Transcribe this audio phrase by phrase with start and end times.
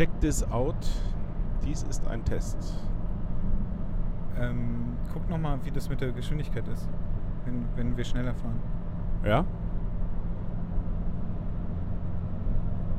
[0.00, 0.74] Check this out.
[1.62, 2.56] Dies ist ein Test.
[4.40, 6.88] Ähm, guck nochmal, wie das mit der Geschwindigkeit ist,
[7.44, 8.58] wenn, wenn wir schneller fahren.
[9.26, 9.44] Ja?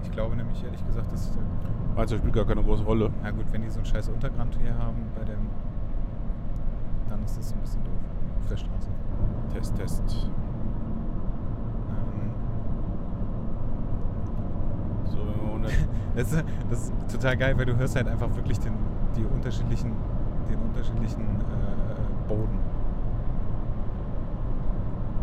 [0.03, 1.31] Ich glaube nämlich ehrlich gesagt, dass.
[1.95, 3.09] Also spielt gar keine große Rolle.
[3.23, 5.49] Na gut, wenn die so ein scheiß Untergrund hier haben bei dem.
[7.09, 7.93] Dann ist das so ein bisschen doof.
[8.41, 8.89] Auf der Straße.
[9.51, 10.29] Test, Test.
[11.89, 12.35] Ähm,
[15.11, 15.17] So,
[15.61, 15.63] dann-
[16.15, 18.73] das, ist, das ist total geil, weil du hörst halt einfach wirklich den,
[19.15, 19.91] die unterschiedlichen,
[20.49, 22.59] den unterschiedlichen äh, Boden.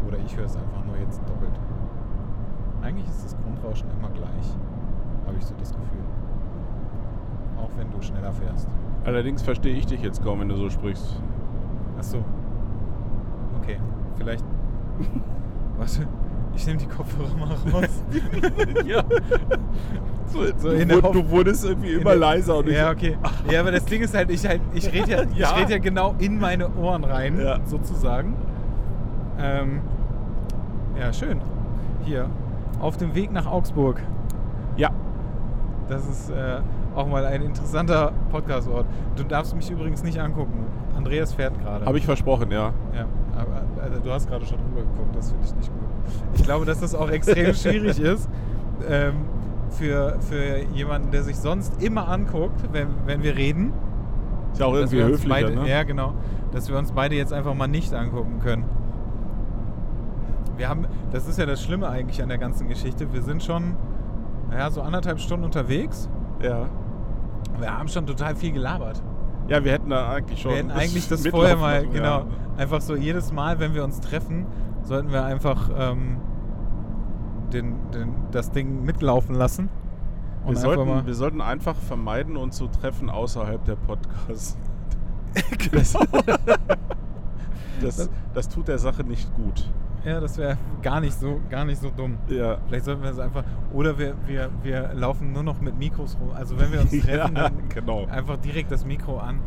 [0.06, 1.58] Oder ich höre es einfach nur jetzt doppelt.
[2.82, 4.56] Eigentlich ist das Grundrauschen immer gleich,
[5.26, 6.04] habe ich so das Gefühl.
[7.58, 8.68] Auch wenn du schneller fährst.
[9.04, 11.20] Allerdings verstehe ich dich jetzt kaum, wenn du so sprichst.
[11.98, 12.24] Ach so.
[13.60, 13.78] Okay,
[14.16, 14.44] vielleicht.
[15.76, 16.06] Warte,
[16.58, 18.02] ich nehme die Kopfhörer mal raus.
[18.86, 19.02] ja.
[20.26, 22.58] So, So du, in der wur- Hoff- du wurdest irgendwie immer der- leiser.
[22.58, 23.16] Und ja, okay.
[23.50, 25.52] Ja, aber das Ding ist halt, ich halt, ich rede ja, Ja.
[25.54, 27.58] ich red ja genau in meine Ohren rein, Ja.
[27.64, 28.34] sozusagen.
[29.40, 29.80] Ähm,
[30.98, 31.40] ja, schön.
[32.04, 32.28] Hier,
[32.80, 34.02] auf dem Weg nach Augsburg.
[34.76, 34.90] Ja.
[35.88, 36.60] Das ist äh,
[36.94, 38.84] auch mal ein interessanter Podcastort.
[39.16, 40.66] Du darfst mich übrigens nicht angucken.
[40.96, 41.86] Andreas fährt gerade.
[41.86, 42.72] Habe ich versprochen, ja.
[42.94, 43.06] Ja,
[43.40, 45.77] aber also, du hast gerade schon drüber geguckt, das finde ich nicht gut.
[46.34, 48.28] Ich glaube, dass das auch extrem schwierig ist
[48.88, 49.14] ähm,
[49.70, 53.72] für, für jemanden, der sich sonst immer anguckt, wenn, wenn wir reden.
[54.52, 55.68] Ist ja auch irgendwie höflicher, beide, ne?
[55.68, 56.14] Ja, genau.
[56.52, 58.64] Dass wir uns beide jetzt einfach mal nicht angucken können.
[60.56, 63.12] Wir haben, das ist ja das Schlimme eigentlich an der ganzen Geschichte.
[63.12, 63.74] Wir sind schon,
[64.50, 66.08] naja, so anderthalb Stunden unterwegs.
[66.42, 66.66] Ja.
[67.60, 69.02] Wir haben schon total viel gelabert.
[69.48, 70.50] Ja, wir hätten da eigentlich schon.
[70.52, 72.26] Wir hätten eigentlich das vorher mal, genau, Ja.
[72.56, 74.46] einfach so jedes Mal, wenn wir uns treffen,
[74.88, 76.16] sollten wir einfach ähm,
[77.52, 79.68] den, den, das Ding mitlaufen lassen.
[80.46, 84.58] Wir, sollten, wir sollten einfach vermeiden, uns zu treffen außerhalb der Podcasts.
[85.70, 86.24] Genau.
[87.80, 89.70] Das, das tut der Sache nicht gut.
[90.04, 92.16] ja, das wäre gar nicht so, gar nicht so dumm.
[92.28, 92.58] Ja.
[92.66, 93.44] Vielleicht sollten wir es einfach.
[93.72, 96.30] Oder wir, wir, wir laufen nur noch mit Mikros rum.
[96.34, 98.06] Also wenn wir uns treffen, Ja, dann genau.
[98.06, 99.38] einfach direkt das Mikro an.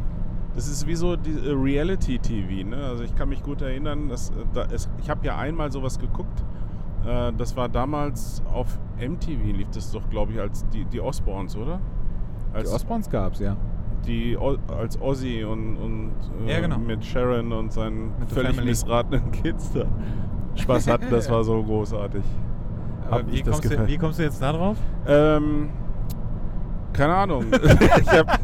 [0.56, 2.68] Das ist wie so die äh, Reality-TV.
[2.70, 2.78] Ne?
[2.78, 5.98] Also ich kann mich gut erinnern, dass, äh, da ist, ich habe ja einmal sowas
[6.00, 6.44] geguckt.
[7.06, 11.56] Äh, das war damals auf MTV lief das doch, glaube ich, als die, die Osborns,
[11.56, 11.80] oder?
[12.54, 13.56] Als, Osborns gab es, ja.
[14.06, 16.12] die O- als Ozzy und, und
[16.46, 16.78] äh, Ja, genau.
[16.80, 18.72] mit Sharon und seinen Mit völlig Family.
[18.72, 19.86] missratenen Kids da
[20.56, 21.06] Spaß hatten.
[21.10, 22.24] Das war so großartig.
[23.30, 24.78] Wie kommst, du, wie kommst du jetzt da drauf?
[25.08, 25.70] Ähm,
[26.94, 27.46] keine Ahnung.
[28.08, 28.40] hab,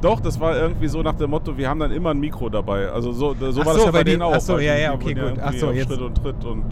[0.00, 2.88] doch, das war irgendwie so nach dem Motto, wir haben dann immer ein Mikro dabei.
[2.90, 4.32] Also so, so Ach war so, das ja bei denen auch.
[4.34, 5.38] ach so, weil ja, ja, okay, ja gut.
[5.38, 6.64] Ach irgendwie so, auf jetzt- Schritt und Tritt und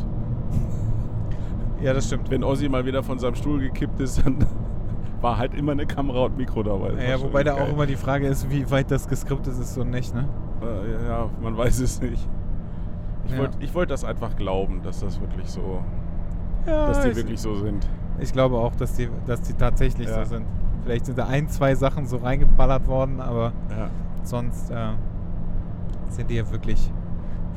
[1.82, 2.30] Ja, das stimmt.
[2.30, 4.38] wenn Ozzy mal wieder von seinem Stuhl gekippt ist, dann
[5.20, 6.90] war halt immer eine Kamera und Mikro dabei.
[6.92, 9.90] Das Ja, wobei da auch immer die Frage ist, wie weit das geskriptet ist und
[9.90, 10.28] nicht, ne?
[10.62, 12.28] Äh, ja, man weiß es nicht.
[13.26, 13.38] Ich Ja.
[13.38, 15.80] wollte wollt das einfach glauben, dass das wirklich so,
[16.66, 17.86] Ja, dass die ich, wirklich so sind.
[18.20, 20.24] ich glaube auch, dass die, dass die tatsächlich Ja.
[20.24, 20.46] so sind.
[20.88, 23.90] Vielleicht sind da ein, zwei Sachen so reingeballert worden, aber Ja.
[24.22, 24.74] sonst äh,
[26.08, 26.90] sind die ja wirklich,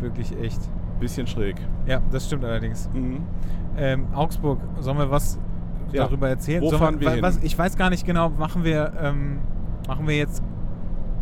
[0.01, 0.59] wirklich echt.
[0.99, 1.55] Bisschen schräg.
[1.87, 2.89] Ja, das stimmt allerdings.
[2.93, 3.21] Mhm.
[3.77, 5.39] Ähm, Augsburg, sollen wir was
[5.93, 6.03] Ja.
[6.03, 6.61] darüber erzählen?
[6.61, 7.21] Wo Sollen fahren wir wa- hin?
[7.23, 9.39] was, Ich weiß gar nicht genau, machen wir, ähm,
[9.87, 10.43] machen wir jetzt.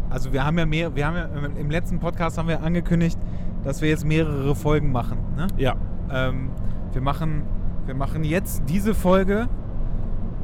[0.10, 3.20] Also wir haben ja mehr, wir haben ja im- im letzten Podcast haben wir angekündigt,
[3.64, 5.20] dass wir jetzt mehrere Folgen machen.
[5.38, 5.46] Ne?
[5.58, 5.76] Ja.
[6.12, 6.50] Ähm,
[6.92, 7.44] wir machen,
[7.86, 9.48] wir machen jetzt diese Folge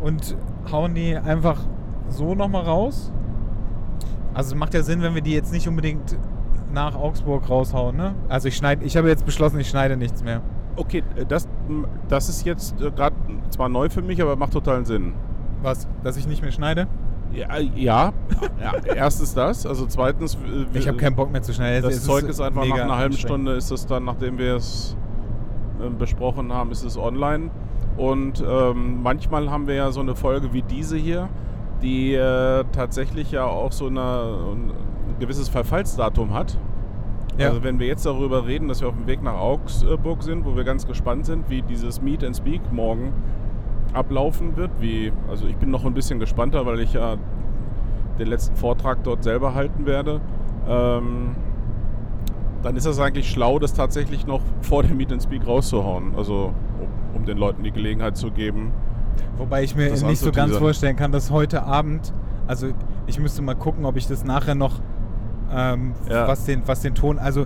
[0.02, 0.36] und
[0.72, 1.60] hauen die einfach
[2.10, 3.12] so nochmal raus.
[4.34, 6.18] Also es macht ja Sinn, wenn wir die jetzt nicht unbedingt
[6.74, 8.16] nach Augsburg raushauen, ne?
[8.28, 10.42] Also ich schneide, ich habe jetzt beschlossen, ich schneide nichts mehr.
[10.76, 11.48] Okay, äh, das,
[12.10, 13.16] das ist jetzt gerade
[13.50, 15.14] zwar neu für mich, aber macht totalen Sinn.
[15.62, 15.88] Was?
[16.04, 16.88] Dass ich nicht mehr schneide?
[17.32, 18.14] Ja, ja.
[18.62, 20.36] ja erstens das, also zweitens.
[20.36, 21.84] äh, Ich habe keinen Bock mehr zu schneiden.
[21.84, 23.16] Das Es Zeug ist einfach nach einer halben.
[23.16, 24.98] Stunde ist es dann, nachdem wir es
[25.82, 27.52] äh, besprochen haben, ist es online.
[27.98, 31.30] Und ähm, manchmal haben wir ja so eine Folge wie diese hier,
[31.82, 34.74] die äh, tatsächlich ja auch so eine, ein
[35.20, 36.58] gewisses Verfallsdatum hat.
[37.38, 37.50] Ja.
[37.50, 40.56] Also wenn wir jetzt darüber reden, dass wir auf dem Weg nach Augsburg sind, wo
[40.56, 43.14] wir ganz gespannt sind, wie dieses Meet and Speak morgen
[43.94, 44.72] ablaufen wird.
[44.80, 47.16] Wie, also ich bin noch ein bisschen gespannter, weil ich ja
[48.20, 50.22] den letzten Vortrag dort selber halten werde.
[50.68, 51.36] Ähm,
[52.64, 56.16] dann ist das eigentlich schlau, das tatsächlich noch vor dem Meet and Speak rauszuhauen.
[56.16, 56.54] Also
[57.16, 58.72] um, den Leuten die Gelegenheit zu geben.
[59.38, 62.14] Wobei ich mir nicht so ganz vorstellen kann, dass heute Abend,
[62.48, 62.68] also
[63.08, 64.80] ich müsste mal gucken, ob ich das nachher noch,
[65.54, 66.28] ähm, Ja.
[66.28, 67.46] was, den, was den Ton, also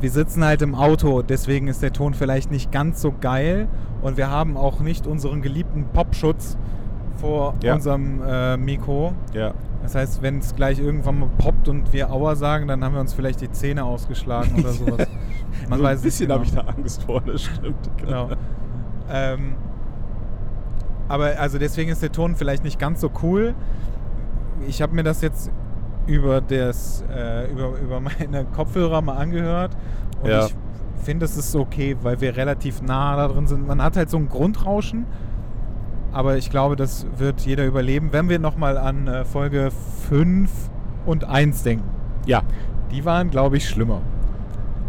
[0.00, 3.68] wir sitzen halt im Auto, deswegen ist der Ton vielleicht nicht ganz so geil
[4.02, 6.56] und wir haben auch nicht unseren geliebten Popschutz
[7.16, 7.74] vor Ja.
[7.74, 9.12] unserem äh, Mikro.
[9.34, 9.52] Ja.
[9.82, 13.00] Das heißt, wenn es gleich irgendwann mal poppt und wir Aua sagen, dann haben wir
[13.00, 15.06] uns vielleicht die Zähne ausgeschlagen oder sowas.
[15.68, 16.62] Man so weiß ein bisschen es habe ich genau.
[16.62, 17.90] da Angst vor, das stimmt.
[17.98, 18.28] Genau.
[19.10, 19.54] Ähm,
[21.08, 23.54] aber also deswegen ist der Ton vielleicht nicht ganz so cool.
[24.66, 25.50] Ich habe mir das jetzt
[26.06, 29.76] über, das, äh, über, über meine Kopfhörer mal angehört
[30.22, 30.46] und Ja.
[30.46, 30.54] ich
[31.02, 33.66] finde, es ist okay, weil wir relativ nah da drin sind.
[33.66, 35.06] Man hat halt so ein Grundrauschen,
[36.12, 39.70] aber ich glaube, das wird jeder überleben, wenn wir nochmal an äh, Folge
[40.08, 40.50] 5
[41.06, 41.88] und 1 denken.
[42.26, 42.42] Ja.
[42.90, 44.00] Die waren, glaube ich, schlimmer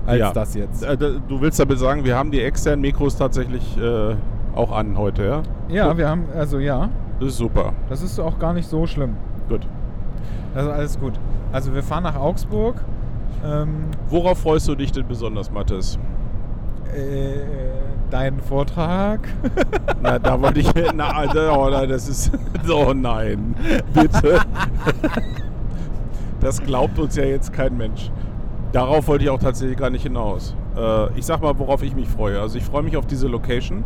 [0.10, 0.32] als Ja.
[0.34, 0.84] das jetzt.
[0.84, 4.16] Äh, Du willst damit sagen, wir haben die externen Mikros tatsächlich äh,
[4.56, 5.42] auch an heute, ja?
[5.70, 6.90] Ja, wir haben, also ja,
[7.20, 7.74] Das ist super.
[7.90, 9.16] das ist auch gar nicht so schlimm.
[9.48, 9.68] Gut.
[10.56, 11.14] Also alles gut.
[11.52, 12.76] Also wir fahren nach Augsburg.
[13.46, 15.98] Ähm, Worauf freust du dich denn besonders, Mathis?
[16.94, 17.40] äh,
[18.10, 19.20] deinen Vortrag.
[20.02, 20.72] Na, da wollte ich.
[20.96, 22.32] Na, Alter, oh, nein, das ist.
[22.70, 23.56] Oh nein.
[23.94, 24.40] Bitte.
[26.40, 28.10] Das glaubt uns ja jetzt kein Mensch.
[28.72, 30.56] Darauf wollte ich auch tatsächlich gar nicht hinaus.
[30.78, 32.40] Äh, ich sag mal, worauf ich mich freue.
[32.40, 33.84] Also, ich freue mich auf diese Location.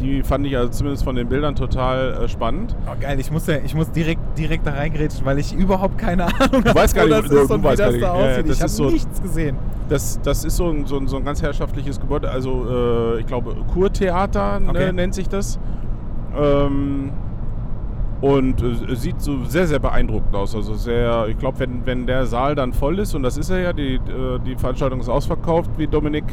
[0.00, 2.74] Die fand ich also zumindest von den Bildern total äh, spannend.
[2.86, 6.24] Oh, geil, ich muss, ja, ich muss direkt, direkt da reingrätschen, weil ich überhaupt keine
[6.24, 7.90] Ahnung habe, weißt gar wo nicht, das ist und wie das da.
[7.90, 8.48] Ja, aussieht.
[8.48, 9.56] das ich habe so- nichts gesehen.
[9.90, 12.30] Das, das ist so ein, so, ein, so ein ganz herrschaftliches Gebäude.
[12.30, 12.66] Also,
[13.16, 14.86] äh, ich glaube, Kurtheater Okay.
[14.86, 15.58] ne, nennt sich das.
[16.34, 17.10] Ähm,
[18.20, 20.54] und äh, sieht so sehr, sehr beeindruckend aus.
[20.54, 23.60] Also sehr, ich glaube, wenn, wenn der Saal dann voll ist, und das ist er
[23.60, 26.24] ja, die, äh, die Veranstaltung ist ausverkauft, wie Dominik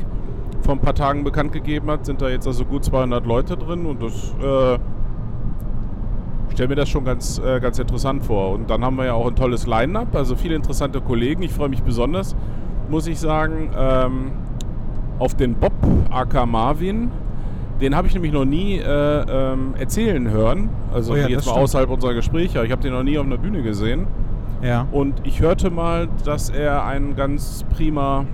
[0.62, 3.86] vor ein paar Tagen bekannt gegeben hat, sind da jetzt also gut 200 Leute drin
[3.86, 4.80] und das äh,
[6.52, 8.52] stelle mir das schon ganz, äh, ganz interessant vor.
[8.52, 11.44] Und dann haben wir ja auch ein tolles Line-Up, also viele interessante Kollegen.
[11.44, 12.36] Ich freue mich besonders,
[12.90, 14.32] muss ich sagen, ähm,
[15.20, 15.74] auf den Bob
[16.10, 17.12] aka Marvin.
[17.82, 20.70] Den habe ich nämlich noch nie äh, ähm, erzählen hören.
[20.92, 21.58] Also Oh ja, jetzt mal stimmt.
[21.58, 22.64] außerhalb unserer Gespräche.
[22.66, 24.08] Ich habe den noch nie auf einer Bühne gesehen.
[24.64, 24.88] Ja.
[24.92, 28.26] Und ich hörte mal, dass er ein ganz prima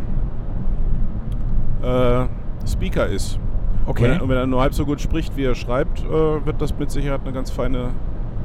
[1.82, 2.26] äh,
[2.66, 3.40] Speaker ist.
[3.86, 4.04] Okay.
[4.04, 6.62] Wenn er, und wenn er nur halb so gut spricht, wie er schreibt, äh, wird
[6.62, 7.90] das mit Sicherheit eine ganz feine,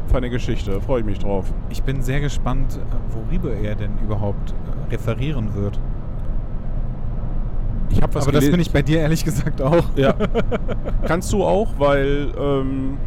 [0.08, 0.72] feine Geschichte.
[0.72, 1.52] Da freue ich mich drauf.
[1.70, 2.80] Ich bin sehr gespannt,
[3.10, 5.78] worüber er denn überhaupt äh, referieren wird.
[7.90, 9.85] Ich habe was Aber das bin ich bei dir ehrlich gesagt auch.
[9.96, 10.14] Ja.
[11.06, 12.32] Kannst du auch, weil.
[12.38, 12.99] Ähm,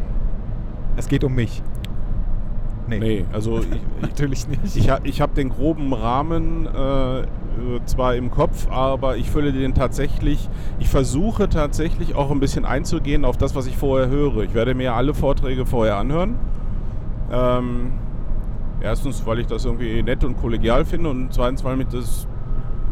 [0.96, 1.62] Es geht um mich.
[2.88, 3.66] nee, also ich,
[4.02, 4.76] Natürlich nicht.
[4.76, 7.24] ich, ich habe den groben Rahmen äh, äh,
[7.86, 10.48] zwar im Kopf, aber ich fülle den tatsächlich.
[10.78, 14.38] Ich versuche tatsächlich auch ein bisschen einzugehen auf das, was ich vorher höre.
[14.42, 16.36] Ich werde mir alle Vorträge vorher anhören.
[17.30, 17.92] Ähm,
[18.80, 22.26] erstens, weil ich das irgendwie nett und kollegial finde und zweitens, weil mich das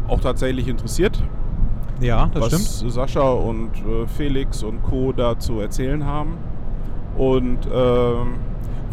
[0.07, 1.21] auch tatsächlich interessiert.
[2.01, 2.91] Ja, das was stimmt.
[2.91, 5.11] Sascha und äh, Felix und Co.
[5.13, 6.37] da zu erzählen haben.
[7.17, 8.35] Und ähm,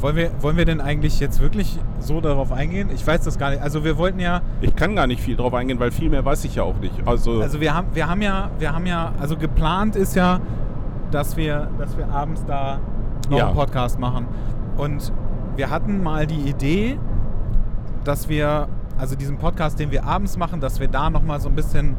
[0.00, 2.88] Wollen wir, wollen wir denn eigentlich jetzt wirklich so darauf eingehen?
[2.94, 3.60] Ich weiß das gar nicht.
[3.62, 6.44] Also wir wollten ja, ich kann gar nicht viel drauf eingehen, weil viel mehr weiß
[6.44, 6.94] ich ja auch nicht.
[7.05, 10.38] Also, also wir haben, wir haben ja, wir haben ja, also geplant ist ja,
[11.11, 12.78] dass wir, dass wir abends da
[13.28, 13.46] noch Ja.
[13.46, 14.26] einen Podcast machen.
[14.76, 15.12] Und
[15.56, 16.96] wir hatten mal die Idee,
[18.04, 18.69] dass wir,
[18.99, 21.96] also diesen Podcast, den wir abends machen, dass wir da nochmal so ein bisschen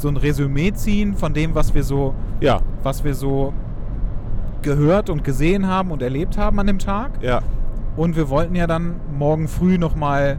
[0.00, 3.52] so ein Resümee ziehen von dem, was wir so, ja, was wir so
[4.62, 7.12] gehört und gesehen haben und erlebt haben an dem Tag.
[7.22, 7.40] ja,
[7.96, 10.38] Und wir wollten ja dann morgen früh nochmal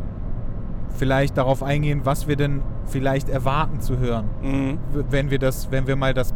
[0.96, 4.78] vielleicht darauf eingehen, was wir denn vielleicht erwarten zu hören, mhm.
[5.10, 6.34] wenn wir das, wenn wir mal das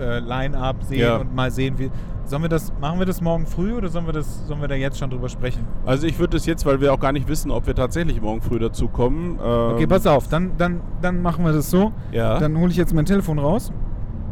[0.00, 1.16] äh, Line-up sehen Ja.
[1.16, 1.90] und mal sehen, wie.
[2.30, 4.76] Sollen wir das, machen wir das morgen früh oder sollen wir das, sollen wir da
[4.76, 5.66] jetzt schon drüber sprechen?
[5.84, 8.40] Also ich würde es jetzt, weil wir auch gar nicht wissen, ob wir tatsächlich morgen
[8.40, 9.40] früh dazu kommen.
[9.44, 11.90] Ähm, Okay, pass auf, dann, dann, dann machen wir das so.
[12.12, 12.38] Ja.
[12.38, 13.72] Dann hole ich jetzt mein Telefon raus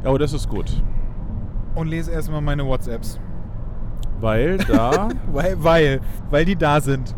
[0.04, 0.80] Oh, das ist gut.
[1.74, 3.18] und lese erstmal meine WhatsApps.
[4.20, 6.00] Weil da, Weil, weil,
[6.30, 7.16] weil die da sind.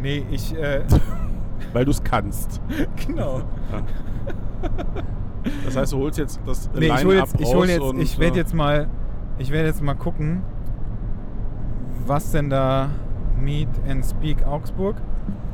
[0.00, 0.80] Nee, ich, äh,
[1.74, 2.58] weil du es kannst.
[3.06, 3.42] genau.
[5.66, 8.38] Das heißt, du holst jetzt das Nee, ich hol ich hol jetzt, ich werde äh,
[8.40, 8.88] jetzt mal,
[9.38, 10.42] ich werde jetzt mal gucken,
[12.06, 12.88] was denn da
[13.40, 14.96] Meet and Speak Augsburg,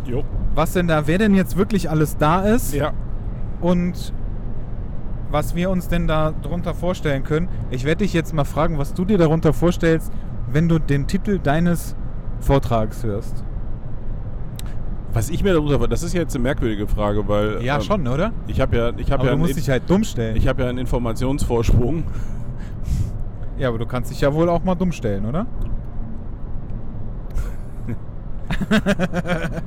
[0.04, 0.24] Jo.
[0.54, 2.92] was denn da, wer denn jetzt wirklich alles da ist Ja.
[3.60, 4.12] und
[5.30, 7.48] was wir uns denn da drunter vorstellen können.
[7.70, 10.10] Ich werde dich jetzt mal fragen, was du dir darunter vorstellst,
[10.50, 11.94] wenn du den Titel deines
[12.40, 13.44] Vortrags hörst.
[15.12, 18.06] Was ich mir darunter, das ist ja jetzt eine merkwürdige Frage, weil Ja, ähm, schon,
[18.08, 18.32] oder?
[18.46, 20.36] ich habe ja, ich habe Aber ja, du musst dich halt dumm stellen.
[20.36, 22.04] ich habe ja einen Informationsvorsprung.
[23.58, 25.46] Ja, aber du kannst dich ja wohl auch mal dumm stellen, oder?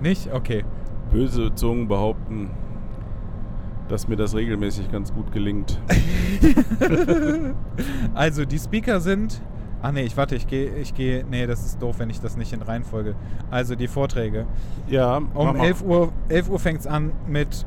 [0.00, 0.32] Nicht?
[0.32, 0.64] Okay.
[1.10, 2.50] Böse Zungen behaupten,
[3.88, 5.80] dass mir das regelmäßig ganz gut gelingt.
[8.14, 9.40] Also die Speaker sind
[9.82, 12.36] Ach nee, ich warte, ich gehe, ich gehe, nee, das ist doof, wenn ich das
[12.36, 13.14] nicht in Reihenfolge.
[13.50, 14.46] Also die Vorträge.
[14.88, 15.64] Ja, Um mal.
[15.64, 17.66] 11 Uhr, 11 Uhr fängt es an mit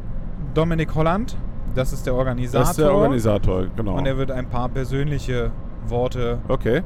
[0.53, 1.37] Dominik Holland.
[1.75, 2.59] Das ist der Organisator.
[2.61, 3.95] Das ist der Organisator, genau.
[3.97, 5.51] Und er wird ein paar persönliche
[5.87, 6.81] Worte okay.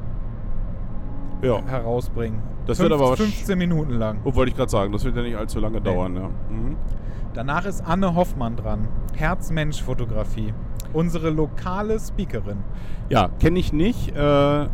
[1.42, 2.40] Ja, herausbringen.
[2.66, 4.18] Das wird aber wahrsch- 15 Minuten lang.
[4.24, 5.84] oh, wollte ich gerade sagen, das wird ja nicht allzu lange Nee.
[5.84, 6.14] dauern.
[6.16, 6.28] Ja.
[6.48, 6.76] Mhm.
[7.34, 8.88] Danach ist Anne Hoffmann dran.
[9.16, 10.54] Herz-Mensch-Fotografie.
[10.92, 12.58] Unsere lokale Speakerin.
[13.08, 14.16] Ja, kenne ich nicht.
[14.16, 14.66] Äh,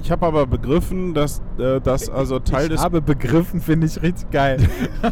[0.00, 4.00] ich habe aber begriffen, dass äh, das also Teil ich des habe begriffen, finde ich
[4.02, 4.58] richtig geil.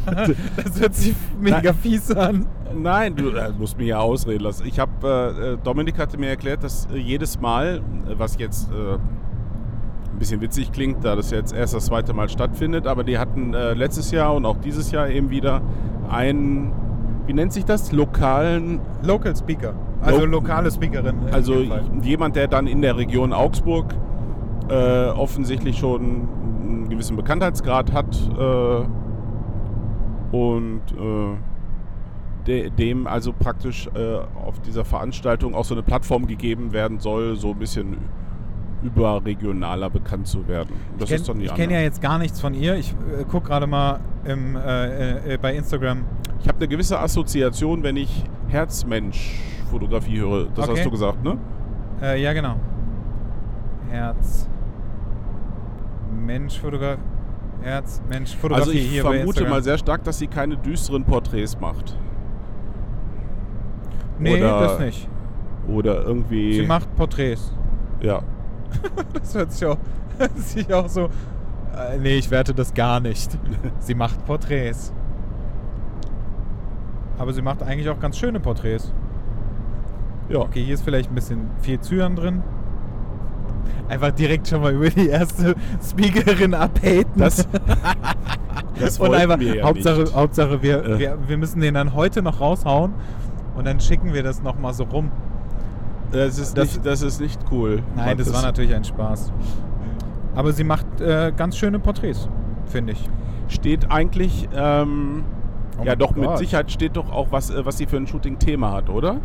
[0.56, 1.75] das hört sich mega Nein.
[1.75, 2.47] fies an.
[2.75, 4.66] Nein, du äh, musst mir ja ausreden lassen.
[4.66, 4.90] Ich habe,
[5.38, 10.40] äh, äh, Dominik hatte mir erklärt, dass äh, jedes Mal, äh, was jetzt ein bisschen
[10.40, 14.35] witzig klingt, da das jetzt erst das zweite Mal stattfindet, aber die hatten letztes Jahr
[14.35, 15.61] und auch dieses Jahr eben wieder
[16.09, 16.73] einen,
[17.26, 19.75] wie nennt sich das, lokalen, Local Speaker.
[20.00, 21.16] Also Lo- lokale Speakerin.
[21.28, 21.62] in also
[22.02, 23.95] jemand, der dann in der Region Augsburg
[24.68, 26.28] äh, offensichtlich schon
[26.61, 28.85] einen gewissen Bekanntheitsgrad hat äh,
[30.37, 31.37] und äh,
[32.46, 37.37] de, dem also praktisch äh, auf dieser Veranstaltung auch so eine Plattform gegeben werden soll,
[37.37, 37.99] so ein bisschen
[38.82, 40.75] überregionaler bekannt zu werden.
[40.99, 42.76] Das ich kenne kenn ja jetzt gar nichts von ihr.
[42.76, 46.04] Ich äh, gucke gerade mal im, äh, äh, bei Instagram.
[46.40, 50.46] Ich habe eine gewisse Assoziation, wenn ich Herzmensch-Fotografie höre.
[50.54, 50.78] Das Okay.
[50.78, 51.38] hast du gesagt, ne?
[52.02, 52.56] Äh, ja, genau.
[53.88, 54.49] Herz.
[56.16, 57.00] Mensch, Fotografie.
[57.62, 61.58] Herz, Mensch, Fotografie Also ich hier vermute mal sehr stark, dass sie keine düsteren Porträts
[61.58, 61.96] macht.
[64.18, 65.08] Nee, oder- das nicht.
[65.68, 66.54] Oder irgendwie.
[66.54, 67.52] Sie macht Porträts.
[68.00, 68.23] Ja.
[69.14, 69.78] Das hört sich auch,
[70.18, 71.04] hört sich auch so.
[71.75, 73.37] Äh, nee, ich werte das gar nicht.
[73.78, 74.92] sie macht Porträts.
[77.18, 78.92] Aber sie macht eigentlich auch ganz schöne Porträts.
[80.28, 80.40] Ja.
[80.40, 82.42] Okay, hier ist vielleicht ein bisschen viel Zyan drin.
[83.88, 87.12] Einfach direkt schon mal über die erste Speakerin abhaten.
[87.16, 87.46] Das,
[88.80, 90.14] das und einfach, wir ja Hauptsache, nicht.
[90.14, 90.99] Hauptsache wir, Äh.
[90.99, 92.94] wir, wir müssen den dann heute noch raushauen
[93.56, 95.11] und dann schicken wir das nochmal so rum.
[96.12, 97.82] Das ist, das- nicht, das ist nicht cool.
[97.96, 99.32] Nein, das war natürlich ein Spaß.
[100.35, 102.28] Aber sie macht äh, ganz schöne Porträts,
[102.66, 103.08] finde ich.
[103.49, 105.25] Steht eigentlich, ähm,
[105.80, 106.38] Oh ja doch, mit Gott.
[106.38, 109.16] Sicherheit steht doch auch, was, äh, was sie für ein Shooting-Thema hat, oder?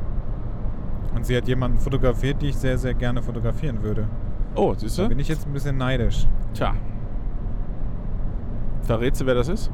[1.15, 4.07] Und sie hat jemanden fotografiert, die ich sehr, sehr gerne fotografieren würde.
[4.55, 5.09] Oh, siehst Da du?
[5.09, 6.27] bin ich jetzt ein bisschen neidisch.
[6.53, 6.73] Tja.
[8.83, 9.71] Verrätst du, wer das ist?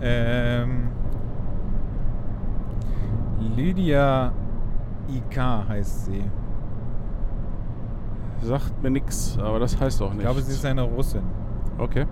[0.00, 0.88] Ähm,
[3.56, 4.32] Lydia
[5.08, 5.36] IK
[5.68, 6.24] heißt sie.
[8.42, 10.22] Sagt mir nix, aber das heißt auch Ich nicht.
[10.22, 11.22] glaube, sie ist eine Russin.
[11.76, 12.06] Okay.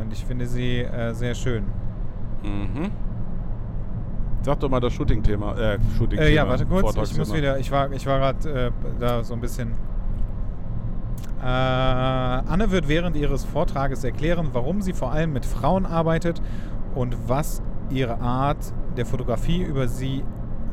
[0.00, 1.64] Und ich finde sie äh, sehr schön.
[2.44, 2.90] Mhm.
[4.42, 5.56] Sag doch mal das Shooting-Thema.
[5.58, 6.94] Äh, Shooting Äh, ja, warte kurz.
[7.10, 7.58] Ich muss wieder.
[7.58, 9.72] Ich war, ich war gerade äh, da so ein bisschen.
[11.40, 16.42] Äh, Anne wird während ihres Vortrages erklären, warum sie vor allem mit Frauen arbeitet
[16.94, 20.24] und was ihre Art der Fotografie über sie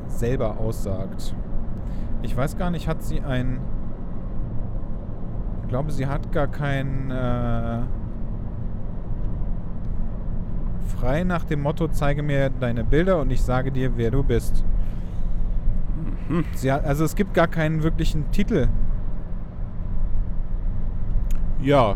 [0.08, 1.36] selber aussagt.
[2.24, 3.60] Ich weiß gar nicht, hat sie ein.
[5.62, 7.12] Ich glaube, sie hat gar kein.
[7.12, 7.80] Äh,
[10.98, 14.64] frei nach dem Motto: zeige mir deine Bilder und ich sage dir, wer du bist.
[16.28, 16.46] Mhm.
[16.72, 18.68] Hat, also es gibt gar keinen wirklichen Titel.
[21.62, 21.96] Ja,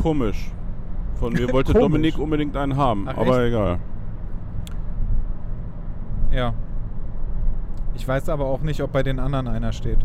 [0.00, 0.50] komisch.
[1.14, 1.72] Von mir wollte.
[1.72, 3.48] Dominik unbedingt einen haben, Ach, aber echt?
[3.54, 3.78] egal.
[6.32, 6.54] Ja.
[7.94, 9.98] Ich weiß aber auch nicht, ob bei den anderen einer steht.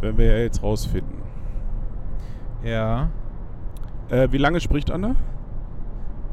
[0.00, 1.18] Werden wir ja jetzt rausfinden.
[2.64, 3.08] Ja.
[4.08, 5.14] Äh, wie lange spricht Anne?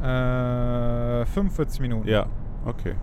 [0.02, 2.08] Äh, 45 Minuten.
[2.08, 2.26] Ja,
[2.66, 2.96] okay.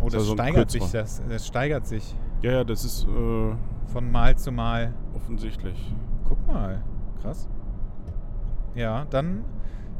[0.00, 3.54] Oh, Ist das also steigert sich, das, das steigert sich Ja, ja, das ist äh,
[3.92, 4.94] von Mal zu Mal.
[5.14, 5.92] offensichtlich.
[6.28, 6.82] Guck mal.
[7.20, 7.48] Krass.
[8.74, 9.44] Ja, dann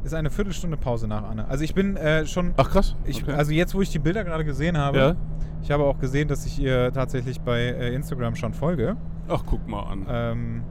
[0.04, 1.46] ist eine Viertelstunde Pause nach Anne.
[1.48, 2.54] Also ich bin äh, schon.
[2.56, 2.96] Ach krass.
[3.04, 3.32] Ich, okay.
[3.32, 5.16] Also jetzt, wo ich die Bilder gerade gesehen habe, Ja.
[5.62, 8.96] ich habe auch gesehen, dass ich ihr tatsächlich bei äh, Instagram schon folge.
[9.28, 10.06] Ach, guck mal an.
[10.08, 10.62] ähm,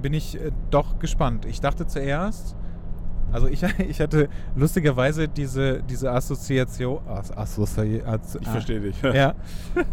[0.00, 1.44] bin ich äh, doch gespannt.
[1.44, 2.56] Ich dachte zuerst,
[3.32, 7.00] also ich, ich hatte lustigerweise diese, diese Assoziation.
[7.08, 9.00] As, Assozi, As, ich ah, verstehe dich.
[9.02, 9.34] Ja.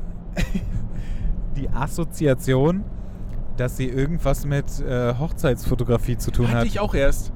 [1.55, 2.83] Die Assoziation,
[3.57, 6.65] dass sie irgendwas mit äh, Hochzeitsfotografie zu tun Hatte hat.
[6.67, 7.33] ich auch erst.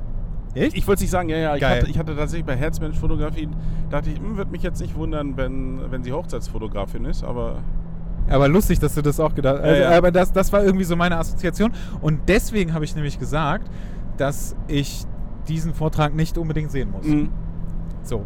[0.53, 0.77] Echt?
[0.77, 3.49] Ich wollte nicht sagen, ja, ja, ich hatte, ich hatte tatsächlich bei Herzmensch-Fotografie,
[3.89, 7.63] dachte ich, hm, würde mich jetzt nicht wundern, wenn, wenn sie Hochzeitsfotografin ist, aber
[8.29, 9.65] Aber lustig, dass du das auch gedacht hast.
[9.65, 9.97] Ja, Also, ja.
[9.97, 11.73] Aber das, das war irgendwie so meine Assoziation.
[12.01, 13.69] Und deswegen habe ich nämlich gesagt,
[14.17, 15.05] dass ich
[15.47, 17.05] diesen Vortrag nicht unbedingt sehen muss.
[17.05, 17.29] Mhm.
[18.03, 18.25] So.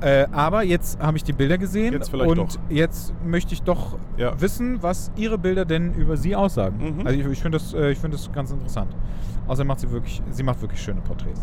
[0.00, 2.48] Äh, aber jetzt habe ich die Bilder gesehen Jetzt und doch.
[2.68, 4.38] jetzt möchte ich doch Ja.
[4.40, 6.98] wissen, was Ihre Bilder denn über Sie aussagen.
[6.98, 7.06] Mhm.
[7.06, 8.94] Also ich, ich finde das, äh, ich find das ganz interessant.
[9.46, 11.40] Außerdem macht sie wirklich, sie macht wirklich schöne Porträts.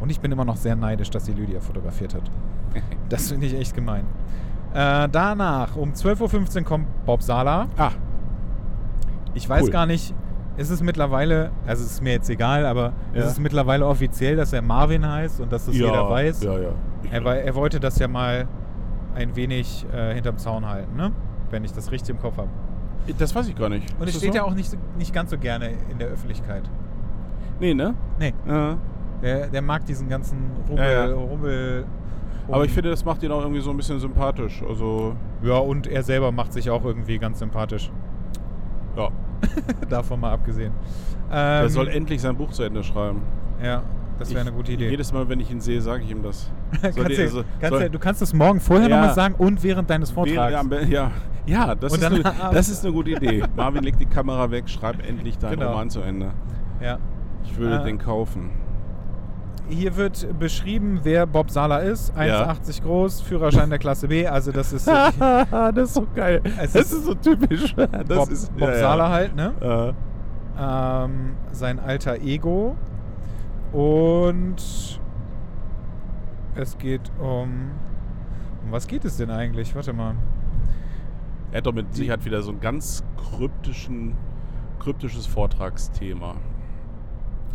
[0.00, 2.30] Und ich bin immer noch sehr neidisch, dass sie Lydia fotografiert hat.
[3.08, 4.04] Das finde ich echt gemein.
[4.74, 7.68] Äh, danach, um 12.15 Uhr kommt Bob Sala.
[7.76, 7.90] Ah,
[9.34, 9.70] Ich weiß Cool.
[9.70, 10.14] gar nicht,
[10.56, 13.20] ist es mittlerweile, also es ist mir jetzt egal, aber Ja.
[13.22, 16.42] ist es mittlerweile offiziell, dass er Marvin heißt und dass das ja, jeder weiß?
[16.42, 16.68] Ja, ja.
[17.10, 18.46] Er, er wollte das ja mal
[19.14, 21.12] ein wenig äh, hinterm Zaun halten, ne?
[21.50, 22.48] Wenn ich das richtig im Kopf habe.
[23.18, 23.92] das weiß ich gar nicht.
[23.98, 24.38] Und Ist es steht so?
[24.38, 26.62] ja auch nicht, nicht ganz so gerne in der Öffentlichkeit.
[27.58, 27.94] Nee, ne?
[28.18, 28.76] Nee, Ja.
[29.22, 30.38] der, der mag diesen ganzen
[30.68, 31.12] Rummel.
[31.14, 31.84] Rummel.
[32.50, 34.62] Aber ich finde, das macht ihn auch irgendwie so ein bisschen sympathisch.
[34.68, 37.90] Also, Ja, und er selber macht sich auch irgendwie ganz sympathisch.
[38.96, 39.08] ja.
[39.88, 40.72] Davon mal abgesehen.
[41.30, 43.22] Er Ähm, soll endlich sein Buch zu Ende schreiben.
[43.62, 43.82] Ja,
[44.18, 44.90] das wäre eine gute Idee.
[44.90, 46.50] Jedes Mal, wenn ich ihn sehe, sage ich ihm das.
[46.82, 48.96] kannst die- also- kannst soll- du, du kannst es morgen vorher Ja.
[48.96, 50.52] nochmal sagen und während deines Vortrags.
[50.52, 51.10] Ja, ja,
[51.46, 53.42] ja das, ist dann- eine, das ist eine gute Idee.
[53.56, 55.70] Marvin, leg die Kamera weg, schreib endlich deinen Genau.
[55.70, 56.32] Roman zu Ende.
[56.82, 56.98] Ja.
[57.44, 58.50] Ich würde Äh, den kaufen.
[59.70, 62.12] Hier wird beschrieben, wer Bob Sala ist.
[62.16, 64.26] 1,80 groß, Führerschein der Klasse B.
[64.26, 64.86] Also das ist
[65.20, 66.42] das ist so geil.
[66.60, 67.74] Es das ist- ist so typisch.
[67.74, 68.78] Das Bob, ist, Bob ja, ja.
[68.80, 69.94] Sala halt, ne?
[70.58, 72.76] Äh, Ähm, sein alter Ego.
[73.72, 75.00] Und
[76.56, 77.70] es geht um...
[78.62, 79.74] Um was geht es denn eigentlich?
[79.74, 80.14] Warte mal.
[81.52, 84.14] er hat doch mit Sicherheit wieder so ein ganz kryptischen,
[84.80, 86.34] kryptisches Vortragsthema.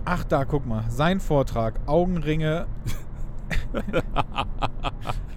[0.06, 0.84] Ach da, guck mal.
[0.90, 1.80] Sein Vortrag.
[1.88, 2.68] Augenringe.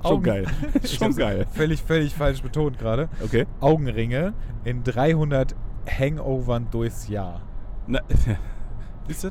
[0.02, 0.46] Schon Augen- geil.
[0.84, 1.46] Schon geil.
[1.52, 3.08] Völlig, völlig falsch betont gerade.
[3.24, 3.46] Okay.
[3.60, 4.34] Augenringe
[4.64, 5.54] in 300
[5.86, 7.40] Hangovern durchs Jahr.
[7.86, 8.00] Na,
[9.06, 9.30] wisst ihr,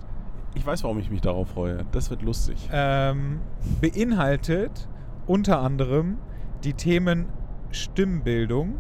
[0.56, 1.86] ich weiß, warum ich mich darauf freue.
[1.92, 2.68] Das wird lustig.
[2.72, 3.40] ähm,
[3.82, 4.88] beinhaltet
[5.28, 6.18] unter anderem
[6.64, 7.28] die Themen
[7.72, 8.76] Stimmbildung,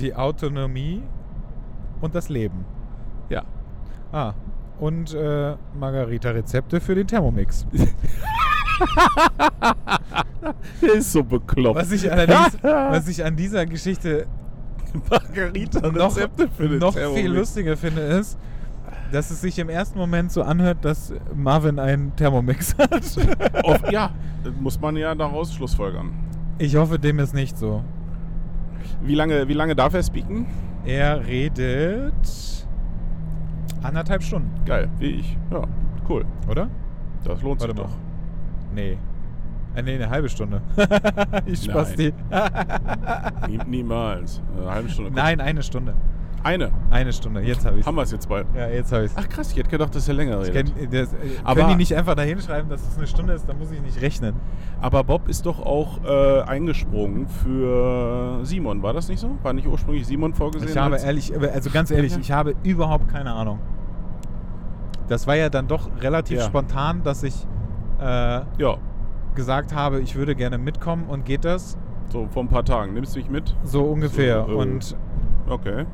[0.00, 1.02] die Autonomie
[2.00, 2.64] und das Leben.
[3.28, 3.44] Ja.
[4.12, 4.32] Ah,
[4.80, 7.66] und äh, Margarita-Rezepte für den Thermomix.
[10.82, 11.80] Der ist so bekloppt.
[11.80, 14.26] Was ich allerdings, was ich an dieser Geschichte
[15.10, 17.20] Margarita noch, Rezepte für den noch Thermomix.
[17.22, 18.38] viel lustiger finde, ist,
[19.12, 22.92] dass es sich im ersten Moment so anhört, dass Marvin einen Thermomix hat.
[23.64, 24.10] Auf, ja,
[24.44, 26.12] das muss man ja daraus schlussfolgern.
[26.58, 27.82] Ich hoffe, dem ist nicht so.
[29.02, 30.46] Wie lange, wie lange darf er speaken?
[30.84, 32.57] Er redet
[33.88, 35.36] anderthalb Stunden, Geil, wie ich.
[35.50, 35.62] Ja,
[36.08, 36.24] cool.
[36.48, 36.68] oder?
[37.24, 37.88] Das lohnt sich Warte mal.
[37.88, 37.96] doch.
[38.74, 38.98] Nee.
[39.74, 40.60] Äh, nee, eine halbe Stunde.
[41.46, 41.68] ich.
[43.48, 44.40] Nie, niemals.
[44.56, 45.10] Eine halbe Stunde.
[45.12, 45.94] Nein, eine Stunde.
[46.44, 46.70] Eine.
[46.90, 47.40] Eine Stunde.
[47.40, 48.46] Jetzt habe ich Haben wir es jetzt bald.
[48.56, 50.74] Ja, jetzt habe ich Ach krass, ich hätte gedacht, dass er länger das redet.
[50.76, 53.48] können, das, äh, Aber- können die nicht einfach da hinschreiben, dass es eine Stunde ist?
[53.48, 54.34] Dann muss ich nicht rechnen.
[54.80, 59.30] Aber Bob ist doch auch äh, eingesprungen für Simon, war das nicht so?
[59.42, 60.70] War nicht ursprünglich Simon vorgesehen?
[60.70, 63.58] Ich habe als- ehrlich, also ganz ehrlich, ich habe überhaupt keine Ahnung.
[65.08, 66.44] Das war ja dann doch relativ Ja.
[66.44, 67.46] spontan, dass ich
[68.00, 68.04] äh,
[68.58, 68.76] Ja,
[69.34, 71.76] gesagt habe, ich würde gerne mitkommen und geht das?
[72.10, 72.94] so vor ein paar Tagen.
[72.94, 73.54] Nimmst du mich mit?
[73.64, 74.44] So ungefähr.
[74.46, 74.96] So, äh, und
[75.48, 75.84] Okay.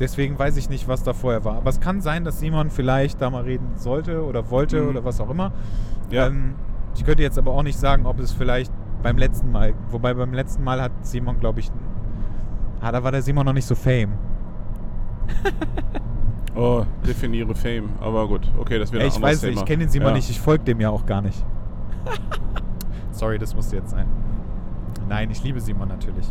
[0.00, 1.56] deswegen weiß ich nicht, was da vorher war.
[1.56, 4.88] Aber es kann sein, dass Simon vielleicht da mal reden sollte oder wollte Mhm.
[4.88, 5.52] oder was auch immer.
[6.10, 6.26] Ja.
[6.26, 6.54] Ähm,
[6.96, 8.72] ich könnte jetzt aber auch nicht sagen, ob es vielleicht
[9.04, 11.70] beim letzten Mal, wobei beim letzten Mal hat Simon, glaube ich,
[12.80, 14.14] ah, da war der Simon noch nicht so fame.
[16.54, 17.88] Oh, definiere Fame.
[18.00, 19.66] Aber gut, okay, das wird Ja, ein ich weiß nicht, ich Thema.
[19.66, 20.14] kenne den Simon Ja.
[20.14, 21.44] nicht, ich folge dem ja auch gar nicht.
[23.12, 24.06] Sorry, das musste jetzt sein.
[25.08, 26.26] Nein, ich liebe Simon natürlich.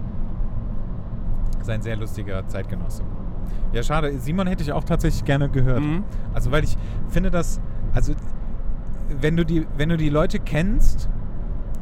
[1.60, 3.03] Ist ein sehr lustiger Zeitgenosse.
[3.73, 4.17] Ja, schade.
[4.19, 5.81] Simon hätte ich auch tatsächlich gerne gehört.
[5.81, 6.03] Mhm.
[6.34, 6.77] Also, weil ich
[7.10, 7.62] finde das,
[7.93, 8.13] also,
[9.19, 11.10] wenn du die, wenn du die Leute kennst,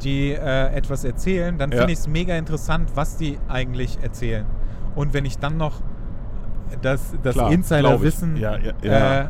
[0.02, 1.78] die äh, etwas erzählen, dann Ja.
[1.78, 4.46] finde ich es mega interessant, was die eigentlich erzählen.
[4.94, 5.80] Und wenn ich dann noch
[6.82, 7.36] das, das.
[7.36, 9.20] Insiderwissen Ja, ja, ja.
[9.20, 9.28] Äh,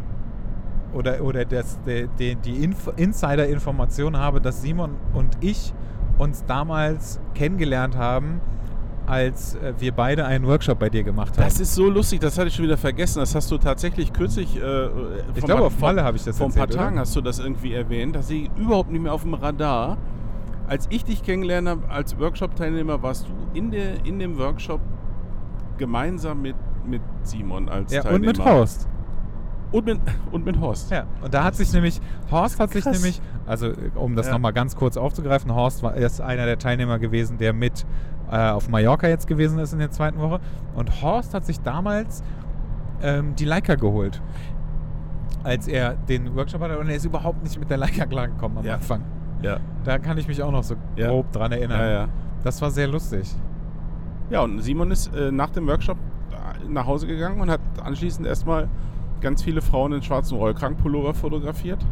[0.92, 5.72] oder, oder das, die, die, die Inf Insider-Information habe, dass Simon und ich
[6.18, 8.40] uns damals kennengelernt haben,
[9.06, 11.44] als äh, wir beide einen Workshop bei dir gemacht haben.
[11.44, 13.18] Das ist so lustig, das hatte ich schon wieder vergessen.
[13.18, 14.56] Das hast du tatsächlich kürzlich.
[14.56, 14.88] Äh,
[15.34, 17.00] ich glaube, auf Malle habe ich das Vor ein paar Tagen oder?
[17.00, 19.98] hast du das irgendwie erwähnt, dass ich überhaupt nicht mehr auf dem Radar.
[20.68, 24.80] Als ich dich kennengelernt habe als Workshop-Teilnehmer, warst du in, der, in dem Workshop
[25.78, 26.54] gemeinsam mit,
[26.86, 28.32] mit Simon als Ja, und Teilnehmer.
[28.32, 28.88] mit Horst.
[29.72, 30.00] Und mit,
[30.32, 30.90] und mit Horst.
[30.90, 34.32] Ja, und da hat sich nämlich, Horst hat sich nämlich, also äh, um das Ja.
[34.32, 37.86] nochmal ganz kurz aufzugreifen, Horst war ist einer der Teilnehmer gewesen, der mit
[38.32, 40.40] äh, auf Mallorca jetzt gewesen ist in der zweiten Woche.
[40.74, 42.22] Und Horst hat sich damals
[43.02, 44.20] ähm, die Leica geholt,
[45.44, 46.78] als er den Workshop hatte.
[46.78, 48.74] Und er ist überhaupt nicht mit der Leica klargekommen am Ja.
[48.74, 49.02] Anfang.
[49.42, 49.58] Ja.
[49.84, 51.08] Da kann ich mich auch noch so Ja.
[51.08, 51.80] grob dran erinnern.
[51.80, 52.08] Ja, ja.
[52.44, 53.34] Das war sehr lustig.
[54.30, 55.96] Ja, und Simon ist äh, nach dem Workshop
[56.68, 58.68] nach Hause gegangen und hat anschließend erstmal
[59.20, 61.84] ganz viele Frauen in schwarzen Rollkragenpullover fotografiert.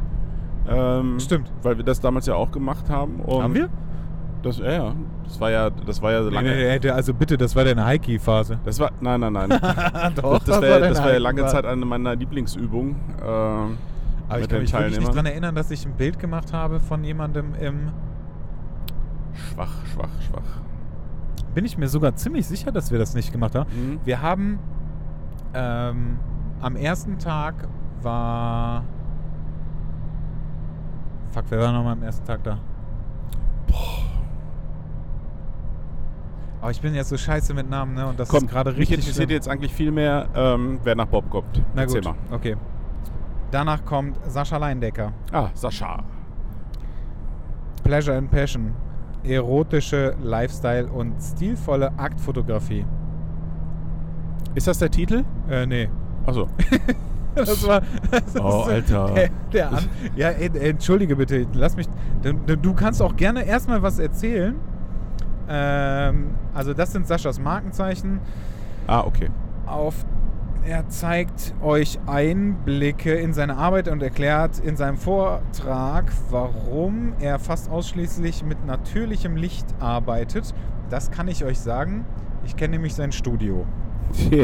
[0.68, 1.50] Ähm, Stimmt.
[1.62, 3.20] Weil wir das damals ja auch gemacht haben.
[3.20, 3.68] Und Haben wir?
[4.42, 4.94] Das, ja, ja.
[5.24, 6.54] Das war ja, das war ja so lange.
[6.54, 8.58] Nee, nee, also bitte, das war deine Heiki-Phase.
[8.64, 9.48] Das war, nein, nein, nein.
[10.14, 11.46] Doch, das, das war, das war ja lange.
[11.46, 12.96] Zeit eine meiner Lieblingsübungen.
[13.20, 16.80] Äh, Aber ich kann mich wirklich nicht daran erinnern, dass ich ein Bild gemacht habe
[16.80, 17.90] von jemandem im.
[19.34, 20.62] schwach, schwach, schwach.
[21.58, 23.68] Bin ich mir sogar ziemlich sicher, dass wir das nicht gemacht haben.
[23.74, 24.00] Mhm.
[24.04, 24.60] Wir haben
[25.54, 26.16] ähm,
[26.60, 27.66] am ersten Tag
[28.00, 28.84] war.
[31.32, 32.60] Fuck, wer war nochmal am ersten Tag da?
[36.60, 38.06] Aber ich bin jetzt so scheiße mit Namen, ne?
[38.06, 38.98] Und das Komm, ist gerade mich richtig.
[38.98, 39.30] interessiert schlimm.
[39.30, 41.60] jetzt eigentlich viel mehr, ähm, wer nach Bob kommt.
[41.74, 42.36] Na Erzähl gut, mal.
[42.36, 42.56] okay.
[43.50, 45.12] Danach kommt Sascha Leindecker.
[45.32, 46.04] Ah, Sascha.
[47.82, 48.76] Pleasure and Passion.
[49.24, 52.84] Erotische Lifestyle und stilvolle Aktfotografie.
[54.54, 55.24] Ist das der Titel?
[55.50, 55.88] Äh, nee.
[56.26, 56.48] Achso.
[57.34, 57.82] Das war.
[58.10, 59.14] Das Oh, ist- Alter.
[59.14, 59.84] Der, der an,
[60.16, 61.86] ja, entschuldige bitte, lass mich.
[62.22, 64.56] Du, du kannst auch gerne erstmal was erzählen.
[65.48, 68.18] Ähm, also, das sind Saschas Markenzeichen.
[68.88, 69.28] Ah, okay.
[69.66, 70.04] Auf,
[70.64, 77.70] er zeigt euch Einblicke in seine Arbeit und erklärt in seinem Vortrag, warum er fast
[77.70, 80.54] ausschließlich mit natürlichem Licht arbeitet.
[80.90, 82.04] Das kann ich euch sagen.
[82.44, 83.66] Ich kenne nämlich sein Studio.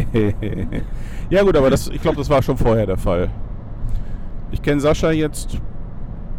[1.30, 3.30] ja gut, aber das, ich glaube, das war schon vorher der Fall.
[4.50, 5.60] Ich kenne Sascha jetzt,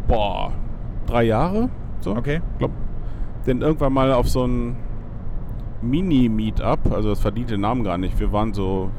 [0.06, 0.52] boah,
[1.06, 1.68] drei Jahre.
[2.00, 2.16] So.
[2.16, 2.40] Okay.
[2.52, 2.74] Ich glaube,
[3.46, 4.76] denn irgendwann mal auf so ein
[5.82, 8.18] Mini-Meetup, also das verdient den Namen gar nicht.
[8.18, 8.90] Wir waren so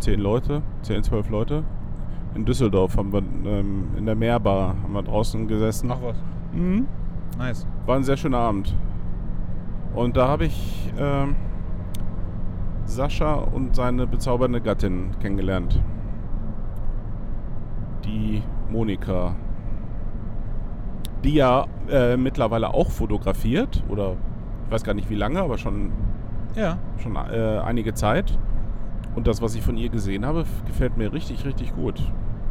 [0.00, 1.64] zehn Leute, zehn, zwölf Leute.
[2.34, 5.90] In Düsseldorf haben wir ähm, in der Meerbar haben wir draußen gesessen.
[5.92, 6.16] Ach was.
[6.52, 6.86] Mhm.
[7.38, 7.66] Nice.
[7.86, 8.74] War ein sehr schöner Abend.
[9.94, 11.34] Und da habe ich ähm,
[12.84, 15.80] Sascha und seine bezaubernde Gattin kennengelernt.
[18.04, 19.34] Die Monika.
[21.24, 23.82] Die ja äh, mittlerweile auch fotografiert.
[23.88, 24.14] Oder
[24.66, 25.90] ich weiß gar nicht wie lange, aber schon,
[26.54, 26.78] Ja.
[26.98, 28.38] schon äh, einige Zeit.
[29.16, 32.00] Und das, was ich von ihr gesehen habe, gefällt mir richtig, richtig gut.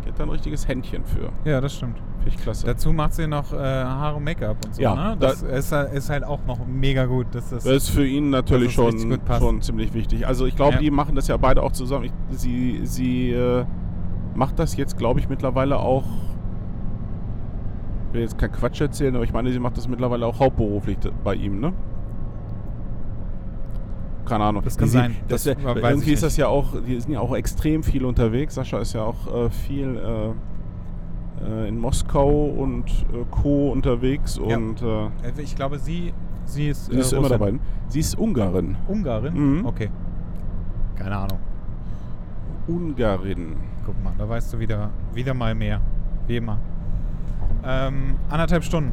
[0.04, 1.30] Die hat da ein richtiges Händchen für.
[1.50, 1.98] Ja, das stimmt.
[2.18, 2.66] Finde ich klasse.
[2.66, 4.82] Dazu macht sie noch äh, Haare und Make-up und so.
[4.82, 5.18] Ja, ne?
[5.20, 7.28] da- Das ist, halt- ist halt auch noch mega gut.
[7.32, 10.28] Dass das Das ist für ihn natürlich schon, schon ziemlich wichtig.
[10.28, 10.80] Also ich glaube, Ja.
[10.80, 12.06] die machen das ja beide auch zusammen.
[12.06, 13.66] Ich, sie sie äh,
[14.36, 16.04] macht das jetzt, glaube ich, mittlerweile auch.
[18.08, 20.98] Ich will jetzt kein Quatsch erzählen, aber ich meine, sie macht das mittlerweile auch hauptberuflich
[21.24, 21.74] bei ihm, ne?
[24.26, 24.64] Keine Ahnung.
[24.64, 25.16] Das kann Die- sein.
[25.28, 28.56] Das, Das das, irgendwie ist das ja auch, die sind ja auch extrem viel unterwegs.
[28.56, 33.72] Sascha ist ja auch äh, viel äh, äh, in Moskau und äh, Co.
[33.72, 34.58] unterwegs Ja.
[34.58, 36.14] und äh, Äh, Ich glaube, sie,
[36.46, 37.54] sie ist, sie ist immer dabei.
[37.88, 38.76] Sie ist Ungarin.
[38.88, 39.34] Ungarin?
[39.60, 39.66] Mhm.
[39.66, 39.90] Okay.
[40.96, 41.40] Keine Ahnung.
[42.68, 43.56] Ungarin.
[43.86, 45.82] Guck mal, da weißt du wieder, wieder mal mehr.
[46.28, 46.60] Wie immer.
[47.66, 48.92] Ähm, anderthalb Stunden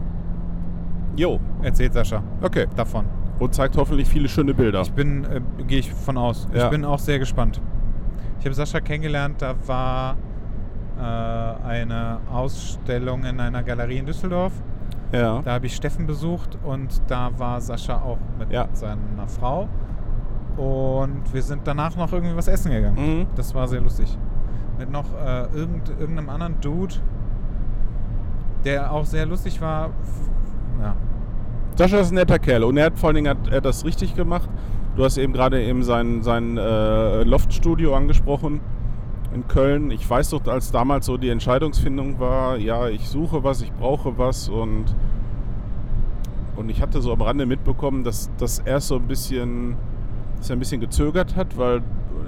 [1.16, 2.66] Jo, erzählt Sascha okay.
[2.76, 3.04] davon.
[3.38, 4.80] Und zeigt hoffentlich viele schöne Bilder.
[4.82, 6.48] Ich bin, äh, gehe ich von aus.
[6.54, 6.64] Ja.
[6.64, 7.60] Ich bin auch sehr gespannt.
[8.38, 10.16] Ich habe Sascha kennengelernt, da war
[10.98, 11.00] äh,
[11.66, 14.52] eine Ausstellung in einer Galerie in Düsseldorf.
[15.12, 15.40] Ja.
[15.42, 18.68] Da habe ich Steffen besucht und da war Sascha auch mit Ja.
[18.72, 19.68] seiner Frau.
[20.56, 22.96] Und wir sind danach noch irgendwie was essen gegangen.
[23.20, 23.26] Mhm.
[23.36, 24.16] Das war sehr lustig.
[24.78, 26.94] Mit noch äh, irgend, irgendeinem anderen Dude,
[28.64, 29.90] der auch sehr lustig war.
[30.80, 30.96] Ja.
[31.76, 34.14] Sascha ist ein netter Kerl und er hat vor allen Dingen hat er das richtig
[34.14, 34.48] gemacht.
[34.96, 38.62] Du hast eben gerade eben sein, sein äh, Loftstudio angesprochen
[39.34, 39.90] in Köln.
[39.90, 44.16] Ich weiß doch, als damals so die Entscheidungsfindung war, ja, ich suche was, ich brauche
[44.16, 44.86] was und,
[46.56, 49.76] und ich hatte so am Rande mitbekommen, dass, dass er so ein bisschen,
[50.38, 51.82] dass er ein bisschen gezögert hat, weil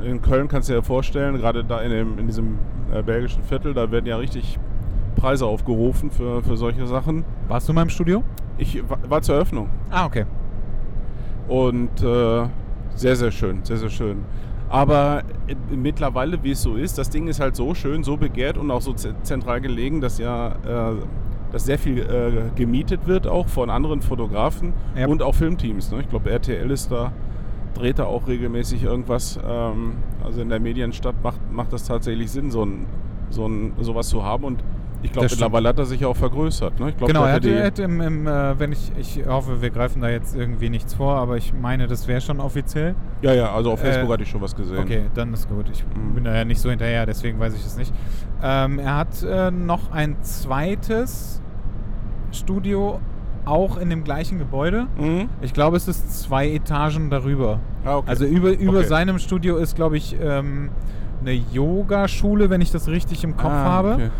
[0.04, 2.58] in Köln kannst du dir ja vorstellen, gerade da in, dem, in diesem
[2.92, 4.58] äh, belgischen Viertel, da werden ja richtig
[5.18, 7.24] Preise aufgerufen für, für solche Sachen.
[7.48, 8.22] Warst du in meinem Studio?
[8.56, 9.68] Ich wa- war zur Eröffnung.
[9.90, 10.24] Ah, okay.
[11.48, 12.46] Und äh,
[12.94, 14.18] sehr, sehr schön, sehr, sehr schön.
[14.68, 18.58] Aber äh, mittlerweile, wie es so ist, das Ding ist halt so schön, so begehrt
[18.58, 20.94] und auch so ze- zentral gelegen, dass ja äh,
[21.50, 25.06] dass sehr viel äh, gemietet wird, auch von anderen Fotografen Ja.
[25.06, 25.90] und auch Filmteams.
[25.90, 26.00] Ne?
[26.02, 27.10] Ich glaube, RTL ist da,
[27.72, 29.40] dreht da auch regelmäßig irgendwas.
[29.48, 32.84] Ähm, also in der Medienstadt macht, macht das tatsächlich Sinn, so ein,
[33.30, 34.44] so ein, sowas zu haben.
[34.44, 34.62] Und
[35.00, 36.80] Ich glaube, mittlerweile hat er sich ja auch vergrößert.
[36.80, 36.90] Ne?
[36.90, 40.02] Ich glaub, genau, er hätte, hätte im, im äh, wenn ich, ich hoffe, wir greifen
[40.02, 42.94] da jetzt irgendwie nichts vor, aber ich meine, das wäre schon offiziell.
[43.22, 44.78] ja, ja, also auf Äh, Facebook hatte ich schon was gesehen.
[44.78, 45.66] Okay, dann ist gut.
[45.72, 46.14] Ich Mhm.
[46.14, 47.92] bin da ja nicht so hinterher, deswegen weiß ich es nicht.
[48.42, 51.40] Ähm, er hat äh, noch ein zweites
[52.32, 53.00] Studio,
[53.44, 54.86] auch in dem gleichen Gebäude.
[54.98, 55.28] Mhm.
[55.40, 57.60] Ich glaube, es ist zwei Etagen darüber.
[57.84, 58.10] Ah, okay.
[58.10, 58.88] Also über, über Okay.
[58.88, 60.70] seinem Studio ist, glaube ich, ähm,
[61.20, 64.10] eine Yogaschule, wenn ich das richtig im Kopf Ah, habe.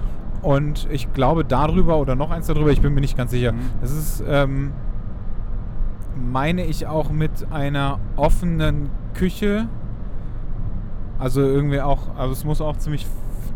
[0.43, 3.53] Und ich glaube darüber oder noch eins darüber, ich bin mir nicht ganz sicher.
[3.53, 3.59] Mhm.
[3.83, 4.73] Es ist, ähm,
[6.31, 9.67] meine ich, auch mit einer offenen Küche.
[11.19, 13.07] Also irgendwie auch, also es muss auch ziemlich,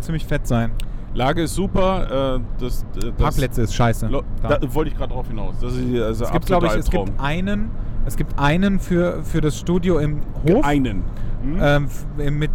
[0.00, 0.72] ziemlich fett sein.
[1.14, 2.36] Lage ist super.
[2.36, 4.06] Äh, das, äh, das Parkplätze ist scheiße.
[4.08, 4.58] Lo- Da.
[4.58, 5.54] Da wollte ich gerade drauf hinaus.
[5.60, 7.70] Das ist also es gibt, glaube ich, es gibt einen,
[8.06, 10.64] es gibt einen für, für das Studio im Hof.
[10.64, 11.04] einen.
[11.42, 11.58] Hm?
[11.60, 12.50] Ähm, mit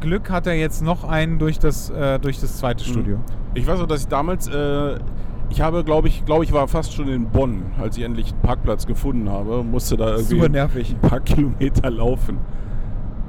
[0.00, 3.18] Glück hat er jetzt noch einen durch das, äh, durch das zweite Studio.
[3.54, 4.98] Ich weiß auch, dass ich damals, äh,
[5.50, 8.40] ich habe, glaube ich, glaube ich, war fast schon in Bonn, als ich endlich einen
[8.40, 10.94] Parkplatz gefunden habe, musste da irgendwie Super nervig.
[11.02, 12.38] ein paar Kilometer laufen.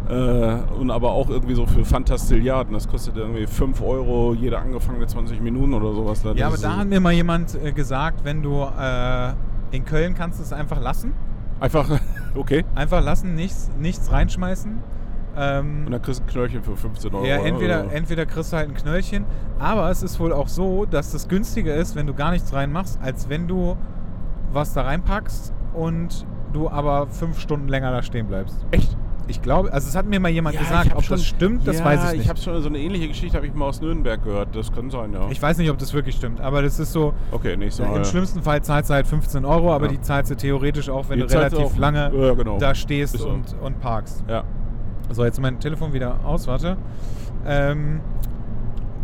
[0.09, 2.73] Äh, und aber auch irgendwie so für Fantastilliarden.
[2.73, 6.21] Das kostet irgendwie 5 Euro jede angefangene 20 Minuten oder sowas.
[6.21, 9.33] Das Ja, aber da hat mir mal jemand äh, gesagt, wenn du äh,
[9.71, 11.13] in Köln kannst du es einfach lassen.
[11.59, 11.89] Einfach,
[12.35, 12.65] okay.
[12.75, 14.77] Einfach lassen, nichts, nichts reinschmeißen.
[15.35, 17.25] Ähm, Und dann kriegst du ein Knöllchen für 15 Euro.
[17.25, 17.45] ja, oder?
[17.47, 19.25] entweder, Oder- entweder kriegst du halt ein Knöllchen,
[19.59, 22.99] aber es ist wohl auch so, dass das günstiger ist, wenn du gar nichts reinmachst,
[23.01, 23.75] als wenn du
[24.51, 28.63] was da reinpackst und du aber fünf Stunden länger da stehen bleibst.
[28.71, 28.95] Echt?
[29.25, 31.79] Ich glaube, also es hat mir mal jemand Ja, gesagt, ob schon- das stimmt, das
[31.79, 32.21] ja, weiß ich nicht.
[32.23, 34.53] Ich habe schon so eine ähnliche Geschichte habe ich mal aus Nürnberg gehört.
[34.53, 35.21] Das kann sein, ja.
[35.31, 37.95] Ich weiß nicht, ob das wirklich stimmt, aber das ist so, okay, nächstes Mal.
[37.95, 39.91] im schlimmsten Fall zahlst du halt 15 Euro, aber Ja.
[39.93, 42.57] die zahlst du theoretisch auch, wenn Die du relativ auch- lange genau.
[42.57, 43.29] da stehst Ist so.
[43.29, 44.25] und, und parkst.
[44.27, 44.43] Ja.
[45.13, 46.77] So, jetzt mein Telefon wieder aus, warte.
[47.45, 48.01] Ähm,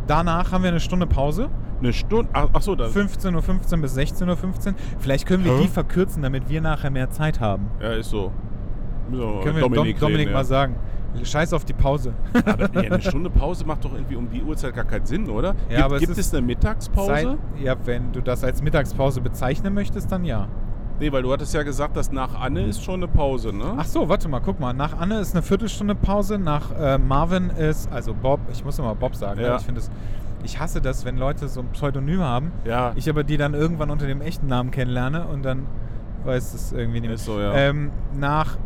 [0.07, 1.49] danach haben wir eine Stunde Pause.
[1.79, 2.29] Eine Stunde.
[2.33, 2.85] Ach, ach so, da.
[2.85, 4.73] 15.15 Uhr bis 16.15 Uhr.
[4.99, 5.61] Vielleicht können wir Hä?
[5.63, 7.69] die verkürzen, damit wir nachher mehr Zeit haben.
[7.79, 8.31] Ja, ist so.
[9.09, 10.43] Müssen können wir Dominik, Dom, Dominik reden, mal ja.
[10.43, 10.75] sagen.
[11.23, 12.13] Scheiß auf die Pause.
[12.45, 15.49] Aber ja, eine Stunde Pause macht doch irgendwie um die Uhrzeit gar keinen Sinn, oder?
[15.49, 17.11] Ja, gibt aber es gibt ist es eine Mittagspause?
[17.11, 20.47] Zeit, ja, wenn du das als Mittagspause bezeichnen möchtest, dann ja.
[20.99, 23.73] Nee, weil du hattest ja gesagt, dass nach Anne ist schon eine Pause, ne?
[23.77, 24.73] Ach so, warte mal, guck mal.
[24.73, 28.95] Nach Anne ist eine Viertelstunde Pause, nach äh, Marvin ist, also Bob, ich muss immer
[28.95, 29.55] Bob sagen, Ja.
[29.55, 29.89] ich finde es,
[30.43, 32.91] ich hasse das, wenn Leute so ein Pseudonym haben, Ja.
[32.95, 35.67] ich aber die dann irgendwann unter dem echten Namen kennenlerne und dann
[36.25, 37.15] weiß es irgendwie nicht mehr.
[37.15, 37.53] Ist so, ja.
[37.53, 38.57] ähm, nach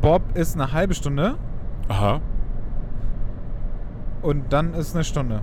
[0.00, 1.34] Bob ist eine halbe Stunde
[1.88, 2.20] Aha.
[4.22, 5.40] und dann ist eine Stunde.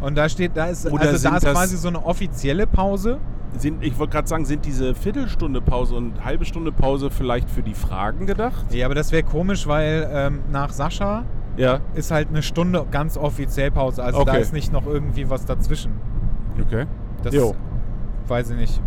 [0.00, 3.18] Und da steht, da ist, Oder also da ist quasi so eine offizielle Pause.
[3.56, 7.62] Sind, ich wollte gerade sagen, sind diese Viertelstunde Pause und halbe Stunde Pause vielleicht für
[7.62, 8.66] die Fragen gedacht?
[8.72, 11.24] Ja, aber das wäre komisch, weil ähm, nach Sascha
[11.56, 11.80] Ja.
[11.94, 14.04] ist halt eine Stunde ganz offiziell Pause.
[14.04, 14.42] Also da Okay.
[14.42, 15.92] ist nicht noch irgendwie was dazwischen.
[16.60, 16.86] Okay.
[17.22, 17.54] Das Jo.
[18.28, 18.80] weiß ich nicht.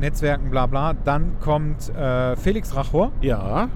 [0.00, 0.94] Netzwerken, bla bla.
[1.04, 3.68] Dann kommt äh, Felix Rachor Ja.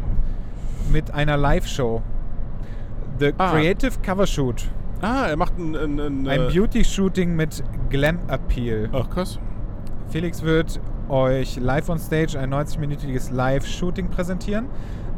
[0.92, 2.02] mit einer Live-Show.
[3.20, 3.52] The Ah.
[3.52, 4.68] Creative Cover Shoot.
[5.00, 5.76] Ah, er macht ein.
[5.76, 8.88] ein, ein, Ein äh, Beauty-Shooting mit Glam Appeal.
[8.92, 9.38] Ach, krass.
[10.09, 14.67] Felix wird euch live on stage ein 90-minütiges Live-Shooting präsentieren.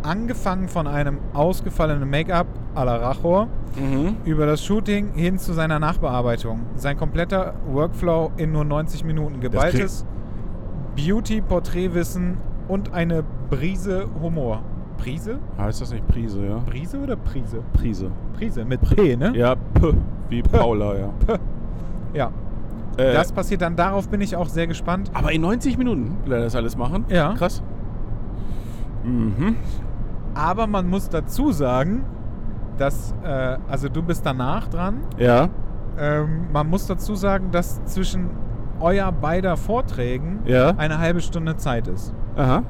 [0.02, 4.16] Angefangen von einem ausgefallenen Make-up à la Rachor Mhm.
[4.24, 6.60] über das Shooting hin zu seiner Nachbearbeitung.
[6.76, 9.40] Sein kompletter Workflow in nur 90 Minuten.
[9.40, 10.06] Geballtes
[10.96, 14.62] Beauty-Porträtwissen und eine Brise Humor.
[14.98, 15.38] Prise?
[15.58, 16.56] Heißt das nicht Prise, ja?
[16.66, 17.62] Prise oder Prise?
[17.74, 18.10] Prise.
[18.38, 19.32] Prise mit P, ne?
[19.36, 19.92] Ja, P,
[20.30, 21.10] wie Paula, ja.
[22.14, 22.30] Ja.
[22.96, 25.10] Äh, Das passiert dann, darauf bin ich auch sehr gespannt.
[25.14, 27.04] aber in 90 Minuten will er das alles machen?
[27.08, 27.34] Ja.
[27.34, 27.62] Krass.
[29.04, 29.56] Mhm.
[30.34, 32.04] Aber man muss dazu sagen,
[32.78, 35.00] dass, äh, also du bist danach dran.
[35.16, 35.48] Ja.
[35.98, 38.28] Ähm, man muss dazu sagen, dass zwischen
[38.80, 40.74] euer beider Vorträgen Ja.
[40.76, 42.12] eine halbe Stunde Zeit ist.
[42.36, 42.62] Aha.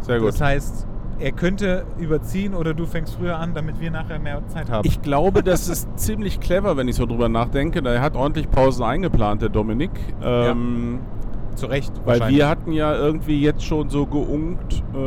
[0.00, 0.28] Sehr gut.
[0.28, 0.86] Das heißt,
[1.20, 4.86] er könnte überziehen oder du fängst früher an, damit wir nachher mehr Zeit haben.
[4.86, 7.86] Ich glaube, das ist ziemlich clever, wenn ich so drüber nachdenke.
[7.86, 9.90] Er hat ordentlich Pausen eingeplant, der Dominik.
[10.22, 11.00] Ähm,
[11.54, 11.92] zu Recht.
[12.04, 14.98] Weil wir hatten ja irgendwie jetzt schon so geunkt, äh,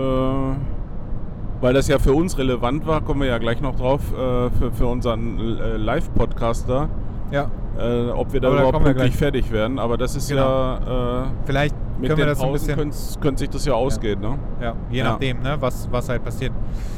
[1.62, 4.72] weil das ja für uns relevant war, kommen wir ja gleich noch drauf, äh, für,
[4.72, 6.90] für unseren äh, Live-Podcaster,
[7.32, 7.50] Ja,
[7.80, 9.18] äh, ob wir da Aber da überhaupt kommen wir pünktlich gleich.
[9.20, 9.80] fertig werden.
[9.80, 10.42] Aber das ist Genau.
[10.44, 13.22] ja, äh, vielleicht mit können wir den das ein Pausen bisschen.
[13.22, 14.20] könnte sich das ja ausgehen.
[14.22, 14.38] Ne?
[14.62, 15.04] Ja, je Ja.
[15.12, 16.52] nachdem, ne, was, was halt passiert.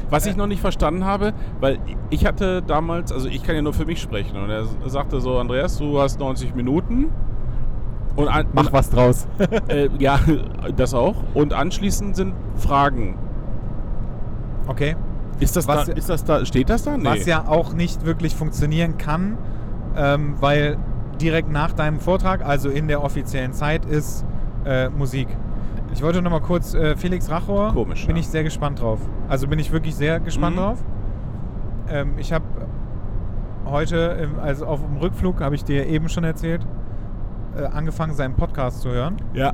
[0.09, 0.37] Was ich Äh.
[0.37, 4.01] noch nicht verstanden habe, weil ich hatte damals, also ich kann ja nur für mich
[4.01, 7.11] sprechen, und er sagte so, Andreas, du hast 90 Minuten.
[8.15, 9.27] Und an, Mach was draus.
[9.67, 10.19] Äh, ja,
[10.77, 11.15] das auch.
[11.33, 13.17] Und anschließend sind Fragen.
[14.67, 14.95] okay.
[15.39, 16.95] Ist das, Was- da, ist das da, steht das da?
[16.97, 17.03] Nee.
[17.09, 19.37] Was ja auch nicht wirklich funktionieren kann,
[19.95, 20.77] ähm, weil
[21.21, 24.25] direkt nach deinem Vortrag, also in der offiziellen Zeit, ist
[24.65, 25.27] äh, Musik.
[25.93, 27.71] Ich wollte noch mal kurz äh, Felix Rachor.
[27.73, 28.19] Komisch, Bin ja.
[28.19, 28.99] ich sehr gespannt drauf.
[29.29, 30.59] Also bin ich wirklich sehr gespannt Mhm.
[30.59, 30.83] drauf.
[31.89, 32.43] Ähm, ich habe
[33.65, 36.65] heute, im, also auf dem Rückflug, habe ich dir eben schon erzählt,
[37.57, 39.17] äh, angefangen, seinen Podcast zu hören.
[39.33, 39.53] Ja.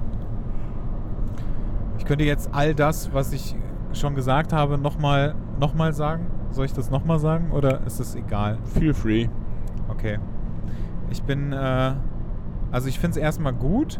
[1.97, 3.55] Ich könnte jetzt all das, was ich
[3.93, 6.25] schon gesagt habe, nochmal noch mal sagen.
[6.49, 8.57] Soll ich das nochmal sagen oder ist es egal?
[8.63, 9.27] Feel free.
[9.89, 10.17] Okay.
[11.11, 11.93] Ich bin, äh,
[12.71, 13.99] also ich finde es erstmal gut.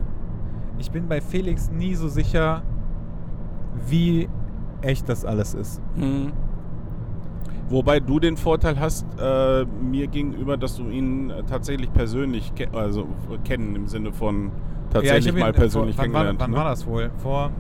[0.80, 2.64] Ich bin bei Felix nie so sicher,
[3.88, 4.30] wie
[4.82, 5.82] echt das alles ist.
[5.96, 6.32] Mhm.
[7.70, 12.68] Wobei du den Vorteil hast, äh, mir gegenüber, dass du ihn äh, tatsächlich persönlich ke
[12.74, 14.52] also äh, kennen im Sinne von
[14.90, 16.40] tatsächlich ihn- mal persönlich vor, wann, war, kennengelernt.
[16.42, 16.58] wann ne?
[16.58, 17.12] war das wohl?
[17.18, 17.52] Vor,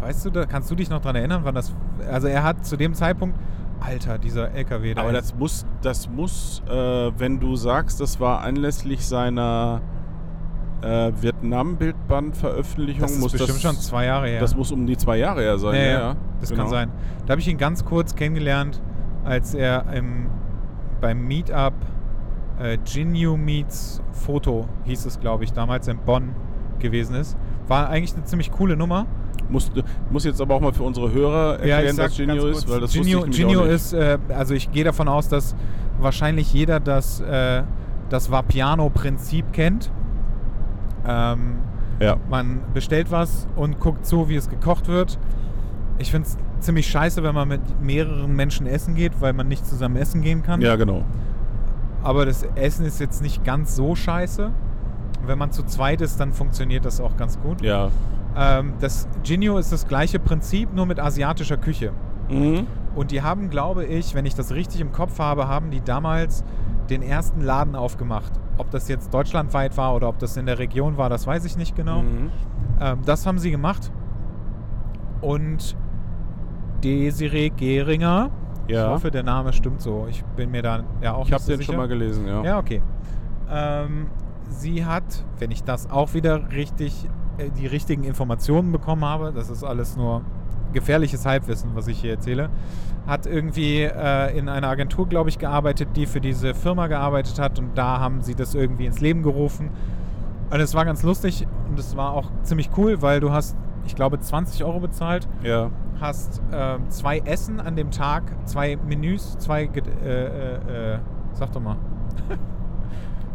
[0.00, 1.74] weißt du, da kannst du dich noch dran erinnern, wann das,
[2.10, 3.36] also er hat zu dem Zeitpunkt,
[3.80, 5.02] Alter, dieser LKW da.
[5.02, 9.80] Aber das muss, das muss, äh, wenn du sagst, das war anlässlich seiner
[10.82, 14.40] äh, Vietnam-Bildband-Veröffentlichung, das ist muss bestimmt das, schon zwei Jahre her.
[14.40, 15.74] Das muss um die zwei Jahre her sein.
[15.74, 16.62] Ja, Ja, ja, das Genau.
[16.62, 16.90] kann sein.
[17.26, 18.80] Da habe ich ihn ganz kurz kennengelernt,
[19.24, 20.28] als er im,
[21.00, 21.74] beim Meetup
[22.58, 26.34] äh, Genu Meets Foto, hieß es, glaube ich, damals in Bonn
[26.78, 27.36] gewesen ist.
[27.68, 29.06] War eigentlich eine ziemlich coole Nummer.
[29.50, 29.70] Muss,
[30.10, 33.18] muss jetzt aber auch mal für unsere Hörer erklären, was Genio ist, weil das Genio,
[33.18, 35.54] wusste ich Genio ist, äh, also ich gehe davon aus, dass
[35.98, 37.62] wahrscheinlich jeder das, äh,
[38.08, 39.90] das Vapiano-Prinzip kennt.
[41.06, 41.56] Ähm,
[41.98, 42.16] ja.
[42.30, 45.18] man bestellt was und guckt zu, wie es gekocht wird.
[45.98, 49.66] Ich finde es ziemlich scheiße, wenn man mit mehreren Menschen essen geht, weil man nicht
[49.66, 50.60] zusammen essen gehen kann.
[50.60, 51.04] ja, genau.
[52.02, 54.50] Aber das Essen ist jetzt nicht ganz so scheiße.
[55.26, 57.60] Wenn man zu zweit ist, dann funktioniert das auch ganz gut.
[57.60, 57.90] Ja.
[58.36, 61.92] Ähm, das Genio ist das gleiche Prinzip, nur mit asiatischer Küche.
[62.28, 62.66] Mhm.
[62.94, 66.44] Und die haben, glaube ich, wenn ich das richtig im Kopf habe, haben die damals
[66.88, 68.32] den ersten Laden aufgemacht.
[68.58, 71.56] Ob das jetzt deutschlandweit war oder ob das in der Region war, das weiß ich
[71.56, 72.02] nicht genau.
[72.02, 72.30] Mhm.
[72.80, 73.90] Ähm, das haben sie gemacht.
[75.20, 75.76] Und
[76.82, 78.30] Desiree Geringer,
[78.66, 78.90] ich Ja.
[78.90, 80.06] hoffe, der Name stimmt so.
[80.08, 81.72] Ich bin mir da ja auch Ich habe nicht so den sicher.
[81.72, 82.42] schon mal gelesen, ja.
[82.42, 82.82] Ja, okay.
[83.50, 84.06] Ähm,
[84.48, 87.08] sie hat, wenn ich das auch wieder richtig,
[87.48, 90.22] die richtigen Informationen bekommen habe, das ist alles nur
[90.72, 92.48] gefährliches Halbwissen, was ich hier erzähle,
[93.06, 97.58] hat irgendwie äh, in einer Agentur, glaube ich, gearbeitet, die für diese Firma gearbeitet hat
[97.58, 99.70] und da haben sie das irgendwie ins Leben gerufen.
[100.50, 103.94] Und es war ganz lustig und es war auch ziemlich cool, weil du hast, ich
[103.94, 105.70] glaube, 20 Euro bezahlt Ja.
[106.00, 110.98] hast ähm, zwei Essen an dem Tag, zwei Menüs, zwei, äh, äh, äh,
[111.32, 111.76] sag doch mal.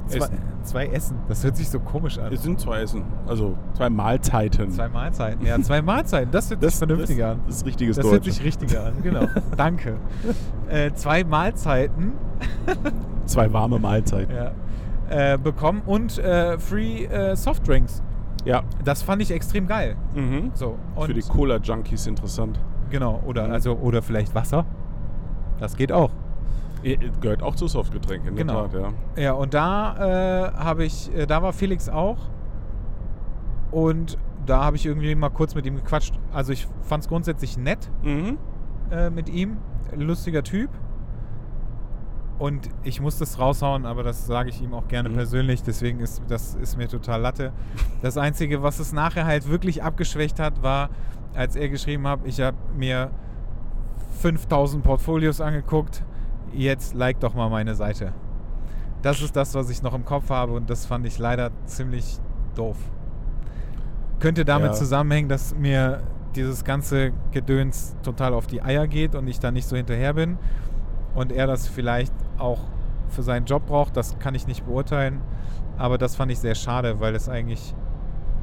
[0.08, 0.38] zwei, Essen.
[0.64, 2.32] zwei Essen, das hört sich so komisch an.
[2.34, 4.72] Es sind zwei Essen, also zwei Mahlzeiten.
[4.72, 7.42] Zwei Mahlzeiten, ja, zwei Mahlzeiten, das hört das, sich vernünftiger das, an.
[7.48, 8.34] Das ist richtiges Das hört Deutsch.
[8.36, 9.28] sich richtiger an, genau.
[9.58, 9.98] Danke.
[10.70, 12.14] Äh, zwei Mahlzeiten
[13.26, 14.36] Zwei warme Mahlzeiten.
[14.36, 14.52] ja,
[15.34, 18.02] äh, bekommen und äh, Free äh, Softdrinks.
[18.44, 18.64] Ja.
[18.84, 19.96] Das fand ich extrem geil.
[20.14, 20.52] Mhm.
[20.54, 22.60] So, und Für die Cola-Junkies interessant.
[22.92, 23.54] genau, oder Mhm.
[23.54, 24.66] also oder vielleicht Wasser.
[25.60, 26.12] Das geht auch.
[26.86, 28.68] Eh, Gehört auch zu Softgetränken, in Genau.
[28.68, 29.24] der Tat, ja.
[29.24, 32.18] Ja, und da äh, habe ich, äh, da war Felix auch.
[33.72, 36.14] Und da habe ich irgendwie mal kurz mit ihm gequatscht.
[36.32, 38.38] Also ich fand es grundsätzlich nett Mhm.
[38.92, 39.58] äh, mit ihm.
[39.96, 40.70] Lustiger Typ.
[42.38, 45.14] Und ich muss das raushauen, aber das sage ich ihm auch gerne Mhm.
[45.14, 45.64] persönlich.
[45.64, 47.52] Deswegen ist das ist mir total Latte.
[48.02, 50.90] Das Einzige, was es nachher halt wirklich abgeschwächt hat, war,
[51.34, 53.10] als er geschrieben hat, ich habe mir
[54.20, 56.04] 5000 Portfolios angeguckt.
[56.54, 58.14] Jetzt like doch mal meine Seite.
[59.02, 62.18] Das ist das, was ich noch im Kopf habe und das fand ich leider ziemlich
[62.56, 62.78] doof.
[64.20, 64.74] Könnte damit Ja.
[64.74, 66.02] zusammenhängen, dass mir
[66.36, 70.38] dieses ganze Gedöns total auf die Eier geht und ich da nicht so hinterher bin
[71.14, 72.60] und er das vielleicht auch
[73.10, 75.22] für seinen Job braucht, das kann ich nicht beurteilen.
[75.78, 77.76] Aber das fand ich sehr schade, weil es eigentlich,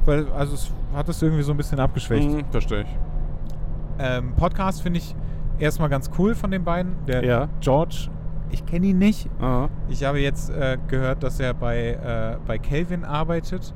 [0.04, 2.28] weil, also es hat es irgendwie so ein bisschen abgeschwächt.
[2.30, 2.44] Mhm.
[2.50, 2.96] Verstehe ich.
[3.98, 5.14] Ähm, Podcast finde ich
[5.58, 6.94] erstmal ganz cool von den beiden.
[7.06, 7.48] Der Ja.
[7.60, 8.08] George,
[8.50, 9.28] ich kenne ihn nicht.
[9.40, 9.68] Aha.
[9.88, 13.74] Ich habe jetzt äh, gehört, dass er bei, äh, bei Kelvin arbeitet.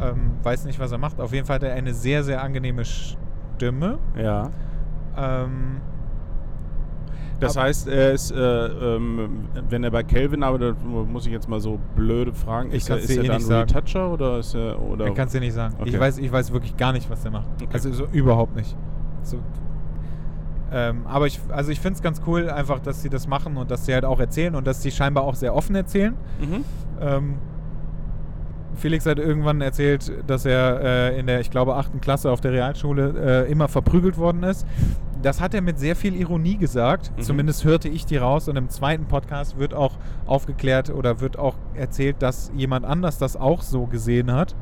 [0.00, 1.20] Ähm, weiß nicht, was er macht.
[1.20, 3.98] Auf jeden Fall hat er eine sehr, sehr angenehme Stimme.
[4.16, 4.48] Ja.
[5.16, 5.80] Ähm,
[7.38, 8.36] Das heißt, er ist, äh,
[8.96, 12.90] ähm, wenn er bei Kelvin arbeitet, muss ich jetzt mal so blöde fragen, Ich ist
[12.90, 13.70] er, ist er eh dann nicht sagen.
[13.70, 15.74] Retoucher oder ist er oder ich kann es dir nicht sagen.
[15.84, 16.00] Ich, Okay.
[16.00, 17.48] weiß, ich weiß wirklich gar nicht, was er macht.
[17.62, 17.68] Okay.
[17.72, 18.76] Also so überhaupt nicht.
[19.22, 19.38] So,
[20.72, 23.70] ähm, aber ich, also ich finde es ganz cool, einfach, dass sie das machen und
[23.70, 26.14] dass sie halt auch erzählen und dass sie scheinbar auch sehr offen erzählen.
[26.40, 26.64] Mhm.
[27.00, 27.34] Ähm,
[28.76, 32.52] Felix hat irgendwann erzählt, dass er äh, in der, ich glaube, achten Klasse auf der
[32.52, 34.66] Realschule äh, immer verprügelt worden ist.
[35.22, 37.12] das hat er mit sehr viel Ironie gesagt.
[37.16, 37.22] Mhm.
[37.22, 38.48] Zumindest hörte ich die raus.
[38.48, 43.36] Und im zweiten Podcast wird auch aufgeklärt oder wird auch erzählt, dass jemand anders das
[43.36, 44.54] auch so gesehen hat.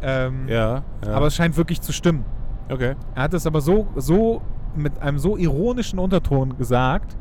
[0.00, 1.12] Ähm, Ja, ja.
[1.12, 2.24] Aber es scheint wirklich zu stimmen.
[2.70, 2.94] okay.
[3.14, 4.40] Er hat es aber so, so
[4.76, 7.16] mit einem so ironischen Unterton gesagt,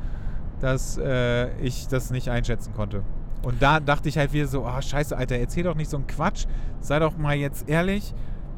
[0.59, 3.03] dass äh, ich das nicht einschätzen konnte.
[3.43, 6.07] Und da dachte ich halt wieder so, ah scheiße, Alter, erzähl doch nicht so einen
[6.07, 6.45] Quatsch.
[6.79, 8.13] Sei doch mal jetzt ehrlich.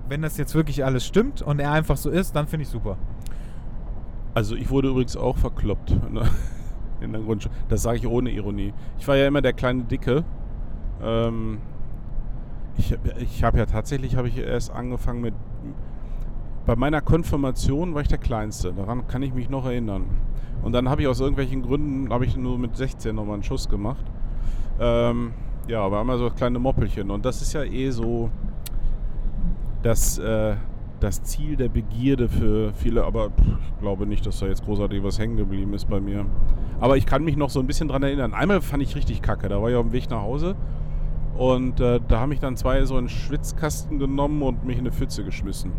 [0.08, 2.98] Wenn das jetzt wirklich alles stimmt und er einfach so ist, dann finde ich super.
[4.36, 6.30] Also ich wurde übrigens auch verkloppt ne?
[7.02, 7.56] in der Grundschule.
[7.70, 8.74] Das sage ich ohne Ironie.
[9.00, 10.24] Ich war ja immer der kleine Dicke.
[11.02, 11.58] Ähm,
[12.78, 15.34] ich ich habe ja tatsächlich habe ich erst angefangen mit
[16.66, 18.74] bei meiner Konfirmation war ich der Kleinste.
[18.74, 20.06] Daran kann ich mich noch erinnern.
[20.64, 23.70] Und dann habe ich aus irgendwelchen Gründen habe ich nur mit 16 nochmal einen Schuss
[23.70, 24.04] gemacht.
[24.80, 25.34] Ähm,
[25.68, 27.12] ja, war immer so kleine Moppelchen.
[27.12, 28.32] Und das ist ja eh so
[29.84, 30.56] das, äh,
[31.00, 35.20] das Ziel der Begierde für viele, aber ich glaube nicht, dass da jetzt großartig was
[35.20, 36.26] hängen geblieben ist bei mir.
[36.80, 38.34] Aber ich kann mich noch so ein bisschen dran erinnern.
[38.34, 40.56] Einmal fand ich richtig kacke, da war ich auf dem Weg nach Hause
[41.38, 44.92] und äh, da haben mich dann zwei so einen Schwitzkasten genommen und mich in eine
[44.92, 45.74] Pfütze geschmissen.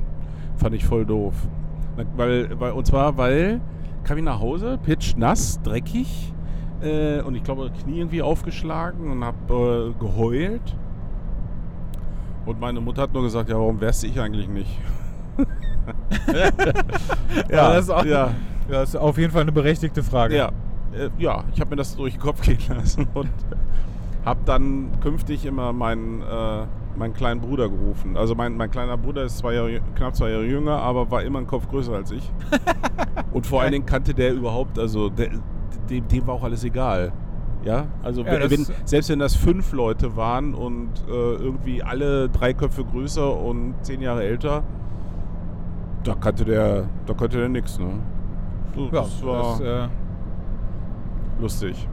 [0.56, 1.34] Fand ich voll doof.
[2.16, 3.60] Weil, weil, und zwar, weil
[4.04, 6.32] kam ich nach Hause, pitch nass, dreckig
[6.80, 10.76] äh, und ich glaube Knie irgendwie aufgeschlagen und habe äh, geheult.
[12.44, 14.78] Und meine Mutter hat nur gesagt, ja, warum wärst ich eigentlich nicht?
[17.48, 18.30] Aber das auch, ja,
[18.68, 20.36] ja, das ist auf jeden Fall eine berechtigte Frage.
[20.36, 20.48] ja,
[20.92, 23.30] äh, ja, ich habe mir das durch den Kopf gehen lassen und
[24.24, 26.64] habe dann künftig immer meinen, äh,
[26.96, 28.16] meinen kleinen Bruder gerufen.
[28.16, 31.38] Also mein, mein kleiner Bruder ist zwei Jahre, knapp zwei Jahre jünger, aber war immer
[31.38, 32.30] einen Kopf größer als ich.
[33.32, 35.30] und vor allen Dingen kannte der überhaupt, also der,
[35.90, 37.12] dem, dem war auch alles egal.
[37.64, 42.54] Ja, also Ja, wenn, selbst wenn das fünf Leute waren und äh, irgendwie alle drei
[42.54, 44.62] Köpfe größer und zehn Jahre älter,
[46.04, 47.88] da kannte der, da konnte der nix, ne?
[48.74, 49.88] So, Ja, das war das, äh,
[51.40, 51.88] lustig.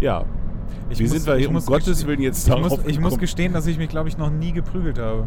[0.00, 0.24] Ja,
[0.92, 3.18] ich wie muss- sind wir ich um muss Gottes Willen jetzt Ich muss, ich muss
[3.18, 5.26] gestehen, dass ich mich, glaube ich, noch nie geprügelt habe.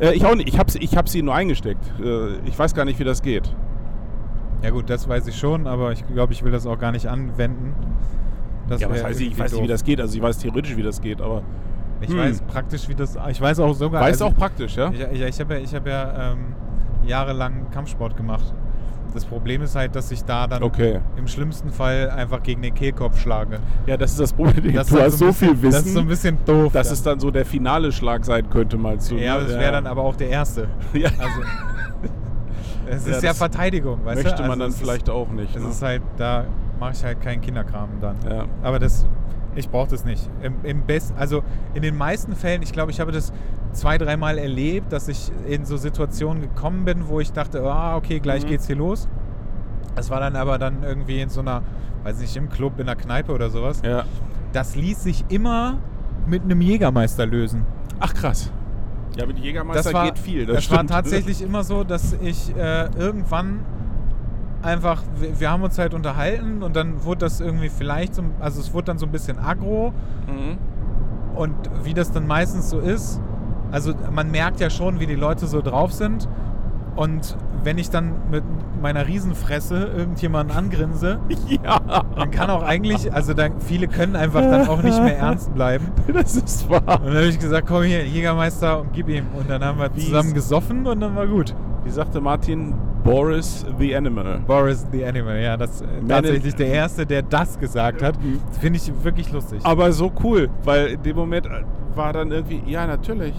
[0.00, 0.48] Äh, ich auch nicht.
[0.48, 1.84] Ich habe ich hab sie nur eingesteckt.
[2.00, 3.52] Äh, ich weiß gar nicht, wie das geht.
[4.62, 7.06] Ja gut, das weiß ich schon, aber ich glaube, ich will das auch gar nicht
[7.06, 7.74] anwenden.
[8.68, 9.38] Das ja, was heißt ich?
[9.38, 10.00] Weiß nicht, wie das geht.
[10.00, 11.42] Also ich weiß theoretisch, wie das geht, aber
[12.00, 12.18] Ich Hm.
[12.18, 13.16] weiß praktisch, wie das.
[13.30, 14.00] Ich weiß auch sogar.
[14.00, 14.90] weiß also, auch praktisch, ja?
[14.92, 16.38] Ich, ich, ich habe ja, ich hab ja ähm,
[17.04, 18.54] jahrelang Kampfsport gemacht.
[19.14, 21.00] Das Problem ist halt, dass ich da dann Okay.
[21.16, 23.58] im schlimmsten Fall einfach gegen den Kehlkopf schlage.
[23.86, 24.74] Ja, das ist das Problem.
[24.74, 26.44] Das du ist halt hast so ein viel bisschen- Das ist so ein Wissen, bisschen
[26.62, 26.72] doof.
[26.72, 26.94] dass dann.
[26.94, 29.16] es dann so der finale Schlag sein könnte, meinst du?
[29.16, 29.44] ja, ne?
[29.46, 30.68] das wäre dann aber auch der erste.
[30.92, 31.08] Ja.
[31.18, 31.40] Also,
[32.90, 34.48] es Ja, ist ja das Verteidigung, weißt Möchte du?
[34.48, 35.50] man Also dann vielleicht auch nicht.
[35.50, 35.70] Ist, es ne?
[35.70, 36.44] ist halt, da
[36.80, 38.16] mache ich halt keinen Kinderkram dann.
[38.28, 38.44] Ja.
[38.62, 39.06] Aber das,
[39.54, 40.28] ich brauche das nicht.
[40.42, 41.42] Im, im Best, also
[41.74, 43.32] in den meisten Fällen, ich glaube, ich habe das
[43.72, 48.18] zwei, dreimal erlebt, dass ich in so Situationen gekommen bin, wo ich dachte, ah, okay,
[48.20, 48.48] gleich Mhm.
[48.48, 49.08] geht's hier los.
[49.94, 51.62] Das war dann aber dann irgendwie in so einer,
[52.04, 53.82] weiß nicht, im Club, in der Kneipe oder sowas.
[53.84, 54.04] ja.
[54.52, 55.76] Das ließ sich immer
[56.26, 57.66] mit einem Jägermeister lösen.
[58.00, 58.50] Ach krass.
[59.16, 60.46] Ja, mit Jägermeister das war, geht viel.
[60.46, 63.60] Das, Das, war tatsächlich immer so, dass ich äh, irgendwann
[64.62, 68.58] einfach, wir, wir haben uns halt unterhalten und dann wurde das irgendwie vielleicht so, also
[68.60, 69.92] es wurde dann so ein bisschen aggro
[70.26, 70.56] Mhm.
[71.36, 71.54] und
[71.84, 73.20] wie das dann meistens so ist,
[73.70, 76.28] also man merkt ja schon, wie die Leute so drauf sind
[76.96, 78.44] und wenn ich dann mit
[78.80, 81.80] meiner Riesenfresse irgendjemanden angrinse, Ja,
[82.16, 85.86] dann kann auch eigentlich, also dann, viele können einfach dann auch nicht mehr ernst bleiben.
[86.12, 86.82] das ist wahr.
[87.00, 89.26] Und dann habe ich gesagt, komm hier, Jägermeister und gib ihm.
[89.36, 91.54] Und dann haben wir zusammen gesoffen und dann war gut.
[91.84, 92.74] Wie sagte Martin?
[93.02, 94.40] Boris the Animal.
[94.46, 98.16] Boris the Animal, ja, das äh, in- tatsächlich der Erste, der das gesagt hat.
[98.60, 99.60] Finde ich wirklich lustig.
[99.64, 101.62] Aber so cool, weil in dem Moment äh,
[101.94, 103.34] war dann irgendwie, ja, natürlich.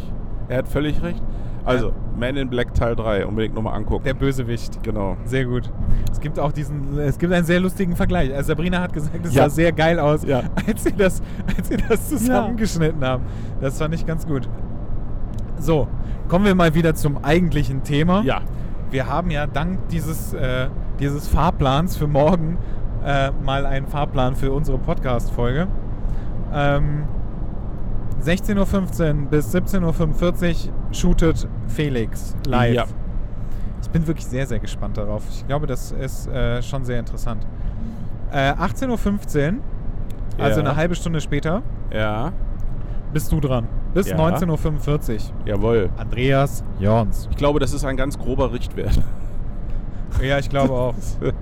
[0.50, 1.22] Er hat völlig recht.
[1.66, 1.93] Also, Ja.
[2.20, 4.04] Man in Black Teil 3, unbedingt nochmal angucken.
[4.04, 4.84] Der Bösewicht.
[4.84, 5.16] genau.
[5.26, 5.72] Sehr gut.
[6.12, 8.34] Es gibt auch diesen, es gibt einen sehr lustigen Vergleich.
[8.34, 9.43] Also Sabrina hat gesagt, es Ja.
[9.43, 10.41] sah sehr geil aus, Ja.
[10.68, 11.22] als, sie das,
[11.56, 13.24] als sie das zusammengeschnitten haben.
[13.62, 14.50] Das fand ich ganz gut.
[15.60, 15.88] So,
[16.28, 18.22] kommen wir mal wieder zum eigentlichen Thema.
[18.24, 18.41] Ja.
[18.91, 20.68] Wir haben ja dank dieses, äh,
[21.00, 22.58] dieses Fahrplans für morgen
[23.06, 25.68] äh, mal einen Fahrplan für unsere Podcast-Folge.
[26.54, 27.04] Ähm,
[28.24, 32.76] 16.15 Uhr bis 17.45 Uhr shootet Felix live.
[32.76, 32.86] Ja.
[33.82, 35.24] Ich bin wirklich sehr, sehr gespannt darauf.
[35.30, 37.45] Ich glaube, das ist äh, schon sehr interessant.
[38.32, 39.60] Äh, 18.15 Uhr,
[40.38, 40.68] also Ja.
[40.68, 42.32] eine halbe Stunde später, Ja.
[43.14, 43.68] bist du dran.
[43.93, 44.18] Bis Ja.
[44.18, 45.20] 19.45 Uhr.
[45.45, 45.89] Jawohl.
[45.97, 47.28] Andreas Jorns.
[47.32, 48.99] Ich glaube, das ist ein ganz grober Richtwert.
[50.24, 50.95] Ja, ich glaube auch.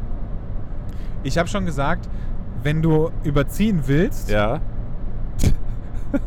[1.24, 2.08] Ich habe schon gesagt,
[2.64, 4.60] wenn du überziehen willst ja.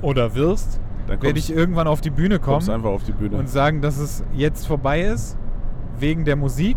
[0.03, 3.37] Oder wirst, Dann werde kommst, ich irgendwann auf die Bühne kommst kommen die Bühne.
[3.37, 5.37] und sagen, dass es jetzt vorbei ist,
[5.99, 6.77] wegen der Musik.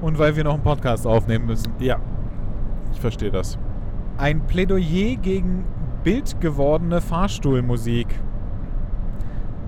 [0.00, 1.72] und weil wir noch einen Podcast aufnehmen müssen.
[1.78, 1.98] Ja,
[2.92, 3.56] ich verstehe das.
[4.18, 5.64] Ein Plädoyer gegen
[6.02, 8.08] bildgewordene Fahrstuhlmusik.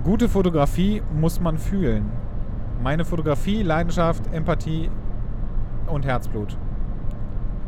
[0.02, 2.10] Gute Fotografie muss man fühlen.
[2.82, 4.90] Meine Fotografie, Leidenschaft, Empathie
[5.86, 6.58] und Herzblut.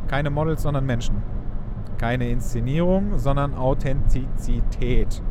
[0.07, 1.15] Keine Models, sondern Menschen.
[1.97, 5.21] Keine Inszenierung, sondern Authentizität.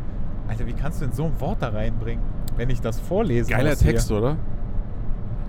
[0.49, 2.25] Alter, wie kannst du denn so ein Wort da reinbringen,
[2.57, 3.51] wenn ich das vorlese?
[3.51, 3.93] Geiler muss hier?
[3.93, 4.37] Text, oder?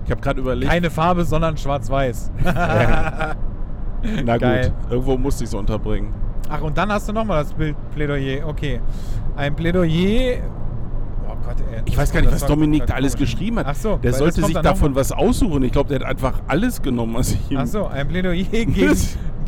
[0.04, 0.70] Ich habe gerade überlegt.
[0.70, 2.32] Keine Farbe, sondern schwarz-weiß.
[2.44, 4.70] Na Geil.
[4.70, 6.14] gut, irgendwo musste ich es unterbringen.
[6.48, 8.46] Ach, und dann hast du nochmal das Bild Plädoyer.
[8.46, 8.80] Okay.
[9.36, 10.38] Ein Plädoyer.
[11.28, 11.82] Oh Gott, ey.
[11.84, 13.32] Ich weiß gar nicht, was Dominik da alles komisch.
[13.32, 13.66] geschrieben hat.
[13.68, 15.62] Ach so, der sollte sich davon was aussuchen.
[15.64, 17.58] Ich glaube, der hat einfach alles genommen, was ich ihm.
[17.58, 18.96] Ach so, ein Plädoyer gegen,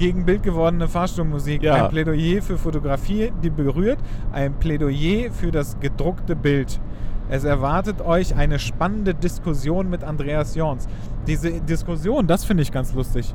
[0.01, 1.63] gegen bildgewordene Fahrstuhlmusik.
[1.63, 1.75] Ja.
[1.75, 3.99] Ein Plädoyer für Fotografie, die berührt.
[4.33, 6.81] Ein Plädoyer für das gedruckte Bild.
[7.29, 10.89] Es erwartet euch eine spannende Diskussion mit Andreas Jorns.
[11.27, 13.35] Diese Diskussion, das finde ich ganz lustig.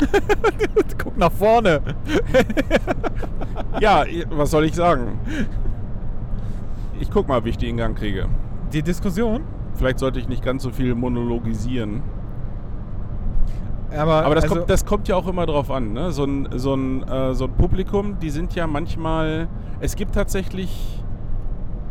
[0.98, 1.80] Guck nach vorne.
[3.80, 5.18] Ja, was soll ich sagen?
[7.00, 8.28] Ich guck mal, wie ich die in Gang kriege.
[8.74, 9.44] Die Diskussion?
[9.74, 12.02] Vielleicht sollte ich nicht ganz so viel monologisieren.
[13.96, 15.92] Aber, Aber das, also, kommt, das kommt ja auch immer drauf an.
[15.92, 16.12] Ne?
[16.12, 19.48] So, ein, so, ein, äh, so ein Publikum, die sind ja manchmal.
[19.80, 21.02] Es gibt tatsächlich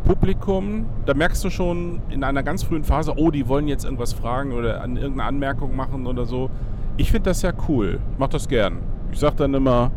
[0.04, 4.12] Publikum, da merkst du schon in einer ganz frühen Phase, oh, die wollen jetzt irgendwas
[4.12, 6.50] fragen oder an irgendeine Anmerkung machen oder so.
[6.96, 8.00] Ich finde das ja cool.
[8.12, 8.78] Ich mach das gern.
[9.12, 9.90] Ich sag dann immer,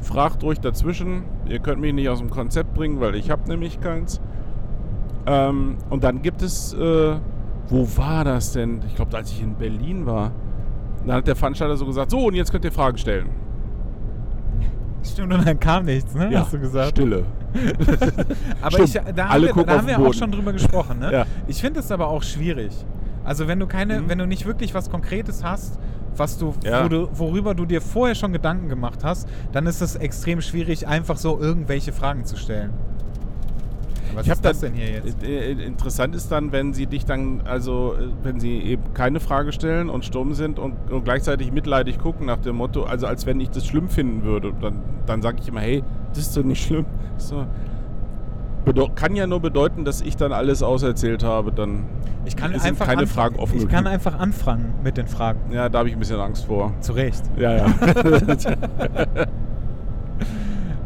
[0.00, 1.24] fragt ruhig dazwischen.
[1.46, 4.20] Ihr könnt mich nicht aus dem Konzept bringen, weil ich habe nämlich keins.
[5.26, 7.16] Ähm, und dann gibt es, äh,
[7.68, 8.80] wo war das denn?
[8.86, 10.32] Ich glaube, als ich in Berlin war.
[11.06, 13.28] Dann hat der Veranstalter so gesagt, so und jetzt könnt ihr Fragen stellen.
[15.02, 16.30] Stimmt, und dann kam nichts, ne?
[16.38, 16.90] Hast du gesagt.
[16.90, 17.24] Stille.
[18.60, 18.88] Aber Stimmt.
[19.06, 21.12] ich, da haben wir, da haben wir auch schon drüber gesprochen, ne?
[21.12, 21.26] Ja.
[21.46, 22.72] Ich finde es aber auch schwierig.
[23.24, 24.08] Also wenn du keine, Mhm.
[24.08, 25.78] wenn du nicht wirklich was Konkretes hast,
[26.16, 26.84] was du, Ja.
[26.84, 30.86] wo du, worüber du dir vorher schon Gedanken gemacht hast, dann ist es extrem schwierig,
[30.86, 32.70] einfach so irgendwelche Fragen zu stellen.
[34.14, 35.22] Was Ich ist das dann- denn hier jetzt?
[35.62, 39.88] Interessant ist dann, wenn sie dich dann, also äh, wenn sie eben keine Frage stellen
[39.88, 43.50] und stumm sind und, und gleichzeitig mitleidig gucken nach dem Motto, also als wenn ich
[43.50, 46.86] das schlimm finden würde, dann, dann sage ich immer, hey, das ist doch nicht schlimm.
[48.64, 51.84] Bedeu- kann ja nur bedeuten, dass ich dann alles auserzählt habe, dann
[52.26, 55.40] Ich kann sind einfach keine Fragen offen Ich kann einfach anfangen mit den Fragen.
[55.50, 56.72] ja, da habe ich ein bisschen Angst vor.
[56.80, 57.22] Zu Recht.
[57.38, 57.66] Ja, ja.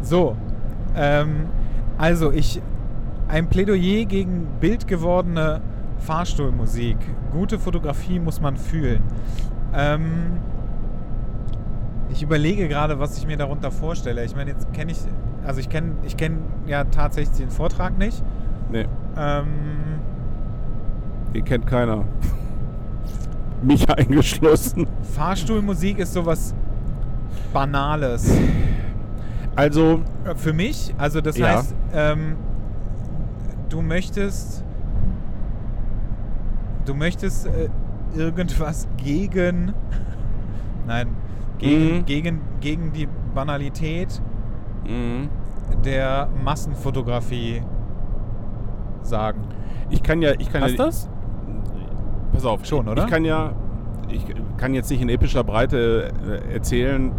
[0.02, 0.36] So,
[0.96, 1.46] ähm,
[1.96, 2.60] also ich
[3.28, 5.60] ein Plädoyer gegen bildgewordene
[5.98, 6.96] Fahrstuhlmusik.
[7.32, 9.02] Gute Fotografie muss man fühlen.
[9.74, 10.38] Ähm,
[12.10, 14.24] ich überlege gerade, was ich mir darunter vorstelle.
[14.24, 14.98] Ich meine, jetzt kenne ich,
[15.46, 18.22] also ich kenne, ich kenne ja tatsächlich den Vortrag nicht.
[18.70, 19.46] nee, Ähm,
[21.34, 22.04] den kennt keiner.
[23.62, 24.86] Mich eingeschlossen.
[25.14, 26.54] Fahrstuhlmusik ist sowas
[27.52, 28.30] Banales.
[29.56, 31.48] Also, Äh, Für mich, also das Ja.
[31.56, 32.36] heißt, ähm,
[33.74, 34.64] du möchtest,
[36.86, 37.68] du möchtest äh,
[38.16, 39.74] irgendwas gegen,
[40.86, 41.08] nein,
[41.58, 42.04] gegen, Mhm.
[42.04, 44.22] gegen, gegen die Banalität
[44.86, 45.28] mh.
[45.84, 47.62] der Massenfotografie
[49.02, 49.40] sagen.
[49.90, 51.08] ich kann ja, ich kann Hast ja, das?
[52.32, 52.64] Pass auf.
[52.64, 53.04] Schon, oder?
[53.04, 53.52] Ich kann ja,
[54.08, 54.24] ich
[54.56, 56.10] kann jetzt nicht in epischer Breite
[56.48, 57.10] äh, erzählen,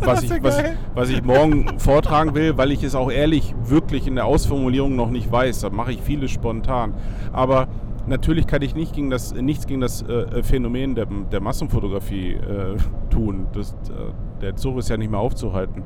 [0.00, 0.62] was ich, was,
[0.94, 5.10] was ich morgen vortragen will, weil ich es auch ehrlich wirklich in der Ausformulierung noch
[5.10, 5.60] nicht weiß.
[5.60, 6.94] Da mache ich vieles spontan.
[7.32, 7.68] Aber
[8.06, 12.76] natürlich kann ich nicht gegen das, nichts gegen das äh, Phänomen der, der Massenfotografie äh,
[13.10, 13.46] tun.
[13.52, 15.82] Das, äh, der Zug ist ja nicht mehr aufzuhalten.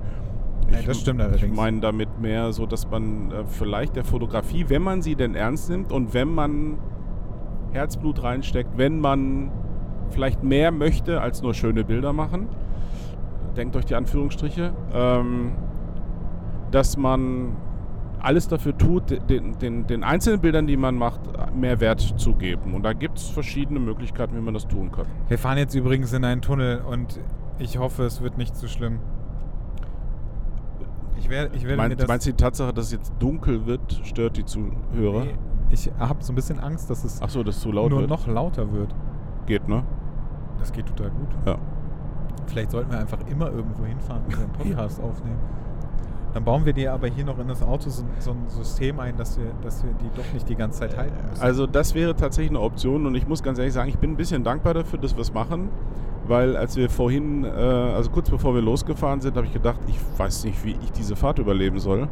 [0.71, 1.45] Ja, das stimmt allerdings.
[1.45, 5.35] Ich meine damit mehr so, dass man äh, vielleicht der Fotografie, wenn man sie denn
[5.35, 6.79] ernst nimmt und wenn man
[7.73, 9.51] Herzblut reinsteckt, wenn man
[10.11, 12.49] vielleicht mehr möchte als nur schöne Bilder machen,
[13.59, 15.53] denkt euch die Anführungsstriche, ähm,
[16.71, 17.57] dass man
[18.21, 21.21] alles dafür tut, den, den, den einzelnen Bildern, die man macht,
[21.55, 22.75] mehr Wert zu geben.
[22.75, 25.07] Und da gibt es verschiedene Möglichkeiten, wie man das tun kann.
[25.29, 27.21] Wir fahren jetzt übrigens in einen Tunnel und
[27.59, 29.01] ich hoffe, es wird nicht zu schlimm.
[31.19, 32.09] Ich werde, ich werde mir Meinst, das...
[32.09, 35.25] meinst du, die Tatsache, dass es jetzt dunkel wird, stört die Zuhörer?
[35.25, 35.35] Nee,
[35.71, 38.11] ich habe so ein bisschen Angst, dass es Achso, dass es zu laut nur wird?
[38.11, 38.95] noch lauter wird.
[39.47, 39.85] Geht, ne?
[40.59, 41.29] Das geht total gut.
[41.47, 41.59] Ja.
[42.49, 45.39] Vielleicht sollten wir einfach immer irgendwo hinfahren und einen Podcast aufnehmen.
[46.35, 49.17] Dann bauen wir dir aber hier noch in das Auto so, so ein System ein,
[49.17, 51.43] dass wir, dass wir die doch nicht die ganze Zeit halten müssen.
[51.43, 54.17] Also das wäre tatsächlich eine Option und ich muss ganz ehrlich sagen, ich bin ein
[54.17, 55.71] bisschen dankbar dafür, dass wir es machen,
[56.27, 59.99] weil als wir vorhin, äh, also kurz bevor wir losgefahren sind, habe ich gedacht, ich
[60.19, 62.09] weiß nicht, wie ich diese Fahrt überleben soll.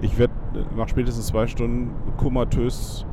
[0.00, 0.32] Ich werde
[0.74, 3.04] nach spätestens zwei Stunden komatös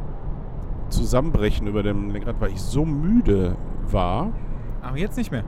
[0.89, 3.57] zusammenbrechen über dem Lenkrad, weil ich so müde
[3.91, 4.32] war.
[4.82, 5.43] Aber jetzt nicht mehr.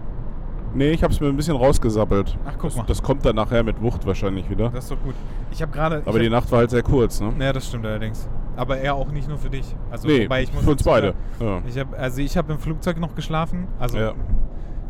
[0.73, 2.37] Nee, ich habe es mir ein bisschen rausgesappelt.
[2.45, 2.83] Ach, guck das, mal.
[2.87, 4.69] das kommt dann nachher mit Wucht wahrscheinlich wieder.
[4.69, 5.15] Das ist doch gut.
[5.51, 6.03] Ich habe gerade.
[6.05, 7.27] Aber die Nacht war halt sehr kurz, ne?
[7.27, 8.29] hab, Ja, das stimmt allerdings.
[8.55, 9.75] Aber eher auch nicht nur für dich.
[9.89, 11.13] Also, nee, wobei ich muss für uns beide.
[11.39, 11.61] Ja.
[11.67, 13.67] Ich hab, also ich habe im Flugzeug noch geschlafen.
[13.79, 14.13] Also Ja.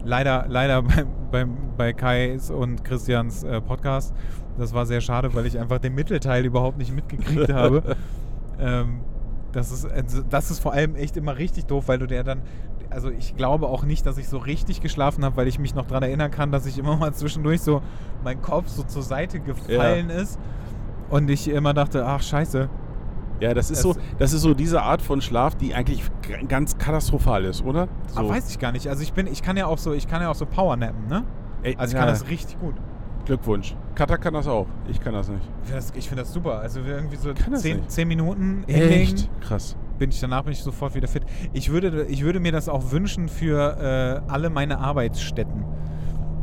[0.03, 1.45] leider, leider bei, bei,
[1.77, 4.13] bei Kais und Christians äh, Podcast.
[4.57, 7.95] Das war sehr schade, weil ich einfach den Mittelteil überhaupt nicht mitgekriegt habe.
[8.59, 9.01] ähm,
[9.51, 12.41] das, ist, also das ist vor allem echt immer richtig doof, weil du der dann.
[12.91, 15.85] Also ich glaube auch nicht, dass ich so richtig geschlafen habe, weil ich mich noch
[15.85, 17.81] daran erinnern kann, dass ich immer mal zwischendurch so
[18.23, 20.39] mein Kopf so zur Seite gefallen ist
[21.09, 22.67] und ich immer dachte, ach scheiße,
[23.41, 26.03] Ja, das ist Es- so, das ist so diese Art von Schlaf, die eigentlich
[26.47, 27.87] ganz katastrophal ist, oder?
[28.07, 28.19] So.
[28.21, 28.87] Ah, weiß ich gar nicht.
[28.89, 31.23] Also ich bin, ich kann ja auch so, ich kann ja auch so Powernappen, ne?
[31.63, 32.73] Ey, Also ich ja, kann das richtig gut.
[33.25, 33.75] Glückwunsch.
[33.95, 34.65] Kata kann das auch.
[34.89, 35.43] Ich kann das nicht.
[35.61, 36.59] Ich finde das, find das super.
[36.59, 39.75] Also wir irgendwie so zehn, zehn Minuten hinlegen, Krass.
[39.99, 41.23] Bin ich danach bin ich sofort wieder fit.
[41.53, 45.63] Ich würde, ich würde mir das auch wünschen für äh, alle meine Arbeitsstätten.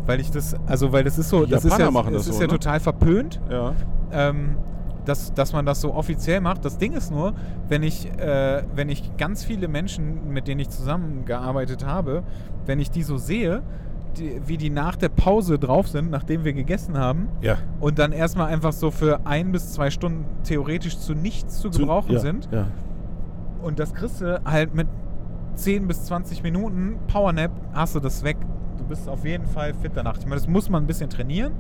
[0.07, 2.29] Weil ich das, also weil das ist so, Die das ist ja, machen das das
[2.29, 2.53] ist so, ja ne?
[2.53, 3.41] total verpönt.
[3.51, 3.75] Ja.
[4.13, 4.57] ähm,
[5.05, 6.65] dass, dass man das so offiziell macht.
[6.65, 7.35] Das Ding ist nur,
[7.69, 12.25] wenn ich, äh, wenn ich ganz viele Menschen, mit denen ich zusammengearbeitet habe,
[12.67, 13.63] wenn ich die so sehe,
[14.19, 17.59] die, wie die nach der Pause drauf sind, nachdem wir gegessen haben, Ja.
[17.79, 21.81] und dann erstmal einfach so für ein bis zwei Stunden theoretisch zu nichts zu Zu-
[21.83, 22.49] gebrauchen ja, sind.
[22.51, 22.67] Ja.
[23.63, 24.87] Und das kriegst du halt mit
[25.55, 28.37] 10 bis 20 Minuten Powernap, hast du das weg.
[28.79, 30.19] Du bist auf jeden Fall fit danach.
[30.19, 31.55] Ich meine, das muss man ein bisschen trainieren,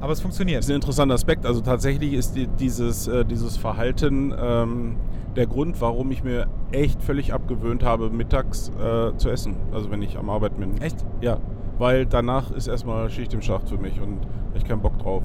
[0.00, 0.58] aber es funktioniert.
[0.58, 1.46] Das ist ein interessanter Aspekt.
[1.46, 4.96] Also tatsächlich ist die, dieses, äh, dieses Verhalten ähm,
[5.36, 9.56] der Grund, warum ich mir echt völlig abgewöhnt habe, mittags äh, zu essen.
[9.72, 10.80] Also wenn ich am Arbeiten bin.
[10.82, 11.06] Echt?
[11.20, 11.38] Ja.
[11.78, 14.18] Weil danach ist erstmal Schicht im Schacht für mich und
[14.54, 15.22] ich keinen Bock drauf.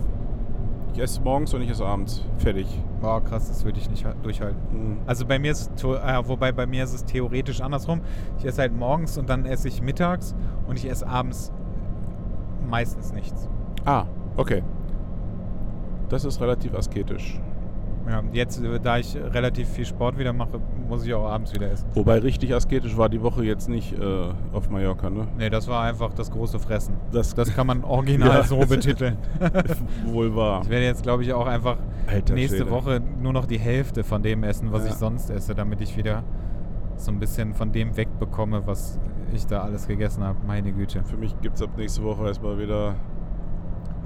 [0.98, 2.24] Ich esse morgens und ich esse abends.
[2.40, 2.66] Fertig.
[3.02, 4.60] Boah, krass, das würde ich nicht halt- durchhalten.
[4.72, 4.98] Mhm.
[5.06, 8.02] Also bei mir ist äh, wobei bei mir ist es theoretisch andersrum.
[8.40, 10.34] Ich esse halt morgens und dann esse ich mittags
[10.68, 11.52] und ich esse abends
[12.68, 13.48] meistens nichts.
[13.86, 14.06] Ah,
[14.38, 14.64] okay.
[16.10, 17.40] Das ist relativ asketisch.
[18.10, 21.72] Ja, jetzt, äh, da ich relativ viel Sport wieder mache, muss ich auch abends wieder
[21.72, 21.88] essen.
[21.94, 25.28] Wobei richtig asketisch war die Woche jetzt nicht äh, auf Mallorca, ne?
[25.38, 26.96] Nee, das war einfach das große Fressen.
[27.12, 28.44] Das, Das kann man original Ja.
[28.44, 29.18] so betiteln.
[30.06, 30.62] wohl wahr.
[30.64, 31.78] Ich werde jetzt, glaube ich, auch einfach
[32.08, 32.72] Alter nächste Schwede.
[32.72, 34.90] Woche nur noch die Hälfte von dem essen, was Ja.
[34.92, 36.24] ich sonst esse, damit ich wieder
[36.96, 38.98] so ein bisschen von dem wegbekomme, was
[39.34, 40.38] ich da alles gegessen habe.
[40.48, 41.04] Meine Güte.
[41.04, 42.96] Für mich gibt es ab nächste Woche erstmal wieder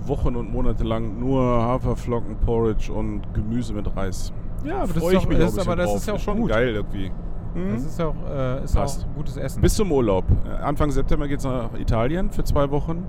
[0.08, 4.34] Wochen und Monate lang nur Haferflocken, Porridge und Gemüse mit Reis.
[4.64, 6.20] Ja, aber das ist, ich doch, mich auch das, ist aber das ist ja auch
[6.20, 6.49] schon gut.
[6.49, 7.12] geil irgendwie.
[7.54, 7.74] Hm?
[7.74, 9.06] Das ist ja auch, äh, ist Passt.
[9.10, 9.62] auch gutes Essen.
[9.62, 10.24] Bis zum Urlaub.
[10.64, 13.06] Anfang September geht es nach Italien für zwei Wochen.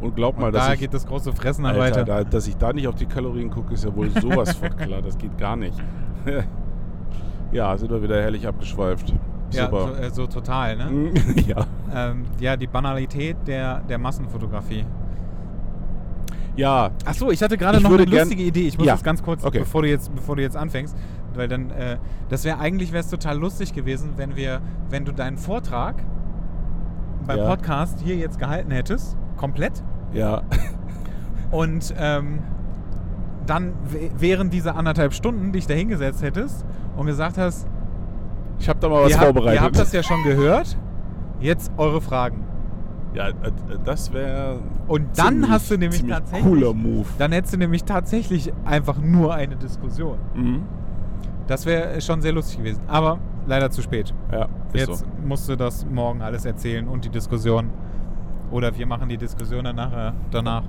[0.00, 2.04] Und glaub mal, Und dass da ich, geht das große Fressen Alter, weiter.
[2.04, 5.00] da, dass ich da nicht auf die Kalorien gucke, ist ja wohl sowas von klar.
[5.00, 5.74] Das geht gar nicht.
[7.52, 9.14] ja, sind wir wieder herrlich abgeschweift.
[9.52, 9.88] ja, Super.
[9.88, 10.84] so, äh, so total, ne?
[10.88, 11.12] Hm,
[11.46, 11.66] ja.
[11.94, 14.84] Ähm, ja, die Banalität der, der Massenfotografie.
[16.56, 18.68] Ja, Achso, ich hatte gerade Ich noch eine lustige Idee.
[18.68, 18.92] Ich muss Ja.
[18.94, 19.60] das ganz kurz, Okay.
[19.60, 20.96] bevor, du jetzt, bevor du jetzt anfängst,
[21.34, 21.96] weil dann, äh,
[22.28, 25.96] das wäre eigentlich wäre es total lustig gewesen, wenn wir, wenn du deinen Vortrag
[27.26, 27.46] beim Ja.
[27.48, 29.82] Podcast hier jetzt gehalten hättest, komplett,
[30.12, 30.42] ja.
[31.50, 32.40] und ähm,
[33.46, 33.72] dann
[34.18, 36.64] während dieser anderthalb Stunden dich da hingesetzt hättest
[36.96, 37.66] und gesagt hast,
[38.58, 39.54] Ich habe da mal was ihr, habt, vorbereitet.
[39.60, 40.76] ihr habt das ja schon gehört,
[41.40, 42.44] jetzt eure Fragen.
[43.14, 43.32] Ja, äh,
[43.84, 44.58] das wäre.
[44.88, 47.06] Und dann hast du nämlich ziemlich tatsächlich- Cooler Move.
[47.18, 50.18] Dann hättest du nämlich tatsächlich einfach nur eine Diskussion.
[50.34, 50.62] Mhm.
[51.46, 52.80] Das wäre schon sehr lustig gewesen.
[52.86, 54.14] Aber leider zu spät.
[54.30, 55.06] Ja, ist Jetzt so.
[55.26, 57.70] musst du das morgen alles erzählen und die Diskussion.
[58.50, 60.62] Oder wir machen die Diskussion dann nachher, danach.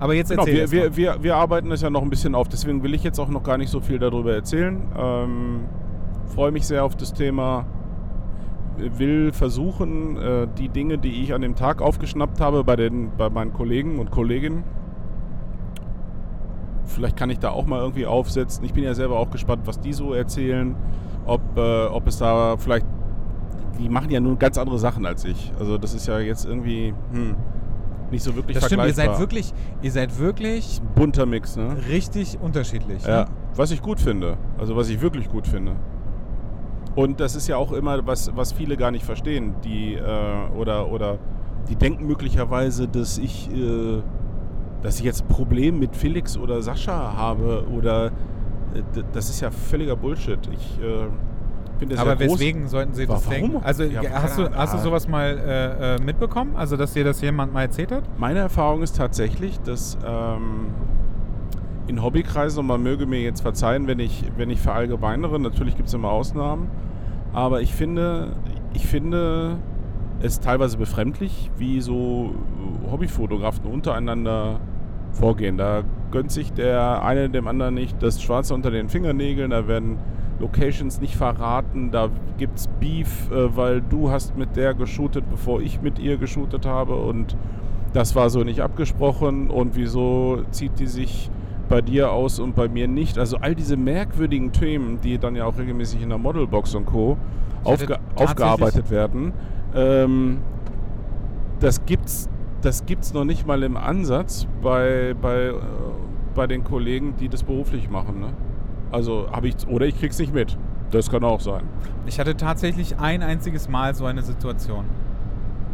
[0.00, 1.16] Aber jetzt Genau, erzähl wir, erst wir, mal.
[1.18, 3.42] wir, wir arbeiten es ja noch ein bisschen auf, deswegen will ich jetzt auch noch
[3.42, 4.82] gar nicht so viel darüber erzählen.
[4.98, 5.60] Ähm,
[6.34, 7.64] Freue mich sehr auf das Thema.
[8.76, 13.30] Will versuchen, äh, die Dinge, die ich an dem Tag aufgeschnappt habe bei, den, bei
[13.30, 14.64] meinen Kollegen und Kolleginnen,
[16.86, 18.64] vielleicht kann ich da auch mal irgendwie aufsetzen.
[18.64, 20.74] Ich bin ja selber auch gespannt, was die so erzählen.
[21.26, 22.86] Ob, äh, ob es da vielleicht.
[23.78, 25.52] Die machen ja nun ganz andere Sachen als ich.
[25.58, 27.34] Also, das ist ja jetzt irgendwie hm,
[28.10, 29.14] nicht so wirklich Das stimmt, ihr vergleichbar.
[29.16, 31.76] seid wirklich, ihr seid wirklich bunter Mix, ne?
[31.88, 33.04] richtig unterschiedlich.
[33.04, 33.26] Ja, ne?
[33.56, 34.36] was ich gut finde.
[34.58, 35.72] Also was ich wirklich gut finde.
[36.96, 39.54] Und das ist ja auch immer, was, was viele gar nicht verstehen.
[39.64, 41.18] Die, äh, oder, oder
[41.68, 44.02] die denken möglicherweise, dass ich, äh,
[44.82, 47.64] dass ich jetzt ein Problem mit Felix oder Sascha habe.
[47.74, 48.10] Oder äh,
[49.12, 50.38] das ist ja völliger Bullshit.
[50.52, 51.06] Ich äh,
[51.78, 52.34] finde es Aber ja groß.
[52.38, 53.40] weswegen sollten sie das Warum?
[53.50, 53.64] denken?
[53.64, 56.54] Also Ja, hast, du, hast du sowas mal äh, äh, mitbekommen?
[56.54, 58.04] Also dass dir das jemand mal erzählt hat?
[58.18, 60.66] Meine Erfahrung ist tatsächlich, dass ähm,
[61.86, 65.88] in Hobbykreisen, und man möge mir jetzt verzeihen, wenn ich, wenn ich verallgemeinere, natürlich gibt
[65.88, 66.68] es immer Ausnahmen,
[67.32, 68.32] aber ich finde,
[68.72, 69.58] ich finde,
[70.20, 72.34] es teilweise befremdlich, wie so
[72.90, 74.60] Hobbyfotografen untereinander
[75.12, 75.58] vorgehen.
[75.58, 79.98] Da gönnt sich der eine dem anderen nicht das Schwarze unter den Fingernägeln, da werden
[80.40, 85.60] Locations nicht verraten, da gibt es Beef, äh, weil du hast mit der geshootet, bevor
[85.60, 86.96] ich mit ihr geshootet habe.
[86.96, 87.36] Und
[87.92, 89.50] das war so nicht abgesprochen.
[89.50, 91.30] Und wieso zieht die sich
[91.68, 93.18] bei dir aus und bei mir nicht.
[93.18, 97.16] Also all diese merkwürdigen Themen, die dann ja auch regelmäßig in der Modelbox und Co.
[97.64, 99.32] Aufge aufgearbeitet werden,
[99.74, 100.38] ähm,
[101.60, 102.28] das gibt's,
[102.60, 105.54] das gibt's noch nicht mal im Ansatz bei, bei, äh,
[106.34, 108.20] bei den Kollegen, die das beruflich machen.
[108.20, 108.28] Ne?
[108.92, 110.58] Also habe ich oder ich krieg's nicht mit.
[110.90, 111.62] Das kann auch sein.
[112.06, 114.84] Ich hatte tatsächlich ein einziges Mal so eine Situation.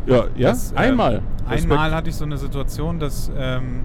[0.07, 1.22] Ja, ja, Das, ähm, einmal.
[1.47, 3.84] Einmal hatte ich so eine Situation, dass, ähm,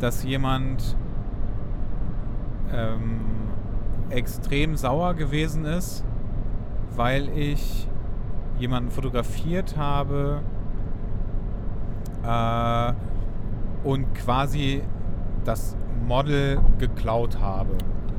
[0.00, 0.96] dass jemand
[2.72, 3.20] ähm,
[4.10, 6.04] extrem sauer gewesen ist,
[6.96, 7.88] weil ich
[8.58, 10.42] jemanden fotografiert habe
[12.22, 12.92] äh,
[13.86, 14.82] und quasi
[15.44, 15.76] das
[16.06, 17.76] Model geklaut habe.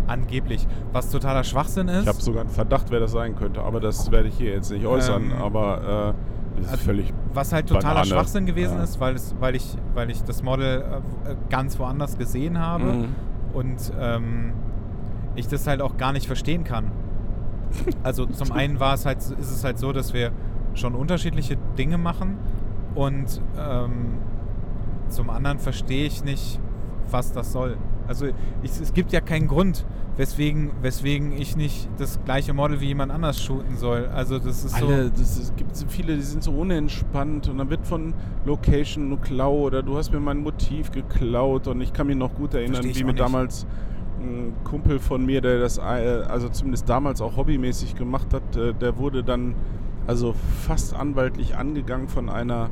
[0.08, 0.68] Angeblich.
[0.92, 2.04] Was totaler Schwachsinn ist.
[2.04, 4.72] Ich habe sogar einen Verdacht, wer das sein könnte, aber das werde ich hier jetzt
[4.72, 5.32] nicht äußern.
[5.32, 7.14] Ähm, aber äh, das ist also, völlig.
[7.34, 8.06] Was halt totaler Banane.
[8.08, 8.84] Schwachsinn gewesen Ja.
[8.84, 10.82] ist, weil, es, weil, ich, weil ich das Model
[11.26, 13.06] äh, ganz woanders gesehen habe Mhm.
[13.54, 14.54] und ähm,
[15.36, 16.92] ich das halt auch gar nicht verstehen kann.
[18.04, 20.32] Also zum einen war es halt, ist es halt so, dass wir
[20.76, 22.38] schon unterschiedliche Dinge machen
[22.96, 24.18] und ähm,
[25.10, 26.60] zum anderen verstehe ich nicht,
[27.12, 27.78] was das soll.
[28.08, 28.28] Also
[28.64, 29.86] ich, es gibt ja keinen Grund,
[30.18, 34.08] weswegen, weswegen ich nicht das gleiche Model wie jemand anders shooten soll.
[34.14, 34.86] Also das ist so.
[34.86, 38.14] Alle, das ist, gibt so viele, die sind so unentspannt und dann wird von
[38.46, 42.34] Location nur Klau oder du hast mir mein Motiv geklaut und ich kann mich noch
[42.36, 43.20] gut erinnern, wie mir nicht.
[43.20, 43.66] damals
[44.20, 48.74] ein Kumpel von mir, der das äh, also zumindest damals auch hobbymäßig gemacht hat, äh,
[48.74, 49.56] der wurde dann
[50.08, 50.36] also
[50.66, 52.70] fast anwaltlich angegangen von einer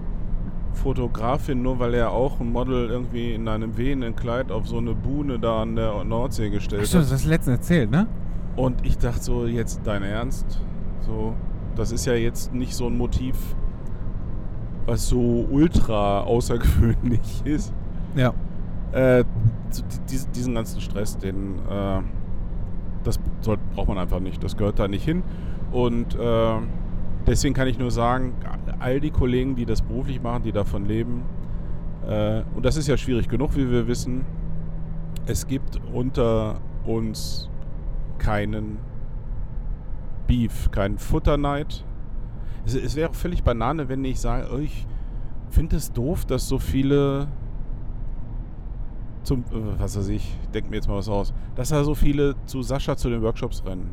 [0.74, 4.93] Fotografin, nur weil er auch ein Model irgendwie in einem wehenden Kleid auf so eine
[4.93, 7.11] Buhne da an der Nordsee gestellt Ach stimmt, hat.
[7.11, 8.07] das hast du letztens erzählt, ne?
[8.55, 10.59] Und ich dachte so, jetzt dein Ernst?
[11.01, 11.34] So,
[11.76, 13.36] das ist ja jetzt nicht so ein Motiv,
[14.86, 17.74] was so ultra außergewöhnlich ist.
[18.15, 18.34] Ja.
[18.91, 19.24] Äh,
[20.36, 22.01] diesen ganzen Stress, den äh,
[23.03, 24.43] das soll, braucht man einfach nicht.
[24.43, 25.24] Das gehört da nicht hin.
[25.71, 26.57] Und äh,
[27.28, 28.34] deswegen kann ich nur sagen,
[28.80, 31.24] all die Kollegen, die das beruflich machen, die davon leben,
[32.07, 34.26] äh, und das ist ja schwierig genug, wie wir wissen,
[35.26, 37.49] es gibt unter uns
[38.17, 38.78] keinen
[40.28, 41.86] Beef, keinen Futterneid.
[42.65, 44.86] Es, es wäre völlig Banane, wenn ich sage, oh, ich
[45.49, 47.28] finde es doof, dass so viele
[49.24, 52.36] zum, äh, was weiß ich, denk mir jetzt mal was aus, dass da so viele
[52.45, 53.89] zu Sascha zu den Workshops rennen.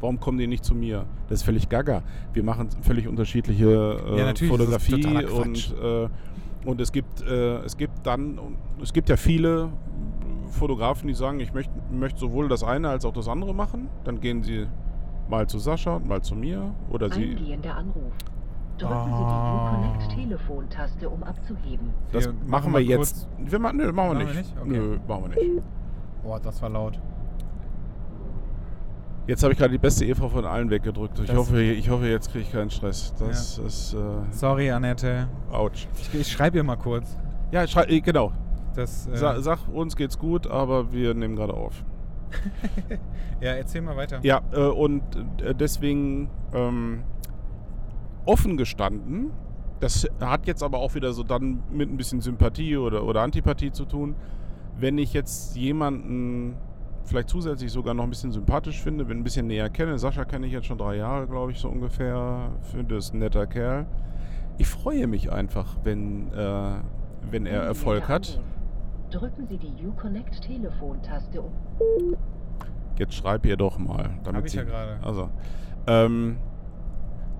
[0.00, 1.04] Warum kommen die nicht zu mir?
[1.28, 2.02] Das ist völlig gaga.
[2.32, 6.08] Wir machen völlig unterschiedliche äh, Ja, Fotografie und, äh,
[6.64, 8.38] und es gibt äh, es gibt dann
[8.82, 9.68] es gibt ja viele
[10.50, 13.88] Fotografen, die sagen, ich möchte möchte sowohl das eine als auch das andere machen.
[14.04, 14.66] Dann gehen sie
[15.28, 18.12] mal zu Sascha und mal zu mir oder sie Eingehender Anruf.
[18.78, 19.04] Drücken Ah.
[19.04, 21.90] Sie die U-Connect-Telefontaste, um abzuheben.
[22.12, 23.28] das Wir machen, machen wir jetzt.
[23.38, 24.36] Wir machen, nö, machen wir Machen wir nicht.
[24.36, 24.56] nicht?
[24.58, 24.70] Okay.
[24.70, 25.62] Nö, machen wir nicht.
[26.24, 26.98] Oh, das war laut.
[29.30, 31.20] Jetzt habe ich gerade die beste Eva von allen weggedrückt.
[31.20, 33.14] Ich Das- hoffe, ich hoffe, jetzt kriege ich keinen Stress.
[33.16, 33.98] Das ist äh,
[34.32, 35.28] Sorry, Annette.
[35.52, 35.86] ouch.
[36.00, 37.16] Ich, ich schreibe ihr mal kurz.
[37.52, 38.32] Ja, schrei, äh, genau.
[38.74, 41.84] Das, äh, Sa sag, uns geht's gut, aber wir nehmen gerade auf.
[43.40, 44.18] ja, erzähl mal weiter.
[44.24, 45.00] Ja, äh, und
[45.40, 47.04] äh, deswegen ähm,
[48.26, 49.30] offen gestanden,
[49.78, 53.70] das hat jetzt aber auch wieder so dann mit ein bisschen Sympathie oder, oder Antipathie
[53.70, 54.16] zu tun.
[54.76, 56.56] Wenn ich jetzt jemanden
[57.04, 60.46] vielleicht zusätzlich sogar noch ein bisschen sympathisch finde, wenn ein bisschen näher kenne, Sascha kenne
[60.46, 63.86] ich jetzt schon drei Jahre, glaube ich, so ungefähr, finde es ein netter Kerl.
[64.58, 66.74] Ich freue mich einfach, wenn, äh,
[67.30, 68.40] wenn er Erfolg hat.
[69.10, 71.50] Drücken Sie die U-Connect-Telefontaste, um
[72.96, 74.10] Jetzt schreib ihr doch mal.
[74.24, 74.98] Damit Hab ich sie, ja gerade.
[75.02, 75.30] Also,
[75.86, 76.36] ähm,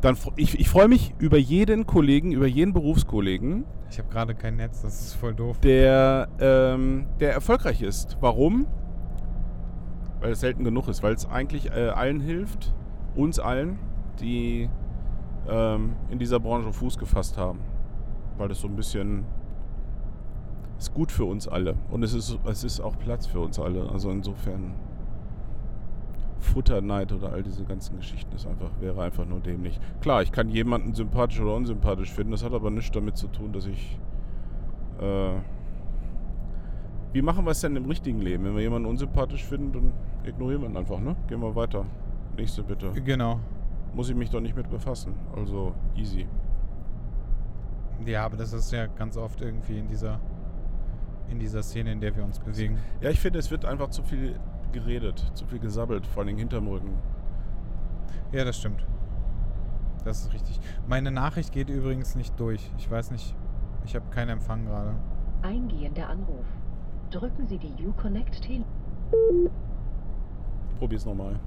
[0.00, 4.56] dann, ich, ich freue mich über jeden Kollegen, über jeden Berufskollegen, Ich habe gerade kein
[4.56, 5.60] Netz, das ist voll doof.
[5.60, 8.16] der, ähm, der erfolgreich ist.
[8.20, 8.66] Warum?
[10.20, 12.74] Weil es selten genug ist, weil es eigentlich äh, allen hilft,
[13.14, 13.78] uns allen,
[14.20, 14.68] die
[15.48, 17.60] ähm, in dieser Branche Fuß gefasst haben.
[18.36, 19.24] Weil das so ein bisschen
[20.78, 21.76] ist gut für uns alle.
[21.90, 23.90] Und es ist, es ist auch Platz für uns alle.
[23.90, 24.74] Also insofern
[26.38, 29.78] Futterneid oder all diese ganzen Geschichten ist einfach, wäre einfach nur dämlich.
[30.00, 33.52] Klar, ich kann jemanden sympathisch oder unsympathisch finden, das hat aber nichts damit zu tun,
[33.52, 33.98] dass ich.
[35.00, 35.32] Äh,
[37.12, 38.44] wie machen wir es denn im richtigen Leben?
[38.44, 39.92] Wenn wir jemanden unsympathisch finden, dann
[40.24, 41.16] ignorieren wir ihn einfach, ne?
[41.28, 41.84] Gehen wir weiter.
[42.36, 42.92] Nächste bitte.
[42.92, 43.40] Genau.
[43.94, 45.14] muss ich mich doch nicht mit befassen.
[45.34, 46.26] Also easy.
[48.06, 50.20] Ja, aber das ist ja ganz oft irgendwie in dieser,
[51.28, 52.78] in dieser Szene, in der wir uns bewegen.
[53.00, 54.38] Ja, ich finde, es wird einfach zu viel
[54.72, 56.94] geredet, zu viel gesabbelt, vor allem hinterm Rücken.
[58.32, 58.86] Ja, das stimmt.
[60.04, 60.58] Das ist richtig.
[60.88, 62.70] Meine Nachricht geht übrigens nicht durch.
[62.78, 63.34] Ich weiß nicht,
[63.84, 64.94] ich habe keinen Empfang gerade.
[65.42, 66.46] Eingehender Anruf.
[67.10, 68.64] Drücken Sie die Uconnect Tele...
[70.80, 71.38] Probier's nochmal.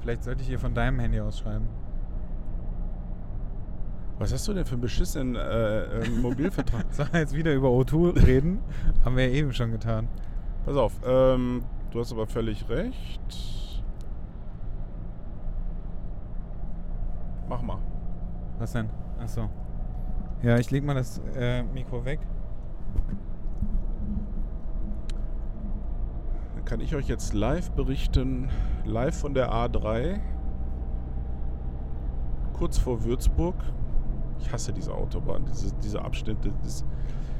[0.00, 1.68] Vielleicht sollte ich hier von deinem Handy ausschreiben.
[4.18, 6.86] Was hast du denn für einen beschissenen äh, äh, Mobilvertrag?
[6.92, 8.60] Sollen wir jetzt wieder über O2 reden?
[9.04, 10.08] Haben wir ja eben schon getan.
[10.64, 13.82] Pass auf, ähm, du hast aber völlig recht.
[17.46, 17.80] Mach mal.
[18.58, 18.88] Was denn?
[19.20, 19.50] Achso.
[20.42, 22.20] Ja, ich leg mal das äh, Mikro weg.
[26.53, 28.50] Dann kann ich euch jetzt live berichten,
[28.84, 30.20] live von der A3,
[32.54, 33.56] kurz vor Würzburg.
[34.40, 36.52] Ich hasse diese Autobahn, diese, diese Abschnitte.
[36.62, 36.84] Das,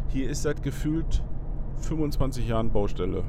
[0.08, 1.22] hier ist seit gefühlt
[1.78, 3.24] 25 Jahren Baustelle.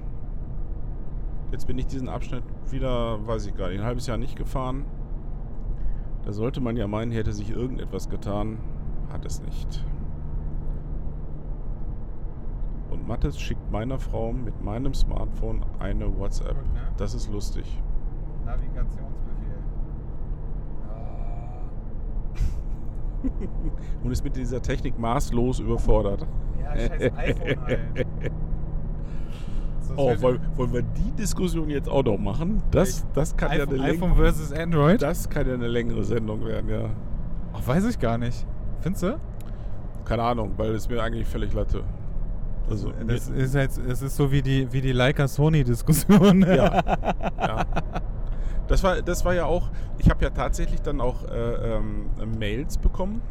[1.52, 4.86] Jetzt bin ich diesen Abschnitt wieder, weiß ich gar nicht, ein halbes Jahr nicht gefahren.
[6.26, 8.58] Da sollte man ja meinen, hätte sich irgendetwas getan.
[9.12, 9.86] Hat es nicht.
[12.90, 16.56] Und Mattes schickt meiner Frau mit meinem Smartphone eine WhatsApp.
[16.56, 16.82] Gut, ne?
[16.98, 17.66] Das ist lustig.
[18.46, 19.56] Navigationsbefehl.
[24.04, 26.28] Und ist mit dieser Technik maßlos überfordert.
[26.62, 28.06] Ja, scheiß iPhone halt.
[29.82, 32.62] So, Oh, wollen, wollen wir die Diskussion jetzt auch noch machen?
[32.72, 35.02] Das, das, kann, ja iPhone, eine iPhone versus Android?
[35.02, 36.90] das kann ja eine längere Sendung werden, ja.
[37.54, 38.46] Ach, weiß ich gar nicht.
[38.80, 39.20] Findest du?
[40.04, 41.84] Keine Ahnung, weil es mir eigentlich völlig latte.
[42.70, 46.42] Also, Das ist jetzt, es ist so wie die, wie die Leica-Sony-Diskussion.
[46.42, 46.56] Ja.
[47.40, 47.66] ja.
[48.68, 52.10] Das war, das war ja auch, ich habe ja tatsächlich dann auch äh, ähm,
[52.40, 53.22] Mails bekommen,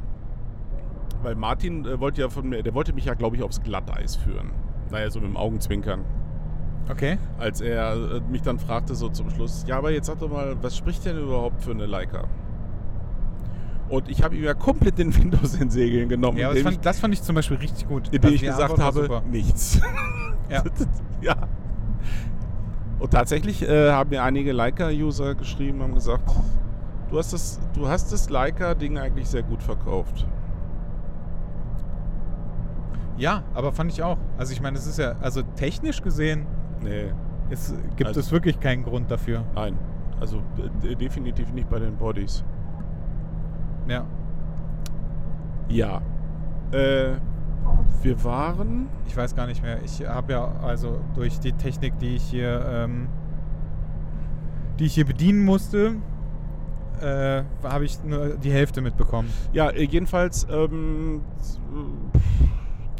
[1.22, 4.14] weil Martin äh, wollte ja von mir, der wollte mich ja, glaube ich, aufs Glatteis
[4.14, 4.52] führen.
[4.90, 6.04] Naja, so mit dem Augenzwinkern.
[6.88, 7.18] Okay.
[7.38, 10.56] Als er äh, mich dann fragte so zum Schluss, ja, aber jetzt sag doch mal,
[10.62, 12.28] was spricht denn überhaupt für eine Leica?
[13.94, 16.98] Und ich habe ihm ja komplett den Windows in Segeln genommen, Ja, das fand, das
[16.98, 18.08] fand ich zum Beispiel richtig gut.
[18.08, 19.80] ich, indem Also ich gesagt habe, nichts.
[20.50, 20.62] Ja.
[21.22, 21.36] ja.
[22.98, 26.30] Und tatsächlich äh, haben mir einige Leica-User geschrieben, haben gesagt,
[27.10, 30.26] du hast das, du hast das Leica-Ding eigentlich sehr gut verkauft.
[33.16, 34.18] Ja, aber fand ich auch.
[34.36, 36.46] Also ich meine, es ist ja, also technisch gesehen
[36.82, 37.12] Nee,
[37.48, 39.44] es, gibt Also- es wirklich keinen Grund dafür.
[39.54, 39.78] nein.
[40.20, 40.42] Also
[40.82, 42.44] äh, definitiv nicht bei den Bodies.
[43.88, 44.04] Ja.
[45.68, 46.00] Ja.
[46.72, 47.12] Äh,
[48.02, 48.88] wir waren.
[49.06, 49.82] Ich weiß gar nicht mehr.
[49.82, 53.08] Ich habe ja also durch die Technik, die ich hier, ähm,
[54.78, 55.94] die ich hier bedienen musste,
[57.00, 59.28] äh, habe ich nur die Hälfte mitbekommen.
[59.52, 60.46] Ja, jedenfalls.
[60.50, 61.22] Ähm,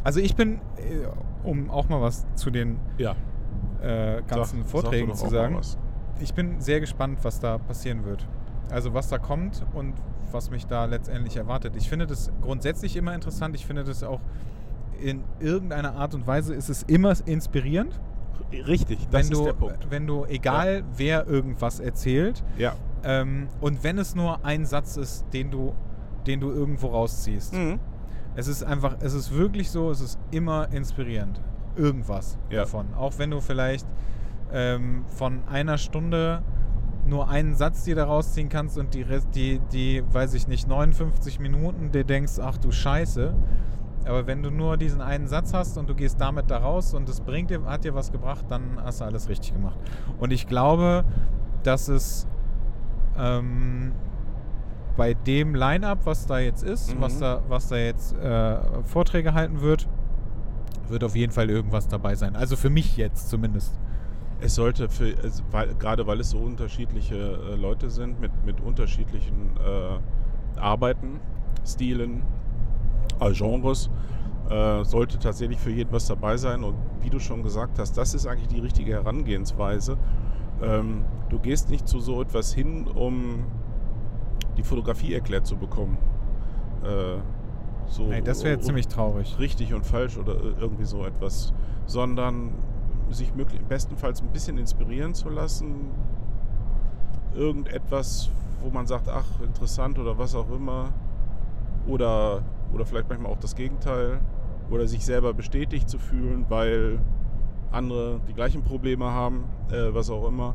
[0.03, 1.07] Also ich bin, äh,
[1.45, 3.15] um auch mal was zu den ja.
[3.83, 5.59] äh, ganzen Sag- sag Vorträgen doch zu sagen.
[6.21, 8.27] Ich bin sehr gespannt, was da passieren wird.
[8.71, 9.95] Also was da kommt und
[10.35, 11.75] was mich da letztendlich erwartet.
[11.77, 13.55] Ich finde das grundsätzlich immer interessant.
[13.55, 14.21] Ich finde das auch
[15.01, 17.99] in irgendeiner Art und Weise ist es immer inspirierend.
[18.53, 19.91] Richtig, das wenn du, ist der Punkt.
[19.91, 22.75] Wenn du, egal wer irgendwas erzählt, Ja.
[23.03, 25.75] ähm, und wenn es nur ein Satz ist, den du,
[26.27, 27.55] den du irgendwo rausziehst.
[27.55, 27.81] Mhm.
[28.37, 31.41] Es ist einfach, es ist wirklich so, es ist immer inspirierend.
[31.77, 32.61] Irgendwas Ja.
[32.61, 32.87] davon.
[32.95, 33.87] Auch wenn du vielleicht
[34.53, 36.43] ähm, von einer Stunde
[37.07, 40.69] nur einen Satz dir da rausziehen kannst und die, Rest, die, die, weiß ich nicht,
[40.69, 43.35] 59 Minuten dir denkst, ach du Scheiße.
[44.07, 47.09] Aber wenn du nur diesen einen Satz hast und du gehst damit da raus und
[47.09, 49.79] es bringt dir, hat dir was gebracht, dann hast du alles richtig gemacht.
[50.19, 51.05] Und ich glaube,
[51.63, 52.27] dass es
[53.19, 53.93] ähm,
[54.97, 57.01] bei dem Line-up, was da jetzt ist, Mhm.
[57.01, 59.89] was, da, was da jetzt äh, Vorträge halten wird,
[60.89, 62.37] wird auf jeden Fall irgendwas dabei sein.
[62.37, 63.79] Also für mich jetzt zumindest.
[64.45, 68.61] Es sollte für, es, weil, gerade weil es so unterschiedliche äh, Leute sind mit, mit
[68.61, 71.19] unterschiedlichen äh, Arbeiten,
[71.65, 72.23] Stilen,
[73.21, 73.89] äh, Genres,
[74.51, 76.63] äh, sollte tatsächlich für jeden was dabei sein.
[76.63, 79.97] Und wie du schon gesagt hast, das ist eigentlich die richtige Herangehensweise.
[80.63, 83.45] Ähm, du gehst nicht zu so etwas hin, um
[84.59, 85.97] die Fotografie erklärt zu bekommen.
[86.83, 87.19] Äh,
[87.87, 89.39] so, Nee, das wäre ziemlich traurig.
[89.39, 91.55] richtig und falsch oder irgendwie so etwas,
[91.87, 92.53] sondern
[93.11, 93.33] sich
[93.69, 95.91] bestenfalls ein bisschen inspirieren zu lassen.
[97.35, 98.31] Irgendetwas,
[98.63, 100.93] wo man sagt, ach, interessant oder was auch immer.
[101.87, 102.43] Oder,
[102.73, 104.21] oder vielleicht manchmal auch das Gegenteil.
[104.71, 106.99] Oder sich selber bestätigt zu fühlen, weil
[107.71, 110.55] andere die gleichen Probleme haben, äh, was auch immer.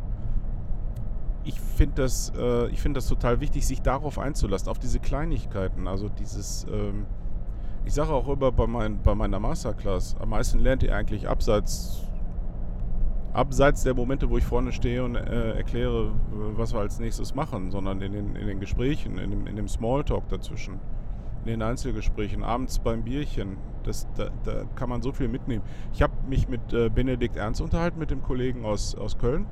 [1.44, 5.88] ich finde das, äh, find das total wichtig, sich darauf einzulassen, auf diese Kleinigkeiten.
[5.88, 7.06] Also dieses, ähm,
[7.86, 12.04] ich sage auch immer bei, mein, bei meiner Masterclass, am meisten lernt ihr eigentlich abseits,
[13.34, 17.72] abseits der Momente, wo ich vorne stehe und äh, erkläre, was wir als nächstes machen,
[17.72, 20.80] sondern in den, in den Gesprächen, in dem, in dem Smalltalk dazwischen,
[21.46, 23.58] in den Einzelgesprächen, abends beim Bierchen.
[23.84, 25.64] Das, da, da kann man so viel mitnehmen.
[25.94, 29.46] Ich habe mich mit äh, Benedikt Ernst unterhalten, mit dem Kollegen aus, aus Köln.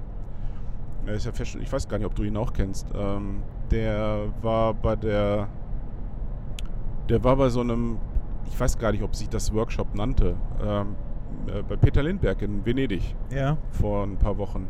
[1.05, 2.87] Er ist ja Fashion, ich weiß gar nicht, ob du ihn auch kennst.
[2.93, 5.47] Ähm, der war bei der,
[7.07, 7.97] der war bei so einem,
[8.49, 10.95] ich weiß gar nicht, ob sich das Workshop nannte, ähm,
[11.47, 13.57] äh, bei Peter Lindbergh in Venedig Ja.
[13.71, 14.67] vor ein paar Wochen.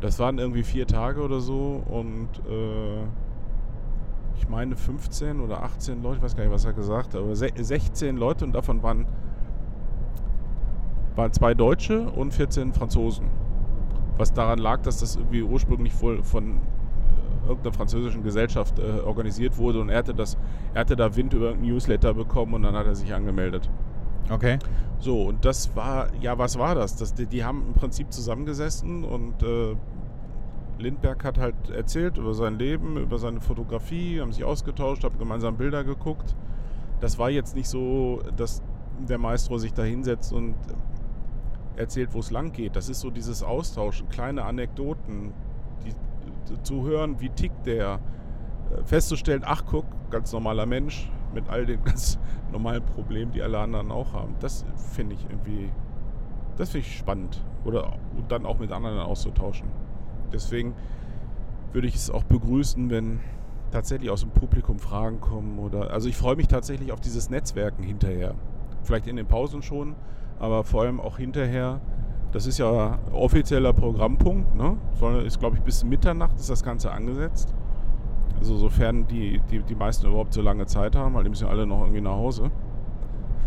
[0.00, 3.02] Das waren irgendwie vier Tage oder so und äh,
[4.38, 7.34] ich meine 15 oder 18 Leute, ich weiß gar nicht, was er gesagt hat, aber
[7.34, 9.06] se 16 Leute und davon waren,
[11.14, 13.26] waren zwei Deutsche und 14 Franzosen.
[14.18, 16.56] Was daran lag, dass das irgendwie ursprünglich wohl von
[17.44, 20.36] äh, irgendeiner französischen Gesellschaft äh, organisiert wurde und er hatte, das,
[20.74, 23.70] er hatte da Wind über ein Newsletter bekommen und dann hat er sich angemeldet.
[24.30, 24.58] Okay.
[24.98, 26.96] So, und das war, ja, was war das?
[26.96, 29.76] das die, die haben im Prinzip zusammengesessen und äh,
[30.78, 35.56] Lindbergh hat halt erzählt über sein Leben, über seine Fotografie, haben sich ausgetauscht, haben gemeinsam
[35.56, 36.34] Bilder geguckt.
[37.00, 38.62] Das war jetzt nicht so, dass
[39.08, 40.54] der Maestro sich da hinsetzt und
[41.76, 42.76] erzählt, wo es lang geht.
[42.76, 45.32] Das ist so dieses Austauschen, kleine Anekdoten,
[45.84, 45.92] die,
[46.48, 48.00] die, zu hören, wie tickt der,
[48.70, 52.18] äh, festzustellen, ach guck, ganz normaler Mensch mit all den ganz
[52.50, 54.34] normalen Problemen, die alle anderen auch haben.
[54.40, 55.70] Das finde ich irgendwie,
[56.56, 57.44] das finde ich spannend.
[57.64, 59.68] Oder und dann auch mit anderen auszutauschen.
[60.32, 60.74] Deswegen
[61.72, 63.20] würde ich es auch begrüßen, wenn
[63.70, 67.82] tatsächlich aus dem Publikum Fragen kommen oder also ich freue mich tatsächlich auf dieses Netzwerken
[67.82, 68.34] hinterher.
[68.82, 69.96] Vielleicht in den Pausen schon,
[70.38, 71.80] aber vor allem auch hinterher.
[72.32, 74.76] Das ist ja offizieller Programmpunkt, ne?
[75.24, 77.54] Ist glaube ich bis Mitternacht ist das Ganze angesetzt.
[78.38, 81.50] Also sofern die, die, die meisten überhaupt so lange Zeit haben, weil die müssen ja
[81.50, 82.50] alle noch irgendwie nach Hause.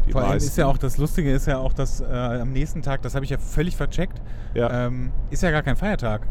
[0.07, 2.81] Die Vor allem ist ja auch das Lustige ist ja auch, dass äh, am nächsten
[2.81, 4.19] Tag, das habe ich ja völlig vercheckt,
[4.55, 4.87] Ja.
[4.87, 6.25] ähm, ist ja gar kein Feiertag.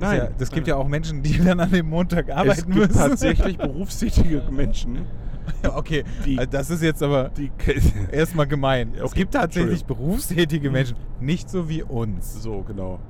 [0.00, 0.18] Nein.
[0.18, 2.92] Ja, das gibt ja auch Menschen, die dann an dem Montag es arbeiten gibt müssen.
[2.98, 5.00] tatsächlich berufstätige Menschen,
[5.74, 7.30] okay, Die- also das ist jetzt aber
[8.12, 8.92] erstmal gemein.
[8.94, 10.70] Ja, Es okay, gibt tatsächlich berufstätige.
[10.70, 12.42] Menschen, nicht so wie uns.
[12.42, 13.00] So, genau.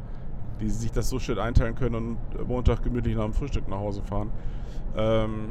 [0.61, 4.03] Die sich das so schön einteilen können und Montag gemütlich nach dem Frühstück nach Hause
[4.03, 4.31] fahren.
[4.97, 5.51] Ähm,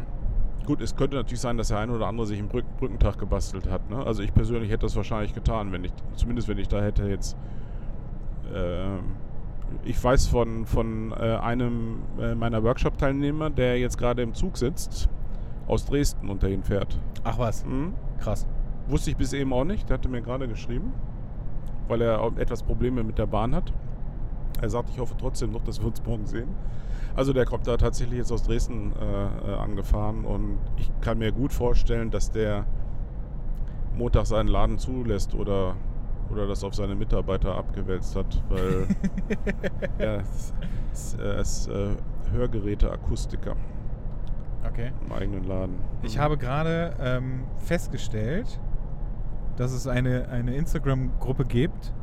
[0.66, 3.70] gut, es könnte natürlich sein, dass der eine oder andere sich einen Brück Brückentag gebastelt
[3.70, 3.90] hat.
[3.90, 3.98] Ne?
[4.06, 7.38] Also ich persönlich hätte das wahrscheinlich getan, wenn ich, zumindest wenn ich da hätte jetzt.
[8.54, 9.00] ähm,
[9.84, 15.10] ich weiß von, von äh, einem äh, meiner Workshop-Teilnehmer, der jetzt gerade im Zug sitzt,
[15.68, 16.98] aus Dresden und dahin fährt.
[17.26, 17.94] Ach was, Mhm.
[18.20, 18.48] krass.
[18.88, 19.90] Wusste ich bis eben auch nicht.
[19.90, 20.94] Der hatte mir gerade geschrieben,
[21.90, 23.74] weil er etwas Probleme mit der Bahn hat.
[24.62, 26.48] Er sagt, ich hoffe trotzdem noch, dass wir uns morgen sehen.
[27.18, 31.32] Also der kommt da tatsächlich jetzt aus Dresden äh, äh, angefahren und ich kann mir
[31.32, 32.65] gut vorstellen, dass der
[33.95, 35.76] Montag seinen Laden zulässt oder,
[36.32, 38.88] oder das auf seine Mitarbeiter abgewälzt hat, weil
[39.97, 40.53] er ist,
[40.93, 41.95] ist, er ist äh,
[42.32, 43.55] Hörgeräte-Akustiker
[44.68, 44.91] Okay.
[45.03, 45.76] im eigenen Laden.
[46.03, 48.59] Ich habe gerade ähm, festgestellt,
[49.55, 51.93] dass es eine, eine Instagram-Gruppe gibt,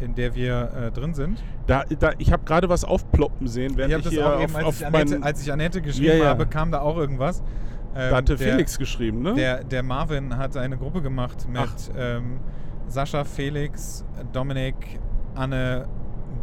[0.00, 1.42] in der wir äh, drin sind.
[1.66, 4.50] Da, da, ich habe gerade was aufploppen sehen, während ich ich, das hier auch eben,
[4.52, 6.26] auf, als, auf ich Annette, als ich Annette geschrieben Ja, ja.
[6.26, 7.40] habe, kam da auch irgendwas.
[7.96, 9.34] Ähm, Da hatte der, Felix geschrieben, ne?
[9.34, 12.38] Der, der Marvin hat eine Gruppe gemacht mit ähm,
[12.86, 14.74] Sascha, Felix, Dominik,
[15.34, 15.86] Anne,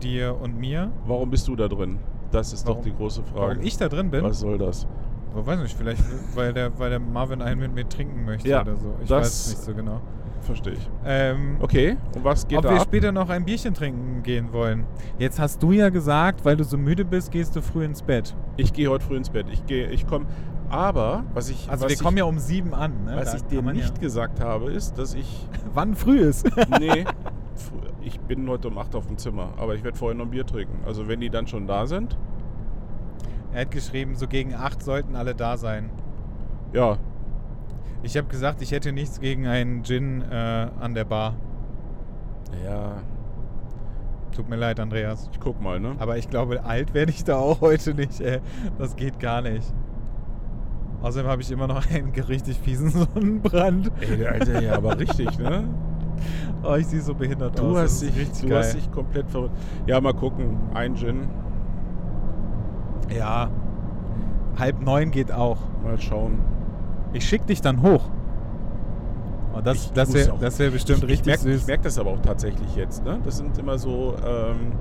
[0.01, 0.91] dir und mir.
[1.05, 1.99] Warum bist du da drin?
[2.31, 3.51] Das ist Warum- doch die große Frage.
[3.55, 4.23] Warum ich da drin bin?
[4.23, 4.87] Was soll das?
[5.37, 6.01] Ich weiß nicht, vielleicht
[6.35, 8.95] weil der, weil der Marvin einen mit mir trinken möchte Ja, oder so.
[9.03, 9.99] Ich weiß es nicht so genau.
[10.45, 10.89] Verstehe ich.
[11.05, 12.83] Ähm, Okay, und was geht ob da wir ab?
[12.87, 14.85] später noch ein Bierchen trinken gehen wollen.
[15.17, 18.35] Jetzt hast du ja gesagt, weil du so müde bist, gehst du früh ins Bett.
[18.57, 19.47] Ich gehe heute früh ins Bett.
[19.51, 20.25] Ich gehe, ich komme.
[20.69, 23.05] Aber was ich, Also was wir ich, kommen ja um sieben an.
[23.05, 23.15] Ne?
[23.15, 24.01] was Da ich dir nicht ja.
[24.01, 26.45] gesagt habe, ist, dass ich Wann früh ist.
[26.79, 27.05] nee,
[28.01, 30.45] ich bin heute um 8 auf dem Zimmer, aber ich werde vorher noch ein Bier
[30.45, 30.79] trinken.
[30.85, 32.17] Also wenn die dann schon da sind,
[33.53, 35.89] er hat geschrieben, so gegen acht sollten alle da sein.
[36.73, 36.97] ja,
[38.05, 41.33] Ich habe gesagt, ich hätte nichts gegen einen Gin äh, an der Bar.
[42.63, 42.97] ja,
[44.35, 45.27] Tut mir leid, Andreas.
[45.31, 45.95] ich guck mal, ne?
[45.97, 48.19] Aber ich glaube, alt werde ich da auch heute nicht.
[48.21, 48.41] Ey.
[48.77, 49.73] Das geht gar nicht.
[51.01, 53.91] Außerdem habe ich immer noch einen richtig fiesen Sonnenbrand.
[54.01, 55.63] Ey, der Alter, ja, aber richtig, ne?
[56.63, 57.65] Oh, ich sehe so behindert aus.
[57.67, 59.55] Du, Das hast dich, du hast dich komplett verrückt.
[59.87, 60.57] Ja, mal gucken.
[60.73, 61.27] Ein Gin,
[63.15, 63.49] Ja.
[64.59, 65.57] Halb neun geht auch.
[65.83, 66.39] mal schauen.
[67.15, 68.03] Ich schick dich dann hoch.
[69.55, 71.61] Oh, das Ich das wäre wär bestimmt ich, richtig ich merk, süß.
[71.61, 73.05] Ich merke das aber auch tatsächlich jetzt.
[73.05, 73.19] Ne?
[73.23, 74.15] Das sind immer so.
[74.25, 74.73] Ähm,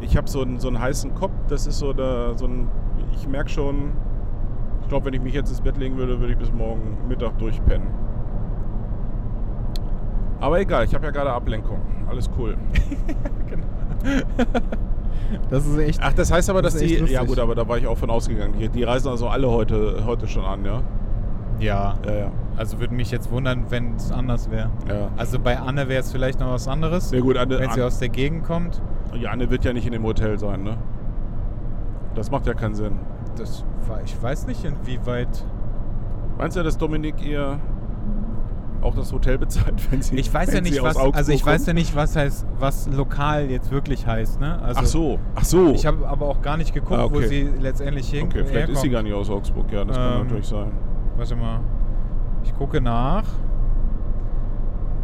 [0.00, 2.68] ich habe so einen, so einen heißen Kopf das ist so, der, so ein.
[3.14, 3.92] Ich merke schon,
[4.82, 7.38] ich glaube, wenn ich mich jetzt ins Bett legen würde, würde ich bis morgen Mittag
[7.38, 7.88] durchpennen.
[10.40, 11.80] Aber egal, ich habe ja gerade Ablenkung.
[12.08, 12.56] Alles cool.
[15.50, 16.00] Das ist echt.
[16.02, 16.96] Ach, das heißt aber, Das dass die.
[17.06, 18.54] Ja, gut, aber da war ich auch von ausgegangen.
[18.58, 20.82] Die, die reisen also alle heute, heute schon an, ja?
[21.58, 21.94] Ja.
[22.06, 22.30] Ja, ja.
[22.56, 24.70] Also würde mich jetzt wundern, wenn es anders wäre.
[24.88, 25.08] ja.
[25.16, 27.86] Also bei Anne wäre es vielleicht noch was anderes, Sehr gut, Anne, wenn sie Anne,
[27.86, 28.80] aus der Gegend kommt.
[29.18, 30.76] ja, Anne wird ja nicht in dem Hotel sein, ne?
[32.14, 32.92] Das macht ja keinen Sinn.
[33.36, 35.44] Das war, ich weiß nicht, inwieweit.
[36.38, 37.58] Meinst du, dass Dominik ihr
[38.82, 40.96] auch das Hotel bezahlt, wenn sie Ich weiß ja nicht, was.
[40.96, 41.66] Also ich weiß kommt?
[41.68, 44.60] ja nicht, was heißt, was lokal jetzt wirklich heißt, ne?
[44.62, 45.72] Also ach so, ach so.
[45.72, 47.26] Ich habe aber auch gar nicht geguckt, Ah, wo okay.
[47.26, 48.92] sie letztendlich hin okay, vielleicht ist sie herkommt.
[48.92, 50.70] gar nicht aus Augsburg, ja, das kann Ähm, natürlich sein.
[51.16, 51.60] Warte mal.
[52.42, 53.24] Ich gucke nach.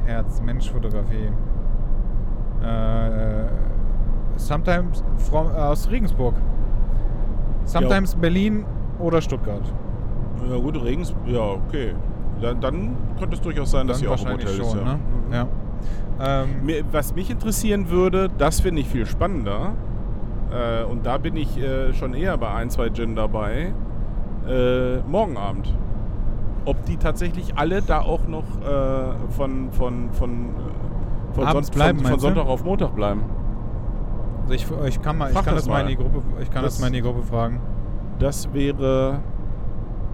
[0.06, 1.30] Herz-Mensch-Fotografie.
[2.62, 3.46] Äh,
[4.36, 6.34] sometimes from, äh, aus Regensburg.
[7.64, 8.64] Sometimes Berlin
[8.98, 9.62] oder Stuttgart.
[10.50, 11.94] Ja gut, Regens, ja, okay.
[12.40, 14.70] Dann, dann könnte es durchaus sein, dass Dann sie auch im Hotel ist.
[14.70, 14.84] schon, Ja.
[14.84, 14.98] ne?
[15.32, 15.46] Ja.
[16.42, 19.72] Ähm, was mich interessieren würde, das finde ich viel spannender.
[20.50, 23.72] Äh, und da bin ich äh, schon eher bei ein, zwei Gin dabei.
[24.48, 25.74] Äh, morgen Abend.
[26.70, 31.74] Ob die tatsächlich alle da auch noch äh, von, von, von, äh, von, Abends Son-
[31.74, 32.20] bleiben, von, von?
[32.20, 33.22] Sonntag auf Montag bleiben.
[34.42, 35.88] also ich, ich kann, mal, ich Frag kann das mal in mal.
[35.90, 37.60] die Gruppe, ich kann das, Das- mal in die Gruppe fragen.
[38.20, 39.18] Das wäre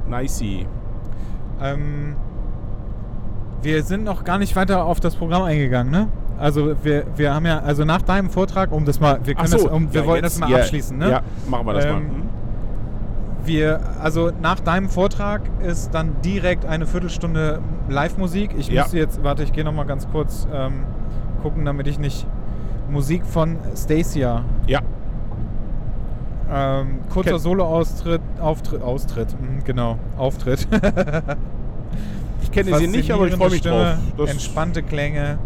[0.09, 0.67] nicey.
[1.61, 2.17] Ähm,
[3.63, 6.09] wir sind noch gar nicht weiter auf das Programm eingegangen, ne?
[6.39, 9.65] Also wir, wir haben ja, also nach deinem Vortrag, um das mal, wir können das,
[9.65, 11.11] um, wir ja, wollten jetzt- das mal ja, abschließen, ne?
[11.11, 11.91] Ja, machen wir das mal.
[11.93, 12.26] Ähm, Hm?
[13.47, 18.51] Wir, also nach deinem Vortrag ist dann direkt eine Viertelstunde Live-Musik.
[18.59, 18.83] Ich Ja.
[18.83, 20.85] müsste jetzt, warte, ich gehe noch mal ganz kurz ähm,
[21.43, 22.27] gucken, damit ich nicht
[22.91, 24.45] Musik von Stacia.
[24.67, 24.81] Ja,
[26.49, 30.67] Ähm, kurzer Solo-Austritt, Auftritt, Austritt, mhm, genau, Auftritt.
[32.43, 33.97] ich kenne sie nicht, aber ich freue mich drauf.
[33.97, 35.39] Stimme, Das- entspannte Klänge,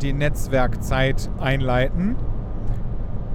[0.00, 2.16] die Netzwerkzeit einleiten.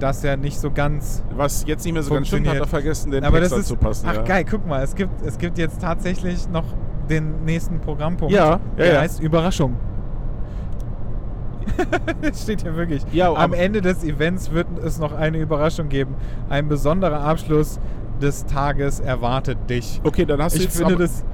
[0.00, 3.10] Das ja nicht so ganz Was jetzt nicht mehr so ganz stimmt, hat er vergessen,
[3.12, 3.70] den Aber Text das ist.
[3.72, 4.06] anzupassen.
[4.10, 4.22] ach ja.
[4.22, 6.64] geil, guck mal, es gibt, es gibt jetzt tatsächlich noch
[7.08, 8.34] den nächsten Programmpunkt.
[8.34, 9.00] Ja, ja, der ja.
[9.00, 9.76] heißt Überraschung.
[12.22, 13.02] Das steht hier wirklich.
[13.12, 16.14] Ja, Am aber- Ende des Events wird es noch eine Überraschung geben.
[16.48, 17.78] Ein besonderer Abschluss
[18.20, 20.00] des Tages erwartet dich.
[20.04, 21.24] Okay, dann hast du Ich jetzt finde, das,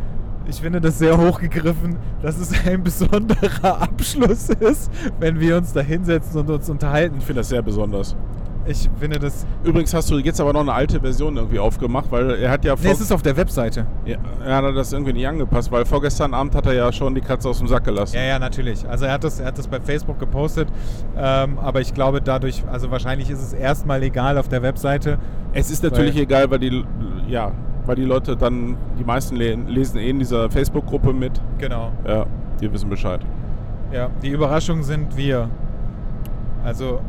[0.49, 5.81] ich finde das sehr hochgegriffen, dass es ein besonderer Abschluss ist, wenn wir uns da
[5.81, 7.17] hinsetzen und uns unterhalten.
[7.19, 8.17] Ich finde das sehr besonders.
[8.67, 9.47] Ich finde das.
[9.65, 12.75] Übrigens hast du jetzt aber noch eine alte Version irgendwie aufgemacht, weil er hat ja
[12.75, 13.87] Nee, vor, es ist auf der Webseite.
[14.05, 17.23] ja, er hat das irgendwie nicht angepasst, weil vorgestern Abend hat er ja schon die
[17.23, 18.17] Katze aus dem Sack gelassen.
[18.17, 18.87] Ja, ja, natürlich.
[18.89, 20.69] Also er hat das, er hat das bei Facebook gepostet,
[21.17, 25.19] ähm, aber ich glaube dadurch, also wahrscheinlich ist es erstmal egal auf der Webseite.
[25.53, 26.85] Es ist natürlich Weil- egal, weil die,
[27.29, 27.53] ja,
[27.87, 31.41] weil die Leute dann, die meisten le lesen eh in dieser Facebook-Gruppe mit.
[31.59, 31.91] Genau.
[32.07, 32.27] Ja,
[32.61, 33.21] die wissen Bescheid.
[33.91, 35.49] Ja, die Überraschung sind wir.
[36.65, 37.01] Also,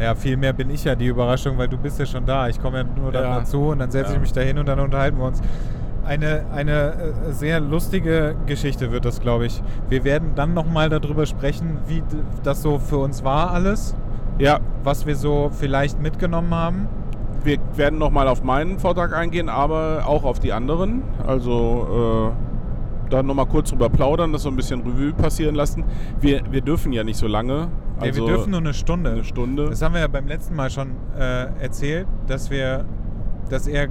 [0.00, 2.48] ja, viel mehr bin ich ja die Überraschung, weil du bist ja schon da.
[2.48, 3.38] Ich komme ja nur dann Ja.
[3.40, 5.40] dazu und dann setze ich mich da hin und dann unterhalten wir uns.
[6.04, 9.62] Eine, eine äh, sehr lustige Geschichte wird das, glaube ich.
[9.88, 12.02] Wir werden dann nochmal darüber sprechen, wie
[12.42, 13.94] das so für uns war alles,
[14.38, 16.88] Ja, was wir so vielleicht mitgenommen haben.
[17.44, 21.02] wir werden nochmal auf meinen Vortrag eingehen, aber auch auf die anderen.
[21.26, 22.51] Also äh,
[23.12, 25.84] da nochmal kurz drüber plaudern, das so ein bisschen Revue passieren lassen.
[26.20, 27.52] Wir, wir dürfen ja nicht so lange.
[27.54, 27.68] Ja,
[28.00, 29.10] Also wir dürfen nur eine Stunde.
[29.10, 29.68] eine Stunde.
[29.68, 32.84] Das haben wir ja beim letzten Mal schon äh, erzählt, dass wir,
[33.48, 33.88] dass er,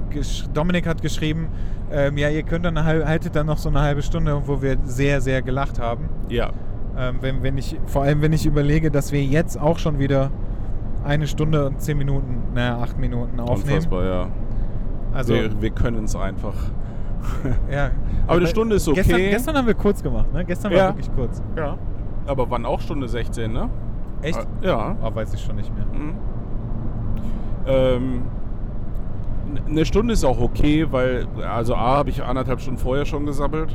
[0.52, 1.48] Dominik hat geschrieben,
[1.90, 5.20] ähm, ja, ihr könnt dann haltet dann noch so eine halbe Stunde, wo wir sehr,
[5.20, 6.08] sehr gelacht haben.
[6.28, 6.50] ja,
[6.96, 10.30] Ähm, wenn, wenn ich, vor allem, wenn ich überlege, dass wir jetzt auch schon wieder
[11.04, 13.76] eine Stunde und zehn Minuten, naja, acht Minuten aufnehmen.
[13.76, 14.28] unfassbar, ja.
[15.14, 16.54] Also, wir wir können es einfach.
[17.70, 17.90] Ja.
[18.26, 18.96] Aber eine Stunde ist okay.
[19.02, 20.44] Gestern, gestern haben wir kurz gemacht, ne?
[20.44, 20.78] Gestern Ja.
[20.78, 21.42] war wirklich kurz.
[21.56, 21.76] Ja.
[22.26, 23.68] Aber wann auch Stunde 16, ne?
[24.22, 24.38] Echt?
[24.62, 24.96] Äh, Ja.
[25.02, 25.84] Oh, weiß ich schon nicht mehr.
[25.86, 26.14] Mhm.
[27.66, 28.22] Ähm,
[29.68, 33.74] eine Stunde ist auch okay, weil, also A, habe ich anderthalb Stunden vorher schon gesammelt.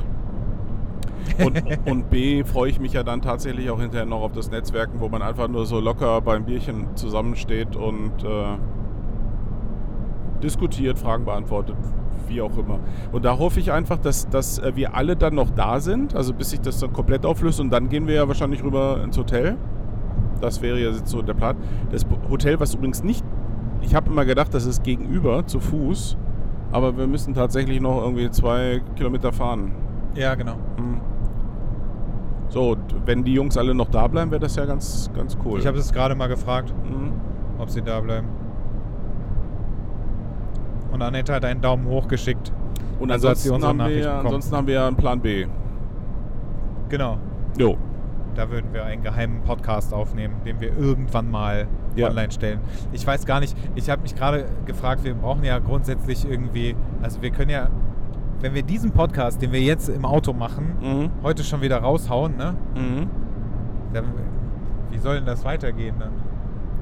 [1.43, 4.99] Und, und B, freue ich mich ja dann tatsächlich auch hinterher noch auf das Netzwerken,
[4.99, 8.57] wo man einfach nur so locker beim Bierchen zusammensteht und äh,
[10.41, 11.75] diskutiert, Fragen beantwortet,
[12.29, 12.79] wie auch immer.
[13.11, 16.33] Und da hoffe ich einfach, dass, dass äh, wir alle dann noch da sind, also
[16.33, 19.57] bis sich das dann komplett auflöst und dann gehen wir ja wahrscheinlich rüber ins Hotel.
[20.41, 21.55] Das wäre ja jetzt so der Plan.
[21.91, 23.23] Das Hotel, was übrigens nicht,
[23.81, 26.17] ich habe immer gedacht, das ist gegenüber zu Fuß,
[26.71, 29.71] aber wir müssen tatsächlich noch irgendwie zwei Kilometer fahren.
[30.15, 30.55] Ja, genau.
[30.77, 31.01] Hm.
[32.49, 35.59] So, wenn die Jungs alle noch da bleiben, wäre das ja ganz, ganz cool.
[35.59, 37.11] Ich habe es gerade mal gefragt, Hm.
[37.57, 38.27] ob sie da bleiben.
[40.97, 42.51] Und Annette hat einen Daumen hoch geschickt.
[42.99, 45.45] Und Also ansonsten, haben wir, ansonsten haben wir ja einen Plan B.
[46.89, 47.19] Genau.
[47.55, 47.77] Jo.
[48.33, 52.07] Da würden wir einen geheimen Podcast aufnehmen, den wir irgendwann mal Ja.
[52.09, 52.61] online stellen.
[52.93, 57.21] Ich weiß gar nicht, ich habe mich gerade gefragt, wir brauchen ja grundsätzlich irgendwie, also
[57.21, 57.67] wir können ja,
[58.41, 61.09] wenn wir diesen Podcast, den wir jetzt im Auto machen, Mhm.
[61.21, 62.55] heute schon wieder raushauen, ne?
[62.73, 63.07] Mhm.
[63.93, 64.05] Dann,
[64.89, 66.11] wie soll denn das weitergehen dann?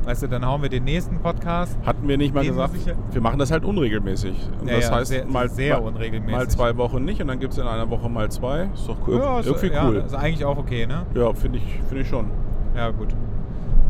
[0.06, 1.76] Weißt du, dann hauen wir den nächsten Podcast.
[1.86, 4.36] Hatten wir nicht mal gesagt, ja- wir machen das halt unregelmäßig.
[4.61, 6.36] Und Ja, das ja, heißt, sehr- mal, sehr unregelmäßig.
[6.38, 8.69] mal zwei Wochen nicht und dann gibt es in einer Woche mal zwei.
[8.73, 9.18] Ist doch cool.
[9.18, 9.95] Ja, ist- irgendwie ja, cool.
[10.06, 11.06] ist eigentlich auch okay, ne?
[11.15, 12.27] Ja, finde ich, find ich schon.
[12.76, 13.15] Ja, gut.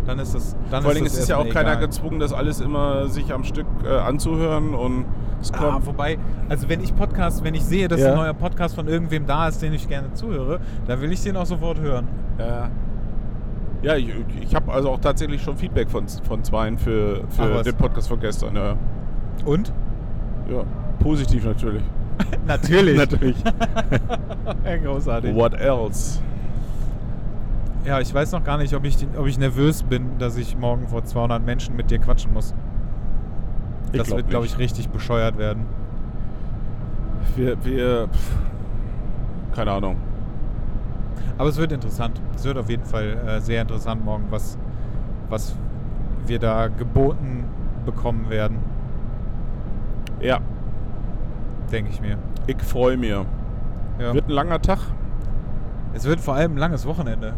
[0.06, 0.56] Dann ist es.
[0.72, 1.88] Dann Vor allen Dingen ist ist es ja auch erstmal keiner egal.
[1.88, 5.06] gezwungen, das alles immer sich am Stück äh, anzuhören und
[5.42, 5.86] es Ah, kommt.
[5.88, 6.18] wobei,
[6.48, 8.12] also wenn ich Podcast, wenn ich sehe, dass Ja.
[8.12, 11.36] ein neuer Podcast von irgendwem da ist, den ich gerne zuhöre, dann will ich den
[11.36, 12.08] auch sofort hören.
[12.40, 12.70] Ja,
[13.86, 14.10] ja ich,
[14.42, 17.64] ich habe also auch tatsächlich schon Feedback von, von Zweien für, Ach, für was.
[17.64, 18.56] den Podcast von gestern.
[18.56, 18.76] Ja,
[19.46, 19.72] Und?
[20.50, 20.64] ja.
[21.00, 21.84] positiv natürlich.
[22.48, 22.98] Natürlich.
[22.98, 23.36] natürlich.
[24.84, 25.36] großartig.
[25.36, 26.22] What else?
[27.86, 30.88] Ja, ich weiß noch gar nicht, ob ich, ob ich nervös bin, dass ich morgen
[30.88, 32.54] vor 200 Menschen mit dir quatschen muss.
[33.92, 35.66] Ich das glaub wird, glaube ich, richtig bescheuert werden.
[37.36, 38.38] Wir, wir pff,
[39.56, 39.98] keine Ahnung.
[41.38, 42.22] Aber es wird interessant.
[42.36, 44.58] Es wird auf jeden Fall äh, sehr interessant morgen, was,
[45.30, 45.56] was
[46.26, 47.46] wir da geboten
[47.86, 48.58] bekommen werden,
[50.20, 50.40] Ja,
[51.72, 52.18] denke ich mir.
[52.48, 53.10] ich freue mich.
[53.10, 54.14] Ja.
[54.14, 54.80] Wird ein langer Tag.
[55.94, 57.34] Es wird vor allem ein langes Wochenende.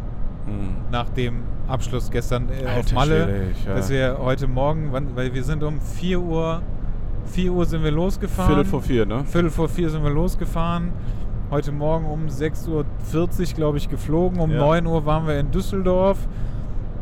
[0.91, 3.75] nach dem Abschluss gestern äh, auf Malle, ja.
[3.75, 6.61] dass wir heute Morgen, wann, weil wir sind um 4 Uhr,
[7.25, 8.55] 4 Uhr sind wir losgefahren.
[8.55, 9.25] Viertel vor vier, ne?
[9.25, 10.93] Viertel vor vier sind wir losgefahren.
[11.49, 14.39] Heute Morgen um 6.40 Uhr, glaube ich, geflogen.
[14.39, 14.57] Um Ja.
[14.59, 16.27] 9 Uhr waren wir in Düsseldorf.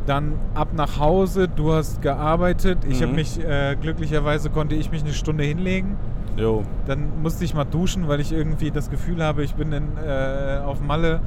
[0.06, 1.48] Dann ab nach Hause.
[1.48, 2.80] Du hast gearbeitet.
[2.88, 3.16] Ich habe Mhm.
[3.16, 5.98] mich, äh, glücklicherweise konnte ich mich eine Stunde hinlegen.
[6.38, 6.62] Jo.
[6.86, 10.60] Dann musste ich mal duschen, weil ich irgendwie das Gefühl habe, ich bin in, äh,
[10.64, 11.22] auf Malle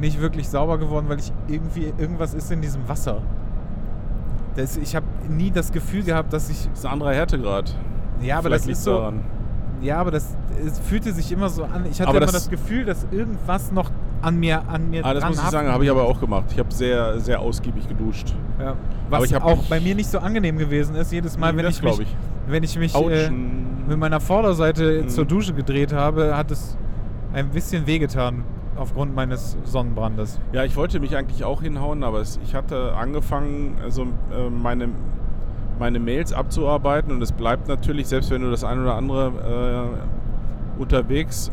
[0.00, 3.18] nicht wirklich sauber geworden, weil ich irgendwie irgendwas ist in diesem Wasser.
[4.56, 7.72] Das, ich habe nie das Gefühl gehabt, dass ich Das ist ein anderer Härtegrad.
[8.20, 9.20] ja, aber Vielleicht das liegt's ist so daran.
[9.84, 10.36] Ja, aber das
[10.66, 11.84] es fühlte sich immer so an.
[11.90, 13.90] Ich hatte Aber immer das- das Gefühl, dass irgendwas noch
[14.22, 16.46] an mir an mir Ah, das muss ich sagen, habe ich aber auch gemacht.
[16.50, 18.34] Ich habe sehr, sehr ausgiebig geduscht.
[18.58, 18.74] Ja.
[19.10, 22.16] Was auch bei mir nicht so angenehm gewesen ist, jedes Mal, wenn ich mich, ich.
[22.48, 25.08] wenn ich mich äh, mit meiner Vorderseite Mhm.
[25.08, 26.76] zur Dusche gedreht habe, hat es
[27.34, 28.44] ein bisschen wehgetan
[28.76, 30.40] aufgrund meines Sonnenbrandes.
[30.52, 34.02] Ja, ich wollte mich eigentlich auch hinhauen, aber es, ich hatte angefangen, also
[34.32, 34.88] äh, meine,
[35.78, 39.96] meine Mails abzuarbeiten und es bleibt natürlich, selbst wenn du das ein oder andere
[40.78, 41.50] äh, unterwegs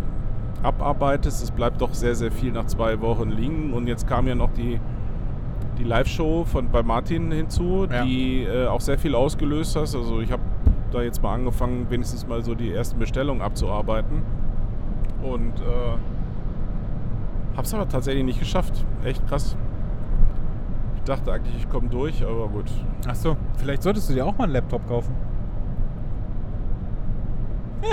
[0.63, 3.73] abarbeitest, es bleibt doch sehr, sehr viel nach zwei Wochen liegen.
[3.73, 4.79] Und jetzt kam ja noch die,
[5.79, 8.03] die Live-Show von bei Martin hinzu, Ja.
[8.05, 9.81] die äh, auch sehr viel ausgelöst hat.
[9.81, 10.43] Also ich habe
[10.91, 14.21] da jetzt mal angefangen, wenigstens mal so die ersten Bestellungen abzuarbeiten.
[15.23, 15.97] Und äh,
[17.57, 18.85] hab's aber tatsächlich nicht geschafft.
[19.03, 19.57] Echt krass.
[21.03, 22.71] Ich dachte eigentlich, ich komme durch, aber gut.
[23.07, 25.13] Ach so, vielleicht solltest du dir auch mal einen Laptop kaufen.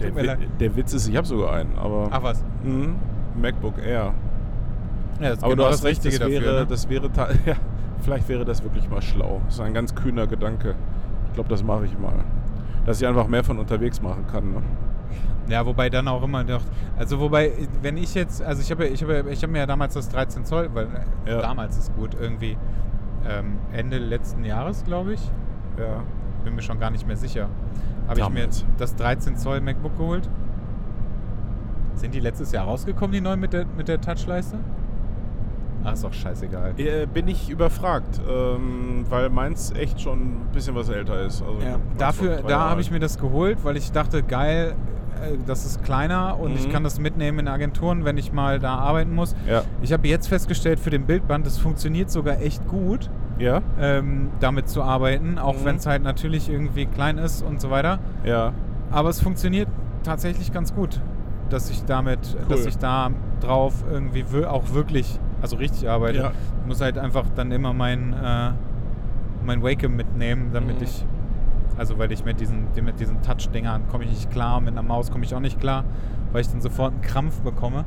[0.00, 2.08] Der, Wi- der Witz ist, ich habe sogar einen, aber.
[2.10, 2.42] Ach was.
[2.64, 2.94] Mhm.
[3.38, 4.14] MacBook Air.
[5.20, 6.66] Ja, das ist Aber genau du hast das recht, das Richtige wäre, dafür, ne?
[6.66, 7.10] das wäre
[7.46, 7.54] ja,
[8.00, 9.42] vielleicht wäre das wirklich mal schlau.
[9.44, 10.74] Das ist ein ganz kühner Gedanke.
[11.28, 12.14] Ich glaube, das mache ich mal.
[12.86, 14.52] Dass ich einfach mehr von unterwegs machen kann.
[14.52, 14.62] Ne?
[15.50, 16.62] Ja, wobei dann auch immer noch.
[16.96, 17.52] Also wobei,
[17.82, 20.44] wenn ich jetzt, also ich habe ich habe ich habe mir ja damals das 13
[20.44, 20.86] Zoll, weil
[21.26, 21.40] äh, Ja.
[21.40, 22.56] damals ist gut, irgendwie
[23.28, 25.20] ähm, Ende letzten Jahres, glaube ich.
[25.78, 26.02] Ja.
[26.44, 27.48] Bin mir schon gar nicht mehr sicher.
[28.08, 28.48] Habe ich mir
[28.78, 30.28] das 13 Zoll MacBook geholt.
[31.94, 34.58] Sind die letztes Jahr rausgekommen, die neuen mit der, mit der Touchleiste?
[35.84, 36.74] Ach, ist doch scheißegal.
[36.78, 41.42] Äh, bin ich überfragt, ähm, weil meins echt schon ein bisschen was älter ist.
[41.42, 44.74] Also Ja, dafür, da habe ich mir das geholt, weil ich dachte, geil,
[45.46, 46.72] das ist kleiner und ich Mhm.
[46.72, 49.34] kann das mitnehmen in Agenturen, wenn ich mal da arbeiten muss.
[49.48, 49.62] Ja.
[49.82, 53.60] Ich habe jetzt festgestellt, für den Bildband, das funktioniert sogar echt gut, Ja?
[53.80, 55.64] ähm, damit zu arbeiten, auch Mhm.
[55.64, 57.98] wenn es halt natürlich irgendwie klein ist und so weiter.
[58.24, 58.52] Ja.
[58.90, 59.68] Aber es funktioniert
[60.02, 61.00] tatsächlich ganz gut,
[61.50, 63.10] dass ich damit, dass ich da
[63.40, 66.18] drauf irgendwie auch wirklich, also richtig arbeite.
[66.18, 66.30] Ja.
[66.62, 68.50] Ich muss halt einfach dann immer mein, äh,
[69.44, 70.84] mein Wacom mitnehmen, damit Mhm.
[70.84, 71.04] ich,
[71.80, 75.10] also weil ich mit diesen, mit diesen Touch-Dingern komme ich nicht klar, mit einer Maus
[75.10, 75.82] komme ich auch nicht klar,
[76.30, 77.86] weil ich dann sofort einen Krampf bekomme.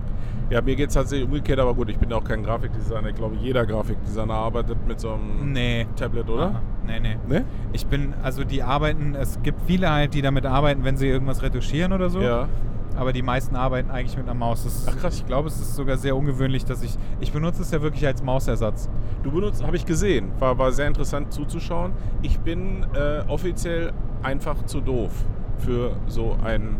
[0.49, 3.09] Ja, mir geht es tatsächlich umgekehrt, aber gut, ich bin auch kein Grafikdesigner.
[3.09, 5.85] Ich glaube, jeder Grafikdesigner arbeitet mit so einem Nee.
[5.95, 6.55] Tablet, oder?
[6.55, 7.17] Ah, nee, nee.
[7.27, 7.45] Ne?
[7.71, 11.43] Ich bin, also die arbeiten, es gibt viele halt, die damit arbeiten, wenn sie irgendwas
[11.43, 12.19] retuschieren oder so.
[12.19, 12.47] Ja.
[12.95, 14.63] Aber die meisten arbeiten eigentlich mit einer Maus.
[14.63, 15.15] Das Ach, krass.
[15.17, 16.95] Ich glaube, es ist sogar sehr ungewöhnlich, dass ich.
[17.19, 18.89] Ich benutze es ja wirklich als Mausersatz.
[19.23, 21.93] Du benutzt, habe ich gesehen, war, war sehr interessant zuzuschauen.
[22.21, 25.11] Ich bin äh, offiziell einfach zu doof
[25.57, 26.75] für so ein,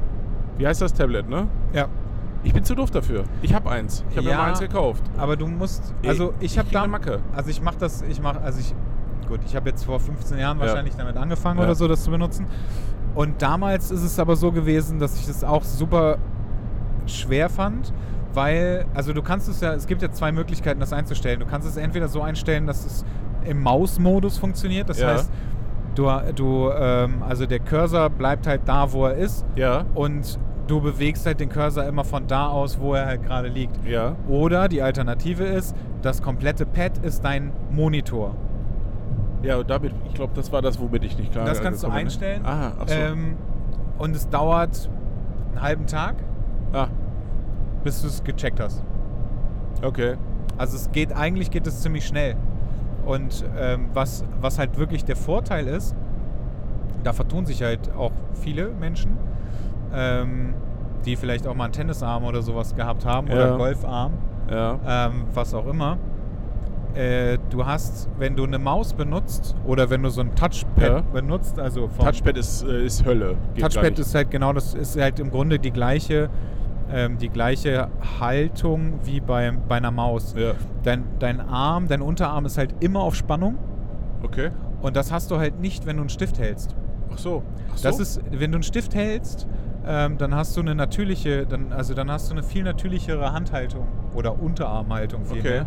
[0.58, 1.48] wie heißt das Tablet, ne?
[1.74, 1.88] Ja.
[2.46, 3.24] Ich bin zu doof dafür.
[3.42, 4.04] Ich habe eins.
[4.10, 4.38] Ich habe mir Ja.
[4.38, 5.02] mal eins gekauft.
[5.18, 7.20] Aber du musst, also ich habe krieg da, eine Macke.
[7.34, 8.76] also ich mache das, ich mache, also ich,
[9.30, 10.66] gut, ich habe jetzt vor 15 Jahren Ja.
[10.66, 11.66] wahrscheinlich damit angefangen Ja.
[11.66, 12.46] oder so, das zu benutzen.
[13.16, 16.18] Und damals ist es aber so gewesen, dass ich das auch super
[17.06, 17.94] schwer fand,
[18.34, 21.40] weil, also du kannst es ja, es gibt ja zwei Möglichkeiten, das einzustellen.
[21.40, 23.06] Du kannst es entweder so einstellen, dass es
[23.46, 25.10] im Mausmodus funktioniert, das Ja.
[25.10, 25.30] heißt,
[25.96, 29.86] du, du, ähm, also der Cursor bleibt halt da, wo er ist Ja.
[29.94, 33.86] und du bewegst halt den Cursor immer von da aus, wo er halt gerade liegt.
[33.86, 34.16] Ja.
[34.30, 38.34] Oder die Alternative ist, das komplette Pad ist dein Monitor.
[39.44, 41.88] Ja, und damit, ich glaube, das war das, womit ich nicht klar Das kannst du
[41.88, 42.44] einstellen.
[42.44, 42.48] Ne?
[42.50, 42.96] Aha, ach so.
[42.96, 43.36] Ähm,
[43.98, 44.90] und es dauert
[45.52, 46.16] einen halben Tag,
[46.74, 46.88] ah,
[47.84, 48.84] bis du es gecheckt hast.
[49.84, 50.16] okay.
[50.58, 52.36] Also es geht, eigentlich geht es ziemlich schnell.
[53.06, 55.96] Und ähm, was, was halt wirklich der Vorteil ist,
[57.04, 59.18] da vertun sich halt auch viele Menschen,
[59.94, 60.54] ähm,
[61.06, 63.48] die vielleicht auch mal einen Tennisarm oder sowas gehabt haben oder Ja.
[63.50, 64.14] einen Golfarm.
[64.50, 64.80] Ja.
[64.88, 65.98] ähm, was auch immer.
[66.96, 71.02] Äh, du hast, wenn du eine Maus benutzt oder wenn du so ein Touchpad Ja.
[71.02, 73.36] benutzt, also vom Touchpad ist, äh, ist Hölle.
[73.56, 76.30] Geht Touchpad ist halt genau das, ist halt im Grunde die gleiche,
[76.92, 77.88] ähm, die gleiche
[78.20, 80.36] Haltung wie bei, bei einer Maus.
[80.38, 80.52] Ja.
[80.84, 83.58] Dein, dein Arm, dein Unterarm ist halt immer auf Spannung
[84.22, 84.52] Okay.
[84.84, 86.76] und das hast du halt nicht, wenn du einen Stift hältst.
[87.12, 87.42] Ach so.
[87.72, 87.88] Ach so.
[87.88, 89.48] Das ist, wenn du einen Stift hältst,
[89.88, 93.88] ähm, dann hast du eine natürliche, dann, also dann hast du eine viel natürlichere Handhaltung
[94.16, 95.66] oder Unterarmhaltung vielmehr.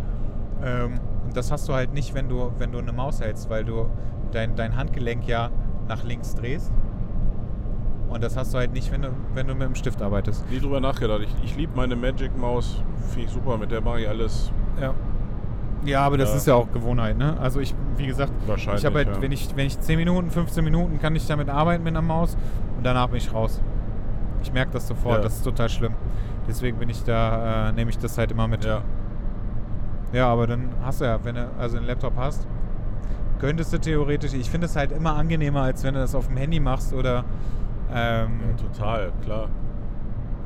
[0.64, 3.64] Ähm, und das hast du halt nicht, wenn du, wenn du eine Maus hältst, weil
[3.64, 3.86] du
[4.32, 5.50] dein, dein Handgelenk ja
[5.88, 6.72] nach links drehst.
[8.08, 10.48] Und das hast du halt nicht, wenn du, wenn du mit dem Stift arbeitest.
[10.50, 11.20] nie drüber nachgedacht.
[11.22, 12.82] Ich, ich liebe meine Magic Maus.
[13.10, 13.56] Finde ich super.
[13.58, 14.52] Mit der mache ich alles.
[14.80, 14.94] Ja.
[15.84, 16.36] Ja, aber das Ja.
[16.36, 17.36] ist ja auch Gewohnheit, ne?
[17.38, 18.80] Also ich, wie gesagt, Wahrscheinlich.
[18.82, 19.20] ich habe halt, ja.
[19.22, 22.36] wenn ich, wenn ich 10 Minuten, 15 Minuten kann ich damit arbeiten mit einer Maus
[22.76, 23.60] und danach bin ich raus.
[24.42, 25.22] Ich merke das sofort, Ja.
[25.22, 25.94] das ist total schlimm.
[26.48, 28.64] Deswegen bin ich da, äh, nehme ich das halt immer mit.
[28.64, 28.82] Ja.
[30.12, 32.46] Ja, aber dann hast du ja, wenn du also einen Laptop hast,
[33.38, 36.36] könntest du theoretisch, ich finde es halt immer angenehmer, als wenn du das auf dem
[36.36, 37.24] Handy machst oder
[37.92, 39.48] ähm, ja, total, klar.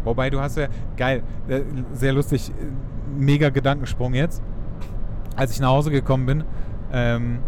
[0.04, 1.60] Wobei du hast ja, geil, äh,
[1.92, 2.52] sehr lustig, äh,
[3.18, 4.42] mega Gedankensprung jetzt.
[5.36, 6.44] Als ich nach Hause gekommen bin,
[6.92, 7.38] ähm,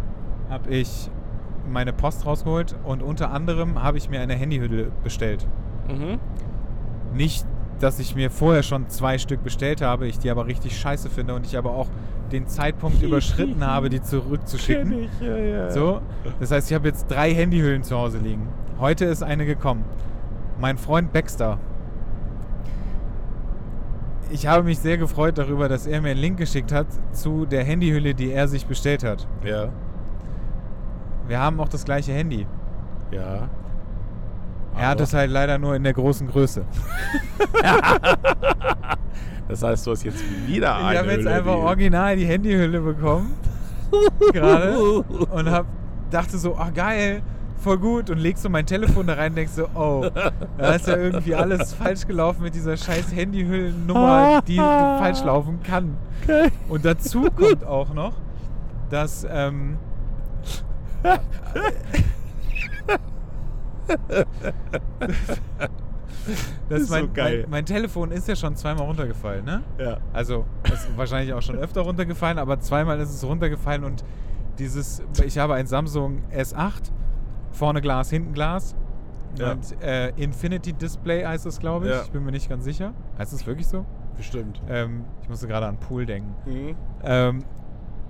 [0.49, 1.11] habe ich
[1.71, 5.47] meine Post rausgeholt und unter anderem habe ich mir eine Handyhülle bestellt.
[5.89, 6.19] Mhm.
[7.15, 7.47] Nicht,
[7.83, 11.35] dass ich mir vorher schon zwei Stück bestellt habe, ich die aber richtig scheiße finde
[11.35, 11.89] und ich aber auch
[12.31, 14.93] den Zeitpunkt überschritten habe, die zurückzuschicken.
[15.05, 15.71] ich, ja, ja.
[15.71, 16.01] So,
[16.39, 18.49] das heißt, ich habe jetzt drei Handyhüllen zu Hause liegen.
[18.79, 19.85] Heute ist eine gekommen.
[20.61, 21.59] Mein Freund Baxter.
[24.31, 27.65] Ich habe mich sehr gefreut darüber, dass er mir einen Link geschickt hat zu der
[27.65, 29.27] Handyhülle, die er sich bestellt hat.
[29.45, 29.69] Ja.
[31.27, 32.47] Wir haben auch das gleiche Handy.
[33.11, 33.49] Ja.
[34.77, 36.65] Er hat Aber- es halt leider nur in der großen Größe.
[39.49, 42.81] Das heißt, du hast jetzt wieder eine ich habe jetzt Hülle, einfach original die Handyhülle
[42.81, 43.35] bekommen.
[44.33, 44.79] gerade.
[44.79, 45.67] Und hab,
[46.11, 47.21] dachte so, ach geil,
[47.59, 48.09] voll gut.
[48.09, 50.07] Und legst so mein Telefon da rein und denkst so, oh,
[50.57, 55.99] da ist ja irgendwie alles falsch gelaufen mit dieser scheiß Handyhüllennummer, die falsch laufen kann.
[56.71, 58.15] Und dazu kommt auch noch,
[58.89, 59.77] dass ähm,
[66.69, 67.41] dass Ist so mein, geil.
[67.43, 69.63] mein, mein Telefon ist ja schon zweimal runtergefallen, ne?
[69.79, 69.99] Ja.
[70.13, 74.05] Also, ist wahrscheinlich auch schon öfter runtergefallen, aber zweimal ist es runtergefallen und
[74.59, 76.93] dieses, ich habe ein Samsung S8,
[77.51, 78.77] vorne Glas, hinten Glas.
[79.39, 79.53] Ja.
[79.53, 81.93] Und äh, Infinity Display heißt es, glaube ich.
[81.93, 82.03] Ja.
[82.03, 82.93] Ich bin mir nicht ganz sicher.
[83.19, 83.87] Heißt es wirklich so?
[84.17, 84.61] Bestimmt.
[84.69, 86.35] Ähm, ich musste gerade an Pool denken.
[86.45, 86.77] Mhm.
[87.03, 87.39] Ähm,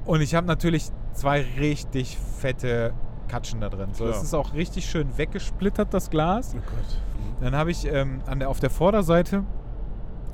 [0.05, 2.93] und ich habe natürlich zwei richtig fette
[3.32, 3.88] Katschen da drin.
[3.92, 4.16] So, Klar.
[4.16, 6.54] es ist auch richtig schön weggesplittert, das Glas.
[6.54, 6.98] Oh Gott.
[7.40, 9.42] Dann habe ich ähm, an der, auf der Vorderseite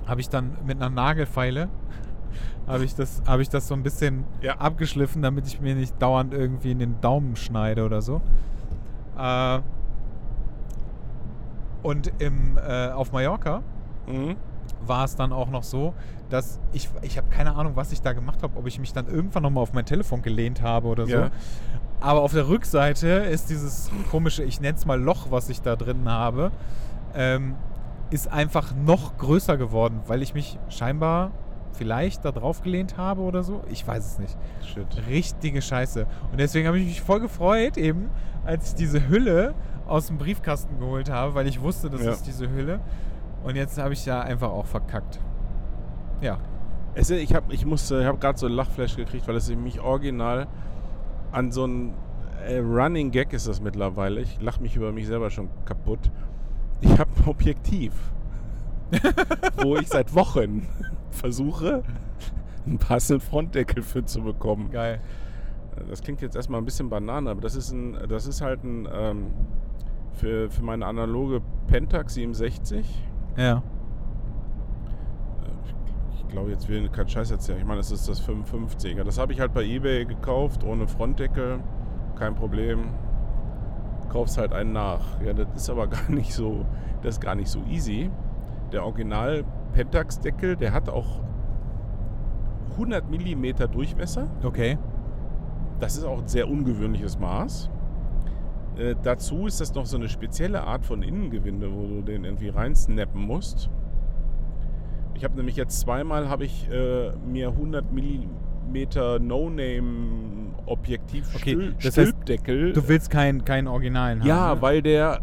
[0.07, 1.69] habe ich dann mit einer Nagelfeile
[2.67, 4.57] habe ich das habe ich das so ein bisschen Ja.
[4.57, 8.21] abgeschliffen, damit ich mir nicht dauernd irgendwie in den Daumen schneide oder so.
[9.17, 9.61] Äh,
[11.83, 13.63] und im, äh, auf Mallorca
[14.07, 14.37] Mhm.
[14.87, 15.95] war es dann auch noch so,
[16.31, 19.07] dass ich, ich habe keine Ahnung, was ich da gemacht habe, ob ich mich dann
[19.07, 21.13] irgendwann nochmal auf mein Telefon gelehnt habe oder so.
[21.13, 21.31] Ja.
[22.01, 25.75] Aber auf der Rückseite ist dieses komische, ich nenne es mal Loch, was ich da
[25.77, 26.53] drin habe,
[27.15, 27.57] ähm,
[28.11, 31.33] ist einfach noch größer geworden, weil ich mich scheinbar
[31.73, 33.63] vielleicht da drauf gelehnt habe oder so.
[33.71, 34.37] Ich weiß es nicht.
[34.65, 34.87] Shit.
[35.09, 36.07] Richtige Scheiße.
[36.31, 38.11] Und deswegen habe ich mich voll gefreut, eben,
[38.45, 39.55] als ich diese Hülle
[39.87, 42.13] aus dem Briefkasten geholt habe, weil ich wusste, das Ja.
[42.13, 42.81] ist diese Hülle.
[43.45, 45.21] Und jetzt habe ich ja einfach auch verkackt.
[46.21, 46.39] Ja.
[46.95, 49.81] Es, ich habe ich musste, ich habe gerade so ein Lachflash gekriegt, weil es mich
[49.81, 50.47] original
[51.33, 51.95] an so ein
[52.47, 54.21] äh, Running Gag ist das mittlerweile.
[54.21, 56.11] Ich lache mich über mich selber schon kaputt.
[56.81, 57.93] Ich habe ein Objektiv,
[59.63, 60.67] wo ich seit Wochen
[61.11, 61.83] versuche,
[62.67, 64.71] einen passenden Frontdeckel für zu bekommen.
[64.71, 65.01] Geil.
[65.89, 68.89] Das klingt jetzt erstmal ein bisschen Banane, aber das ist, ein, das ist halt ein
[68.93, 69.27] ähm,
[70.15, 72.87] für, für meine analoge Pentax 67.
[73.37, 73.63] Ja.
[76.29, 77.59] Glaube, jetzt will ich keinen Scheiß erzählen.
[77.59, 79.03] Ich meine, das ist das 55er.
[79.03, 81.61] Das habe ich halt bei eBay gekauft, ohne Frontdeckel.
[82.17, 82.91] Kein Problem.
[84.11, 85.21] Kaufst halt einen nach.
[85.25, 86.67] Ja, das ist aber gar nicht so,
[87.03, 88.11] das ist gar nicht so easy.
[88.73, 91.21] Der Original Pentax-Deckel, der hat auch
[92.73, 94.29] 100 mm Durchmesser.
[94.43, 94.79] Okay.
[95.81, 97.71] Das ist auch ein sehr ungewöhnliches Maß.
[98.77, 102.49] Äh, dazu ist das noch so eine spezielle Art von Innengewinde, wo du den irgendwie
[102.49, 103.71] reinsnappen musst.
[105.19, 111.97] Ich habe nämlich jetzt zweimal habe ich äh, mir 100 mm No-Name Objektiv Okay, das
[111.97, 112.73] heißt, Stülpdeckel.
[112.73, 114.29] Du willst keinen keinen Originalen haben.
[114.29, 114.63] ja, ne?
[114.63, 115.21] weil der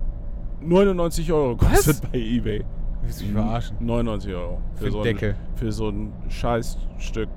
[0.60, 2.66] 99 Euro kostet bei eBay.
[3.04, 3.78] Willst du mich verarschen?
[3.80, 5.30] 99 Euro Für so, Deckel.
[5.30, 7.30] Ein, für so ein Scheißstück.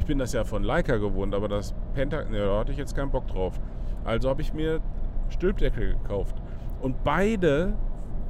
[0.00, 2.96] Ich bin das ja von Leica gewohnt, aber das Pentax, ne, da hatte ich jetzt
[2.96, 3.60] keinen Bock drauf.
[4.04, 4.80] Also habe ich mir
[5.28, 6.34] Stülpdeckel gekauft.
[6.80, 7.74] Und beide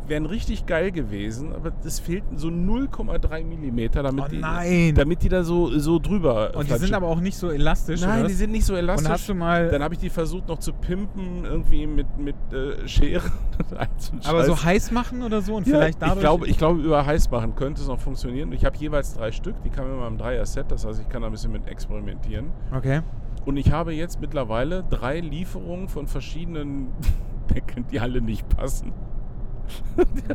[0.06, 5.28] wären richtig geil gewesen, aber es fehlten so 0,3 Millimeter, damit, Oh die, damit die
[5.28, 8.00] da so, so drüber Und die sind aber auch nicht so elastisch.
[8.00, 9.06] Nein, die sind nicht so elastisch.
[9.06, 9.68] Und hast du mal.
[9.68, 13.30] Dann habe ich die versucht noch zu pimpen, irgendwie mit, mit äh, Schere.
[14.24, 16.16] aber so heiß machen oder so und Ja, vielleicht dadurch.
[16.16, 18.52] Ich glaube, ich glaube, über heiß machen könnte es noch funktionieren.
[18.52, 21.28] Ich habe jeweils drei Stück, die kamen immer im Dreier-Set, das heißt, ich kann da
[21.28, 22.50] ein bisschen mit experimentieren.
[22.74, 23.02] Okay.
[23.44, 26.88] Und ich habe jetzt mittlerweile drei Lieferungen von verschiedenen
[27.54, 28.92] Deckeln, die alle nicht passen.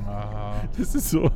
[0.05, 0.53] Ah.
[0.77, 1.30] Das ist so.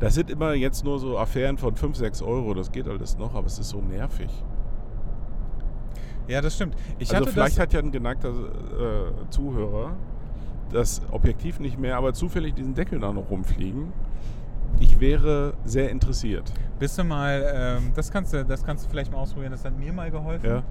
[0.00, 3.34] Das sind immer jetzt nur so Affären von 5, 6 Euro, das geht alles noch,
[3.34, 4.30] aber es ist so nervig.
[6.26, 6.74] Ja, das stimmt.
[6.98, 9.92] Ich also hatte vielleicht hat ja ein geneigter äh, Zuhörer
[10.72, 13.92] das Objektiv nicht mehr, aber zufällig diesen Deckel da noch rumfliegen.
[14.80, 16.52] Ich wäre sehr interessiert.
[16.78, 19.52] Bist du mal, ähm, das kannst du, das kannst du vielleicht mal ausprobieren.
[19.52, 20.46] Das hat mir mal geholfen.
[20.46, 20.62] Ja.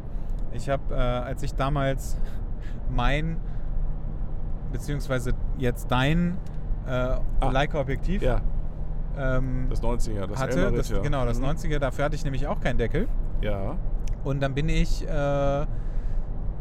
[0.52, 2.18] Ich habe, äh, als ich damals
[2.94, 3.38] mein,
[4.74, 6.38] beziehungsweise jetzt dein
[6.86, 7.16] äh,
[7.50, 8.41] Leica-Objektiv Ja,
[9.18, 11.00] ähm, das 90er, das hatte, das, ja.
[11.00, 11.45] genau, das Mhm.
[11.45, 13.08] 90er, dafür hatte ich nämlich auch keinen Deckel.
[13.41, 13.78] Ja,
[14.26, 15.66] Und dann bin ich äh,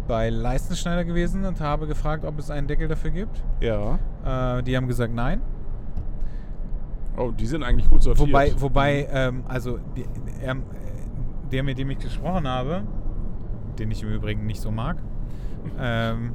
[0.07, 3.43] bei Leistenschneider gewesen und habe gefragt, ob es einen Deckel dafür gibt.
[3.61, 3.99] ja.
[4.25, 5.41] Äh, die haben gesagt, nein.
[7.17, 8.29] Oh, die sind eigentlich gut sortiert.
[8.29, 10.05] Wobei, wobei ähm, also die,
[10.41, 10.57] er,
[11.51, 12.83] der, mit dem ich gesprochen habe,
[13.79, 14.97] den ich im Übrigen nicht so mag,
[15.79, 16.35] ähm,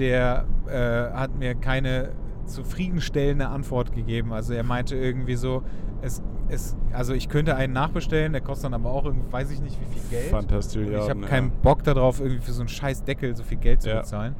[0.00, 2.10] der äh, hat mir keine
[2.46, 4.32] zufriedenstellende Antwort gegeben.
[4.32, 5.62] Also er meinte irgendwie so,
[6.02, 9.60] es, es, also ich könnte einen nachbestellen, der kostet dann aber auch irgendwie, weiß ich
[9.60, 10.30] nicht wie viel Geld.
[10.30, 11.04] Fantastisch, Und ja.
[11.04, 11.26] ich habe ja.
[11.28, 14.00] keinen Bock darauf, irgendwie für so einen scheiß Deckel so viel Geld zu Ja.
[14.00, 14.34] bezahlen.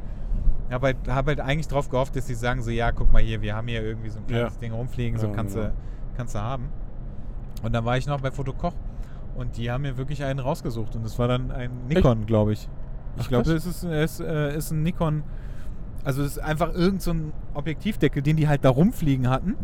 [0.69, 3.23] Ich habe halt, hab halt eigentlich drauf gehofft, dass sie sagen so, ja, guck mal
[3.23, 4.61] hier, wir haben hier irgendwie so ein kleines Ja.
[4.61, 5.69] Ding rumfliegen, so kannst, genau.
[5.69, 5.75] du,
[6.17, 6.69] kannst du haben.
[7.63, 8.75] Und dann war ich noch bei Fotokoch
[9.37, 12.69] und die haben mir wirklich einen rausgesucht und das war dann ein Nikon, glaube ich.
[13.19, 15.25] Ich glaube, es ist, es äh, ist ein Nikon,
[16.05, 19.57] also es ist einfach irgend so ein Objektivdeckel, den die halt da rumfliegen hatten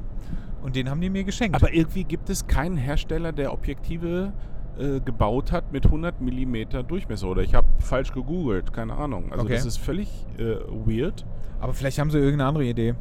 [0.63, 1.55] und den haben die mir geschenkt.
[1.57, 4.33] Aber irgendwie gibt es keinen Hersteller, der Objektive
[4.79, 6.57] äh, gebaut hat mit 100 mm
[6.87, 7.29] Durchmesser.
[7.29, 9.33] Oder ich habe falsch gegoogelt, keine Ahnung.
[9.33, 9.55] Also Okay.
[9.55, 10.09] das ist völlig
[10.39, 11.25] äh, weird.
[11.61, 12.95] Aber vielleicht haben sie irgendeine andere Idee.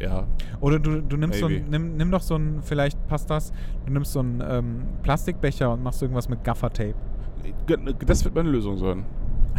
[0.00, 0.28] Ja,
[0.60, 1.70] Oder du, du nimmst so ein, Maybe.
[1.70, 3.52] nimm, nimm doch so ein, vielleicht passt das,
[3.84, 6.94] du nimmst so einen ähm, Plastikbecher und machst irgendwas mit Gaffertape.
[8.06, 9.04] das wird meine Lösung sein.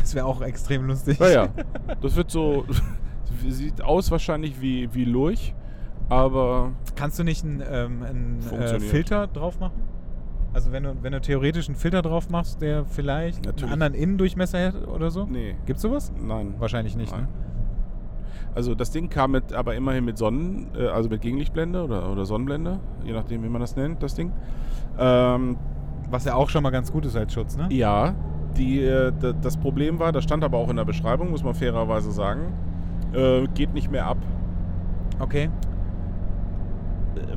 [0.01, 1.19] Das wäre auch extrem lustig.
[1.19, 1.49] Naja,
[2.01, 2.65] das wird so,
[3.47, 5.53] sieht aus wahrscheinlich wie, wie Lurch,
[6.09, 8.79] aber Kannst du nicht einen, ähm, einen äh.
[8.79, 9.81] Filter drauf machen?
[10.53, 13.63] Also wenn du, wenn du theoretisch einen Filter drauf machst, der vielleicht Natürlich.
[13.71, 15.25] einen anderen Innendurchmesser hat oder so?
[15.25, 16.11] nee, Gibt's sowas?
[16.19, 16.55] nein.
[16.57, 17.23] Wahrscheinlich nicht, Nein.
[17.23, 17.27] ne?
[18.55, 22.25] Also das Ding kam mit, aber immerhin mit Sonnen, äh, also mit Gegenlichtblende oder, oder
[22.25, 24.31] Sonnenblende, je nachdem, wie man das nennt, das Ding.
[24.97, 25.57] Ähm,
[26.09, 27.67] Was ja auch schon mal ganz gut ist als Schutz, ne?
[27.69, 28.15] ja,
[28.57, 29.11] die, äh,
[29.41, 32.53] das Problem war, das stand aber auch in der Beschreibung, muss man fairerweise sagen,
[33.13, 34.17] äh, geht nicht mehr ab.
[35.19, 35.49] Okay.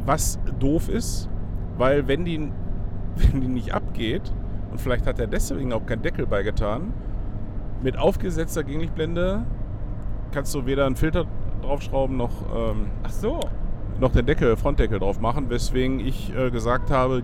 [0.05, 1.28] Was doof ist,
[1.78, 2.39] weil wenn die,
[3.16, 4.32] wenn die nicht abgeht,
[4.70, 6.93] und vielleicht hat er deswegen auch keinen Deckel beigetan,
[7.82, 9.44] mit aufgesetzter Gegenlichtblende
[10.30, 11.26] kannst du weder einen Filter
[11.62, 13.40] draufschrauben noch, ähm, Ach so.
[14.01, 17.22] noch den Deckel, Frontdeckel drauf machen, weswegen ich äh, gesagt habe,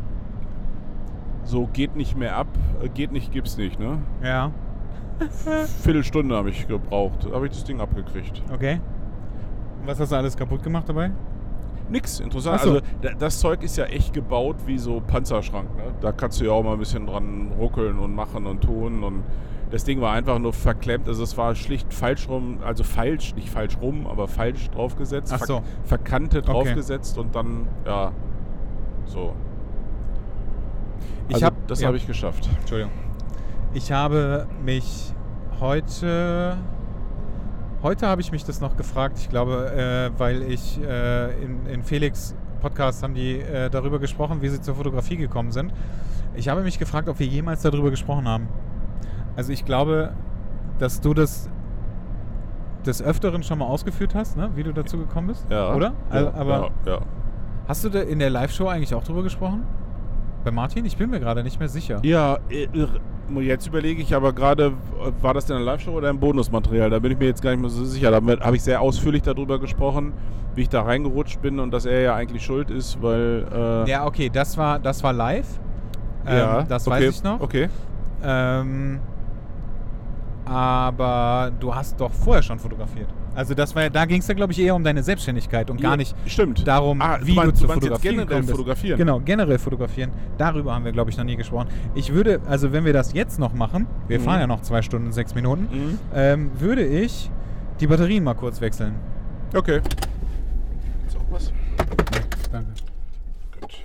[1.49, 2.47] so geht nicht mehr ab,
[2.83, 3.99] äh, geht nicht, gibt's nicht, ne?
[4.23, 4.51] Ja.
[5.83, 8.43] Viertelstunde habe ich gebraucht, habe ich das Ding abgekriegt.
[8.53, 8.81] Okay.
[9.85, 11.11] Was hast du alles kaputt gemacht dabei?
[11.91, 12.61] Nix, interessant.
[12.61, 12.71] So.
[12.75, 15.75] Also da- das Zeug ist ja echt gebaut wie so Panzerschrank.
[15.77, 15.85] Ne?
[16.01, 19.03] Da kannst du ja auch mal ein bisschen dran ruckeln und machen und tun.
[19.03, 19.23] Und
[19.71, 21.09] Das Ding war einfach nur verklemmt.
[21.09, 25.33] Also es war schlicht falsch rum, also falsch, nicht falsch rum, aber falsch draufgesetzt.
[25.35, 25.63] Ach so.
[25.85, 26.53] verkantet Okay.
[26.53, 28.13] draufgesetzt und dann, ja,
[29.07, 29.35] so.
[31.29, 31.87] Ich Also hab- das ja.
[31.89, 32.49] habe ich geschafft.
[32.61, 32.93] Entschuldigung.
[33.75, 35.13] Ich habe mich
[35.61, 36.57] heute.
[37.83, 39.19] Heute habe ich mich das noch gefragt.
[39.19, 44.43] Ich glaube, äh, weil ich äh, in, in Felix Podcast haben die äh, darüber gesprochen,
[44.43, 45.73] wie sie zur Fotografie gekommen sind.
[46.35, 48.49] Ich habe mich gefragt, ob wir jemals darüber gesprochen haben.
[49.37, 50.13] Also ich glaube,
[50.81, 51.49] dass du das
[52.85, 54.51] des Öfteren schon mal ausgeführt hast, ne?
[54.55, 55.47] wie du dazu gekommen bist.
[55.51, 55.75] Ja.
[55.75, 55.87] Oder?
[55.89, 56.99] Ja, Also, aber ja, ja.
[57.69, 59.63] hast du da in der Live-Show eigentlich auch drüber gesprochen?
[60.45, 60.85] Bei Martin?
[60.85, 61.99] Ich bin mir gerade nicht mehr sicher.
[62.03, 62.69] Ja, äh,
[63.41, 64.73] jetzt überlege ich aber gerade,
[65.21, 66.91] war das denn eine Live-Show oder ein Bonusmaterial?
[66.91, 68.11] Da bin ich mir jetzt gar nicht mehr so sicher.
[68.11, 70.13] Da habe ich sehr ausführlich darüber gesprochen,
[70.55, 73.47] wie ich da reingerutscht bin und dass er ja eigentlich schuld ist, weil.
[73.53, 75.47] Äh, Ja, okay, das war, das war live.
[76.27, 77.41] ja, ähm, das okay, weiß ich noch.
[77.41, 77.69] Okay.
[78.23, 79.01] Ähm,
[80.45, 83.09] aber du hast doch vorher schon fotografiert.
[83.35, 85.81] Also das war ja, da ging es ja, glaube ich, eher um deine Selbstständigkeit und
[85.81, 86.67] gar Ja, nicht Stimmt.
[86.67, 88.99] darum, Ah, wie du meinst, du zur du meinst jetzt generell fotografieren?
[88.99, 90.11] Genau, generell fotografieren.
[90.39, 91.69] Darüber haben wir, glaube ich, noch nie gesprochen.
[91.95, 94.25] Ich würde, also wenn wir das jetzt noch machen, wir Mhm.
[94.25, 95.99] fahren ja noch zwei Stunden, sechs Minuten, Mhm.
[96.15, 97.31] ähm, würde ich
[97.81, 98.95] die Batterien mal kurz wechseln.
[99.55, 99.81] Okay.
[101.07, 101.53] Ist auch was?
[102.51, 102.73] Danke.
[103.61, 103.85] Gut.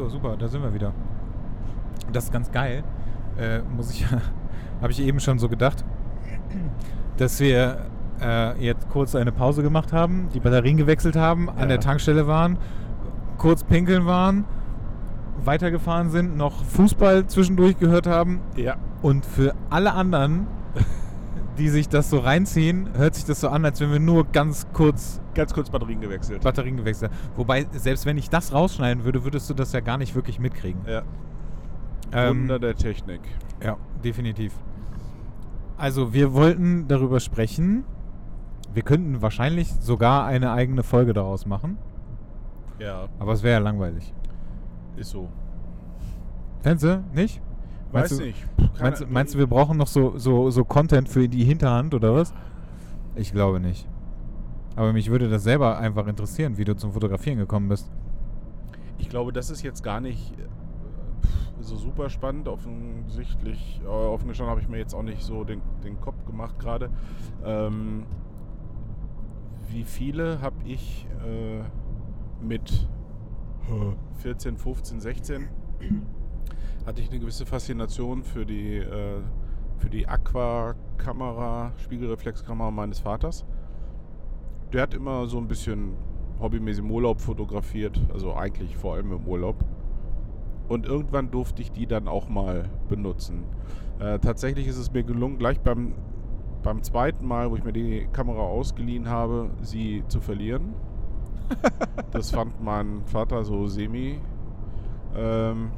[0.00, 0.94] So, super, da sind wir wieder.
[2.10, 2.82] Das ist ganz geil.
[3.38, 4.06] Äh, muss ich,
[4.80, 5.84] habe ich eben schon so gedacht,
[7.18, 7.84] dass wir
[8.22, 11.52] äh, jetzt kurz eine Pause gemacht haben, die Batterien gewechselt haben, Ja.
[11.62, 12.56] an der Tankstelle waren,
[13.36, 14.46] kurz pinkeln waren,
[15.44, 18.76] weitergefahren sind, noch Fußball zwischendurch gehört haben Ja.
[19.02, 20.46] und für alle anderen,
[21.60, 24.66] die sich das so reinziehen, hört sich das so an, als wenn wir nur ganz
[24.72, 26.42] kurz Ganz kurz Batterien gewechselt.
[26.42, 27.12] Batterien gewechselt.
[27.36, 30.80] Wobei, selbst wenn ich das rausschneiden würde, würdest du das ja gar nicht wirklich mitkriegen.
[30.86, 31.02] ja.
[32.12, 33.20] Ähm, Wunder der Technik.
[33.62, 34.52] Ja, definitiv.
[35.76, 37.84] Also, wir wollten darüber sprechen.
[38.74, 41.78] Wir könnten wahrscheinlich sogar eine eigene Folge daraus machen,
[42.80, 44.12] Ja, aber es wäre ja langweilig.
[44.96, 45.28] ist so.
[46.64, 47.02] Du?
[47.14, 47.40] Nicht?
[47.92, 48.48] Weiß Meinst du- nicht.
[48.80, 52.14] Meinst, du- meinst du, wir brauchen noch so, so, so Content für die Hinterhand oder
[52.14, 52.32] was?
[53.16, 53.88] Ich glaube nicht.
[54.76, 57.90] Aber mich würde das selber einfach interessieren, wie du zum Fotografieren gekommen bist.
[58.98, 60.44] Ich glaube, das ist jetzt gar nicht äh,
[61.60, 62.46] so super spannend.
[62.46, 66.58] Offensichtlich, äh, offen gestanden habe ich mir jetzt auch nicht so den, den Kopf gemacht
[66.60, 66.90] gerade.
[67.44, 68.04] Ähm,
[69.68, 71.62] wie viele habe ich äh,
[72.44, 72.88] mit
[74.18, 75.48] 14, 15, 16
[76.90, 79.20] hatte ich eine gewisse Faszination für die, äh,
[79.78, 83.46] für die Aqua-Kamera, Spiegelreflexkamera meines Vaters.
[84.72, 85.92] Der hat immer so ein bisschen
[86.40, 89.64] hobbymäßig im Urlaub fotografiert, also eigentlich vor allem im Urlaub.
[90.66, 93.44] Und irgendwann durfte ich die dann auch mal benutzen.
[94.00, 95.94] Äh, tatsächlich ist es mir gelungen, gleich beim,
[96.64, 100.74] beim zweiten Mal, wo ich mir die Kamera ausgeliehen habe, sie zu verlieren.
[102.10, 104.18] das fand mein Vater so semi.
[105.14, 105.70] Ähm,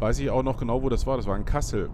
[0.00, 1.16] weiß ich auch noch genau, wo das war.
[1.16, 1.90] Das war in Kassel.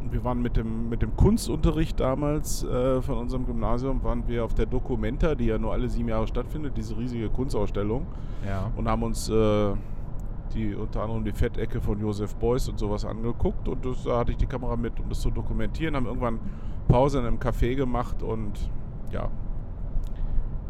[0.00, 4.44] Und wir waren mit dem, mit dem Kunstunterricht damals äh, von unserem Gymnasium, waren wir
[4.44, 8.06] auf der Documenta, die ja nur alle sieben Jahre stattfindet, diese riesige Kunstausstellung.
[8.46, 8.70] Ja.
[8.76, 9.74] Und haben uns äh,
[10.54, 13.68] die unter anderem die Fettecke von Josef Beuys und sowas angeguckt.
[13.68, 15.96] Und das, da hatte ich die Kamera mit, um das zu dokumentieren.
[15.96, 16.38] Haben irgendwann
[16.88, 18.70] Pause in einem Café gemacht und
[19.10, 19.28] ja.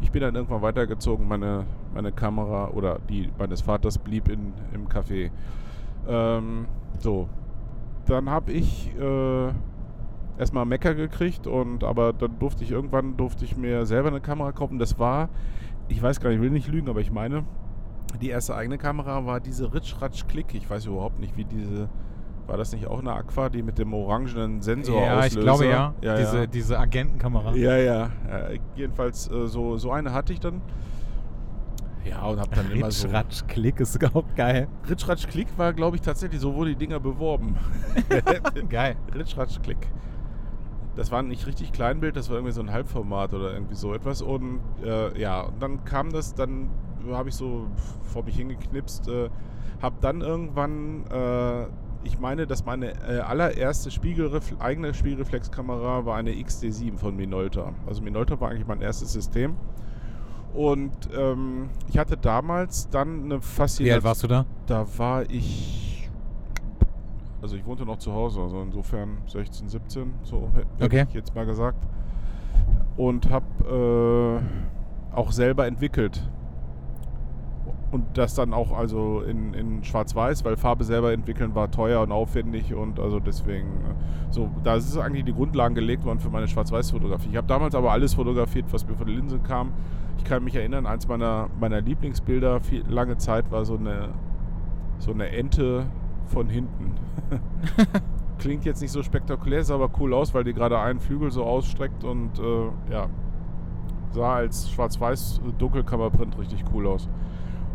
[0.01, 1.27] Ich bin dann irgendwann weitergezogen.
[1.27, 5.31] Meine, meine Kamera oder die meines Vaters blieb in, im Café.
[6.07, 6.67] Ähm,
[6.99, 7.27] so.
[8.05, 9.51] Dann habe ich äh,
[10.37, 14.51] erstmal Mecker gekriegt und aber dann durfte ich irgendwann durfte ich mir selber eine Kamera
[14.51, 14.79] kaufen.
[14.79, 15.29] Das war,
[15.87, 17.43] ich weiß gar nicht, ich will nicht lügen, aber ich meine,
[18.21, 20.53] die erste eigene Kamera war diese Ritsch Ratsch Klick.
[20.53, 21.89] Ich weiß überhaupt nicht, wie diese.
[22.45, 25.93] War das nicht auch eine Aqua, die mit dem orangenen Sensor Ja, ich glaube ja.
[26.01, 26.47] ja diese, ja.
[26.47, 27.53] diese Agentenkamera.
[27.55, 28.05] Ja, ja.
[28.25, 30.61] Äh, jedenfalls äh, so, so eine hatte ich dann.
[32.05, 33.07] Ja, und hab dann immer so.
[33.07, 34.67] Ritsch, Ratsch, Klick ist auch geil.
[34.89, 37.57] Ritsch Ratsch Klick war, glaube ich, tatsächlich so wurden die Dinger beworben.
[38.69, 38.95] Geil.
[39.13, 39.87] Ritsch Ratsch Klick.
[40.95, 44.21] Das war nicht richtig Kleinbild, das war irgendwie so ein Halbformat oder irgendwie so etwas.
[44.21, 46.69] Und äh, ja, und dann kam das, dann
[47.11, 47.67] habe ich so
[48.03, 49.29] vor mich hingeknipst, äh,
[49.81, 51.67] habe dann irgendwann, äh,
[52.03, 57.73] ich meine, dass meine äh, allererste Spiegelref eigene Spiegelreflexkamera war eine XD7 von Minolta.
[57.85, 59.55] Also Minolta war eigentlich mein erstes System.
[60.57, 63.93] Und ähm, ich hatte damals dann eine Wie Faszination.
[63.95, 64.45] alt warst du da?
[64.65, 66.09] Da war ich.
[67.43, 71.05] Also ich wohnte noch zu Hause, also insofern 16, 17, so hätte Okay.
[71.09, 71.77] ich jetzt mal gesagt.
[72.97, 74.41] und habe
[75.13, 76.27] äh, auch selber entwickelt.
[77.91, 82.11] Und das dann auch also in, in Schwarz-Weiß, weil Farbe selber entwickeln war teuer und
[82.11, 86.47] aufwendig und also deswegen äh, so, da ist eigentlich die Grundlagen gelegt worden für meine
[86.47, 87.29] Schwarz-Weiß-Fotografie.
[87.29, 89.71] Ich habe damals aber alles fotografiert, was mir von der Linse kam.
[90.17, 94.09] Ich kann mich erinnern, eins meiner, meiner Lieblingsbilder viel, lange Zeit war so eine,
[94.99, 95.87] so eine Ente
[96.27, 96.95] von hinten.
[98.39, 101.43] Klingt jetzt nicht so spektakulär, sah aber cool aus, weil die gerade einen Flügel so
[101.43, 103.07] ausstreckt und äh, ja,
[104.11, 107.09] sah als schwarz-weiß Dunkelkammerprint richtig cool aus.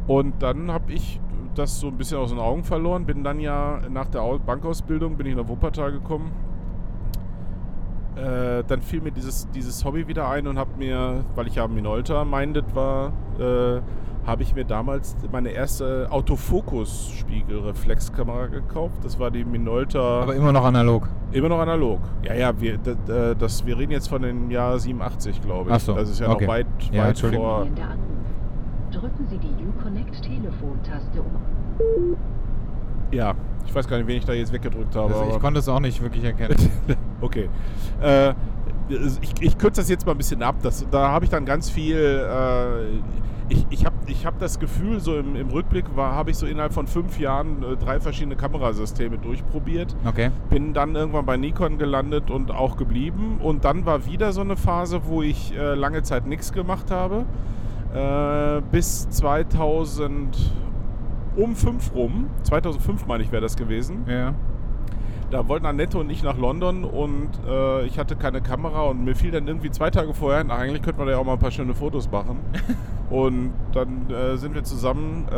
[0.06, 1.20] Und dann habe ich
[1.54, 5.16] das so ein bisschen aus den Augen verloren, bin dann ja nach der Au- Bankausbildung
[5.16, 6.32] bin ich nach Wuppertal gekommen.
[8.16, 11.66] Äh, dann fiel mir dieses, dieses Hobby wieder ein und habe mir, weil ich ja
[11.66, 13.80] Minolta-minded war, äh,
[14.26, 18.94] habe ich mir damals meine erste Autofokus-Spiegelreflexkamera gekauft.
[19.02, 20.22] Das war die Minolta.
[20.22, 21.08] Aber immer noch analog.
[21.32, 22.00] Immer noch analog.
[22.22, 25.76] Ja, ja, wir, d- d- das, wir reden jetzt von dem Jahr 87, glaube ich.
[25.76, 26.44] Ach so, Das ist ja okay.
[26.44, 27.66] noch weit, Ja, weit vor.
[28.92, 32.16] Drücken Sie die Uconnect Telefontaste um.
[33.10, 33.34] Ja,
[33.66, 35.14] ich weiß gar nicht, wen ich da jetzt weggedrückt habe.
[35.14, 36.56] Also ich konnte es auch nicht wirklich erkennen.
[37.20, 37.48] okay.
[38.00, 38.34] Äh,
[39.20, 40.56] ich, ich kürze das jetzt mal ein bisschen ab.
[40.62, 41.96] Das, da habe ich dann ganz viel.
[41.96, 42.98] Äh,
[43.48, 46.72] ich ich habe ich hab das Gefühl, so im, im Rückblick habe ich so innerhalb
[46.72, 49.94] von fünf Jahren äh, drei verschiedene Kamerasysteme durchprobiert.
[50.04, 50.30] Okay.
[50.50, 53.38] Bin dann irgendwann bei Nikon gelandet und auch geblieben.
[53.42, 57.24] Und dann war wieder so eine Phase, wo ich äh, lange Zeit nichts gemacht habe.
[57.94, 60.36] Äh, bis 2000
[61.36, 62.30] um 5 rum.
[62.42, 64.04] 2005 meine ich wäre das gewesen.
[64.06, 64.34] Ja.
[65.30, 69.14] Da wollten Annette und ich nach London und äh, ich hatte keine Kamera und mir
[69.14, 71.50] fiel dann irgendwie zwei Tage vorher, na, eigentlich könnte man ja auch mal ein paar
[71.50, 72.40] schöne Fotos machen.
[73.10, 75.36] und dann äh, sind wir zusammen äh,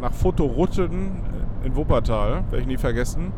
[0.00, 1.22] nach Fotorotten
[1.62, 3.32] in Wuppertal, werde ich nie vergessen.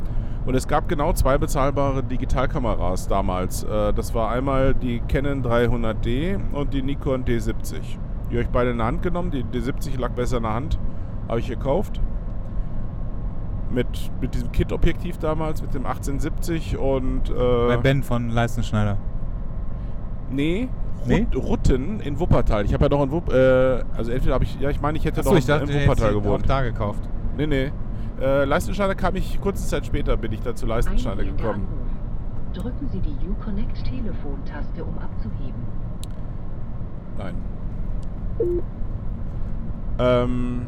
[0.46, 3.64] Und es gab genau zwei bezahlbare Digitalkameras damals.
[3.64, 7.80] Äh, das war einmal die Canon 300D und die Nikon D70.
[8.30, 9.30] Die habe ich beide in der Hand genommen.
[9.30, 10.78] Die D70 lag besser in der Hand.
[11.28, 12.00] Habe ich gekauft
[13.70, 18.96] mit, mit diesem Kit-Objektiv damals, mit dem 1870 und Bei äh, Ben von Leistenschneider.
[20.30, 20.68] nee,
[21.06, 21.26] Nee?
[21.34, 22.64] Rut, Rutten in Wuppertal.
[22.64, 25.04] Ich habe ja noch in Wupp, äh, also entweder habe ich, ja ich meine, ich
[25.04, 26.48] hätte Achso, noch ich dachte, in Wuppertal ihn auch gewohnt.
[26.50, 27.08] da gekauft.
[27.36, 27.70] Nee, nee.
[28.20, 31.68] Äh, Leistenschneider kam ich, kurze Zeit später bin ich da zu Leistenschneider gekommen.
[32.52, 35.62] Drücken Sie die Uconnect Telefontaste, um abzuheben.
[37.16, 37.34] Nein.
[40.00, 40.66] Ähm.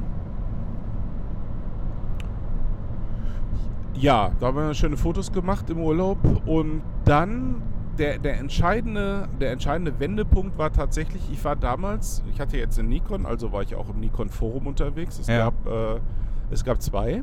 [4.00, 7.60] Ja, da haben wir schöne Fotos gemacht im Urlaub und dann
[7.98, 12.88] der, der, entscheidende, der entscheidende Wendepunkt war tatsächlich, ich war damals, ich hatte jetzt einen
[12.88, 15.18] Nikon, also war ich auch im Nikon Forum unterwegs.
[15.18, 15.50] Es, Ja.
[15.50, 16.00] gab, äh,
[16.50, 17.22] es gab zwei.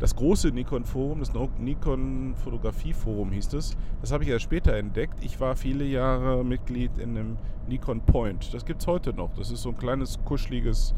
[0.00, 3.74] Das große Nikon Forum, das Nikon Fotografie Forum hieß es.
[4.02, 5.14] Das habe ich erst später entdeckt.
[5.24, 7.36] Ich war viele Jahre Mitglied in einem
[7.68, 8.52] Nikon Point.
[8.52, 9.32] Das gibt es heute noch.
[9.34, 10.92] Das ist so ein kleines, kuscheliges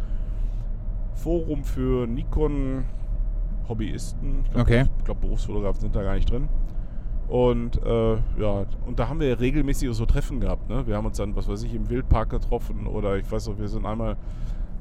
[1.15, 2.85] Forum für Nikon
[3.69, 4.41] Hobbyisten.
[4.45, 4.85] Ich glaube, Okay.
[5.05, 6.49] glaub, Berufsfotografen sind da gar nicht drin.
[7.29, 10.69] Und äh, ja, und da haben wir regelmäßig so Treffen gehabt.
[10.69, 10.87] Ne?
[10.87, 13.69] Wir haben uns dann, was weiß ich, im Wildpark getroffen oder ich weiß noch, wir
[13.69, 14.17] sind einmal,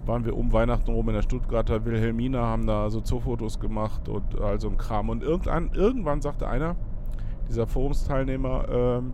[0.05, 4.41] waren wir um Weihnachten rum in der Stuttgarter Wilhelmina, haben da so Zoofotos gemacht und
[4.41, 5.07] all so ein Kram.
[5.07, 6.75] Und irgendwann, irgendwann sagte einer,
[7.47, 9.13] dieser Forumsteilnehmer, ähm,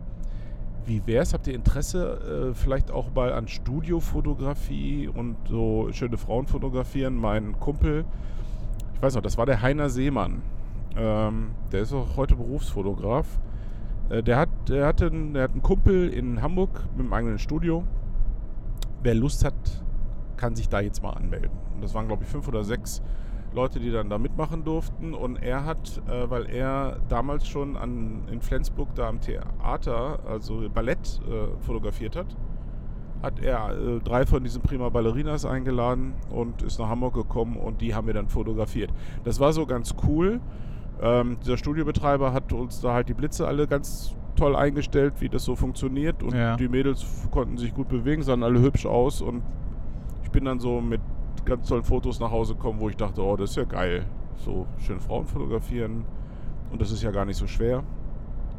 [0.85, 1.33] wie wär's?
[1.35, 7.15] Habt ihr Interesse äh, vielleicht auch mal an Studiofotografie und so schöne Frauen fotografieren?
[7.15, 8.05] Mein Kumpel,
[8.99, 10.41] ich weiß noch, das war der Heiner Seemann.
[10.97, 13.39] Ähm, der ist auch heute Berufsfotograf.
[14.09, 17.39] Äh, der, hat, der, hatte einen, der hat einen Kumpel in Hamburg mit einem eigenen
[17.39, 17.85] Studio.
[19.01, 19.53] Wer Lust hat,
[20.35, 21.51] kann sich da jetzt mal anmelden.
[21.75, 23.01] Und das waren, glaube ich, fünf oder sechs
[23.53, 25.13] Leute, die dann da mitmachen durften.
[25.13, 30.67] Und er hat, äh, weil er damals schon an, in Flensburg da am Theater, also
[30.73, 32.35] Ballett, äh, fotografiert hat,
[33.21, 37.81] hat er äh, drei von diesen Prima Ballerinas eingeladen und ist nach Hamburg gekommen und
[37.81, 38.91] die haben wir dann fotografiert.
[39.23, 40.39] Das war so ganz cool.
[41.01, 45.43] Ähm, dieser Studiobetreiber hat uns da halt die Blitze alle ganz toll eingestellt, wie das
[45.43, 46.55] so funktioniert und Ja.
[46.55, 49.43] die Mädels konnten sich gut bewegen, sahen alle hübsch aus und
[50.23, 51.01] ich bin dann so mit
[51.45, 54.05] ganz tollen Fotos nach Hause gekommen, wo ich dachte, oh, das ist ja geil.
[54.37, 56.05] So schön Frauen fotografieren
[56.71, 57.83] und das ist ja gar nicht so schwer.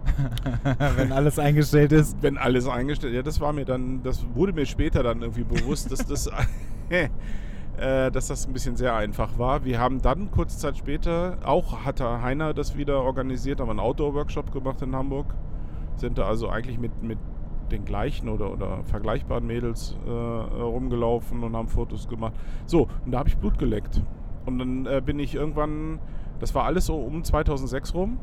[0.97, 2.23] Wenn alles eingestellt ist.
[2.23, 5.91] wenn alles eingestellt, ja, das war mir dann, das wurde mir später dann irgendwie bewusst,
[5.91, 6.31] dass das,
[6.89, 9.65] äh, dass das ein bisschen sehr einfach war.
[9.65, 14.53] Wir haben dann kurze Zeit später, auch hatte Heiner das wieder organisiert, haben einen Outdoor-Workshop
[14.53, 15.35] gemacht in Hamburg,
[15.97, 17.19] sind da also eigentlich mit, mit
[17.71, 22.35] den gleichen oder, oder vergleichbaren Mädels äh, rumgelaufen und haben Fotos gemacht.
[22.67, 24.03] So, und da habe ich Blut geleckt.
[24.47, 26.01] Und dann äh, bin ich irgendwann,
[26.41, 28.19] das war alles so um 2006 rum,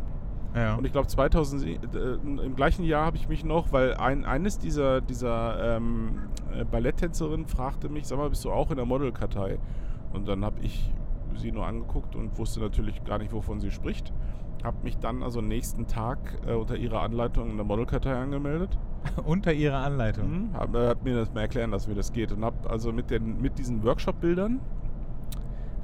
[0.58, 0.76] Ja.
[0.76, 4.58] Und ich glaube 2000 äh, im gleichen Jahr habe ich mich noch, weil ein, eines
[4.58, 9.60] dieser, dieser ähm, äh, Balletttänzerinnen fragte mich, sag mal, bist du auch in der Modelkartei?
[10.14, 10.92] Und dann habe ich
[11.36, 14.12] sie nur angeguckt und wusste natürlich gar nicht, wovon sie spricht.
[14.64, 16.18] Habe mich dann also nächsten Tag
[16.48, 18.78] äh, unter ihrer Anleitung in der Modelkartei angemeldet.
[19.26, 20.50] Unter ihrer Anleitung.
[20.50, 20.54] Mhm.
[20.54, 22.32] Hab, äh, hat mir das mal erklären lassen, wie das geht.
[22.32, 24.60] Und habe also mit, den, mit diesen Workshop-Bildern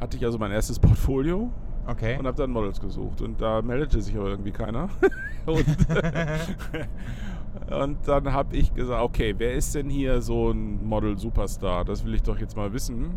[0.01, 1.51] hatte ich also mein erstes Portfolio
[1.85, 2.17] Okay.
[2.17, 3.21] und habe dann Models gesucht.
[3.21, 4.87] Und da meldete sich aber irgendwie keiner.
[5.45, 5.65] und,
[7.71, 11.83] und dann habe ich gesagt, okay, wer ist denn hier so ein Model-Superstar?
[11.85, 13.11] Das will ich doch jetzt mal wissen.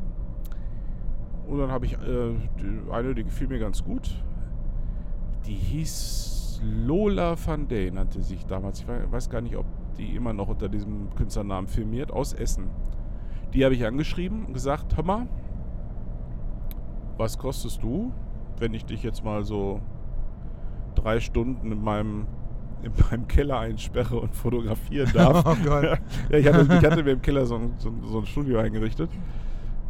[1.46, 1.98] Und dann habe ich äh,
[2.60, 4.10] die, eine, die gefiel mir ganz gut.
[5.46, 8.80] Die hieß Lola Van Day, nannte sich damals.
[8.80, 9.66] Ich wei- weiß gar nicht, ob
[9.96, 12.64] die immer noch unter diesem Künstlernamen filmiert, aus Essen.
[13.54, 15.28] Die habe ich angeschrieben und gesagt, hör mal,
[17.16, 18.12] was kostest du,
[18.58, 19.80] wenn ich dich jetzt mal so
[20.94, 22.26] drei Stunden in meinem,
[22.82, 25.44] in meinem Keller einsperre und fotografieren darf?
[25.46, 25.84] Oh Gott.
[26.30, 28.58] ja, ich hatte, ich hatte mir im Keller so ein, so, ein- so ein Studio
[28.58, 29.10] eingerichtet.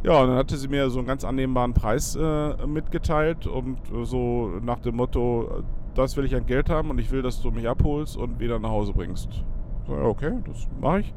[0.03, 4.05] Ja, und dann hatte sie mir so einen ganz annehmbaren Preis äh, mitgeteilt und äh,
[4.05, 5.63] so nach dem Motto,
[5.95, 8.59] das will ich an Geld haben und ich will, dass du mich abholst und wieder
[8.59, 9.43] nach Hause bringst.
[9.87, 11.13] So, ja, okay, das mache ich.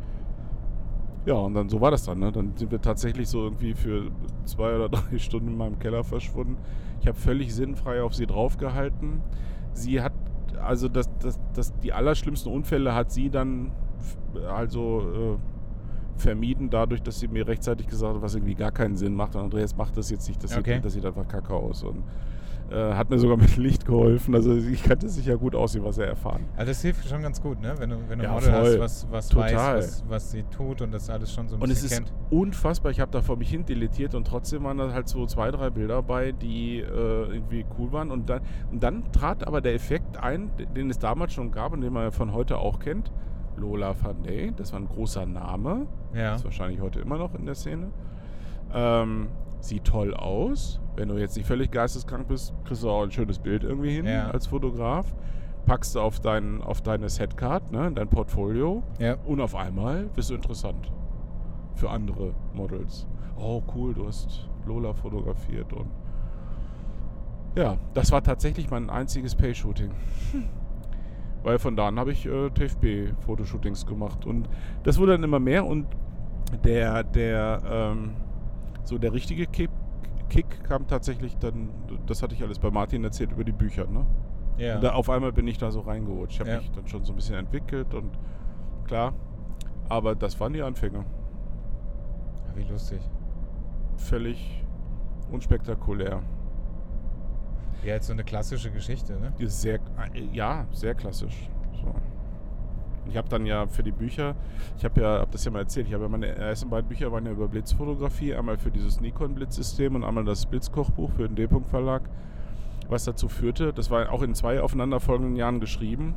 [1.27, 2.19] Ja, und dann so war das dann.
[2.21, 2.33] Ne?
[2.33, 4.11] Dann sind wir tatsächlich so irgendwie für
[4.47, 6.57] zwei oder drei Stunden in meinem Keller verschwunden.
[7.01, 9.23] Ich habe völlig sinnfrei auf sie draufgehalten.
[9.73, 10.13] Sie hat,
[10.63, 14.19] also das, das, das, die allerschlimmsten Unfälle hat sie dann f-
[14.51, 19.15] also äh, vermieden, dadurch, dass sie mir rechtzeitig gesagt hat, was irgendwie gar keinen Sinn
[19.15, 19.35] macht.
[19.37, 20.75] Und Andreas macht das jetzt nicht, das, Okay.
[20.75, 21.83] sieht, das sieht einfach kacke aus.
[21.83, 22.03] Und
[22.71, 24.35] äh, hat mir sogar mit Licht geholfen.
[24.35, 26.47] Also ich kannte sich ja gut aussehen, was er erfahren.
[26.57, 27.75] Also das hilft schon ganz gut, ne?
[27.79, 28.63] Wenn du, wenn du Ja, Model voll.
[28.63, 29.77] hast, was, was Total.
[29.79, 32.13] weiß, was, was sie tut und das alles schon so ein Und es bisschen ist
[32.13, 32.33] kennt.
[32.33, 32.93] unfassbar.
[32.93, 35.71] Ich habe da vor mich hin deletiert und trotzdem waren da halt so zwei, drei
[35.71, 38.11] Bilder bei, die äh, irgendwie cool waren.
[38.11, 41.81] Und dann, und dann trat aber der Effekt ein, den es damals schon gab und
[41.81, 43.11] den man ja von heute auch kennt.
[43.57, 45.87] Lola Van Day, das war ein großer Name.
[46.15, 46.37] Ja.
[46.37, 47.89] Ist wahrscheinlich heute immer noch in der Szene.
[48.73, 49.29] Ähm,
[49.61, 50.81] sieht toll aus.
[50.97, 54.07] Wenn du jetzt nicht völlig geisteskrank bist, kriegst du auch ein schönes Bild irgendwie hin
[54.07, 54.31] Ja.
[54.31, 55.15] als Fotograf.
[55.67, 58.83] Packst du auf, dein, auf deine Setcard, ne, in dein Portfolio.
[58.99, 59.17] Ja.
[59.27, 60.91] Und auf einmal bist du interessant
[61.75, 63.07] für andere Models.
[63.39, 65.89] Oh, cool, du hast Lola fotografiert und
[67.57, 69.91] ja, das war tatsächlich mein einziges Pay-Shooting.
[71.43, 74.49] Weil von da an habe ich äh, TFB-Fotoshootings gemacht und
[74.83, 75.87] das wurde dann immer mehr und
[76.65, 78.11] der, der, ähm,
[78.85, 79.71] so der richtige Kick,
[80.31, 81.69] Kick kam tatsächlich dann,
[82.07, 84.07] das hatte ich alles bei Martin erzählt über die Bücher, ne?
[84.57, 84.77] Ja.
[84.77, 86.35] Und da, auf einmal bin ich da so reingerutscht.
[86.35, 86.59] Ich habe Ja.
[86.59, 88.19] mich dann schon so ein bisschen entwickelt und
[88.87, 89.13] klar,
[89.89, 91.05] aber das waren die Anfänge.
[92.55, 93.01] Wie lustig.
[93.97, 94.65] Völlig
[95.31, 96.23] unspektakulär.
[97.83, 99.33] Ja, jetzt so eine klassische Geschichte, ne?
[99.49, 99.79] Sehr,
[100.33, 101.49] ja, sehr klassisch.
[103.07, 104.37] Ich habe dann ja für die Bücher,
[104.77, 107.11] ich habe ja, habe das ja mal erzählt, ich habe ja meine ersten beiden Bücher
[107.11, 111.35] waren ja über Blitzfotografie, einmal für dieses Nikon Blitzsystem und einmal das Blitzkochbuch für den
[111.35, 112.03] D-Punkt Verlag,
[112.89, 116.15] was dazu führte, das war auch in zwei aufeinanderfolgenden Jahren geschrieben.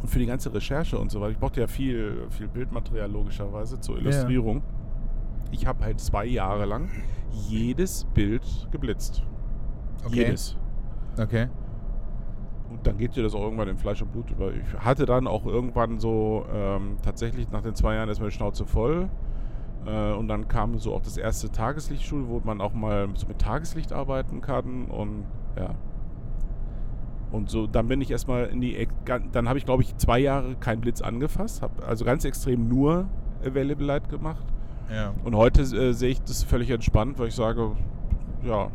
[0.00, 3.80] Und für die ganze Recherche und so weiter, ich brauchte ja viel, viel Bildmaterial logischerweise
[3.80, 4.62] zur Illustrierung.
[5.52, 6.88] Ich habe halt zwei Jahre lang
[7.48, 9.22] jedes Bild geblitzt.
[10.06, 10.24] Okay.
[10.24, 10.56] Jedes.
[11.18, 11.48] Okay.
[12.70, 14.52] Und dann geht dir das auch irgendwann in Fleisch und Blut über.
[14.52, 18.64] Ich hatte dann auch irgendwann so ähm, tatsächlich nach den zwei Jahren erstmal die Schnauze
[18.64, 19.08] voll.
[19.86, 23.40] Äh, und dann kam so auch das erste Tageslichtschule, wo man auch mal so mit
[23.40, 24.86] Tageslicht arbeiten kann.
[24.86, 25.24] Und
[25.56, 25.74] ja.
[27.32, 28.88] Und so, dann bin ich erstmal in die.
[29.32, 31.62] Dann habe ich, glaube ich, zwei Jahre keinen Blitz angefasst.
[31.62, 33.06] Habe also ganz extrem nur
[33.44, 34.44] Available Light gemacht.
[34.92, 35.12] Ja.
[35.24, 37.72] Und heute äh, sehe ich das völlig entspannt, weil ich sage,
[38.44, 38.70] ja.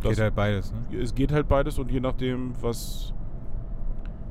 [0.00, 0.98] Geht das- halt beides, ne?
[0.98, 3.12] es geht halt beides und je nachdem, was,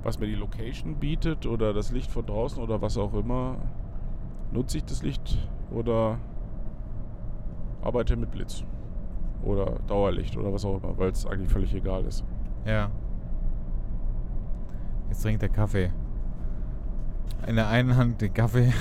[0.03, 3.57] was mir die Location bietet oder das Licht von draußen oder was auch immer,
[4.51, 5.37] nutze ich das Licht
[5.71, 6.17] oder
[7.81, 8.63] arbeite mit Blitz
[9.43, 12.23] oder Dauerlicht oder was auch immer, weil es eigentlich völlig egal ist.
[12.65, 12.89] Ja.
[15.09, 15.91] Jetzt trinkt er Kaffee.
[17.45, 18.73] In der einen Hand den Kaffee,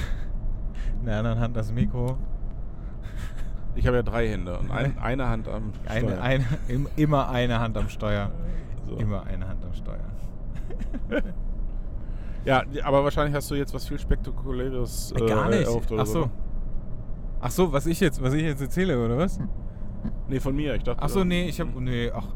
[1.00, 2.16] in der anderen Hand das Mikro.
[3.76, 6.22] Ich habe ja drei Hände und ein, eine Hand am Eine, Steuer.
[6.22, 8.32] eine, im- immer eine Hand am Steuer.
[8.88, 8.96] So.
[8.96, 10.00] Immer eine Hand am Steuer.
[12.44, 15.66] Ja, aber wahrscheinlich hast du jetzt was viel spektakuläres Äh, Gar nicht.
[15.66, 16.20] erhofft oder Ach so.
[16.26, 16.30] ne?
[17.40, 19.40] Ach so, was ich jetzt, was ich jetzt erzähle, oder was?
[20.28, 20.74] Nee, von mir.
[20.76, 21.02] Ich dachte.
[21.02, 22.28] Ach so, nee, ich habe, nee, ach,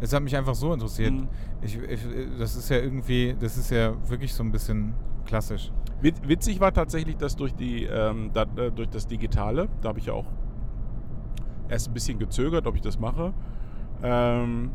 [0.00, 1.12] es hat mich einfach so interessiert.
[1.12, 1.28] Mhm.
[1.62, 2.00] Ich, ich,
[2.38, 4.94] das ist ja irgendwie, das ist ja wirklich so ein bisschen
[5.26, 5.72] klassisch.
[6.00, 9.98] Wit- Witzig war tatsächlich, dass durch, die, ähm, da, äh, durch das Digitale, da habe
[9.98, 10.26] ich ja auch
[11.68, 13.32] erst ein bisschen gezögert, ob ich das mache,
[14.02, 14.70] ähm,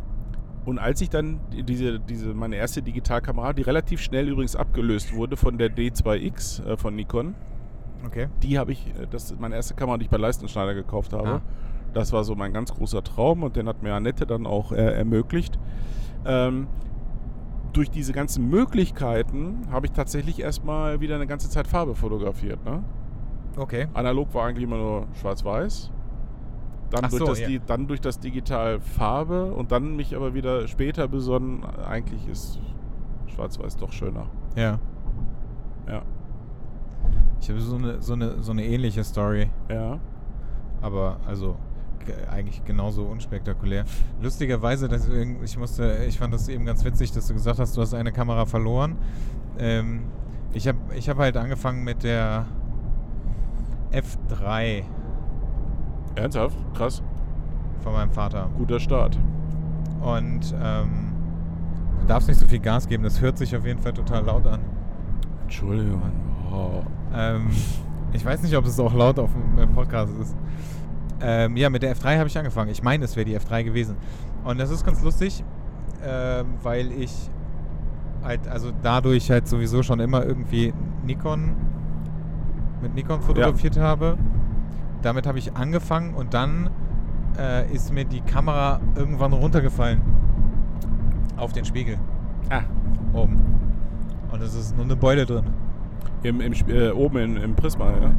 [0.65, 5.35] Und als ich dann diese, diese, meine erste Digitalkamera, die relativ schnell übrigens abgelöst wurde
[5.35, 7.35] von der D2X äh, von Nikon,
[8.05, 8.27] Okay.
[8.41, 11.27] die habe ich, äh, das ist meine erste Kamera, die ich bei Leistenschneider gekauft habe.
[11.27, 11.41] Ah.
[11.93, 14.75] Das war so mein ganz großer Traum und den hat mir Annette dann auch äh,
[14.93, 15.59] ermöglicht.
[16.25, 16.67] Ähm,
[17.73, 22.63] durch diese ganzen Möglichkeiten habe ich tatsächlich erstmal wieder eine ganze Zeit Farbe fotografiert.
[22.65, 22.83] Ne?
[23.57, 23.87] Okay.
[23.93, 25.91] Analog war eigentlich immer nur schwarz-weiß.
[26.93, 27.59] Dann, Ach durch so, das, ja.
[27.65, 32.59] Dann durch das Digital Farbe und dann mich aber wieder später besonnen, eigentlich ist
[33.33, 34.27] schwarz-weiß doch schöner.
[34.55, 34.79] Ja.
[35.87, 36.03] Ja.
[37.41, 39.99] Ich habe so eine, so, eine, so eine ähnliche Story, Ja.
[40.81, 41.55] aber also
[42.05, 43.85] ge- eigentlich genauso unspektakulär.
[44.21, 47.81] Lustigerweise, dass ich musste, ich fand das eben ganz witzig, dass du gesagt hast, du
[47.81, 48.95] hast eine Kamera verloren.
[49.57, 50.03] Ähm,
[50.53, 52.45] ich habe ich hab halt angefangen mit der
[53.91, 54.83] F3
[56.15, 56.57] Ernsthaft?
[56.73, 57.01] Krass.
[57.83, 58.49] von meinem Vater.
[58.57, 59.17] Guter Start.
[60.01, 61.13] Und ähm,
[62.01, 64.45] du darfst nicht so viel Gas geben, das hört sich auf jeden Fall total laut
[64.45, 64.61] an.
[65.43, 66.01] Entschuldigung.
[66.51, 66.83] Oh.
[67.13, 67.49] Ähm,
[68.13, 70.35] ich weiß nicht, ob es auch laut auf dem Podcast ist.
[71.21, 72.69] Ähm, ja, mit der F3 habe ich angefangen.
[72.69, 73.95] Ich meine, es wäre die F3 gewesen.
[74.43, 75.43] Und das ist ganz lustig,
[76.05, 77.29] ähm, weil ich
[78.23, 80.73] halt, also dadurch halt sowieso schon immer irgendwie
[81.05, 81.55] Nikon
[82.81, 84.17] mit Nikon fotografiert habe.
[85.03, 86.69] Damit habe ich angefangen und dann
[87.37, 90.01] äh, ist mir die Kamera irgendwann runtergefallen.
[91.37, 91.97] Auf den Spiegel.
[92.49, 92.61] Ah.
[93.13, 93.41] Oben.
[94.31, 95.45] Und es ist nur eine Beule drin.
[96.23, 98.11] Im, im, äh, oben in, im Prisma, ja.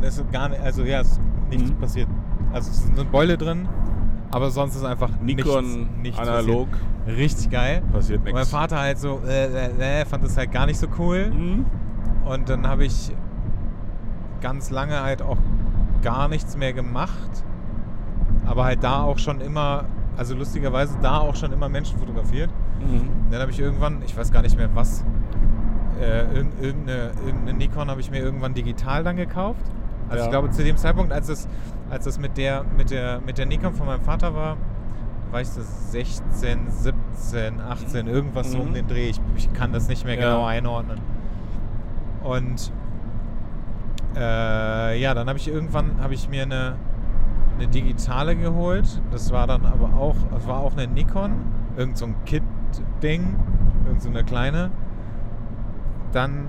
[0.00, 1.20] Das ist gar nicht, also ja, es ist
[1.50, 1.76] nichts Mhm.
[1.76, 2.08] passiert.
[2.52, 3.68] Also es ist eine Beule drin,
[4.32, 7.18] aber sonst ist einfach Nikon nichts, nichts analog Passiert.
[7.18, 7.82] Richtig geil.
[7.92, 8.50] passiert Und mein nichts.
[8.50, 11.30] Vater halt so, äh, äh, äh, fand das halt gar nicht so cool.
[11.30, 11.66] Mhm.
[12.24, 13.14] Und dann habe ich
[14.40, 15.38] ganz lange halt auch
[16.04, 17.44] gar nichts mehr gemacht.
[18.46, 19.86] Aber halt da auch schon immer,
[20.16, 22.50] also lustigerweise da auch schon immer Menschen fotografiert.
[22.80, 23.08] Mhm.
[23.30, 25.04] Dann habe ich irgendwann, ich weiß gar nicht mehr was,
[26.00, 29.64] äh, irg- irgendeine, irgendeine Nikon habe ich mir irgendwann digital dann gekauft.
[30.08, 30.24] Also Ja.
[30.24, 31.48] ich glaube zu dem Zeitpunkt, als es,
[31.90, 34.56] als es mit der, mit der, mit der Nikon von meinem Vater war,
[35.30, 38.74] war ich so 16, 17, 18, irgendwas so um Mhm.
[38.74, 39.08] den Dreh.
[39.08, 40.20] Ich, ich kann das nicht mehr Ja.
[40.34, 40.98] genau einordnen.
[42.22, 42.72] Und
[44.16, 46.76] äh, ja, dann habe ich irgendwann habe ich mir eine,
[47.56, 49.02] eine digitale geholt.
[49.10, 51.32] Das war dann aber auch, das war auch eine Nikon,
[51.76, 53.36] irgend so ein Kit-Ding,
[53.86, 54.70] irgend so eine kleine.
[56.12, 56.48] Dann,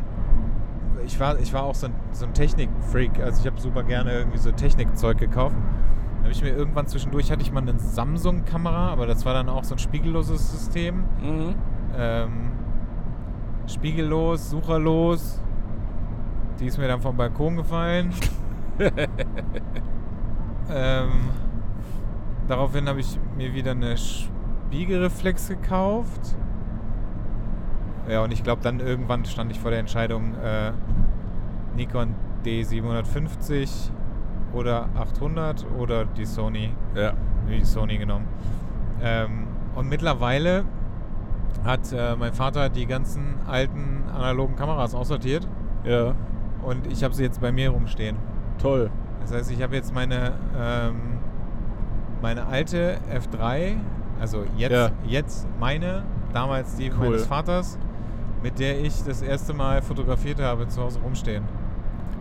[1.05, 4.11] ich war, ich war auch so ein, so ein Technik-Freak, also ich habe super gerne
[4.13, 5.55] irgendwie so Technikzeug gekauft.
[5.55, 9.49] Dann habe ich mir irgendwann zwischendurch hatte ich mal eine Samsung-Kamera, aber das war dann
[9.49, 11.03] auch so ein spiegelloses System.
[11.21, 11.55] Mhm.
[11.97, 12.51] Ähm,
[13.67, 15.41] spiegellos, sucherlos.
[16.59, 18.13] Die ist mir dann vom Balkon gefallen.
[20.69, 21.11] ähm,
[22.47, 26.37] daraufhin habe ich mir wieder eine Spiegelreflex gekauft.
[28.07, 30.71] Ja, und ich glaube, dann irgendwann stand ich vor der Entscheidung äh,
[31.75, 32.15] Nikon
[32.45, 33.89] D750
[34.53, 37.13] oder 800 oder die Sony Ja.
[37.49, 38.27] die Sony genommen.
[39.01, 40.63] Ähm, und mittlerweile
[41.65, 45.47] hat äh, mein Vater die ganzen alten analogen Kameras aussortiert
[45.83, 46.13] Ja.
[46.65, 48.17] Und ich habe sie jetzt bei mir rumstehen.
[48.57, 48.89] Toll.
[49.21, 50.95] Das heißt, ich habe jetzt meine, ähm,
[52.21, 53.75] meine alte F3,
[54.19, 54.89] also jetzt, Ja.
[55.05, 57.09] jetzt meine, damals die Cool.
[57.09, 57.77] meines Vaters,
[58.43, 61.43] mit der ich das erste Mal fotografiert habe, zu Hause rumstehen.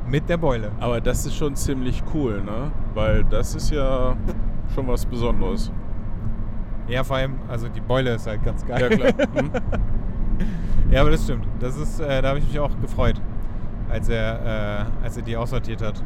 [0.09, 0.71] Mit der Beule.
[0.81, 2.71] Aber das ist schon ziemlich cool, ne?
[2.95, 4.15] Weil das ist ja
[4.75, 5.73] schon was Besonderes.
[6.89, 8.83] Ja, vor allem, also die Beule ist halt ganz geil.
[8.83, 9.27] Ja, klar.
[9.35, 9.51] Hm?
[10.91, 11.47] Ja, aber das stimmt.
[11.61, 13.21] Das ist, äh, da habe ich mich auch gefreut,
[13.95, 16.03] als er, äh, als er die aussortiert hat.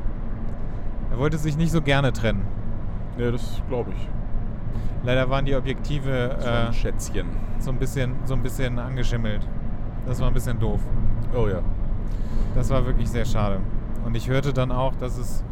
[1.11, 2.47] Er wollte sich nicht so gerne trennen.
[3.17, 4.09] Ja, das glaube ich.
[5.05, 7.27] Leider waren die Objektive äh, Schätzchen.
[7.59, 9.41] so, ein bisschen, so ein bisschen angeschimmelt.
[10.07, 10.81] Das war ein bisschen doof.
[11.35, 11.61] Oh ja.
[12.55, 13.61] Das war wirklich sehr schade.
[14.05, 15.43] Und ich hörte dann auch, dass es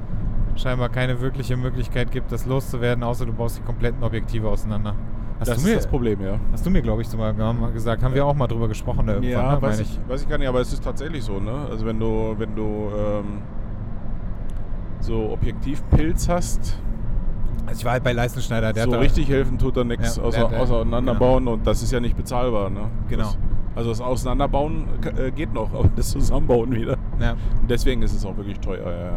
[0.56, 4.94] scheinbar keine wirkliche Möglichkeit gibt, das loszuwerden, außer du baust die kompletten Objektive auseinander.
[5.38, 6.38] Hast das du mir, ist das Problem, ja.
[6.52, 8.02] Hast du mir, glaube ich, sogar mal gesagt.
[8.02, 10.38] Haben wir auch mal drüber gesprochen da irgendwann, Ja, ne, weiß ich, weiß ich gar
[10.38, 11.66] nicht, aber es ist tatsächlich so, ne?
[11.70, 12.62] Also wenn du, wenn du
[12.96, 13.24] ähm,
[15.00, 16.78] so Objektivpilz hast,
[17.66, 20.16] Also ich war halt bei Leistenschneider, der so hat da- richtig helfen tut da nichts,
[20.16, 22.88] Ja, außer, der- der- auseinanderbauen und das ist ja nicht bezahlbar, ne?
[23.08, 23.24] Genau.
[23.24, 23.38] Das,
[23.74, 24.86] also das Auseinanderbauen
[25.18, 26.96] äh, geht noch, aber das Zusammenbauen wieder.
[27.20, 27.32] Ja.
[27.60, 29.12] Und deswegen ist es auch wirklich teuer, ja, ja.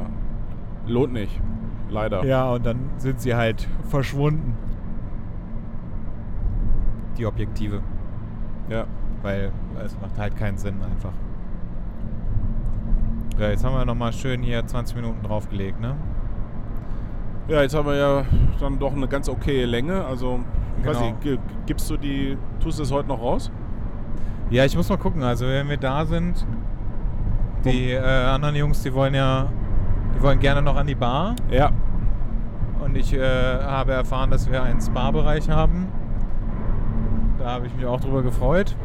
[0.87, 1.39] Lohnt nicht.
[1.89, 2.23] Leider.
[2.25, 4.53] Ja, und dann sind sie halt verschwunden.
[7.19, 7.81] Die Objektive.
[8.69, 8.85] Ja.
[9.21, 9.51] Weil
[9.85, 11.11] es macht halt keinen Sinn einfach.
[13.37, 15.95] Ja, jetzt haben wir nochmal schön hier 20 Minuten draufgelegt, ne?
[17.47, 18.23] Ja, jetzt haben wir ja
[18.59, 20.03] dann doch eine ganz okaye Länge.
[20.05, 20.39] Also
[20.83, 21.09] Weiß genau.
[21.09, 23.51] ich, gi- gibst du die, tust du es heute noch raus?
[24.49, 25.23] Ja, ich muss mal gucken.
[25.23, 26.45] Also wenn wir da sind,
[27.65, 29.47] die äh, anderen Jungs, die wollen ja,
[30.15, 31.35] die wollen gerne noch an die Bar.
[31.51, 31.71] Ja.
[32.83, 33.19] Und ich äh,
[33.61, 35.87] habe erfahren, dass wir einen Spa-Bereich haben.
[37.40, 38.76] Da habe ich mich auch drüber gefreut.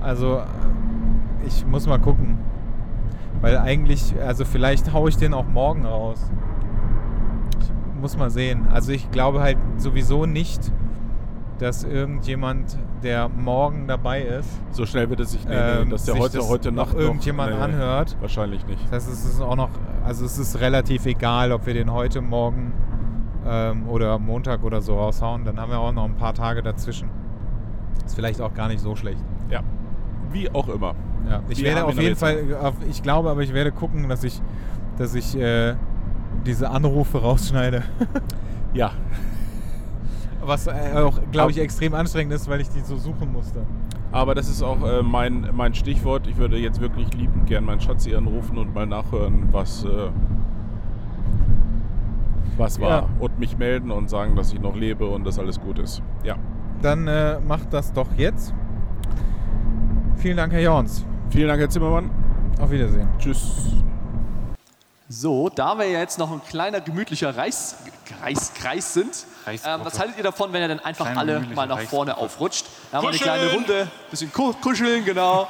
[0.00, 2.38] Also äh, ich muss mal gucken.
[3.40, 6.30] Weil eigentlich, also vielleicht haue ich den auch morgen raus.
[7.60, 8.66] Ich muss mal sehen.
[8.72, 10.72] Also ich glaube halt sowieso nicht,
[11.58, 16.18] dass irgendjemand, der morgen dabei ist, So schnell wird es sich, nee, ähm, dass der
[16.18, 18.16] heute, das heute noch Nacht irgendjemand nee, anhört.
[18.20, 18.82] Wahrscheinlich nicht.
[18.86, 19.70] Das heißt, es ist auch noch,
[20.04, 22.72] also es ist relativ egal, ob wir den heute, morgen
[23.46, 25.44] ähm, oder Montag oder so raushauen.
[25.44, 27.08] Dann haben wir auch noch ein paar Tage dazwischen.
[28.06, 29.22] Ist vielleicht auch gar nicht so schlecht.
[29.50, 29.60] Ja.
[30.30, 30.94] Wie auch immer.
[31.28, 32.16] Ja, ich Wir werde auf jeden.
[32.16, 32.44] Fall,
[32.88, 34.40] ich glaube aber, ich werde gucken, dass ich,
[34.96, 35.74] dass ich äh,
[36.44, 37.82] diese Anrufe rausschneide.
[38.74, 38.90] Ja.
[40.42, 43.64] Was äh, auch, glaube ich, extrem anstrengend ist, weil ich die so suchen musste.
[44.12, 46.26] Aber das ist auch äh, mein, mein Stichwort.
[46.26, 50.10] Ich würde jetzt wirklich liebend gern meinen Schatzi anrufen und mal nachhören, was, äh,
[52.58, 52.88] was war.
[52.88, 53.08] Ja.
[53.18, 56.02] Und mich melden und sagen, dass ich noch lebe und dass alles gut ist.
[56.22, 56.36] Ja.
[56.82, 58.52] Dann äh, macht das doch jetzt.
[60.18, 61.04] Vielen Dank, Herr Jorns.
[61.30, 62.10] Vielen Dank, Herr Zimmermann.
[62.60, 63.08] Auf Wiedersehen.
[63.18, 63.40] Tschüss.
[65.08, 67.76] So, da wir ja jetzt noch ein kleiner gemütlicher Reis,
[68.22, 71.66] Reis, Kreis sind, ähm, was haltet ihr davon, wenn ihr dann einfach Kleine, alle mal
[71.68, 72.66] nach vorne aufrutscht?
[72.90, 75.48] Da haben wir eine kleine Runde, bisschen ku- kuscheln, genau.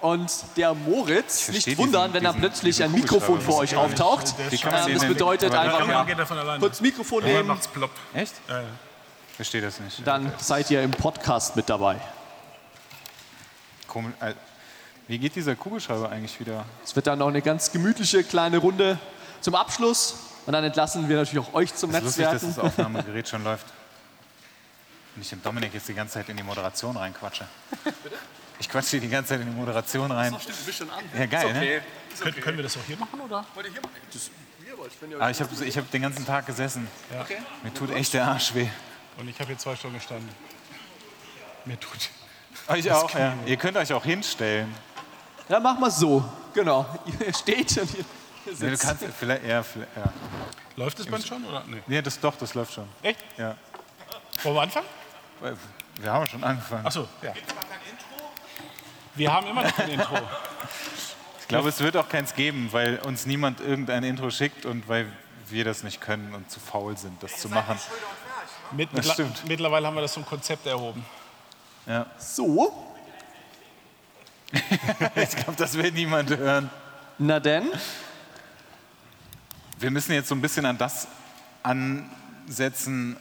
[0.00, 4.34] Und der Moritz, nicht wundern, diesen- wenn da plötzlich ein Mikrofon vor euch auftaucht.
[4.38, 7.90] Ähm, das bedeutet einfach dann ja, kurz Mikrofon nehmen, macht's plopp.
[8.14, 8.34] Echt?
[8.48, 8.64] Ja, ja.
[9.38, 10.04] Verstehe das nicht.
[10.04, 11.96] dann seid ihr im Podcast mit dabei.
[13.86, 14.12] Komisch.
[14.20, 14.34] äh,
[15.06, 16.64] Wie geht dieser Kugelschreiber eigentlich wieder?
[16.84, 18.98] Es wird dann noch eine ganz gemütliche kleine Runde
[19.40, 20.16] zum Abschluss.
[20.44, 22.56] Und dann entlassen wir natürlich auch euch zum Es ist lustig, dass Netzwerken.
[22.56, 23.66] das Aufnahmegerät schon läuft.
[25.14, 27.46] Und ich dem Dominik jetzt die ganze Zeit in die Moderation reinquatsche.
[28.60, 30.34] Ich quatsche hier die ganze Zeit in die Moderation rein.
[30.40, 31.04] Stimmt, du bist schon an.
[31.16, 31.80] Ja, geil, ne?
[32.18, 33.44] Können, können wir das auch hier machen, oder?
[35.20, 36.88] Aber ich habe ich hab den ganzen Tag gesessen.
[37.62, 38.66] Mir tut echt der Arsch weh.
[39.18, 40.28] Und ich habe hier zwei Stunden gestanden.
[41.64, 42.10] Mir tut.
[42.68, 43.34] Euch auch, ja.
[43.46, 44.74] Ihr könnt euch auch hinstellen.
[45.48, 46.24] Dann machen wir so.
[46.54, 46.86] Genau.
[47.26, 48.04] Ihr steht und ihr
[48.46, 48.82] Nee, du sitzt.
[48.82, 50.12] kannst vielleicht, ja, vielleicht, ja.
[50.76, 51.64] Läuft das Band schon, oder?
[51.66, 51.82] Nee.
[51.86, 52.88] Nee, das doch, das läuft schon.
[53.02, 53.18] Echt?
[53.36, 53.56] Ja.
[54.42, 54.86] Wollen wir anfangen?
[56.00, 56.86] Wir haben schon angefangen.
[56.86, 57.34] Achso, ja.
[59.14, 60.16] Wir haben immer noch ein Intro.
[61.40, 65.12] Ich glaube, es wird auch keins geben, weil uns niemand irgendein Intro schickt und weil
[65.48, 67.78] wir das nicht können und zu faul sind, das zu machen.
[68.72, 69.46] Mit, Das stimmt.
[69.46, 71.04] Mittlerweile haben wir das zum Konzept erhoben.
[71.86, 72.06] Ja.
[72.18, 72.72] So.
[75.14, 76.70] Ich glaube, das will niemand hören.
[77.18, 77.70] Na denn.
[79.78, 81.06] Wir müssen jetzt so ein bisschen an das
[81.62, 83.16] ansetzen,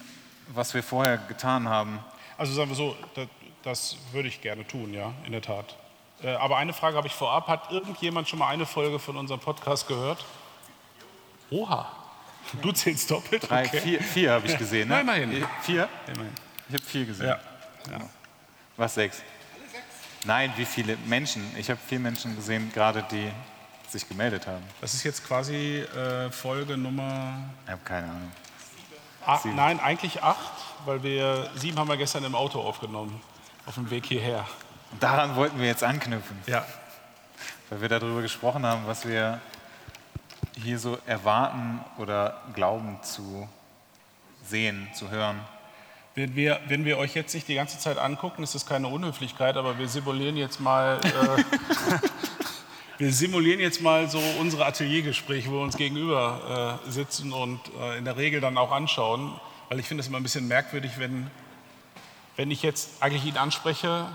[0.54, 2.00] was wir vorher getan haben.
[2.38, 3.28] Also sagen wir so, das,
[3.64, 5.76] das würde ich gerne tun, ja, in der Tat.
[6.24, 7.48] Äh, Aber eine Frage habe ich vorab.
[7.48, 10.24] Hat irgendjemand schon mal eine Folge von unserem Podcast gehört?
[11.50, 11.92] Oha.
[12.62, 13.50] Du zählst doppelt?
[13.50, 13.80] Drei, okay.
[13.82, 14.90] vier, vier habe ich gesehen.
[14.90, 15.02] Ne?
[15.02, 15.46] Immerhin.
[15.62, 15.90] Vier?
[16.08, 16.34] Immerhin.
[16.70, 17.28] Ich habe vier gesehen.
[17.28, 17.40] Ja.
[17.92, 18.00] ja.
[18.76, 19.22] Was, sechs?
[20.24, 21.44] Nein, wie viele Menschen?
[21.58, 23.32] Ich habe vier Menschen gesehen, gerade die
[23.88, 24.64] sich gemeldet haben.
[24.82, 27.38] Das ist jetzt quasi äh, Folge Nummer.
[27.66, 28.32] Ich habe keine Ahnung.
[29.26, 29.56] Ah, Sieben.
[29.56, 30.54] nein, eigentlich acht,
[30.86, 33.22] weil wir sieben haben wir gestern im Auto aufgenommen.
[33.66, 34.46] Auf dem Weg hierher.
[35.00, 36.66] Daran wollten wir jetzt anknüpfen, Ja.
[37.70, 39.42] weil wir darüber gesprochen haben, was wir
[40.64, 43.48] hier so erwarten oder glauben zu
[44.44, 45.40] sehen, zu hören.
[46.16, 49.56] Wenn wir, wenn wir euch jetzt nicht die ganze Zeit angucken, ist das keine Unhöflichkeit,
[49.56, 51.44] aber wir simulieren jetzt mal, äh,
[52.98, 58.00] wir simulieren jetzt mal so unsere Ateliergespräche, wo wir uns gegenüber äh, sitzen und äh,
[58.00, 59.40] in der Regel dann auch anschauen,
[59.70, 61.30] weil ich finde es immer ein bisschen merkwürdig, wenn,
[62.36, 64.08] wenn ich jetzt eigentlich ihn anspreche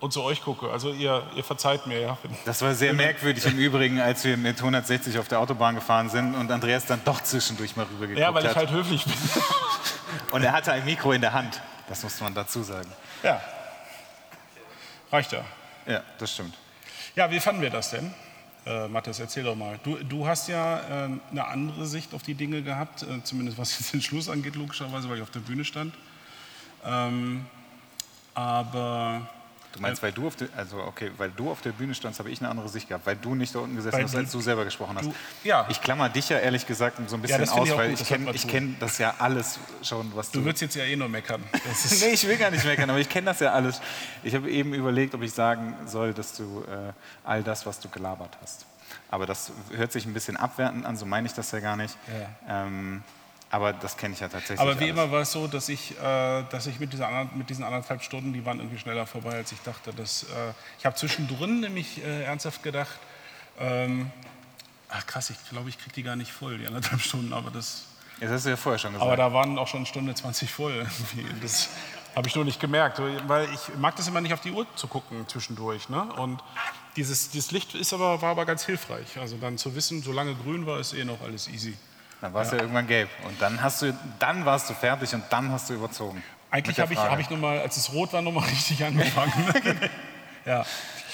[0.00, 0.70] und zu euch gucke.
[0.70, 2.18] Also ihr, ihr verzeiht mir, ja.
[2.44, 6.34] Das war sehr merkwürdig im Übrigen, als wir mit 160 auf der Autobahn gefahren sind
[6.34, 8.56] und Andreas dann doch zwischendurch mal rübergeguckt Ja, weil ich hat.
[8.56, 9.14] halt höflich bin.
[10.32, 11.60] Und er hatte ein Mikro in der Hand.
[11.88, 12.88] Das muss man dazu sagen.
[13.22, 13.40] Ja.
[15.12, 15.44] Reicht ja.
[15.86, 16.54] Ja, das stimmt.
[17.16, 18.12] Ja, wie fanden wir das denn?
[18.66, 19.78] Äh, Mathis, erzähl doch mal.
[19.82, 23.78] Du, du hast ja äh, eine andere Sicht auf die Dinge gehabt, äh, zumindest was
[23.78, 25.94] jetzt den Schluss angeht, logischerweise, weil ich auf der Bühne stand.
[26.84, 27.46] Ähm,
[28.34, 29.28] aber
[29.72, 32.28] Du meinst, weil du auf der, also okay, weil du auf der Bühne standst, habe
[32.30, 34.40] ich eine andere Sicht gehabt, weil du nicht da unten gesessen Weil hast, als du
[34.40, 35.06] selber gesprochen hast.
[35.06, 35.14] du-
[35.44, 35.66] ja.
[35.70, 38.08] Ich klammer dich ja ehrlich gesagt so ein bisschen finde aus, ich weil gut, ich
[38.08, 40.40] kenne kenn das ja alles schon, was du.
[40.40, 41.42] du würdest jetzt ja eh nur meckern.
[42.00, 43.80] Nee, ich will gar nicht meckern, aber ich kenne das ja alles.
[44.24, 46.92] Ich habe eben überlegt, ob ich sagen soll, dass du äh,
[47.24, 48.66] all das, was du gelabert hast.
[49.08, 51.96] Aber das hört sich ein bisschen abwertend an, so meine ich das ja gar nicht.
[52.48, 53.02] Ähm,
[53.50, 54.60] Aber das kenne ich ja tatsächlich.
[54.60, 54.90] Aber wie alles.
[54.90, 58.02] immer war es so, dass ich, äh, dass ich mit, dieser anderen, mit diesen anderthalb
[58.02, 59.92] Stunden, die waren irgendwie schneller vorbei, als ich dachte.
[59.92, 62.96] Dass, äh, ich habe zwischendrin nämlich äh, ernsthaft gedacht,
[63.58, 64.12] ähm,
[64.88, 67.86] ach krass, ich glaube, ich kriege die gar nicht voll, die anderthalb Stunden, aber das,
[68.20, 69.06] Das hast du ja vorher schon gesagt.
[69.06, 70.86] aber da waren auch schon Stunde 20 voll.
[71.42, 71.70] Das
[72.14, 74.88] habe ich nur nicht gemerkt, weil ich mag das immer nicht auf die Uhr zu
[74.88, 75.88] gucken zwischendurch.
[75.88, 76.02] Ne?
[76.16, 76.42] Und
[76.96, 79.18] dieses, dieses Licht ist aber, war aber ganz hilfreich.
[79.18, 81.76] Also dann zu wissen, solange grün war, ist eh noch alles easy.
[82.20, 82.58] Dann war es ja.
[82.58, 83.08] irgendwann gelb.
[83.26, 86.22] Und dann, hast du, dann warst du fertig und dann hast du überzogen.
[86.50, 89.32] Eigentlich habe ich, hab ich noch mal, als es rot war, noch mal richtig angefangen.
[90.44, 90.64] ja.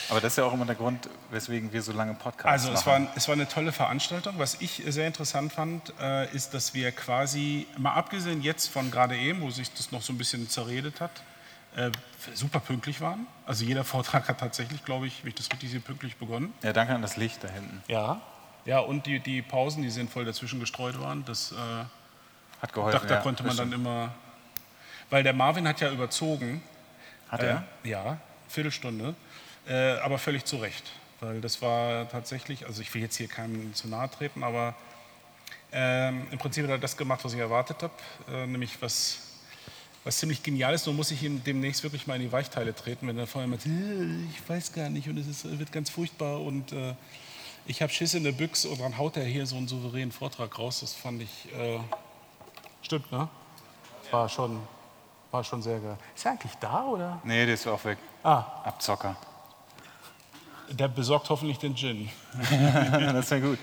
[0.09, 2.79] Aber das ist ja auch immer der Grund, weswegen wir so lange Podcasts Also machen.
[2.79, 4.35] es war, es war eine tolle Veranstaltung.
[4.39, 9.17] Was ich sehr interessant fand, äh, ist, dass wir quasi, mal abgesehen jetzt von gerade
[9.17, 11.11] eben, wo sich das noch so ein bisschen zerredet hat,
[11.75, 11.91] äh,
[12.35, 13.27] super pünktlich waren.
[13.47, 16.55] Also jeder Vortrag hat tatsächlich, glaube ich, wenn ich das richtig sehe, pünktlich begonnen.
[16.63, 17.83] ja, danke an das Licht da hinten.
[17.89, 18.21] Ja.
[18.67, 21.55] Ja, und die, die Pausen, die sinnvoll dazwischen gestreut waren, das äh,
[22.61, 23.01] Hat geholfen.
[23.03, 24.13] da, da ja, konnte man dann immer,
[25.09, 26.61] weil der Marvin hat ja überzogen.
[27.29, 27.65] Hat er?
[27.85, 28.19] Äh, ja,
[28.49, 29.15] Viertelstunde,
[29.69, 30.85] äh, aber völlig zu Recht.
[31.21, 34.75] Weil das war tatsächlich, also ich will jetzt hier keinem zu nahe treten, aber
[35.73, 37.93] ähm, im Prinzip hat er das gemacht, was ich erwartet habe,
[38.31, 39.19] äh, nämlich was,
[40.05, 40.87] was ziemlich genial ist.
[40.87, 43.65] Nur muss ich ihm demnächst wirklich mal in die Weichteile treten, wenn er vorher mit,
[43.65, 46.95] "Äh, ich weiß gar nicht und es ist, wird ganz furchtbar und äh,
[47.67, 50.59] ich habe Schiss in der Büchse und dann haut er hier so einen souveränen Vortrag
[50.59, 50.81] raus.
[50.81, 51.79] Das fand ich, äh,
[52.83, 53.29] stimmt, ne?
[54.11, 54.61] War schon,
[55.31, 55.97] war schon sehr geil.
[56.15, 57.21] Ist er eigentlich da oder?
[57.25, 57.99] Nee, der ist auch weg.
[58.23, 59.17] Ah, Abzocker.
[60.71, 62.09] der besorgt hoffentlich den Gin.
[62.51, 63.59] das wäre gut.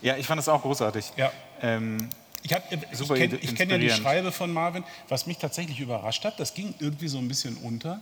[0.00, 0.16] Ja.
[0.16, 1.12] ich fand das auch großartig.
[1.16, 1.30] Ja.
[1.60, 2.08] Ähm,
[2.42, 3.90] Ich, hab- ich kenne kenn ja die.
[3.90, 4.82] Schreibe von Marvin.
[5.08, 8.00] Was mich tatsächlich überrascht hat, das ging irgendwie so ein bisschen unter.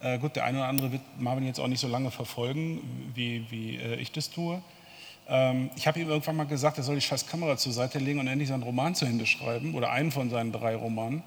[0.00, 3.50] Äh, gut, der eine oder andere wird Marvin jetzt auch nicht so lange verfolgen, wie,
[3.50, 4.62] wie äh, ich das tue.
[5.30, 8.18] Ähm, ich habe ihm irgendwann mal gesagt, er soll die scheiß Kamera zur Seite legen
[8.18, 11.22] und endlich seinen Roman zu Ende schreiben oder einen von seinen drei Romanen,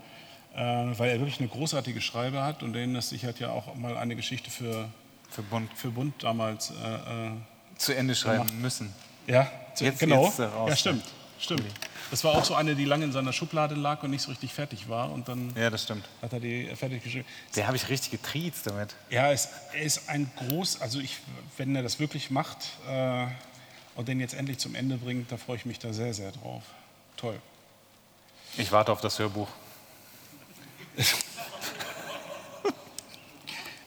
[0.56, 3.74] äh, weil er wirklich eine großartige Schreibe hat und denen das sich hat ja auch
[3.76, 4.90] mal eine Geschichte für,
[5.30, 7.32] für Bund für Bund damals äh, äh,
[7.78, 8.94] zu Ende schreiben müssen.
[9.26, 10.26] Ja, zu, Jetzt- genau.
[10.26, 11.04] jetzt raus, ja, stimmt.
[11.40, 11.64] Stimmt.
[12.10, 14.54] Das war auch so eine, die lange in seiner Schublade lag und nicht so richtig
[14.54, 15.12] fertig war.
[15.12, 16.06] Und dann Ja, das stimmt.
[16.22, 17.26] hat er die fertig geschrieben.
[17.56, 18.96] Der habe ich richtig getriezt damit.
[19.10, 21.18] Ja, es, er ist ein groß, also ich,
[21.58, 22.60] wenn er das wirklich macht
[22.90, 23.26] äh,
[23.96, 26.64] und den jetzt endlich zum Ende bringt, da freue ich mich da sehr, sehr drauf.
[27.18, 27.40] Toll.
[28.58, 29.48] Ich warte auf das Hörbuch.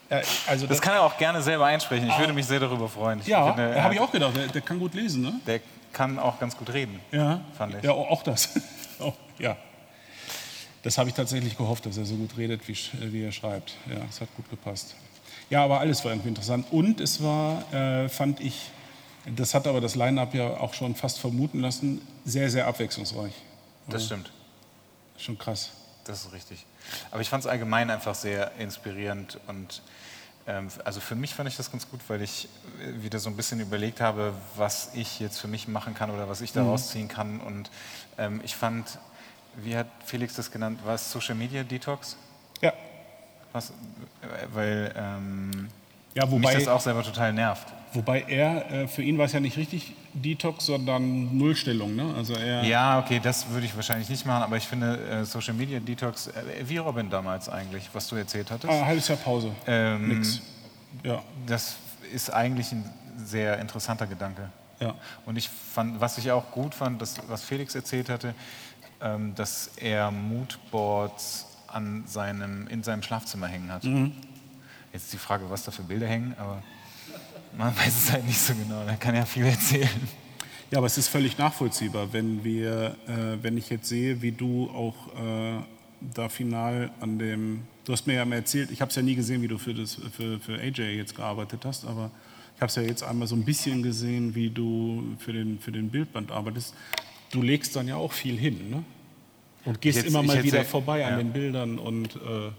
[0.09, 2.07] Ja, also Das kann er auch gerne selber einsprechen.
[2.07, 3.19] Ich würde mich sehr darüber freuen.
[3.19, 4.37] Ich ja, habe ich auch gedacht.
[4.37, 5.33] Der, der kann gut lesen, ne?
[5.45, 5.59] Der
[5.91, 6.99] kann auch ganz gut reden.
[7.11, 7.83] Ja, Fand ich.
[7.83, 8.49] Ja, auch das.
[8.99, 9.55] Auch, ja.
[10.81, 12.75] Das habe ich tatsächlich gehofft, dass er so gut redet, wie,
[13.11, 13.75] wie er schreibt.
[13.87, 14.95] Ja, es hat gut gepasst.
[15.49, 16.65] Ja, aber alles war irgendwie interessant.
[16.71, 18.71] Und es war, äh, fand ich,
[19.35, 23.33] das hat aber das Line-Up ja auch schon fast vermuten lassen, sehr, sehr abwechslungsreich.
[23.89, 24.31] Das stimmt.
[25.17, 25.71] Schon krass.
[26.05, 26.65] Das ist richtig.
[27.11, 29.81] Aber ich fand es allgemein einfach sehr inspirierend und
[30.47, 32.47] ähm, also für mich fand ich das ganz gut, weil ich
[32.81, 36.29] äh, wieder so ein bisschen überlegt habe, was ich jetzt für mich machen kann oder
[36.29, 37.41] was ich daraus ziehen kann.
[37.41, 37.69] Und
[38.17, 38.97] ähm, ich fand,
[39.57, 42.15] wie hat Felix das genannt, war es Social Media Detox?
[42.61, 42.71] Ja,
[43.51, 43.73] Was, äh,
[44.53, 45.67] weil ähm,
[46.17, 47.67] ja mich wobei, das auch selber total nervt.
[47.93, 51.95] wobei er, äh, für ihn war es ja nicht richtig Detox, sondern Nullstellung.
[51.95, 52.13] Ne?
[52.15, 55.53] Also er, Ja, okay, das würde ich wahrscheinlich nicht machen, aber ich finde äh, Social
[55.53, 56.31] Media Detox, äh,
[56.65, 58.71] wie Robin damals eigentlich, was du erzählt hattest.
[58.73, 59.51] Ah, halbes Jahr Pause.
[59.67, 60.41] ähm, Nix.
[61.03, 61.75] Ja, Das
[62.13, 62.83] ist eigentlich ein
[63.17, 64.49] sehr interessanter Gedanke.
[64.79, 64.95] ja.
[65.25, 68.33] Und ich fand, was ich auch gut fand, das, was Felix erzählt hatte,
[69.01, 73.83] ähm, dass er Moodboards an seinem, in seinem Schlafzimmer hängen hat.
[74.97, 76.63] Jetzt ist die Frage, was da für Bilder hängen, aber
[77.55, 78.83] man weiß es halt nicht so genau.
[78.83, 79.87] Da kann er viel erzählen.
[80.71, 84.71] Ja, aber es ist völlig nachvollziehbar, wenn wir, äh, wenn ich jetzt sehe, wie du
[84.71, 85.61] auch äh,
[86.15, 89.13] da final an dem, du hast mir ja mal erzählt, ich habe es ja nie
[89.13, 92.09] gesehen, wie du für, das, für, für AJ jetzt gearbeitet hast, aber
[92.55, 95.71] ich habe es ja jetzt einmal so ein bisschen gesehen, wie du für den, für
[95.71, 96.73] den Bildband arbeitest.
[97.29, 98.83] Du legst dann ja auch viel hin, ne?
[99.63, 101.17] Und gehst hätte- immer mal wieder vorbei an ja.
[101.17, 102.49] den Bildern und äh,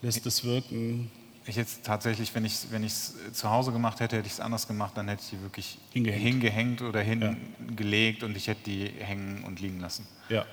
[0.00, 1.10] lässt es wirken.
[1.44, 4.40] Ich jetzt tatsächlich, wenn ich es wenn ich's zu Hause gemacht hätte, hätte ich es
[4.40, 6.22] anders gemacht, dann hätte ich die wirklich Hingehängt.
[6.22, 10.06] hingehängt oder hingelegt und ich hätte die hängen und liegen lassen.
[10.28, 10.46] Ja.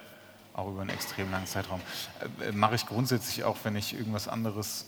[0.53, 1.79] Auch über einen extrem langen Zeitraum.
[2.41, 4.85] Äh, Mache ich grundsätzlich auch, wenn ich irgendwas anderes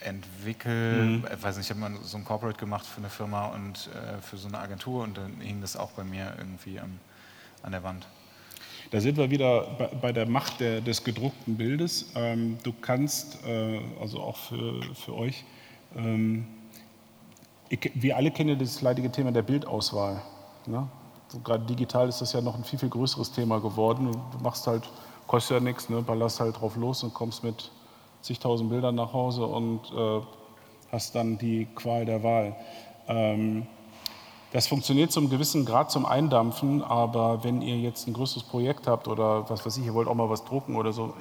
[0.00, 1.02] entwickle.
[1.02, 1.26] Mhm.
[1.32, 4.20] Ich weiß nicht, ich habe mal so ein Corporate gemacht für eine Firma und äh,
[4.20, 6.98] für so eine Agentur und dann hing das auch bei mir irgendwie am,
[7.62, 8.06] an der Wand.
[8.94, 9.62] Da sind wir wieder
[10.00, 12.12] bei, der Macht der, des gedruckten Bildes.
[12.14, 15.42] Ähm, du kannst, äh, also auch für, für euch,
[15.96, 16.46] ähm,
[17.68, 20.22] ke- wir alle kennen das leidige Thema der Bildauswahl.
[20.66, 20.86] Ne?
[21.26, 24.12] So Gerade digital ist das ja noch ein viel, viel größeres Thema geworden.
[24.12, 24.88] Du machst halt
[25.26, 26.00] kostet ja nichts, ne?
[26.00, 27.72] ballerst halt drauf los und kommst mit
[28.22, 30.20] zigtausend Bildern nach Hause und äh,
[30.92, 32.54] hast dann die Qual der Wahl.
[33.08, 33.66] Ähm,
[34.54, 39.08] das funktioniert zum gewissen Grad zum Eindampfen, aber wenn ihr jetzt ein größeres Projekt habt
[39.08, 41.12] oder was weiß ich, ihr wollt auch mal was drucken oder so,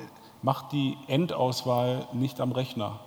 [0.43, 2.99] macht die Endauswahl nicht am Rechner,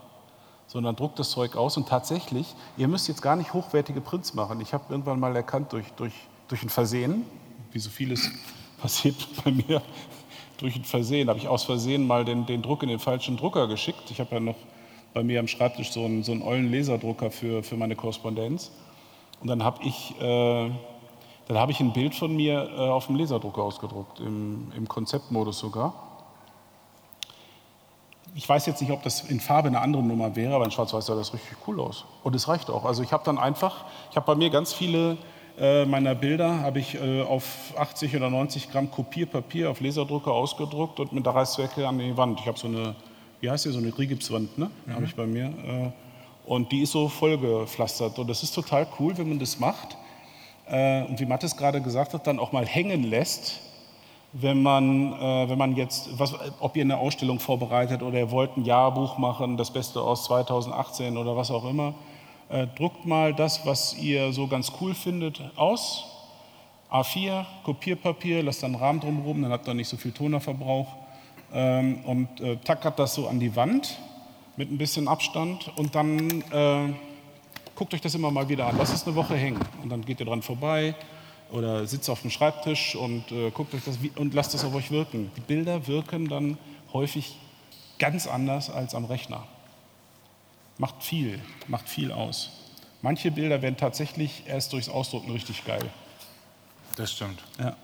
[0.67, 4.61] sondern druckt das Zeug aus und tatsächlich, ihr müsst jetzt gar nicht hochwertige Prints machen.
[4.61, 6.15] Ich habe irgendwann mal erkannt durch, durch,
[6.49, 7.25] durch ein Versehen,
[7.71, 8.29] wie so vieles
[8.83, 9.81] passiert bei mir,
[10.59, 13.69] durch ein Versehen, habe ich aus Versehen mal den, den Druck in den falschen Drucker
[13.69, 14.11] geschickt.
[14.11, 14.57] Ich habe ja noch
[15.15, 18.73] bei mir am Schreibtisch so einen, so einen ollen Laserdrucker für, für meine Korrespondenz.
[19.41, 20.71] Und dann habe ich, äh,
[21.49, 25.59] dann hab ich ein Bild von mir äh, auf dem Laserdrucker ausgedruckt, im, im Konzeptmodus
[25.59, 25.95] sogar.
[28.35, 31.07] Ich weiß jetzt nicht, ob das in Farbe eine andere Nummer wäre, aber in Schwarz-Weiß
[31.07, 32.05] sah das richtig cool aus.
[32.23, 32.85] Und es reicht auch.
[32.85, 35.17] Also ich habe dann einfach, ich habe bei mir ganz viele
[35.59, 41.01] äh, meiner Bilder, habe ich äh, auf 80 oder 90 Gramm Kopierpapier auf Laserdrucker ausgedruckt
[41.01, 42.41] und mit der Reißzwecke an die Wand.
[42.41, 42.95] Ich habe so eine,
[43.41, 44.71] wie heißt die, so eine Rigipswand, ne?
[44.85, 44.93] Mhm.
[44.93, 45.47] habe ich bei mir.
[45.47, 46.06] Äh,
[46.47, 48.19] und die ist so vollgepflastert.
[48.19, 49.97] Und das ist total cool, wenn man das macht.
[50.69, 53.61] Äh, und wie Mathis gerade gesagt hat, dann auch mal hängen lässt,
[54.33, 58.57] wenn man, äh, wenn man jetzt, was, ob ihr eine Ausstellung vorbereitet oder ihr wollt
[58.57, 61.95] ein Jahrbuch machen, das Beste aus 2018 oder was auch immer,
[62.49, 66.05] äh, druckt mal das, was ihr so ganz cool findet, aus.
[66.93, 70.87] A4, Kopierpapier, lasst dann einen Rahmen drumherum, dann habt ihr nicht so viel Tonerverbrauch
[71.53, 72.29] ähm, und
[72.65, 73.99] tackert das so an die Wand
[74.57, 76.95] mit ein bisschen Abstand und dann äh,
[77.75, 78.77] guckt euch das immer mal wieder an.
[78.79, 80.95] Lasst es eine Woche hängen und dann geht ihr dran vorbei
[81.51, 84.91] oder sitzt auf dem Schreibtisch und äh, guckt euch das und lasst es auf euch
[84.91, 85.31] wirken.
[85.37, 86.59] Die Bilder wirken dann
[86.93, 87.37] häufig
[87.99, 89.47] ganz anders als am Rechner.
[90.79, 92.51] Macht viel, macht viel aus.
[93.03, 95.91] Manche Bilder werden tatsächlich erst durchs Ausdrucken richtig geil.
[96.97, 97.43] Das stimmt.
[97.59, 97.77] Ja.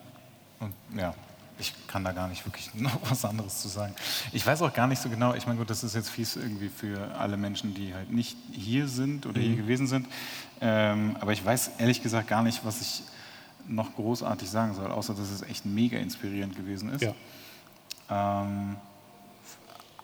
[0.61, 1.15] Und ja,
[1.62, 3.94] ich kann da gar nicht wirklich noch was anderes zu sagen.
[4.32, 6.68] Ich weiß auch gar nicht so genau, ich meine, gut, das ist jetzt fies irgendwie
[6.68, 9.44] für alle Menschen, die halt nicht hier sind oder mhm.
[9.44, 10.06] hier gewesen sind.
[10.60, 13.02] Ähm, aber ich weiß ehrlich gesagt gar nicht, was ich
[13.66, 17.02] noch großartig sagen soll, außer dass es echt mega inspirierend gewesen ist.
[17.02, 18.43] Ja.
[18.43, 18.76] Ähm,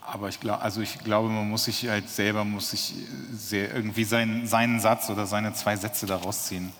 [0.00, 2.94] aber ich glaube, also ich glaube, man muss sich halt selber muss sich
[3.30, 6.72] sehr irgendwie seinen, seinen Satz oder seine zwei Sätze daraus ziehen,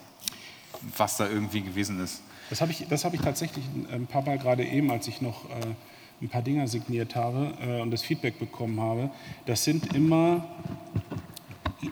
[0.97, 2.23] was da irgendwie gewesen ist.
[2.49, 5.75] Das habe ich, hab ich tatsächlich ein paar Mal gerade eben, als ich noch äh,
[6.21, 9.11] ein paar Dinger signiert habe äh, und das Feedback bekommen habe.
[9.45, 10.45] Das sind immer,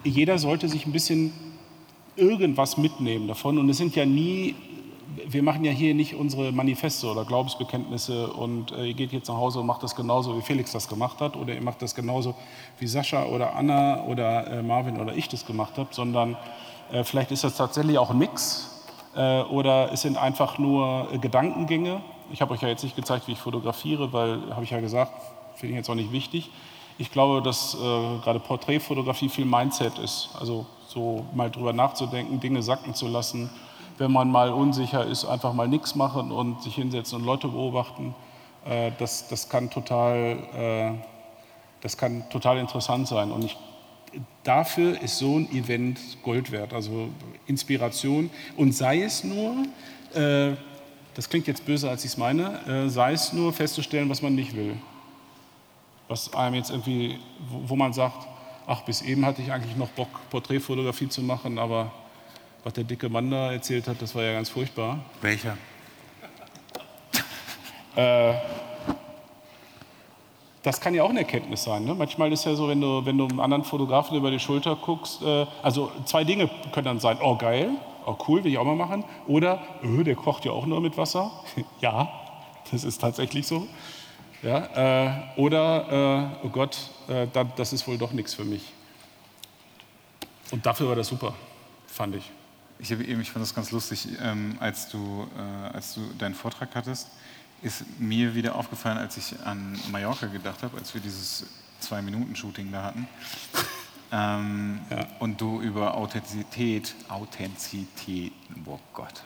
[0.03, 1.31] jeder sollte sich ein bisschen
[2.15, 3.59] irgendwas mitnehmen davon.
[3.59, 4.55] Und es sind ja nie,
[5.27, 9.37] wir machen ja hier nicht unsere Manifeste oder Glaubensbekenntnisse und äh, ihr geht jetzt nach
[9.37, 12.33] Hause und macht das genauso, wie Felix das gemacht hat oder ihr macht das genauso,
[12.79, 16.35] wie Sascha oder Anna oder äh, Marvin oder ich das gemacht habe, sondern
[16.91, 18.76] äh, vielleicht ist das tatsächlich auch ein Mix
[19.17, 22.01] äh, oder es sind einfach nur äh, Gedankengänge.
[22.31, 25.11] Ich habe euch ja jetzt nicht gezeigt, wie ich fotografiere, weil, habe ich ja gesagt,
[25.55, 26.51] finde ich jetzt auch nicht wichtig.
[26.99, 30.29] Ich glaube, dass äh, gerade Porträtfotografie viel Mindset ist.
[30.39, 33.49] Also so mal drüber nachzudenken, Dinge sacken zu lassen.
[33.97, 38.13] Wenn man mal unsicher ist, einfach mal nichts machen und sich hinsetzen und Leute beobachten.
[38.65, 40.91] Äh, das, das, kann total, äh,
[41.81, 43.31] das kann total interessant sein.
[43.31, 43.57] Und ich
[44.43, 47.09] dafür ist so ein Event Gold wert, also
[47.45, 48.29] Inspiration.
[48.55, 49.65] Und sei es nur,
[50.13, 50.55] äh,
[51.13, 54.35] das klingt jetzt böse, als ich es meine, äh, sei es nur festzustellen, was man
[54.35, 54.75] nicht will.
[56.07, 57.17] Was einem jetzt irgendwie,
[57.49, 58.27] wo, wo man sagt,
[58.65, 61.91] ach, bis eben hatte ich eigentlich noch Bock, Porträtfotografie zu machen, aber
[62.63, 64.99] was der dicke Mann da erzählt hat, das war ja ganz furchtbar.
[65.21, 65.57] Welcher?
[67.95, 68.33] Äh,
[70.67, 71.85] das kann ja auch eine Erkenntnis sein.
[71.85, 71.95] Ne?
[71.95, 75.21] Manchmal ist ja so, wenn du, wenn du einem anderen Fotografen über die Schulter guckst,
[75.21, 77.69] äh, also zwei Dinge können dann sein, oh geil,
[78.05, 80.97] oh cool, will ich auch mal machen, oder öh, der kocht ja auch nur mit
[80.97, 81.31] Wasser.
[81.79, 82.11] ja,
[82.69, 83.65] das ist tatsächlich so.
[84.43, 86.77] Ja, äh, oder, äh, oh Gott,
[87.07, 88.73] äh, das ist wohl doch nichts für mich.
[90.51, 91.33] Und dafür war das super,
[91.87, 92.29] fand ich.
[92.79, 96.75] Ich, eben, ich fand das ganz lustig, ähm, als, du, äh, als du deinen Vortrag
[96.75, 97.07] hattest
[97.61, 101.45] ist mir wieder aufgefallen, als ich an Mallorca gedacht habe, als wir dieses
[101.79, 103.07] Zwei-Minuten-Shooting da hatten.
[104.09, 105.05] Ähm, ja.
[105.19, 108.31] Und du über Authentizität, Authentizität,
[108.65, 109.21] oh Gott.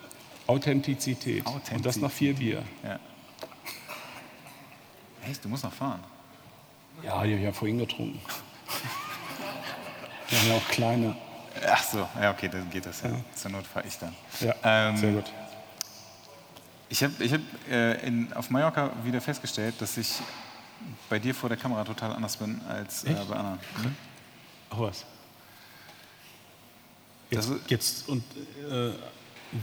[0.47, 1.45] Authentizität.
[1.45, 1.77] Authentizität.
[1.77, 2.63] Und das nach vier Bier.
[2.83, 2.99] Ja.
[5.29, 5.99] Echt, du musst noch fahren?
[7.03, 8.19] Ja, ich habe ja vorhin getrunken.
[10.29, 11.15] Wir haben ja auch kleine.
[11.67, 13.09] Ach so, ja, okay, dann geht das ja.
[13.09, 13.15] ja.
[13.35, 14.15] Zur Not fahre ich dann.
[14.39, 15.31] Ja, ähm, sehr gut.
[16.91, 17.39] Ich habe ich hab,
[17.71, 17.95] äh,
[18.35, 20.15] auf Mallorca wieder festgestellt, dass ich
[21.09, 23.57] bei dir vor der Kamera total anders bin als äh, bei Anna.
[23.81, 23.95] Mhm.
[24.71, 25.05] Oh, was?
[27.29, 28.23] Jetzt, jetzt und
[28.69, 28.91] äh,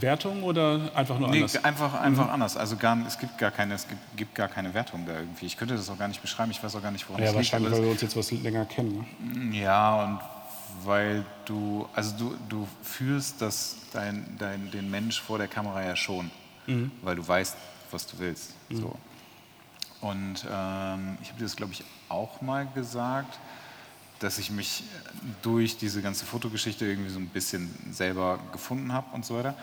[0.01, 1.63] Wertung oder einfach nur Nee, anders?
[1.63, 2.57] einfach, einfach anders.
[2.57, 5.45] Also gar, es, gibt gar keine, es gibt, gibt gar keine Wertung da irgendwie.
[5.45, 6.49] Ich könnte das auch gar nicht beschreiben.
[6.49, 7.51] Ich weiß auch gar nicht, woran Ja, es liegt.
[7.53, 9.05] wahrscheinlich, aber weil wir uns jetzt was länger kennen.
[9.21, 9.55] Ne?
[9.55, 10.19] Ja, und
[10.83, 15.95] weil du, also du, du führst das, dein, dein, den Mensch vor der Kamera ja
[15.95, 16.31] schon,
[17.01, 17.55] weil du weißt,
[17.91, 18.53] was du willst.
[18.69, 18.95] So.
[20.01, 23.37] Und ähm, ich habe dir das, glaube ich, auch mal gesagt,
[24.19, 24.83] dass ich mich
[25.41, 29.55] durch diese ganze Fotogeschichte irgendwie so ein bisschen selber gefunden habe und so weiter.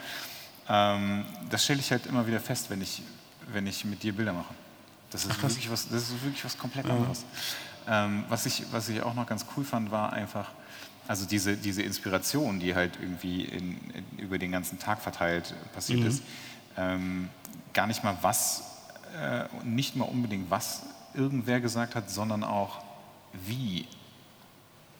[0.68, 3.02] Ähm, das stelle ich halt immer wieder fest, wenn ich,
[3.52, 4.54] wenn ich mit dir Bilder mache.
[5.10, 7.24] Das ist, wirklich, was, das ist wirklich was komplett anderes.
[7.88, 10.50] Ähm, was, ich, was ich auch noch ganz cool fand, war einfach,
[11.06, 16.04] also diese, diese Inspiration, die halt irgendwie in, in, über den ganzen Tag verteilt passiert
[16.04, 16.22] ist,
[16.76, 17.28] ähm,
[17.72, 18.62] gar nicht mal was,
[19.20, 20.82] äh, nicht mal unbedingt was
[21.14, 22.78] irgendwer gesagt hat, sondern auch
[23.32, 23.86] wie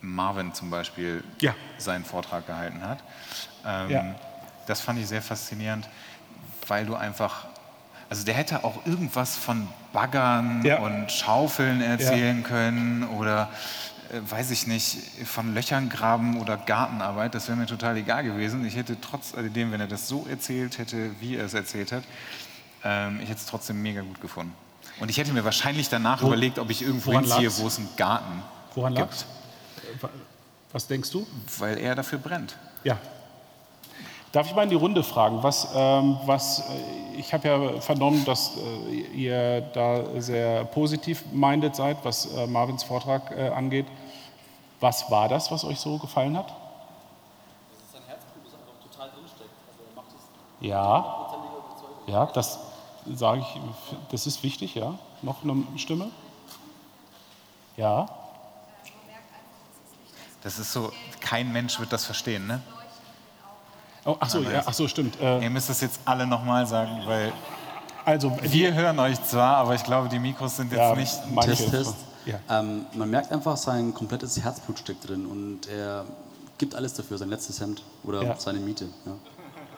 [0.01, 1.55] Marvin zum Beispiel Ja.
[1.79, 2.99] seinen Vortrag gehalten hat.
[3.65, 4.05] Ähm, Ja.
[4.67, 5.89] Das fand ich sehr faszinierend,
[6.67, 7.47] weil du einfach,
[8.11, 10.79] also der hätte auch irgendwas von Baggern Ja.
[10.81, 13.49] und Schaufeln erzählen können oder
[14.29, 14.97] weiß ich nicht,
[15.27, 18.65] von Löchern graben oder Gartenarbeit, das wäre mir total egal gewesen.
[18.67, 22.03] Ich hätte trotz alledem, wenn er das so erzählt hätte, wie er es erzählt hat,
[22.85, 24.55] ähm, ich hätte es trotzdem mega gut gefunden.
[25.01, 27.89] Und ich hätte mir wahrscheinlich danach Wo- überlegt, ob ich irgendwo hinziehe, wo es einen
[27.97, 28.43] Garten
[28.75, 29.07] Woran gibt.
[29.09, 29.27] lag's?
[30.73, 31.27] Was denkst du?
[31.59, 32.57] Weil er dafür brennt.
[32.85, 32.99] Ja.
[34.33, 38.25] Darf ich mal in die Runde fragen, was, ähm, was äh, ich habe ja vernommen,
[38.25, 43.87] dass äh, ihr da sehr positiv minded seid, was äh, Marvins Vortrag äh, angeht.
[44.81, 46.55] Was war das, was euch so gefallen hat?
[50.61, 51.31] Ja,
[52.07, 52.59] ja, das
[53.07, 53.61] sage ich,
[54.11, 54.95] das ist wichtig, ja.
[55.23, 56.11] Noch eine Stimme?
[57.77, 58.07] Ja,
[60.47, 62.63] Das ist so, kein Mensch wird das verstehen, ne?
[64.07, 65.21] Oh, ach so, ja, ach so, stimmt.
[65.21, 67.33] Äh, Ihr müsst das jetzt alle nochmal sagen, weil
[68.05, 71.13] also, wir hören euch zwar, aber ich glaube, die Mikros sind jetzt Ja, nicht.
[71.33, 71.51] manche.
[71.57, 71.95] Test, Test.
[72.25, 72.39] Ja.
[72.61, 76.05] Ähm, man merkt einfach, sein komplettes Herzblut steckt drin und er
[76.59, 78.35] gibt alles dafür, sein letztes Hemd oder Ja.
[78.39, 78.87] seine Miete.
[79.07, 79.13] Ja.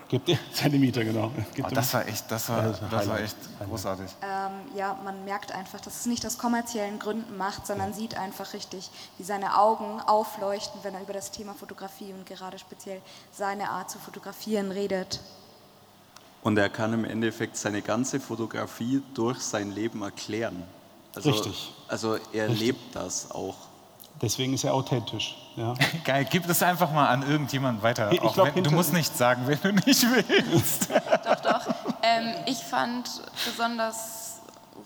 [0.08, 0.28] Gibt
[0.72, 1.30] Miete, genau.
[1.54, 3.36] Gibt Oh, das war echt, das war, das ein das war echt
[3.68, 4.06] großartig.
[4.22, 8.54] Ähm, ja, man merkt einfach, dass es nicht aus kommerziellen Gründen macht, sondern sieht einfach
[8.54, 13.02] richtig, wie seine Augen aufleuchten, wenn er über das Thema Fotografie und gerade speziell
[13.32, 15.20] seine Art zu fotografieren redet.
[16.42, 20.62] Und er kann im Endeffekt seine ganze Fotografie durch sein Leben erklären.
[21.14, 21.72] Also, Richtig.
[21.88, 23.67] Also er lebt das auch.
[24.20, 25.36] Deswegen ist er authentisch.
[25.56, 25.74] Ja.
[26.04, 28.10] Geil, gib das einfach mal an irgendjemanden weiter.
[28.12, 30.88] Ich Auch glaub, wenn, du musst nicht sagen, wenn du nicht willst.
[31.24, 31.66] Doch, doch.
[32.02, 33.08] Ähm, ich fand
[33.44, 34.40] besonders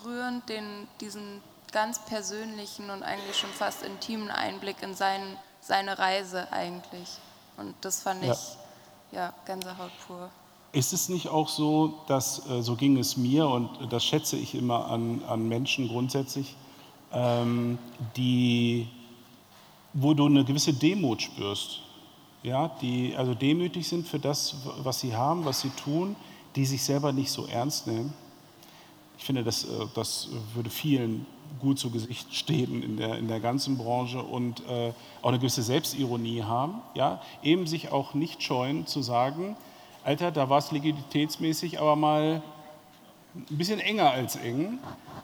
[0.05, 1.41] rührend den, diesen
[1.71, 5.21] ganz persönlichen und eigentlich schon fast intimen Einblick in sein,
[5.61, 7.09] seine Reise eigentlich.
[7.57, 8.29] Und das fand ich,
[9.11, 9.25] Ja.
[9.27, 10.29] ja, Gänsehaut pur.
[10.73, 14.55] Ist es nicht auch so, dass, äh, so ging es mir und das schätze ich
[14.55, 16.55] immer an, an Menschen grundsätzlich,
[17.11, 17.77] ähm,
[18.17, 18.89] die,
[19.93, 21.81] wo du eine gewisse Demut spürst,
[22.41, 26.15] ja, die also demütig sind für das, was sie haben, was sie tun,
[26.55, 28.13] die sich selber nicht so ernst nehmen.
[29.17, 31.25] Ich finde, das, äh, das würde vielen
[31.59, 34.91] gut zu Gesicht stehen in der, in der ganzen Branche und äh,
[35.21, 36.81] auch eine gewisse Selbstironie haben.
[36.95, 37.21] Ja?
[37.41, 39.55] Eben sich auch nicht scheuen zu sagen,
[40.03, 42.43] Alter, da war es legitimitätsmäßig aber mal
[43.35, 44.79] ein bisschen enger als eng.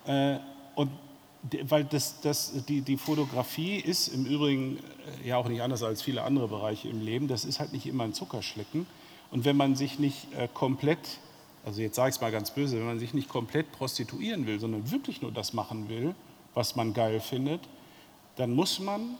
[0.05, 0.37] Äh,
[0.75, 0.89] und
[1.63, 4.77] weil das, das, die, die Fotografie ist im Übrigen
[5.23, 7.27] äh, ja auch nicht anders als viele andere Bereiche im Leben.
[7.27, 8.85] Das ist halt nicht immer ein Zuckerschlecken.
[9.31, 11.19] Und wenn man sich nicht äh, komplett,
[11.63, 14.59] also jetzt sage ich es mal ganz böse, wenn man sich nicht komplett prostituieren will,
[14.59, 16.13] sondern wirklich nur das machen will,
[16.53, 17.61] was man geil findet,
[18.35, 19.15] dann muss man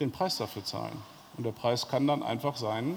[0.00, 0.96] den Preis dafür zahlen.
[1.36, 2.96] Und der Preis kann dann einfach sein,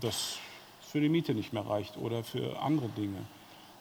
[0.00, 0.36] dass
[0.80, 3.18] für die Miete nicht mehr reicht oder für andere Dinge.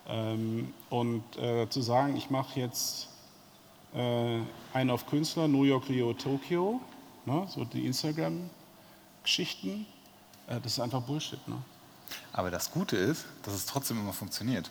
[0.07, 3.09] Ähm, und äh, zu sagen, ich mache jetzt
[3.93, 6.79] einen auf Künstler, New York, Rio, Tokio,
[7.25, 9.85] ne, so die Instagram-Geschichten,
[10.47, 11.45] äh, das ist einfach Bullshit.
[11.47, 11.57] Ne?
[12.33, 14.69] Aber das Gute ist, dass es trotzdem immer funktioniert.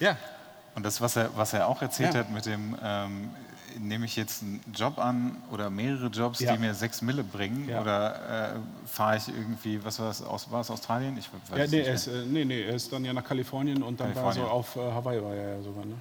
[0.00, 0.16] Ja.
[0.74, 2.20] Und das, was er, was er auch erzählt Ja.
[2.20, 3.30] hat mit dem, ähm,
[3.78, 6.52] nehme ich jetzt einen Job an oder mehrere Jobs, Ja.
[6.52, 7.80] die mir sechs Mille bringen Ja.
[7.80, 11.16] oder äh, fahre ich irgendwie, was war es, aus, war es Australien?
[11.18, 11.94] Ich weiß Ja, es nee, nicht er mehr.
[11.94, 14.42] ist, äh, nee, nee, er ist dann ja nach Kalifornien und dann Kalifornien.
[14.44, 15.84] war so auf äh, Hawaii war er ja sogar.
[15.84, 15.94] Ne?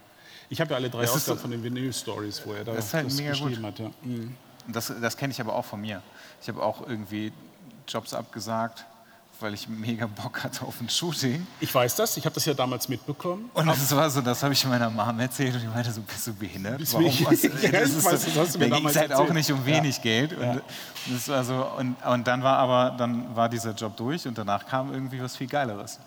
[0.50, 2.86] Ich habe ja alle drei Das Ausgaben so- von den Vinyl-Stories, wo er da Das
[2.86, 3.42] ist halt mega gut.
[3.42, 3.80] geschrieben hat.
[3.80, 3.92] Ja.
[4.04, 4.36] Mhm.
[4.68, 6.02] Das, das kenne ich aber auch von mir.
[6.42, 7.34] Ich habe auch irgendwie
[7.88, 8.86] Jobs abgesagt,
[9.42, 11.46] weil ich mega Bock hatte auf ein Shooting.
[11.60, 13.50] Ich weiß das, ich habe das ja damals mitbekommen.
[13.54, 16.28] Und das war so, das habe ich meiner Mom erzählt und die meinte so, bist
[16.28, 16.78] du behindert?
[16.78, 17.08] Bist Warum?
[17.26, 19.12] Was, Ja, das ich ist weiß, so, das hast du mir da ging es halt
[19.14, 19.66] auch nicht um Ja.
[19.66, 20.32] wenig Geld.
[20.34, 20.62] Und, Ja.
[21.12, 24.66] das war so, und, und dann war aber, dann war dieser Job durch und danach
[24.66, 26.00] kam irgendwie was viel Geileres.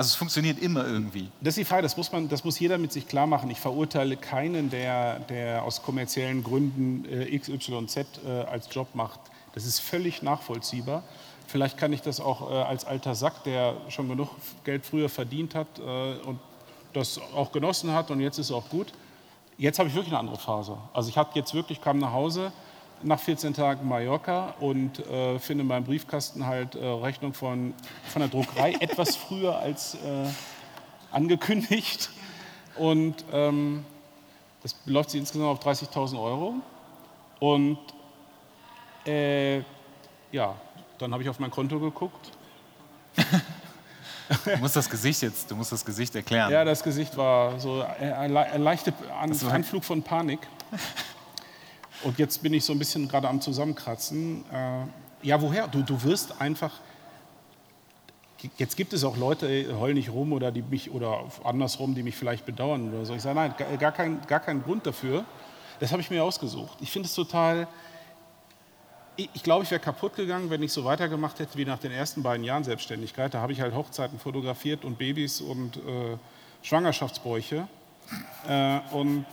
[0.00, 1.28] Also es funktioniert immer irgendwie.
[1.42, 3.50] Das ist die Frage, das muss, man, das muss jeder mit sich klar machen.
[3.50, 9.20] Ich verurteile keinen, der, der aus kommerziellen Gründen äh, XYZ äh, als Job macht.
[9.52, 11.02] Das ist völlig nachvollziehbar.
[11.46, 14.30] Vielleicht kann ich das auch äh, als alter Sack, der schon genug
[14.64, 16.40] Geld früher verdient hat äh, und
[16.94, 18.94] das auch genossen hat und jetzt ist es auch gut.
[19.58, 20.78] Jetzt habe ich wirklich eine andere Phase.
[20.94, 22.52] Also ich habe jetzt wirklich, kam nach Hause
[23.02, 27.74] nach 14 Tagen Mallorca und äh, finde in meinem Briefkasten halt äh, Rechnung von,
[28.08, 30.28] von der Druckerei etwas früher als äh,
[31.10, 32.10] angekündigt.
[32.76, 33.84] Und ähm,
[34.62, 36.54] das läuft sich insgesamt auf 30.000 Euro.
[37.38, 37.78] Und
[39.06, 39.58] äh,
[40.30, 40.54] ja,
[40.98, 42.32] dann habe ich auf mein Konto geguckt.
[44.44, 46.52] Du musst das Gesicht jetzt, du musst das Gesicht erklären.
[46.52, 50.40] Ja, das Gesicht war so ein, ein leichter An Anflug von Panik.
[52.02, 54.44] Und jetzt bin ich so ein bisschen gerade am Zusammenkratzen.
[54.52, 55.68] Äh, ja, woher?
[55.68, 56.72] Du, du wirst einfach.
[58.56, 62.16] Jetzt gibt es auch Leute, heul nicht rum oder die mich oder andersrum, die mich
[62.16, 63.14] vielleicht bedauern oder so.
[63.14, 65.26] Ich sage, nein, gar kein, gar keinen Grund dafür.
[65.78, 66.78] Das habe ich mir ausgesucht.
[66.80, 67.68] Ich finde es total.
[69.16, 72.22] Ich, glaube, ich wäre kaputt gegangen, wenn ich so weitergemacht hätte wie nach den ersten
[72.22, 73.34] beiden Jahren Selbstständigkeit.
[73.34, 76.16] Da habe ich halt Hochzeiten fotografiert und Babys und äh,
[76.62, 77.68] Schwangerschaftsbräuche.
[78.48, 79.26] Äh, und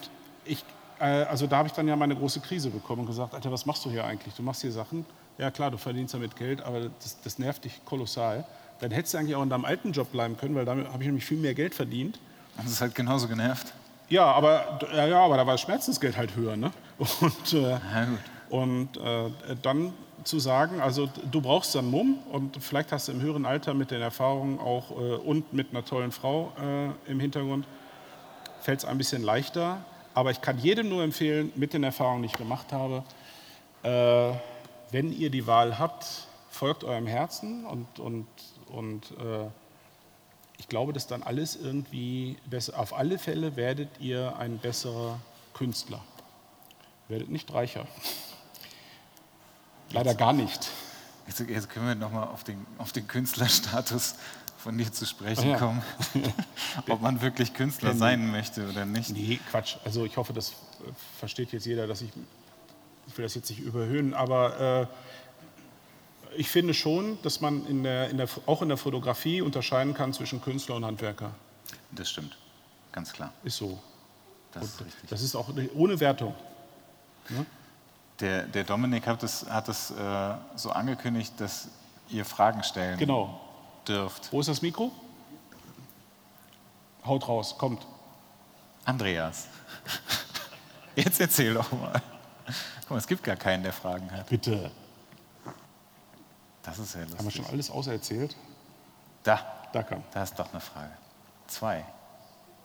[0.43, 0.65] ich,
[0.99, 3.85] also da habe ich dann ja meine große Krise bekommen und gesagt, Alter, was machst
[3.85, 4.33] du hier eigentlich?
[4.33, 5.05] Du machst hier Sachen,
[5.37, 8.45] ja klar, du verdienst damit Geld, aber das, das nervt dich kolossal.
[8.79, 11.07] Dann hättest du eigentlich auch in deinem alten Job bleiben können, weil damit habe ich
[11.07, 12.19] nämlich viel mehr Geld verdient.
[12.55, 13.73] Das ist halt genauso genervt.
[14.09, 16.55] Ja, aber, ja, aber da war das Schmerzensgeld halt höher.
[16.55, 16.71] Ne?
[17.19, 18.07] Und, äh, ja,
[18.49, 19.29] und äh,
[19.61, 19.93] dann
[20.23, 23.91] zu sagen, also du brauchst dann Mumm und vielleicht hast du im höheren Alter mit
[23.91, 27.65] den Erfahrungen auch äh, und mit einer tollen Frau äh, im Hintergrund,
[28.61, 29.79] fällt es ein bisschen leichter.
[30.17, 33.03] Aber ich kann jedem nur empfehlen, mit den Erfahrungen, die ich gemacht habe,
[33.83, 34.35] äh,
[34.89, 36.07] wenn ihr die Wahl habt,
[36.49, 38.25] folgt eurem Herzen und, und,
[38.69, 39.45] und äh,
[40.57, 42.79] ich glaube, dass dann alles irgendwie besser.
[42.79, 45.19] Auf alle Fälle werdet ihr ein besserer
[45.53, 46.03] Künstler.
[47.09, 47.85] Werdet nicht reicher.
[49.91, 50.67] Leider gar nicht.
[51.27, 54.15] Jetzt, jetzt können wir nochmal auf den, auf den Künstlerstatus
[54.57, 55.57] von dir zu sprechen ja.
[55.57, 55.81] kommen.
[56.89, 59.09] Ob man wirklich Künstler sein möchte oder nicht.
[59.11, 59.77] Nee, Quatsch.
[59.85, 60.53] Also ich hoffe, das äh,
[61.19, 62.09] versteht jetzt jeder, dass ich,
[63.07, 64.89] ich will das jetzt nicht überhöhen, aber
[66.35, 69.93] äh, ich finde schon, dass man in der, in der, auch in der Fotografie unterscheiden
[69.93, 71.31] kann zwischen Künstler und Handwerker.
[71.91, 72.37] Das stimmt,
[72.91, 73.33] ganz klar.
[73.43, 73.79] Ist so.
[74.51, 75.09] Das ist richtig.
[75.09, 76.33] Das ist auch ohne Wertung.
[77.29, 77.45] Ne?
[78.19, 81.69] Der, der Dominik hat es hat es, äh, so angekündigt, dass
[82.09, 83.46] ihr Fragen stellen Genau.
[83.87, 84.31] Dürft.
[84.31, 84.91] Wo ist das Mikro?
[87.05, 87.85] Haut raus, kommt.
[88.85, 89.47] Andreas,
[90.95, 92.01] jetzt erzähl doch mal.
[92.81, 94.27] Guck mal, es gibt gar keinen, der Fragen hat.
[94.29, 94.71] Bitte.
[96.63, 97.17] Das ist ja lustig.
[97.17, 98.35] Haben wir schon alles auserzählt?
[99.23, 99.39] Da,
[99.73, 100.03] Da kam.
[100.13, 100.91] da ist doch eine Frage.
[101.47, 101.85] Zwei.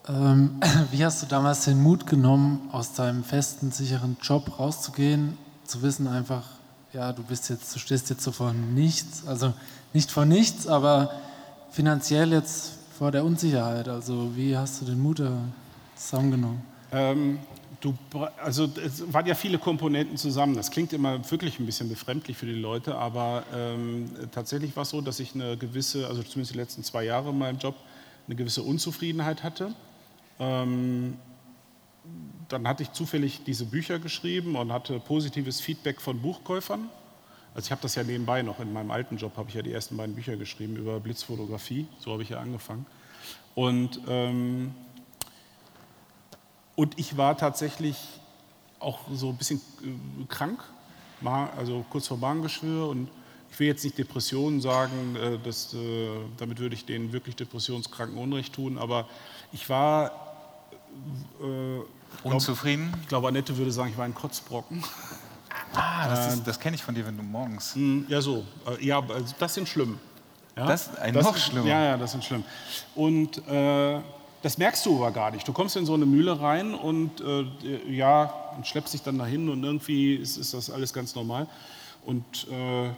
[0.07, 5.81] Ähm, wie hast du damals den Mut genommen, aus deinem festen, sicheren Job rauszugehen, zu
[5.81, 6.43] wissen einfach,
[6.93, 9.53] ja, du bist jetzt, du stehst jetzt so vor nichts, also
[9.93, 11.11] nicht vor nichts, aber
[11.71, 13.87] finanziell jetzt vor der Unsicherheit.
[13.87, 15.21] Also wie hast du den Mut
[15.95, 16.61] zusammengenommen?
[16.91, 17.39] Ähm,
[17.81, 17.95] du,
[18.41, 20.55] also es waren ja viele Komponenten zusammen.
[20.55, 24.89] Das klingt immer wirklich ein bisschen befremdlich für die Leute, aber ähm, tatsächlich war es
[24.89, 27.75] so, dass ich eine gewisse, also zumindest die letzten zwei Jahre in meinem Job,
[28.27, 29.73] eine gewisse Unzufriedenheit hatte.
[30.39, 31.15] Ähm,
[32.53, 36.89] dann hatte ich zufällig diese Bücher geschrieben und hatte positives Feedback von Buchkäufern.
[37.53, 39.73] Also ich habe das ja nebenbei noch, in meinem alten Job habe ich ja die
[39.73, 42.85] ersten beiden Bücher geschrieben über Blitzfotografie, so habe ich ja angefangen.
[43.53, 44.73] Und ähm,
[46.75, 47.97] und ich war tatsächlich
[48.79, 50.63] auch so ein bisschen äh, krank,
[51.55, 52.87] also kurz vor Magengeschwür.
[52.87, 53.09] Und
[53.51, 58.17] ich will jetzt nicht Depressionen sagen, äh, das, äh, damit würde ich den wirklich Depressionskranken
[58.17, 59.07] Unrecht tun, aber
[59.51, 60.19] ich war.
[61.41, 61.79] Äh,
[62.21, 62.93] glaub- Unzufrieden?
[63.01, 64.83] Ich glaube, Annette würde sagen, ich war ein Kotzbrocken.
[65.75, 67.75] Ah, das, Ähm, das kenne ich von dir, wenn du morgens.
[67.75, 68.43] Mm, Ja, so.
[68.79, 69.99] Äh, Ja, also das sind schlimm.
[70.55, 70.67] Ja?
[70.67, 71.67] Das- äh, noch ist- schlimmer.
[71.67, 72.43] Ja, ja, das sind schlimm.
[72.95, 73.99] Und äh,
[74.43, 75.47] das merkst du aber gar nicht.
[75.47, 77.45] Du kommst in so eine Mühle rein und äh,
[77.91, 81.47] ja, und schleppst dich dann dahin und irgendwie ist, ist das alles ganz normal.
[82.05, 82.89] Und äh,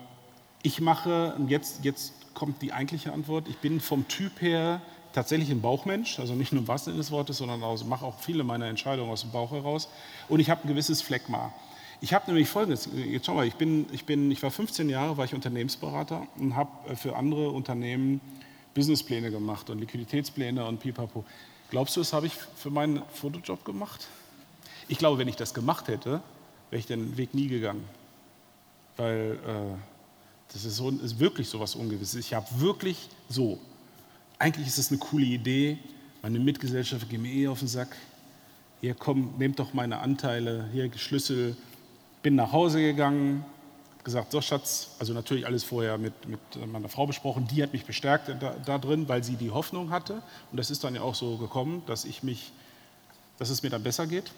[0.64, 4.82] ich mache, und jetzt, jetzt kommt die eigentliche Antwort, ich bin vom Typ her
[5.16, 8.20] tatsächlich ein Bauchmensch, also nicht nur im wahrsten Sinne des Wortes, sondern auch, mache auch
[8.20, 9.88] viele meiner Entscheidungen aus dem Bauch heraus.
[10.28, 11.54] Und ich habe ein gewisses Phlegma.
[12.02, 15.18] Ich habe nämlich Folgendes, jetzt schau mal, ich, bin, ich, bin, ich war 15 Jahre,
[15.18, 18.20] war ich Unternehmensberater und habe äh, für andere Unternehmen
[18.74, 21.24] Businesspläne gemacht und Liquiditätspläne und pipapo.
[21.72, 24.08] Glaubst du, das habe ich für meinen Fotojob gemacht?
[24.90, 26.22] Ich glaube, wenn ich das gemacht hätte,
[26.70, 27.86] wäre ich den Weg nie gegangen.
[28.98, 29.78] Weil äh,
[30.52, 32.16] das ist, so, ist wirklich so was Ungewisses.
[32.16, 33.60] Ich habe wirklich so.
[34.40, 35.78] Eigentlich ist es eine coole Idee.
[36.22, 37.95] Meine Mitgesellschafter gehen mir eh auf den Sack.
[38.82, 41.56] Hier, komm, nehmt doch meine Anteile, hier Schlüssel.
[42.22, 43.45] Bin nach Hause gegangen,
[44.03, 46.40] gesagt, so Schatz, also natürlich alles vorher mit, mit
[46.72, 47.48] meiner Frau besprochen.
[47.48, 50.22] Die hat mich bestärkt da, da drin, weil sie die Hoffnung hatte.
[50.52, 52.52] Und das ist dann ja auch so gekommen, dass ich mich,
[53.38, 54.32] dass es mir dann besser geht.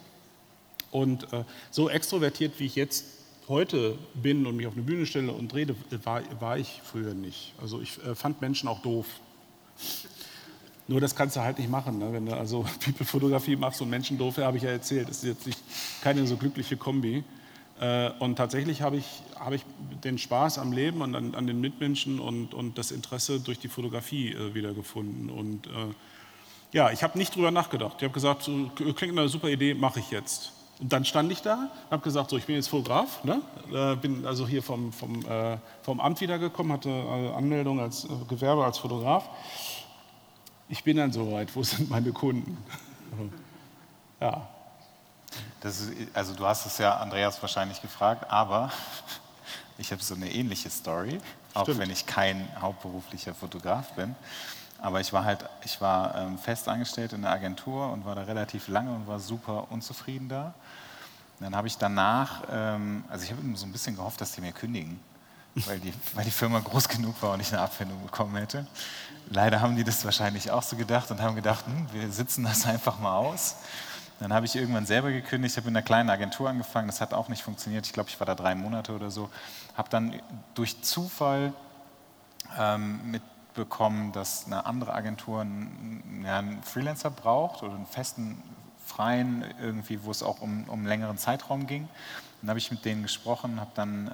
[0.90, 3.04] Und äh, so extrovertiert, wie ich jetzt
[3.48, 7.54] heute bin und mich auf eine Bühne stelle und rede, war, war ich früher nicht.
[7.60, 9.06] Also ich äh, fand Menschen auch doof.
[10.88, 12.12] Nur das kannst du halt nicht machen, ne?
[12.12, 15.08] wenn du also People-Fotografie machst und Menschen doof, habe ich ja erzählt.
[15.08, 15.60] Das ist jetzt nicht
[16.02, 17.24] keine so glückliche Kombi.
[17.80, 19.06] Äh, und tatsächlich habe ich,
[19.38, 19.64] habe ich
[20.02, 23.68] den Spaß am Leben und an, an den Mitmenschen und, und das Interesse durch die
[23.68, 25.30] Fotografie äh, wiedergefunden.
[25.30, 25.70] Und äh,
[26.72, 27.96] ja, ich habe nicht drüber nachgedacht.
[27.98, 30.52] Ich habe gesagt, so, klingt eine super Idee, mache ich jetzt.
[30.80, 33.40] Und dann stand ich da und habe gesagt, so, ich bin jetzt Fotograf, ne?
[34.00, 35.24] bin also hier vom, vom,
[35.82, 36.88] vom Amt wiedergekommen, hatte
[37.34, 39.28] Anmeldung als Gewerbe als Fotograf.
[40.68, 42.56] Ich bin dann soweit, wo sind meine Kunden?
[44.20, 44.46] ja.
[45.60, 48.70] Das ist, also du hast es ja Andreas wahrscheinlich gefragt, aber
[49.78, 51.20] ich habe so eine ähnliche Story,
[51.54, 51.80] auch Stimmt.
[51.80, 54.14] wenn ich kein hauptberuflicher Fotograf bin.
[54.80, 58.22] Aber ich war halt, ich war ähm, fest angestellt in der Agentur und war da
[58.22, 60.54] relativ lange und war super unzufrieden da.
[61.38, 64.40] Und dann habe ich danach, ähm, also ich habe so ein bisschen gehofft, dass die
[64.40, 65.00] mir kündigen,
[65.66, 68.66] weil die, weil die Firma groß genug war und ich eine Abfindung bekommen hätte.
[69.30, 72.66] Leider haben die das wahrscheinlich auch so gedacht und haben gedacht, hm, wir sitzen das
[72.66, 73.56] einfach mal aus.
[74.20, 77.28] Dann habe ich irgendwann selber gekündigt, habe in einer kleinen Agentur angefangen, das hat auch
[77.28, 77.86] nicht funktioniert.
[77.86, 79.30] Ich glaube, ich war da drei Monate oder so.
[79.76, 80.20] Habe dann
[80.54, 81.52] durch Zufall
[82.58, 88.42] ähm, mitbekommen, dass eine andere Agentur einen, ja, einen Freelancer braucht oder einen festen
[88.84, 91.88] freien, irgendwie, wo es auch um, um einen längeren Zeitraum ging.
[92.40, 94.08] Dann habe ich mit denen gesprochen, habe dann,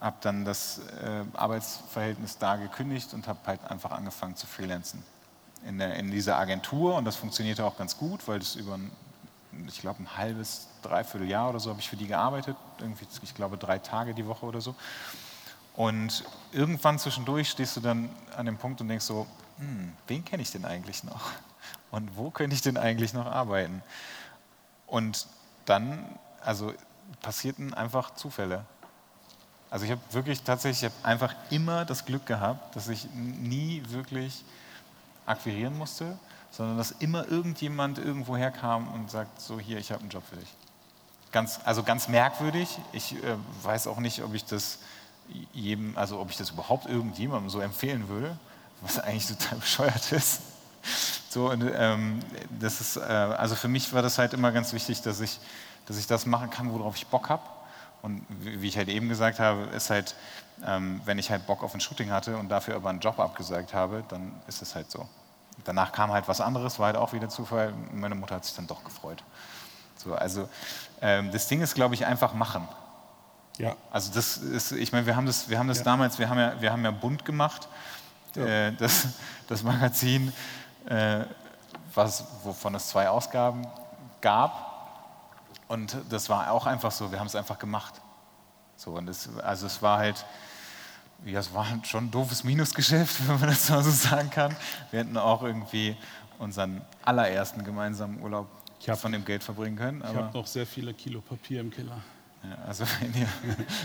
[0.00, 5.02] äh, hab dann das äh, Arbeitsverhältnis da gekündigt und habe halt einfach angefangen zu freelancen
[5.66, 8.90] in, der, in dieser Agentur und das funktionierte auch ganz gut, weil das über, ein,
[9.66, 13.34] ich glaube, ein halbes, dreiviertel Jahr oder so habe ich für die gearbeitet, irgendwie, ich
[13.34, 14.74] glaube, drei Tage die Woche oder so.
[15.74, 19.26] Und irgendwann zwischendurch stehst du dann an dem Punkt und denkst so,
[19.58, 21.30] hm, wen kenne ich denn eigentlich noch?
[21.90, 23.82] Und wo könnte ich denn eigentlich noch arbeiten?
[24.86, 25.26] Und
[25.64, 26.72] dann, also
[27.22, 28.64] passierten einfach Zufälle.
[29.70, 33.82] Also ich habe wirklich tatsächlich, ich habe einfach immer das Glück gehabt, dass ich nie
[33.88, 34.44] wirklich
[35.26, 36.18] akquirieren musste,
[36.50, 40.36] sondern dass immer irgendjemand irgendwo herkam und sagt, so hier, ich habe einen Job für
[40.36, 40.48] dich.
[41.30, 42.78] Ganz, also ganz merkwürdig.
[42.92, 44.78] Ich äh, weiß auch nicht, ob ich das
[45.52, 48.38] jedem, also ob ich das überhaupt irgendjemandem so empfehlen würde,
[48.80, 50.40] was eigentlich total bescheuert ist.
[51.28, 52.20] So, und, ähm,
[52.58, 55.38] das ist, äh, also für mich war das halt immer ganz wichtig, dass ich,
[55.84, 57.42] dass ich das machen kann, worauf ich Bock habe.
[58.02, 60.14] Und wie, ich halt eben gesagt habe, ist halt,
[60.64, 63.74] ähm, wenn ich halt Bock auf ein Shooting hatte und dafür aber einen Job abgesagt
[63.74, 65.08] habe, dann ist es halt so.
[65.64, 67.72] Danach kam halt was anderes, war halt auch wieder Zufall.
[67.92, 69.24] Meine Mutter hat sich dann doch gefreut.
[69.96, 70.48] So, also
[71.00, 72.68] ähm, das Ding ist, glaube ich, einfach machen.
[73.58, 73.74] Ja.
[73.90, 75.84] Also das ist, ich meine, wir haben das, wir haben das Ja.
[75.84, 77.68] damals, wir haben ja, wir haben ja bunt gemacht,
[78.36, 78.44] Ja.
[78.46, 79.08] äh, das,
[79.48, 80.32] das Magazin,
[80.86, 81.24] äh,
[81.94, 83.66] was, wovon es zwei Ausgaben
[84.20, 84.67] gab.
[85.68, 87.94] Und das war auch einfach so, wir haben es einfach gemacht.
[88.76, 90.24] So, und das, also es war halt,
[91.24, 94.56] ja, es war schon ein doofes Minusgeschäft, wenn man das mal so sagen kann.
[94.90, 95.96] Wir hätten auch irgendwie
[96.38, 98.48] unseren allerersten gemeinsamen Urlaub
[98.94, 100.00] von dem Geld verbringen können.
[100.08, 102.00] Ich habe noch sehr viele Kilo Papier im Keller.
[102.44, 103.28] ja, also wenn ihr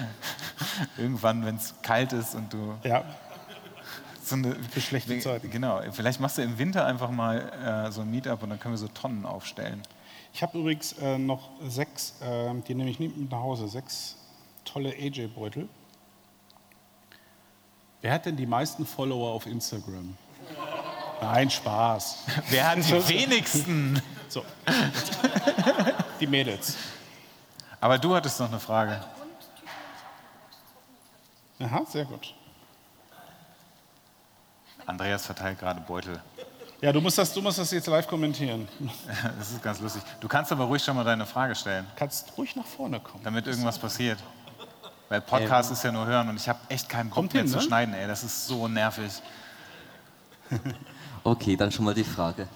[0.98, 3.04] irgendwann, wenn es kalt ist und du Ja.
[4.24, 5.50] so eine Für schlechte Zeiten.
[5.50, 8.76] Genau, vielleicht machst du im Winter einfach mal äh, so ein Meetup und dann können
[8.76, 9.82] wir so Tonnen aufstellen.
[10.34, 14.18] Ich habe übrigens äh, noch sechs, äh, die nehme ich nie mit nach Hause, sechs
[14.66, 15.70] tolle AJ-Beutel.
[18.02, 20.18] Wer hat denn die meisten Follower auf Instagram?
[21.22, 22.26] Nein, Spaß.
[22.50, 24.02] Wer hat die wenigsten?
[24.28, 24.44] So.
[26.20, 26.76] Die Mädels.
[27.80, 29.00] Aber du hattest noch eine Frage.
[31.60, 32.34] Aha, sehr gut.
[34.86, 36.22] Andreas verteilt gerade Beutel.
[36.84, 38.68] Ja, du musst, das, du musst das jetzt live kommentieren.
[39.40, 40.04] Das ist ganz lustig.
[40.20, 41.88] Du kannst aber ruhig schon mal deine Frage stellen.
[41.96, 43.24] Kannst ruhig nach vorne kommen.
[43.24, 44.20] Damit irgendwas passiert.
[45.08, 47.50] Weil Podcast ist ja nur hören und ich habe echt keinen Bock Kommt mehr hin,
[47.50, 47.64] zu ne?
[47.64, 48.06] schneiden, ey.
[48.06, 49.12] Das ist so nervig.
[51.26, 52.50] Okay, dann schon mal die Frage.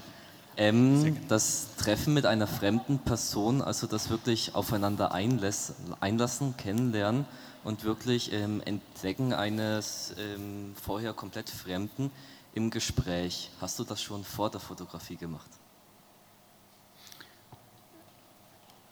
[0.58, 7.26] Ähm, das Treffen mit einer fremden Person, also das wirklich aufeinander einläss, einlassen, kennenlernen
[7.64, 12.12] und wirklich ähm, Entdecken eines ähm, vorher komplett Fremden
[12.58, 13.52] im Gespräch.
[13.62, 15.50] Hast du das schon vor der Fotografie gemacht?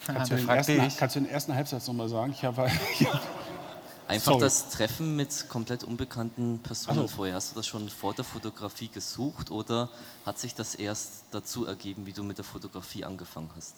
[0.05, 2.31] Kannst, der du den ersten, kannst du den ersten Halbsatz nochmal sagen?
[2.31, 2.69] Ich habe,
[4.07, 4.41] Einfach Sorry.
[4.41, 7.15] das Treffen mit komplett unbekannten Personen Ach so.
[7.15, 7.33] vorher.
[7.33, 9.89] Hast du das schon vor der Fotografie gesucht oder
[10.27, 13.73] hat sich das erst dazu ergeben, wie du mit der Fotografie angefangen hast?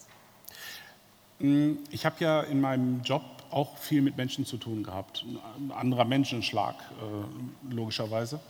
[1.39, 5.23] Mm, Ich habe ja in meinem Job auch viel mit Menschen zu tun gehabt.
[5.57, 8.41] Ein anderer Menschenschlag, äh, logischerweise.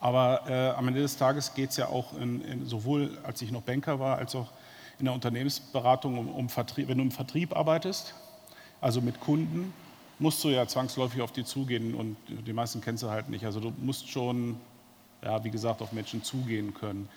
[0.00, 3.52] Aber äh, am Ende des Tages geht es ja auch in, in, sowohl, als ich
[3.52, 4.50] noch Banker war, als auch
[4.98, 6.88] in der Unternehmensberatung um, um Vertrieb.
[6.88, 8.14] Wenn du im Vertrieb arbeitest,
[8.80, 9.74] also mit Kunden,
[10.18, 13.44] musst du ja zwangsläufig auf die zugehen und die meisten kennst du halt nicht.
[13.44, 14.58] Also du musst schon,
[15.22, 17.08] ja, wie gesagt, auf Menschen zugehen können.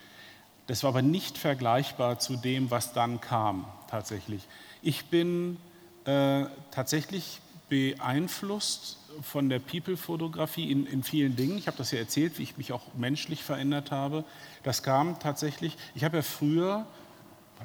[0.68, 4.48] Das war aber nicht vergleichbar zu dem, was dann kam, tatsächlich.
[4.82, 5.58] Ich bin
[6.06, 11.58] äh, tatsächlich beeinflusst von der People-Fotografie in, in vielen Dingen.
[11.58, 14.24] Ich habe das ja erzählt, wie ich mich auch menschlich verändert habe.
[14.64, 16.86] Das kam tatsächlich, ich habe ja früher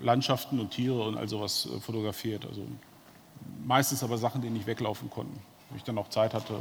[0.01, 2.47] Landschaften und Tiere und all sowas äh, fotografiert.
[2.47, 2.67] Also
[3.65, 5.39] meistens aber Sachen, die nicht weglaufen konnten.
[5.71, 6.55] Wo ich dann auch Zeit hatte,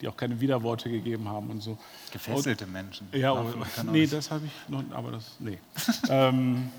[0.00, 1.78] die auch keine Widerworte gegeben haben und so.
[2.12, 3.08] Gefesselte Menschen.
[3.12, 3.54] Ja, aber,
[3.90, 5.58] nee, das habe ich noch, aber das, nee.
[6.10, 6.70] ähm,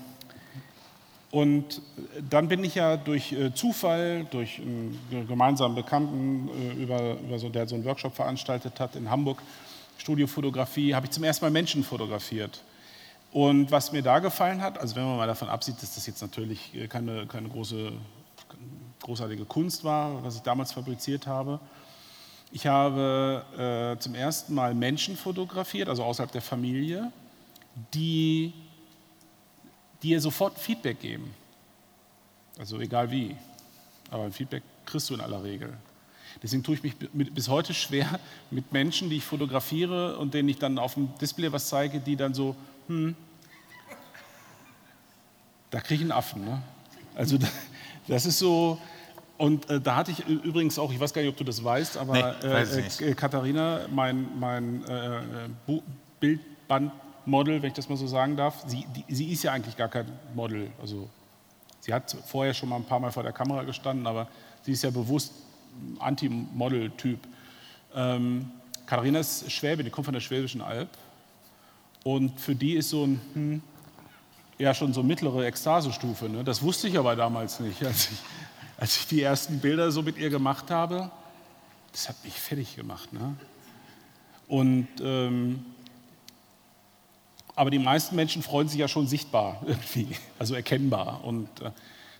[1.30, 1.82] und
[2.30, 7.38] dann bin ich ja durch äh, Zufall, durch einen ge- gemeinsamen Bekannten, äh, über, über
[7.38, 9.42] so, der so einen Workshop veranstaltet hat in Hamburg,
[9.98, 12.62] Studiofotografie, habe ich zum ersten Mal Menschen fotografiert.
[13.30, 16.22] Und was mir da gefallen hat, also wenn man mal davon absieht, dass das jetzt
[16.22, 17.92] natürlich äh, keine, keine große,
[19.02, 21.60] großartige Kunst war, was ich damals fabriziert habe,
[22.50, 23.44] ich habe
[23.96, 27.12] äh, zum ersten Mal Menschen fotografiert, also außerhalb der Familie,
[27.92, 28.54] die
[30.02, 31.34] dir sofort Feedback geben.
[32.58, 33.36] Also egal wie.
[34.10, 35.72] Aber ein Feedback kriegst du in aller Regel.
[36.42, 36.94] Deswegen tue ich mich
[37.32, 38.18] bis heute schwer
[38.50, 42.16] mit Menschen, die ich fotografiere und denen ich dann auf dem Display was zeige, die
[42.16, 42.54] dann so,
[42.86, 43.14] hm,
[45.70, 46.44] da kriege ich einen Affen.
[46.44, 46.62] Ne?
[47.14, 47.48] Also da-
[48.06, 48.78] das ist so,
[49.36, 51.96] und äh, da hatte ich übrigens auch, ich weiß gar nicht, ob du das weißt,
[51.98, 53.00] aber Nee, weiß nicht.
[53.02, 55.20] äh, Katharina, mein, mein äh,
[57.28, 59.88] Bildbandmodel, wenn ich das mal so sagen darf, sie, die, sie ist ja eigentlich gar
[59.88, 60.70] kein Model.
[60.80, 61.08] Also
[61.80, 64.28] sie hat vorher schon mal ein paar Mal vor der Kamera gestanden, aber
[64.62, 65.32] sie ist ja bewusst
[65.98, 67.20] Anti-Model-Typ.
[67.94, 68.50] Ähm,
[68.86, 70.88] Katharina ist Schwäbin, die kommt von der Schwäbischen Alb.
[72.04, 73.62] Und für die ist so ein, hm,
[74.58, 76.28] ja schon so mittlere Ekstasestufe.
[76.28, 76.42] Ne?
[76.42, 78.18] Das wusste ich aber damals nicht, als ich,
[78.78, 81.10] als ich die ersten Bilder so mit ihr gemacht habe.
[81.92, 83.12] Das hat mich fertig gemacht.
[83.12, 83.36] Ne?
[84.48, 85.64] Und, ähm,
[87.58, 90.06] aber die meisten Menschen freuen sich ja schon sichtbar irgendwie,
[90.38, 91.72] also erkennbar und äh,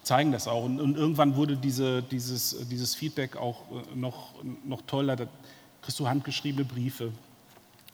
[0.03, 0.65] zeigen das auch.
[0.65, 4.35] Und, und irgendwann wurde diese, dieses, dieses Feedback auch äh, noch,
[4.65, 5.15] noch toller.
[5.15, 5.27] Da
[5.81, 7.13] kriegst du handgeschriebene Briefe.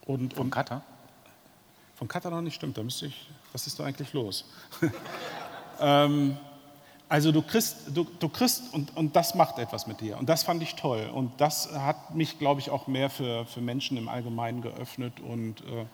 [0.07, 0.81] Und, Vom Cutter?
[1.93, 2.79] Vom Cutter noch nicht, stimmt.
[2.79, 4.45] Da müsste ich, was ist da eigentlich los?
[5.79, 6.37] ähm,
[7.07, 10.17] also du kriegst, du, du kriegst und, und das macht etwas mit dir.
[10.17, 11.11] Und das fand ich toll.
[11.13, 15.19] Und das hat mich, glaube ich, auch mehr für, für Menschen im Allgemeinen geöffnet.
[15.19, 15.85] Und äh,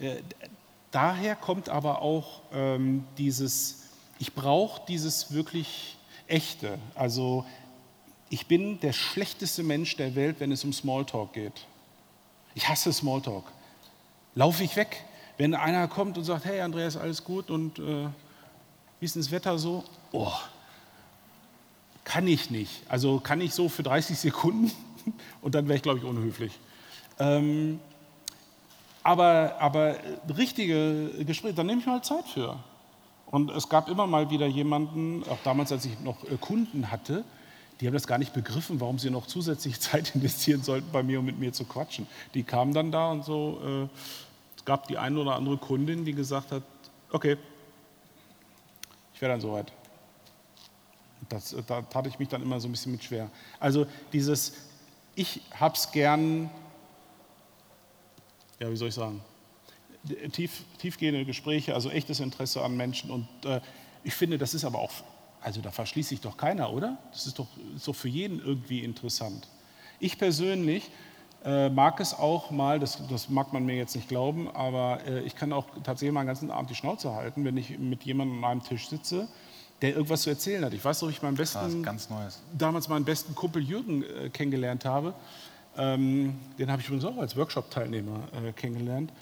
[0.00, 0.22] äh,
[0.90, 3.84] daher kommt aber auch ähm, dieses,
[4.18, 6.78] ich brauche dieses wirklich Echte.
[6.94, 7.44] Also
[8.28, 11.66] ich bin der schlechteste Mensch der Welt, wenn es um Smalltalk geht.
[12.54, 13.44] Ich hasse Smalltalk.
[14.34, 15.04] Laufe ich weg,
[15.38, 18.08] wenn einer kommt und sagt, hey Andreas, alles gut und äh,
[18.98, 19.84] wie ist denn das Wetter so?
[20.12, 20.32] Oh,
[22.04, 22.82] kann ich nicht.
[22.88, 24.72] Also kann ich so für 30 Sekunden
[25.42, 26.52] und dann wäre ich, glaube ich, unhöflich.
[27.18, 27.80] Ähm,
[29.06, 29.96] aber, aber
[30.36, 32.58] richtige Gespräche, da nehme ich mal Zeit für.
[33.26, 37.24] Und es gab immer mal wieder jemanden, auch damals, als ich noch äh, Kunden hatte,
[37.80, 41.20] die haben das gar nicht begriffen, warum sie noch zusätzlich Zeit investieren sollten, bei mir,
[41.20, 42.08] um mit mir zu quatschen.
[42.34, 44.00] Die kamen dann da und so, äh,
[44.56, 46.64] es gab die eine oder andere Kundin, die gesagt hat,
[47.12, 47.36] okay,
[49.14, 49.72] ich wäre dann soweit.
[51.28, 53.30] Das, äh, da tat ich mich dann immer so ein bisschen mit schwer.
[53.60, 54.54] Also dieses,
[55.14, 56.50] ich hab's gern,
[58.58, 59.20] ja, wie soll ich sagen,
[60.32, 63.10] tief, tiefgehende Gespräche, also echtes Interesse an Menschen.
[63.10, 63.60] Und äh,
[64.04, 64.92] ich finde, das ist aber auch,
[65.40, 66.98] also da verschließt sich doch keiner, oder?
[67.12, 69.48] Das ist doch, ist doch für jeden irgendwie interessant.
[69.98, 70.90] Ich persönlich
[71.44, 75.20] äh, mag es auch mal, das, das mag man mir jetzt nicht glauben, aber äh,
[75.22, 78.42] ich kann auch tatsächlich mal den ganzen Abend die Schnauze halten, wenn ich mit jemandem
[78.44, 79.28] an einem Tisch sitze,
[79.82, 80.72] der irgendwas zu erzählen hat.
[80.72, 82.42] Ich weiß noch, ich meinen besten, Was ganz Neues.
[82.56, 85.14] damals meinen besten Kumpel Jürgen äh, kennengelernt habe.
[85.76, 89.12] Ähm, den habe ich übrigens auch als Workshop-Teilnehmer äh, kennengelernt.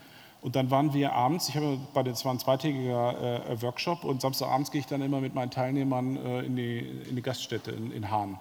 [0.41, 4.21] Und dann waren wir abends, ich habe bei das war ein zweitägiger äh, Workshop und
[4.21, 7.91] Samstagabends gehe ich dann immer mit meinen Teilnehmern äh, in, die, in die Gaststätte in,
[7.91, 8.39] in Hahn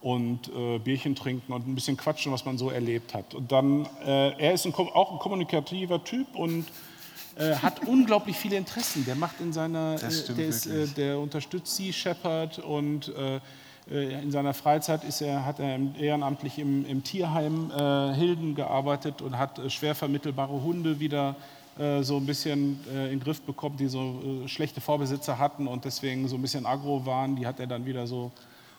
[0.00, 3.34] und äh, Bierchen trinken und ein bisschen quatschen, was man so erlebt hat.
[3.34, 6.66] Und dann, äh, er ist ein, auch ein kommunikativer Typ und
[7.36, 9.04] äh, hat unglaublich viele Interessen.
[9.04, 13.40] Der macht in seiner, äh, der, ist, äh, der unterstützt Sea Shepherd und äh, äh,
[13.88, 19.38] in seiner Freizeit ist er, hat er ehrenamtlich im, im Tierheim äh, Hilden gearbeitet und
[19.38, 21.36] hat äh, schwer vermittelbare Hunde wieder
[21.78, 25.68] äh, so ein bisschen äh, in den Griff bekommen, die so äh, schlechte Vorbesitzer hatten
[25.68, 27.36] und deswegen so ein bisschen aggro waren.
[27.36, 28.32] Die hat er dann wieder so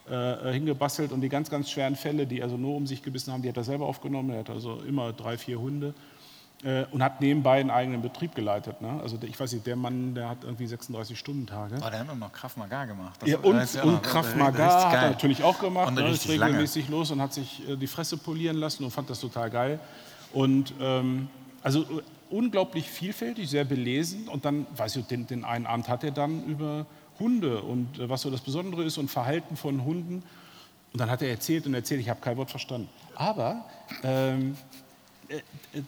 [0.10, 3.42] äh, hingebastelt und die ganz, ganz schweren Fälle, die also nur um sich gebissen haben,
[3.42, 4.32] die hat er selber aufgenommen.
[4.32, 6.17] Er hat also immer drei, vier Hunde äh,
[6.92, 8.82] und hat nebenbei einen eigenen Betrieb geleitet.
[8.82, 9.00] Ne?
[9.02, 11.76] Also ich weiß nicht, der Mann, der hat irgendwie 36-Stunden-Tage.
[11.78, 13.20] Oh, der hat immer noch Kraft Maga gemacht.
[13.20, 15.88] Das- Ja, das und, ist ja und richtig Maga hat er natürlich auch gemacht.
[15.90, 16.54] Und ne, ist richtig lange.
[16.54, 19.80] regelmäßig los und hat sich äh, die Fresse polieren lassen und fand das total geil.
[20.34, 21.30] Und ähm,
[21.62, 24.28] also äh, unglaublich vielfältig, sehr belesen.
[24.28, 26.86] Und dann, weiß ich, den, den einen Abend hat er dann über
[27.20, 30.24] Hunde und äh, was so das Besondere ist und Verhalten von Hunden.
[30.94, 32.90] Und dann hat er erzählt und erzählt, ich habe kein Wort verstanden.
[33.16, 33.66] Aber
[34.04, 34.67] ähm, äh,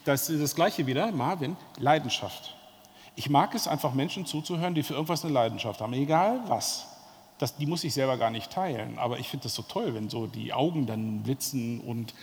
[0.06, 2.56] das ist das Gleiche wieder, Marvin, Leidenschaft.
[3.16, 6.88] Ich mag es einfach, Menschen zuzuhören, die für irgendwas eine Leidenschaft haben, egal was.
[7.38, 10.10] Das, die muss ich selber gar nicht teilen, aber ich finde das so toll, wenn
[10.10, 12.14] so die Augen dann blitzen und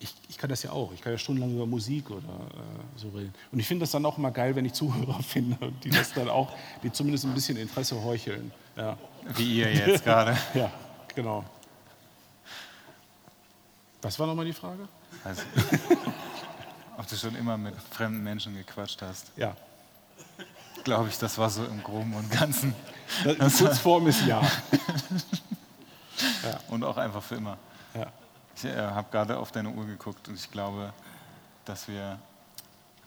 [0.00, 0.92] ich, ich kann das ja auch.
[0.92, 3.34] Ich kann ja stundenlang über Musik oder äh, so reden.
[3.50, 6.28] Und ich finde das dann auch immer geil, wenn ich Zuhörer finde, die das dann
[6.28, 8.52] auch, die zumindest ein bisschen Interesse heucheln.
[8.76, 8.96] Ja.
[9.36, 10.36] Wie ihr jetzt gerade.
[10.54, 10.70] ja,
[11.14, 11.44] genau.
[14.00, 14.88] Was war nochmal die Frage?
[15.24, 15.42] Also,
[16.96, 19.30] ob du schon immer mit fremden Menschen gequatscht hast.
[19.36, 19.54] Ja.
[20.84, 22.74] Glaube ich, das war so im Groben und Ganzen.
[23.24, 24.40] Das- die Kurzform ist ja.
[26.42, 26.60] ja.
[26.68, 27.56] Und auch einfach für immer.
[27.94, 28.06] Ja.
[28.56, 30.92] Ich äh, habe gerade auf deine Uhr geguckt und ich glaube,
[31.64, 32.18] dass wir.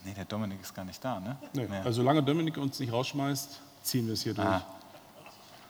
[0.04, 1.36] Nee, der Dominik ist gar nicht da, ne?
[1.54, 1.78] Nee, Nee.
[1.78, 4.48] Also solange Dominik uns nicht rausschmeißt, ziehen wir es hier durch.
[4.48, 4.62] Ah.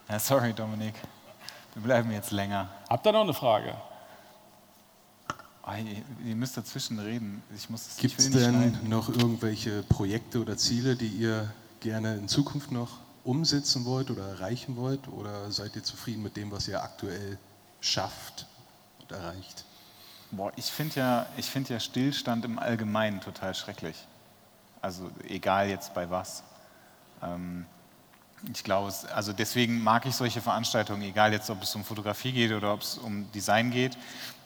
[0.07, 0.95] Ja, sorry, Dominik.
[1.73, 2.69] Wir bleiben jetzt länger.
[2.89, 3.75] Habt ihr noch eine Frage?
[5.63, 5.71] Oh,
[6.25, 7.43] ihr, müsst dazwischen reden.
[7.97, 8.89] Gibt es denn schneiden.
[8.89, 14.75] noch irgendwelche Projekte oder Ziele, die ihr gerne in Zukunft noch umsetzen wollt oder erreichen
[14.75, 15.07] wollt?
[15.07, 17.37] Oder seid ihr zufrieden mit dem, was ihr aktuell
[17.79, 18.47] schafft
[19.01, 19.65] und erreicht?
[20.31, 23.95] Boah, ich finde ja, ich find ja Stillstand im Allgemeinen total schrecklich.
[24.81, 26.41] Also egal jetzt bei was.
[27.21, 27.65] Ähm,
[28.51, 32.51] ich glaube, also deswegen mag ich solche Veranstaltungen, egal jetzt, ob es um Fotografie geht
[32.51, 33.97] oder ob es um Design geht,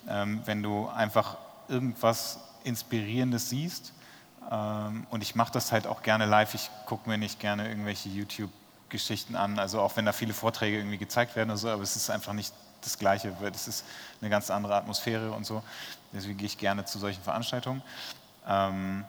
[0.08, 3.94] wenn du einfach irgendwas Inspirierendes siehst.
[4.52, 6.54] Ähm, und ich mache das halt auch gerne live.
[6.54, 10.98] Ich gucke mir nicht gerne irgendwelche YouTube-Geschichten an, also auch wenn da viele Vorträge irgendwie
[10.98, 13.84] gezeigt werden oder so, aber es ist einfach nicht das Gleiche, das ist
[14.22, 15.64] eine ganz andere Atmosphäre und so.
[16.14, 17.82] Deswegen gehe ich gerne zu solchen Veranstaltungen.
[18.48, 19.04] Ähm,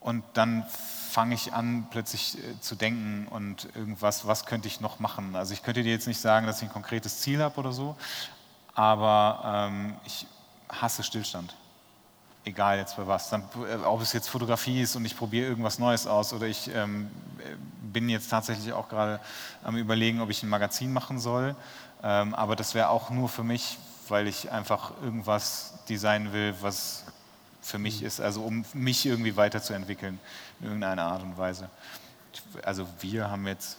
[0.00, 0.66] und dann
[1.10, 5.34] fange ich an, plötzlich äh, zu denken und irgendwas, was könnte ich noch machen.
[5.34, 7.96] Also ich könnte dir jetzt nicht sagen, dass ich ein konkretes Ziel habe oder so,
[8.74, 10.26] aber ähm, ich
[10.68, 11.54] hasse Stillstand.
[12.46, 13.30] Egal jetzt bei was.
[13.30, 16.70] Dann, äh, ob es jetzt Fotografie ist und ich probiere irgendwas Neues aus oder ich
[16.74, 17.56] ähm, äh,
[17.92, 19.20] bin jetzt tatsächlich auch gerade
[19.62, 21.54] am Überlegen, ob ich ein Magazin machen soll.
[22.02, 23.78] Ähm, aber das wäre auch nur für mich,
[24.08, 27.04] weil ich einfach irgendwas designen will, was
[27.62, 30.20] für mich ist, also um mich irgendwie weiterzuentwickeln
[30.60, 31.70] in irgendeiner Art und Weise.
[32.62, 33.78] Also wir haben jetzt,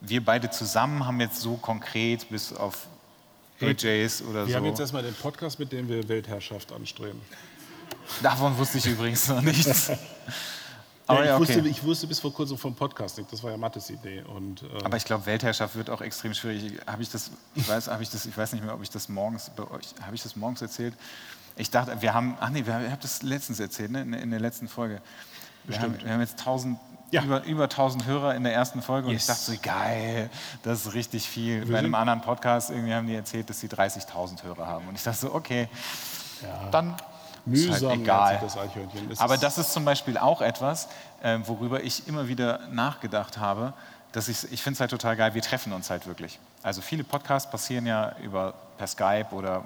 [0.00, 2.88] wir beide zusammen haben jetzt so konkret bis auf
[3.60, 4.56] AJs oder wir so.
[4.56, 7.20] haben jetzt erstmal den Podcast, mit dem wir Weltherrschaft anstreben.
[8.22, 9.90] Davon wusste ich übrigens noch nichts.
[11.08, 11.56] Aber Aber ich, ja, okay.
[11.56, 13.32] wusste, ich wusste bis vor kurzem vom Podcast nicht.
[13.32, 14.22] Das war ja Mattes Idee.
[14.22, 16.80] Und, äh, Aber ich glaube, Weltherrschaft wird auch extrem schwierig.
[16.84, 19.08] Habe ich das, ich weiß, habe ich das, ich weiß nicht mehr, ob ich das
[19.08, 20.94] morgens bei euch, habe ich das morgens erzählt?
[21.56, 24.30] Ich dachte, wir haben, ach nee, wir, ich habe das letztens erzählt, ne, in, in
[24.30, 25.00] der letzten Folge.
[25.64, 26.78] Wir haben, wir haben jetzt 1000,
[27.12, 30.28] über, über 1000 Hörer in der ersten Folge und ich dachte so, geil,
[30.62, 31.66] das ist richtig viel.
[31.66, 34.94] Wir Bei einem anderen Podcast irgendwie haben die erzählt, dass sie 30.000 Hörer haben und
[34.96, 35.68] ich dachte so, okay,
[36.70, 36.98] dann ist
[37.46, 38.38] mühsam halt egal.
[38.42, 38.54] das.
[39.08, 40.88] Das Aber ist- das ist zum Beispiel auch etwas,
[41.22, 43.72] äh, worüber ich immer wieder nachgedacht habe.
[44.12, 46.38] Dass ich ich finde es halt total geil, wir treffen uns halt wirklich.
[46.62, 49.64] Also viele Podcasts passieren ja über per Skype oder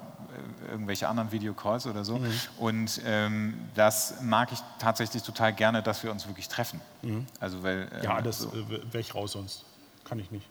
[0.67, 2.17] äh, irgendwelche anderen Videocalls oder so.
[2.17, 2.31] Mhm.
[2.57, 6.81] Und ähm, das mag ich tatsächlich total gerne, dass wir uns wirklich treffen.
[7.01, 7.25] Mhm.
[7.39, 9.65] Also weil äh, ja, das so, äh, wäre ich raus sonst.
[10.05, 10.47] Kann ich nicht.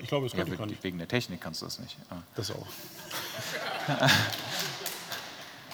[0.00, 0.82] Ich glaube, das ja, kann ich gar nicht.
[0.82, 1.96] wegen der Technik kannst du das nicht.
[2.10, 2.16] Ah.
[2.34, 2.66] Das auch.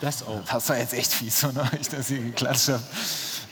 [0.03, 0.45] Das auch.
[0.45, 2.83] Das war jetzt echt fies von euch, dass ihr geklatscht habt.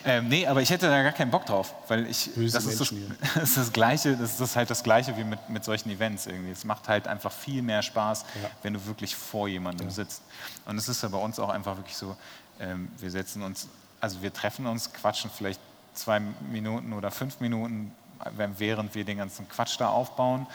[0.05, 2.81] Ähm, nee, aber ich hätte da gar keinen Bock drauf, weil ich, Böse das, ist
[2.81, 2.95] das,
[3.35, 6.51] das ist das Gleiche, das ist halt das Gleiche wie mit, mit solchen Events irgendwie.
[6.51, 8.25] Es macht halt einfach viel mehr Spaß,
[8.63, 10.23] wenn du wirklich vor jemandem sitzt.
[10.65, 12.17] Und es ist ja bei uns auch einfach wirklich so,
[12.59, 13.69] ähm, wir setzen uns,
[14.01, 15.61] also wir treffen uns, quatschen vielleicht
[15.95, 17.93] zwei Minuten oder fünf Minuten,
[18.37, 20.47] während wir den ganzen Quatsch da aufbauen,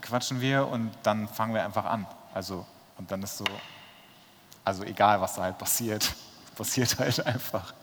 [0.00, 2.06] quatschen wir und dann fangen wir einfach an.
[2.34, 2.66] Also,
[2.98, 3.44] und dann ist so,
[4.64, 6.14] also egal, was da halt passiert,
[6.54, 7.74] passiert halt einfach.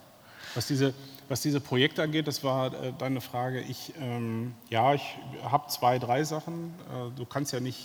[0.55, 0.93] Was diese,
[1.29, 3.61] was diese Projekte angeht, das war äh, deine Frage.
[3.61, 5.03] Ich, ähm, ja, ich
[5.43, 6.73] habe zwei, drei Sachen.
[6.89, 7.79] Äh, du kannst ja nicht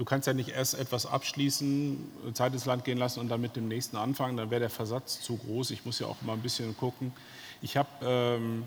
[0.00, 3.54] du kannst ja nicht erst etwas abschließen, Zeit ins Land gehen lassen und dann mit
[3.54, 5.72] dem nächsten anfangen, dann wäre der Versatz zu groß.
[5.72, 7.12] Ich muss ja auch mal ein bisschen gucken.
[7.60, 8.64] Ich habe ähm,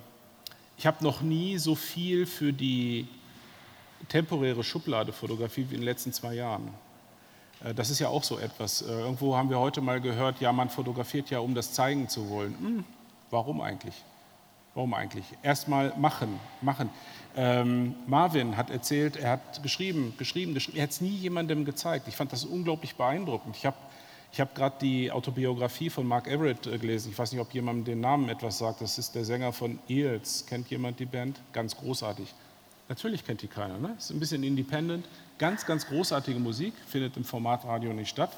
[0.85, 3.07] hab noch nie so viel für die
[4.09, 6.72] temporäre Schubladefotografie wie in den letzten zwei Jahren.
[7.64, 8.82] Äh, Das ist ja auch so etwas.
[8.82, 12.30] Äh, Irgendwo haben wir heute mal gehört, ja, man fotografiert ja, um das zeigen zu
[12.30, 12.56] wollen.
[12.59, 12.83] Hm,
[13.32, 13.95] warum eigentlich?
[14.75, 15.25] Warum eigentlich?
[15.43, 16.90] Erstmal machen, machen.
[17.35, 20.77] Ähm, Marvin hat erzählt, er hat geschrieben, geschrieben, geschrieben.
[20.77, 22.08] Er hat es nie jemandem gezeigt.
[22.08, 23.56] Ich fand das unglaublich beeindruckend.
[23.56, 23.77] Ich habe
[24.32, 27.11] ich hab gerade die Autobiografie von Mark Everett äh, gelesen.
[27.11, 28.82] Ich weiß nicht, ob jemand den Namen etwas sagt.
[28.82, 30.45] Das ist der Sänger von Eels.
[30.48, 31.40] Kennt jemand die Band?
[31.53, 32.33] Ganz großartig.
[32.90, 33.78] Natürlich kennt die keiner.
[33.78, 33.95] Ne?
[33.98, 35.06] Ist ein bisschen independent.
[35.38, 36.74] Ganz, ganz großartige Musik.
[36.86, 38.32] Findet im Format Radio nicht statt.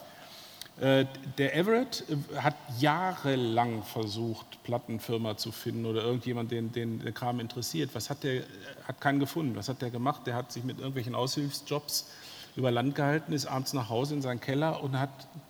[0.79, 1.05] Äh,
[1.37, 7.39] Der Everett äh, hat jahrelang versucht, Plattenfirma zu finden oder irgendjemand, den, den der Kram
[7.39, 7.91] interessiert.
[7.93, 8.43] Was hat der?
[8.87, 9.55] Hat keinen gefunden.
[9.55, 10.27] Was hat der gemacht?
[10.27, 12.11] Der hat sich mit irgendwelchen Aushilfsjobs
[12.55, 15.09] über Land gehalten, ist abends nach Hause in seinen Keller und hat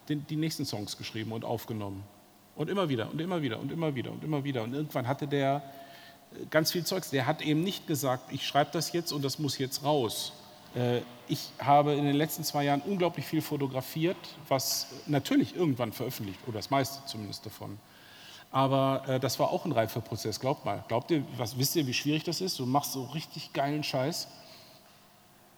[0.10, 2.04] den, die nächsten Songs geschrieben und aufgenommen.
[2.56, 4.64] Und immer wieder und immer wieder und immer wieder und immer wieder.
[4.64, 5.85] Und irgendwann hatte der äh,
[6.50, 7.10] ganz viel Zeugs.
[7.10, 10.34] Der hat eben nicht gesagt, ich schreibe das jetzt und das muss jetzt raus.
[10.76, 16.40] Äh, Ich habe in den letzten zwei Jahren unglaublich viel fotografiert, was natürlich irgendwann veröffentlicht,
[16.46, 17.80] oder das meiste zumindest davon.
[18.52, 20.84] Aber äh, das war auch ein Reifeprozess, glaubt mal.
[20.88, 22.60] Glaubt ihr, was, wisst ihr, wie schwierig das ist?
[22.60, 24.28] Du machst so richtig geilen Scheiß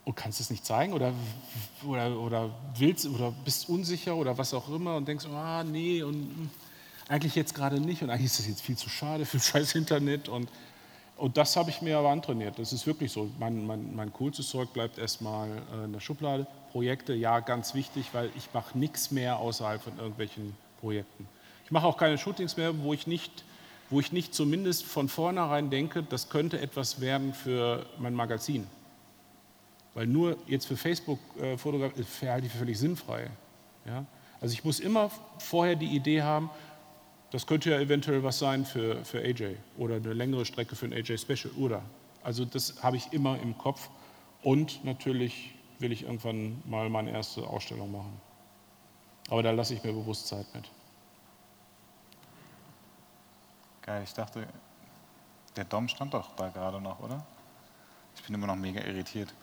[0.05, 1.11] und kannst es nicht zeigen oder,
[1.85, 6.49] oder, oder willst oder bist unsicher oder was auch immer und denkst, ah nee, und
[7.09, 10.29] eigentlich jetzt gerade nicht und eigentlich ist das jetzt viel zu schade für scheiß Internet
[10.29, 10.49] und
[11.17, 12.59] und das habe ich mir aber antrainiert.
[12.59, 13.29] Das ist wirklich so.
[13.39, 16.45] Mein, mein, mein coolstes Zeug bleibt erstmal äh, in der Schublade.
[16.71, 21.27] Projekte, ja, ganz wichtig, weil ich mache nichts mehr außerhalb von irgendwelchen Projekten.
[21.65, 23.43] Ich mache auch keine Shootings mehr, wo ich nicht,
[23.89, 28.67] wo ich nicht zumindest von vornherein denke, das könnte etwas werden für mein Magazin.
[29.95, 33.31] Weil nur jetzt für Facebook äh, Fotograf äh, halte ich für völlig sinnfrei.
[33.85, 34.05] Ja?
[34.39, 36.51] Also ich muss immer vorher die Idee haben,
[37.31, 40.93] das könnte ja eventuell was sein für, für AJ oder eine längere Strecke für ein
[40.93, 41.81] AJ Special oder.
[42.23, 43.89] Also das habe ich immer im Kopf
[44.43, 48.21] und natürlich will ich irgendwann mal meine erste Ausstellung machen.
[49.29, 50.69] Aber da lasse ich mir bewusst Zeit mit.
[53.81, 54.47] Geil, ich dachte,
[55.55, 57.25] der Dom stand doch da gerade noch, oder?
[58.15, 59.33] Ich bin immer noch mega irritiert.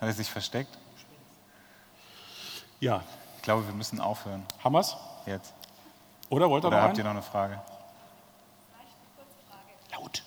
[0.00, 0.76] Hat er sich versteckt?
[2.80, 3.02] Ja.
[3.36, 4.42] Ich glaube, wir müssen aufhören.
[4.62, 4.96] Haben wir's?
[5.26, 5.52] Jetzt.
[6.30, 6.98] Oder wollt ihr Oder noch habt einen?
[6.98, 7.60] ihr noch eine Frage?
[9.92, 10.22] Laut.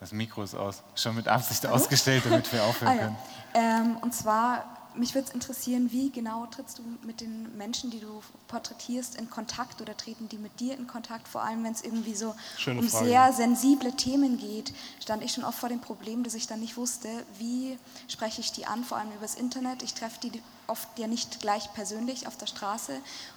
[0.00, 0.82] Das Mikro ist aus.
[0.94, 3.16] Schon mit Absicht ausgestellt, damit wir aufhören Ah, können.
[3.54, 8.00] ähm, und zwar, mich würde es interessieren, wie genau trittst du mit den Menschen, die
[8.00, 11.28] du porträtierst, in Kontakt oder treten die mit dir in Kontakt?
[11.28, 13.06] Vor allem, wenn es irgendwie so Schöne um Frage.
[13.06, 16.76] sehr sensible Themen geht, stand ich schon oft vor dem Problem, dass ich dann nicht
[16.76, 17.78] wusste, wie
[18.08, 19.82] spreche ich die an, vor allem übers Internet.
[19.82, 22.92] Ich treffe die oft ja nicht gleich persönlich auf der Straße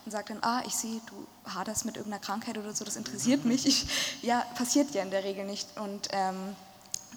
[0.06, 3.43] und sage dann, ah, ich sehe, du haderst mit irgendeiner Krankheit oder so, das interessiert
[3.45, 3.65] mich.
[3.65, 3.85] Ich,
[4.22, 5.67] ja, passiert ja in der Regel nicht.
[5.77, 6.56] Und ähm,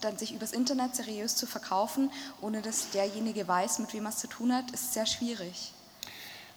[0.01, 2.11] dann sich übers Internet seriös zu verkaufen,
[2.41, 5.73] ohne dass derjenige weiß, mit wem er es zu tun hat, ist sehr schwierig.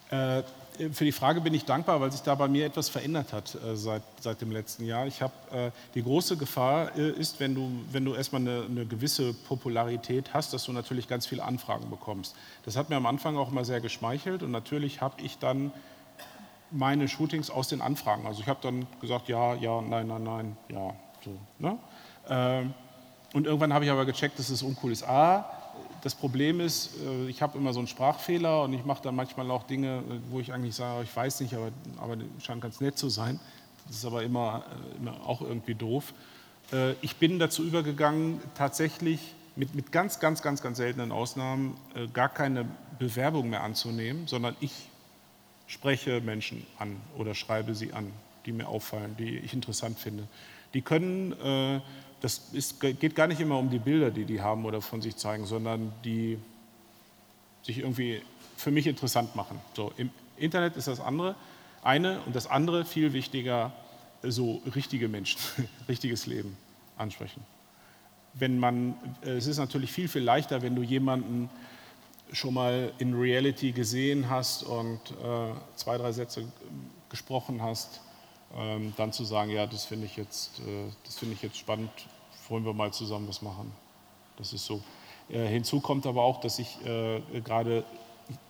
[0.09, 0.43] Äh,
[0.92, 3.76] für die Frage bin ich dankbar, weil sich da bei mir etwas verändert hat äh,
[3.76, 5.06] seit, seit dem letzten Jahr.
[5.08, 8.85] Ich habe äh, die große Gefahr äh, ist, wenn du, wenn du erstmal eine, eine
[8.85, 12.35] gewisse Popularität hast, dass du natürlich ganz viele Anfragen bekommst.
[12.64, 15.72] Das hat mir am Anfang auch mal sehr geschmeichelt und natürlich habe ich dann
[16.72, 18.26] meine Shootings aus den Anfragen.
[18.26, 20.93] Also ich habe dann gesagt, ja, ja, nein, nein, nein, ja,
[21.24, 21.38] so.
[21.58, 21.77] Ne?
[23.33, 25.03] Und irgendwann habe ich aber gecheckt, dass es uncool ist.
[25.03, 25.49] A,
[26.01, 29.49] das Problem ist, äh, ich habe immer so einen Sprachfehler und ich mache dann manchmal
[29.51, 32.98] auch Dinge, äh, wo ich eigentlich sage, ich weiß nicht, aber, aber scheint ganz nett
[32.98, 33.40] zu sein.
[33.88, 36.14] Das ist aber immer, äh, immer auch irgendwie doof.
[37.01, 41.75] Ich bin dazu übergegangen, tatsächlich mit, mit ganz, ganz, ganz, ganz seltenen Ausnahmen
[42.14, 42.67] gar keine
[42.99, 44.88] Bewerbung mehr anzunehmen, sondern ich
[45.66, 48.11] spreche Menschen an oder schreibe sie an,
[48.45, 50.27] die mir auffallen, die ich interessant finde.
[50.75, 51.33] Die können,
[52.22, 55.15] das ist, geht gar nicht immer um die Bilder, die die haben oder von sich
[55.15, 56.38] zeigen, sondern die
[57.64, 58.22] sich irgendwie
[58.57, 59.59] für mich interessant machen.
[59.73, 61.35] So, Im Internet ist das andere
[61.81, 63.72] eine und das andere viel wichtiger,
[64.22, 65.39] so richtige Menschen,
[65.88, 66.57] richtiges Leben
[66.98, 67.41] ansprechen.
[68.33, 71.49] Wenn man, äh, es ist natürlich viel, viel leichter, wenn du jemanden
[72.31, 76.45] schon mal in Reality gesehen hast und äh, zwei, drei Sätze äh,
[77.09, 78.01] gesprochen hast,
[78.56, 81.92] ähm, dann zu sagen, ja, das finde ich, jetzt, äh, das finde ich jetzt spannend,
[82.48, 83.72] wollen wir mal zusammen was machen.
[84.38, 84.82] Das ist so.
[85.30, 87.84] Äh, hinzu kommt aber auch, dass ich äh, gerade,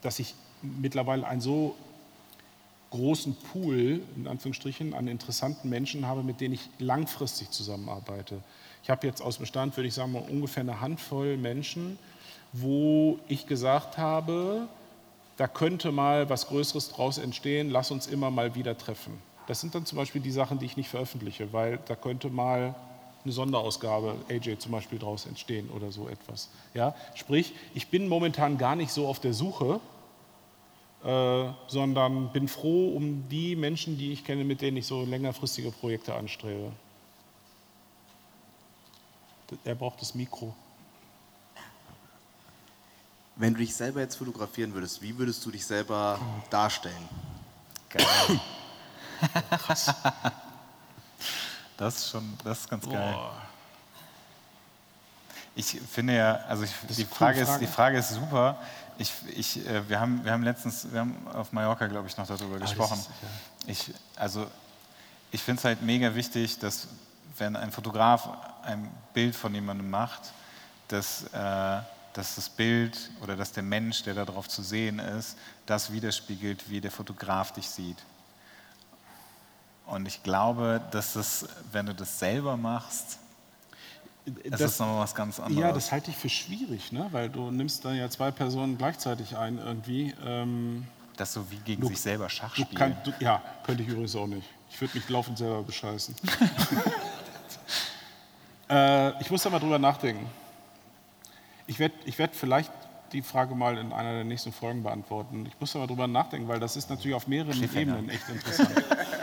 [0.01, 1.75] dass ich mittlerweile einen so
[2.91, 8.41] großen Pool, in Anführungsstrichen, an interessanten Menschen habe, mit denen ich langfristig zusammenarbeite.
[8.83, 11.99] Ich habe jetzt aus dem Stand, würde ich sagen, mal ungefähr eine Handvoll Menschen,
[12.53, 14.67] wo ich gesagt habe,
[15.37, 19.28] da könnte mal was Größeres draus entstehen, lass uns immer mal wieder treffen.
[19.49, 22.75] Das sind dann zum Beispiel die Sachen, die ich nicht veröffentliche, weil da könnte mal
[23.23, 26.49] eine Sonderausgabe, AJ zum Beispiel, draus entstehen oder so etwas.
[26.75, 26.93] Ja?
[27.15, 29.79] Sprich, ich bin momentan gar nicht so auf der Suche,
[31.03, 35.71] äh, sondern bin froh um die Menschen, die ich kenne, mit denen ich so längerfristige
[35.71, 36.71] Projekte anstrebe.
[39.65, 40.53] Er braucht das Mikro.
[43.35, 46.19] Wenn du dich selber jetzt fotografieren würdest, wie würdest du dich selber
[46.51, 47.09] darstellen?
[47.89, 48.05] Geil.
[51.77, 53.13] Das ist schon, das ist ganz geil.
[53.13, 53.33] Boah.
[55.55, 57.65] Ich finde ja, also ich, die, coole Frage ist, Frage.
[57.65, 58.57] die Frage ist super.
[58.97, 62.27] Ich, ich, äh, wir, haben, wir haben letztens, wir haben auf Mallorca, glaube ich, noch
[62.27, 62.99] darüber Ah, gesprochen.
[63.67, 64.47] ist- Ich, also,
[65.31, 66.87] ich finde es halt mega wichtig, dass
[67.37, 68.27] wenn ein Fotograf
[68.63, 70.21] ein Bild von jemandem macht,
[70.89, 71.81] dass, äh,
[72.13, 76.81] dass das Bild oder dass der Mensch, der darauf zu sehen ist, das widerspiegelt, wie
[76.81, 77.97] der Fotograf dich sieht.
[79.89, 83.17] Und ich glaube, dass das, wenn du das selber machst,
[84.45, 85.59] das, ist nochmal was ganz anderes.
[85.59, 87.07] Ja, das halte ich für schwierig, ne?
[87.11, 90.13] weil du nimmst dann ja zwei Personen gleichzeitig ein irgendwie.
[90.23, 90.85] Ähm,
[91.17, 92.77] Dass so wie gegen du- sich selber Schach du spielen.
[92.77, 94.47] kann, du, ja, könnte ich übrigens auch nicht.
[94.69, 96.15] Ich würde mich laufend selber bescheißen.
[98.69, 100.27] äh, ich muss da mal drüber nachdenken.
[101.65, 102.71] Ich werde ich werd vielleicht
[103.13, 105.45] die Frage mal in einer der nächsten Folgen beantworten.
[105.47, 107.61] Ich muss mal drüber nachdenken, weil das ist natürlich auf mehreren.
[107.61, 108.71] Ebenen echt interessant.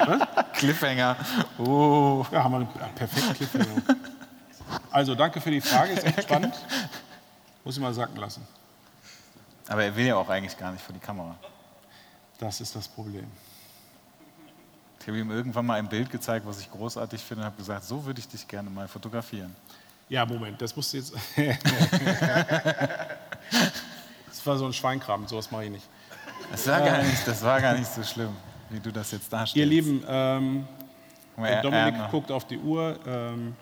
[0.52, 1.16] Cliffhanger.
[1.58, 2.24] Oh.
[2.30, 3.82] Ja, haben wir einen perfekten Cliffhanger.
[4.90, 6.54] Also, danke für die Frage, ist echt spannend.
[7.64, 8.46] Muss ich mal sacken lassen.
[9.68, 11.34] Aber er will ja auch eigentlich gar nicht vor die Kamera.
[12.38, 13.26] Das ist das Problem.
[15.00, 17.84] Ich habe ihm irgendwann mal ein Bild gezeigt, was ich großartig finde und habe gesagt,
[17.84, 19.54] so würde ich dich gerne mal fotografieren.
[20.08, 21.12] Ja, Moment, das musst du jetzt.
[24.28, 25.86] das war so ein Schweinkram, sowas mache ich nicht.
[26.50, 28.30] Das war, gar Äh, nicht, das war gar nicht so schlimm,
[28.70, 29.56] wie du das jetzt darstellst.
[29.56, 30.66] Ihr Lieben, ähm,
[31.36, 32.98] Dominik er- guckt auf die Uhr.
[33.06, 33.56] Ähm,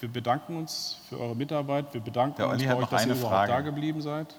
[0.00, 1.86] wir bedanken uns für eure Mitarbeit.
[1.94, 3.52] Wir bedanken uns bei euch, dass ihr überhaupt Frage.
[3.52, 4.34] da geblieben seid.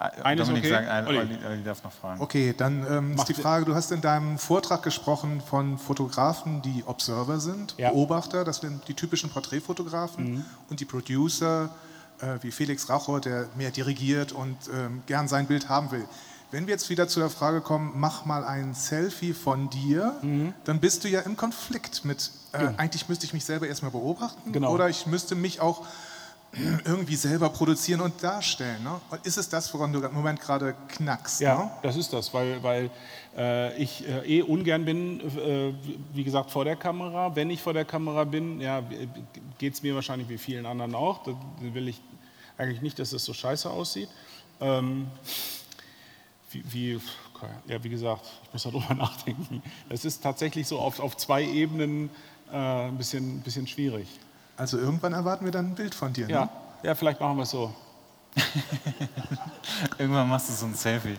[0.00, 0.74] Äh, Eine ist Dominik okay?
[0.74, 1.18] sagt, ein- Olli.
[1.18, 2.20] Olli, Olli darf noch fragen.
[2.20, 3.34] Okay, dann ähm, ist die.
[3.34, 7.90] Frage, du hast in deinem Vortrag gesprochen von Fotografen, die Observer sind, Ja.
[7.90, 10.44] Beobachter, das sind die typischen Porträtfotografen Mhm.
[10.70, 11.70] und die Producer,
[12.20, 16.04] äh, wie Felix Raucher, der mehr dirigiert und ähm, gern sein Bild haben will.
[16.50, 20.54] Wenn wir jetzt wieder zu der Frage kommen, mach mal ein Selfie von dir, Mhm.
[20.64, 22.74] dann bist du ja im Konflikt mit, äh, Ja.
[22.78, 24.72] eigentlich müsste ich mich selber erstmal beobachten Genau.
[24.72, 25.84] oder ich müsste mich auch
[26.84, 28.82] irgendwie selber produzieren und darstellen.
[28.82, 29.00] Ne?
[29.10, 31.40] Und ist es das, woran du im Moment gerade knackst?
[31.40, 31.70] Ja, Ne?
[31.82, 32.90] das ist das, weil, weil
[33.36, 35.72] äh, ich äh, eh ungern bin, äh,
[36.14, 37.34] wie gesagt, vor der Kamera.
[37.34, 38.82] Wenn ich vor der Kamera bin, ja,
[39.58, 41.22] geht es mir wahrscheinlich wie vielen anderen auch.
[41.24, 42.00] Da will ich
[42.56, 44.08] eigentlich nicht, dass es so scheiße aussieht.
[44.60, 45.06] Ähm,
[46.50, 47.00] wie, wie,
[47.68, 49.62] ja, wie gesagt, ich muss darüber nachdenken.
[49.88, 52.10] Es ist tatsächlich so auf, auf zwei Ebenen
[52.50, 54.08] äh, ein bisschen, bisschen schwierig.
[54.58, 56.28] Also irgendwann erwarten wir dann ein Bild von dir.
[56.28, 56.50] Ja, Ne?
[56.82, 57.74] ja vielleicht machen wir es so.
[59.98, 61.16] Irgendwann machst du so ein Selfie.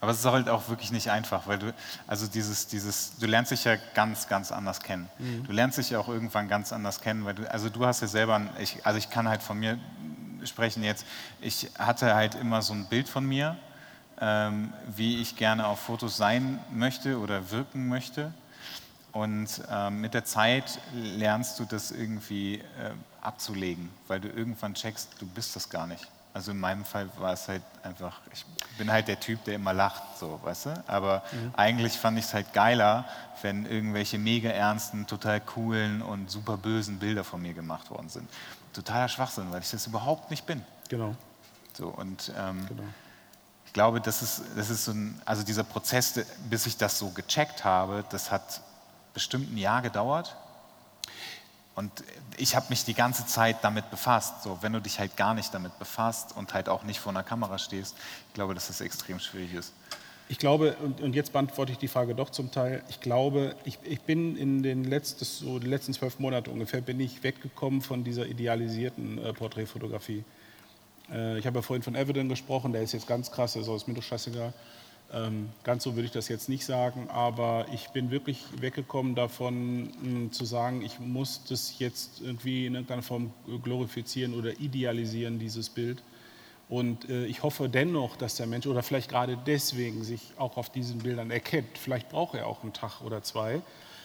[0.00, 1.74] Aber es ist halt auch wirklich nicht einfach, weil du,
[2.06, 5.08] also dieses, dieses, du lernst dich ja ganz, ganz anders kennen.
[5.18, 5.44] Mhm.
[5.44, 8.08] Du lernst dich ja auch irgendwann ganz anders kennen, weil du, also du hast ja
[8.08, 9.78] selber, ein, ich, also ich kann halt von mir
[10.44, 11.04] sprechen jetzt,
[11.40, 13.56] ich hatte halt immer so ein Bild von mir,
[14.20, 18.32] ähm, wie ich gerne auf Fotos sein möchte oder wirken möchte.
[19.12, 22.62] Und ähm, mit der Zeit lernst du das irgendwie äh,
[23.20, 26.06] abzulegen, weil du irgendwann checkst, du bist das gar nicht.
[26.32, 28.44] Also in meinem Fall war es halt einfach, ich
[28.78, 30.84] bin halt der Typ, der immer lacht, so, weißt du?
[30.86, 31.52] Aber Mhm.
[31.56, 33.04] eigentlich fand ich es halt geiler,
[33.42, 38.30] wenn irgendwelche mega ernsten, total coolen und super bösen Bilder von mir gemacht worden sind.
[38.72, 40.64] Totaler Schwachsinn, weil ich das überhaupt nicht bin.
[40.88, 41.16] Genau.
[41.72, 42.68] So, und ähm,
[43.66, 47.10] ich glaube, das ist, das ist so ein, also dieser Prozess, bis ich das so
[47.10, 48.60] gecheckt habe, das hat
[49.14, 50.36] bestimmt ein Jahr gedauert.
[51.74, 51.90] Und
[52.36, 54.42] ich habe mich die ganze Zeit damit befasst.
[54.42, 57.22] So, wenn du dich halt gar nicht damit befasst und halt auch nicht vor einer
[57.22, 57.96] Kamera stehst,
[58.28, 59.72] ich glaube, dass das extrem schwierig ist.
[60.28, 63.78] Ich glaube, und, und jetzt beantworte ich die Frage doch zum Teil, ich glaube, ich,
[63.82, 68.04] ich bin in den letzten, so die letzten zwölf Monate ungefähr, bin ich weggekommen von
[68.04, 70.22] dieser idealisierten äh, Porträtfotografie.
[71.12, 73.88] Äh, ich habe ja vorhin von Evident gesprochen, der ist jetzt ganz krass, der ist
[73.88, 74.52] mir doch scheißegal.
[75.12, 79.90] Ähm, ganz so würde ich das jetzt nicht sagen, aber ich bin wirklich weggekommen davon
[80.02, 83.32] mh, zu sagen, ich muss das jetzt irgendwie in irgendeiner Form
[83.64, 86.02] glorifizieren oder idealisieren, dieses Bild.
[86.68, 90.70] Und äh, ich hoffe dennoch, dass der Mensch oder vielleicht gerade deswegen sich auch auf
[90.70, 91.76] diesen Bildern erkennt.
[91.76, 93.60] Vielleicht braucht er auch einen Tag oder zwei.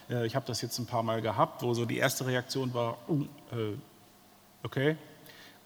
[0.10, 2.98] Äh, ich habe das jetzt ein paar Mal gehabt, wo so die erste Reaktion war,
[3.08, 3.78] uh, äh,
[4.64, 4.96] okay.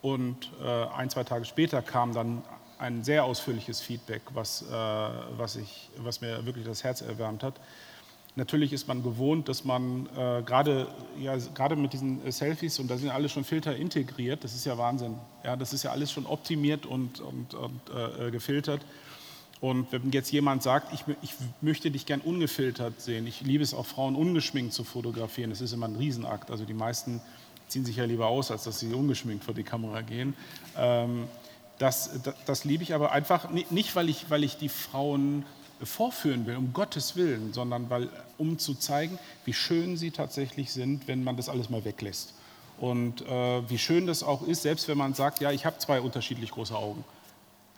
[0.02, 0.50] Und
[0.96, 2.42] ein, zwei Tage später kam dann
[2.80, 7.56] ein sehr ausführliches Feedback, was, äh, was, ich, was mir wirklich das Herz erwärmt hat.
[8.36, 10.88] Natürlich ist man gewohnt, dass man äh, gerade
[11.20, 11.36] ja,
[11.76, 15.16] mit diesen äh, Selfies, und da sind alle schon Filter integriert, das ist ja Wahnsinn.
[15.44, 18.82] Ja, das ist ja alles schon optimiert und, und, und äh, gefiltert.
[19.62, 23.74] Und wenn jetzt jemand sagt, ich, ich, möchte dich gern ungefiltert sehen, ich liebe es
[23.74, 26.50] auch Frauen ungeschminkt zu fotografieren, das ist immer ein Riesenakt.
[26.50, 27.20] Also die meisten
[27.68, 30.34] ziehen sich ja lieber aus, als dass sie ungeschminkt vor die Kamera gehen.
[30.78, 31.28] Ähm,
[31.80, 35.46] das, das, das liebe ich aber einfach nicht, weil ich, weil ich die Frauen
[35.82, 41.08] vorführen will, um Gottes Willen, sondern weil, um zu zeigen, wie schön sie tatsächlich sind,
[41.08, 42.34] wenn man das alles mal weglässt.
[42.78, 46.02] Und äh, wie schön das auch ist, selbst wenn man sagt, ja, ich habe zwei
[46.02, 47.04] unterschiedlich große Augen.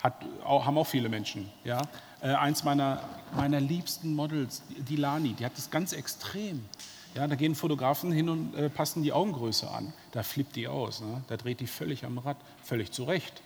[0.01, 1.49] Hat, auch, haben auch viele Menschen.
[1.63, 1.81] Ja?
[2.21, 3.03] Äh, eins meiner,
[3.35, 6.65] meiner liebsten Models, die Lani, die hat das ganz extrem.
[7.13, 9.93] Ja, da gehen Fotografen hin und äh, passen die Augengröße an.
[10.11, 11.01] Da flippt die aus.
[11.01, 11.23] Ne?
[11.27, 13.41] Da dreht die völlig am Rad, völlig zurecht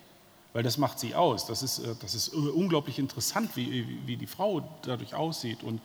[0.56, 1.44] weil das macht sie aus.
[1.44, 5.62] Das ist, äh, das ist unglaublich interessant, wie, wie die Frau dadurch aussieht.
[5.62, 5.82] Und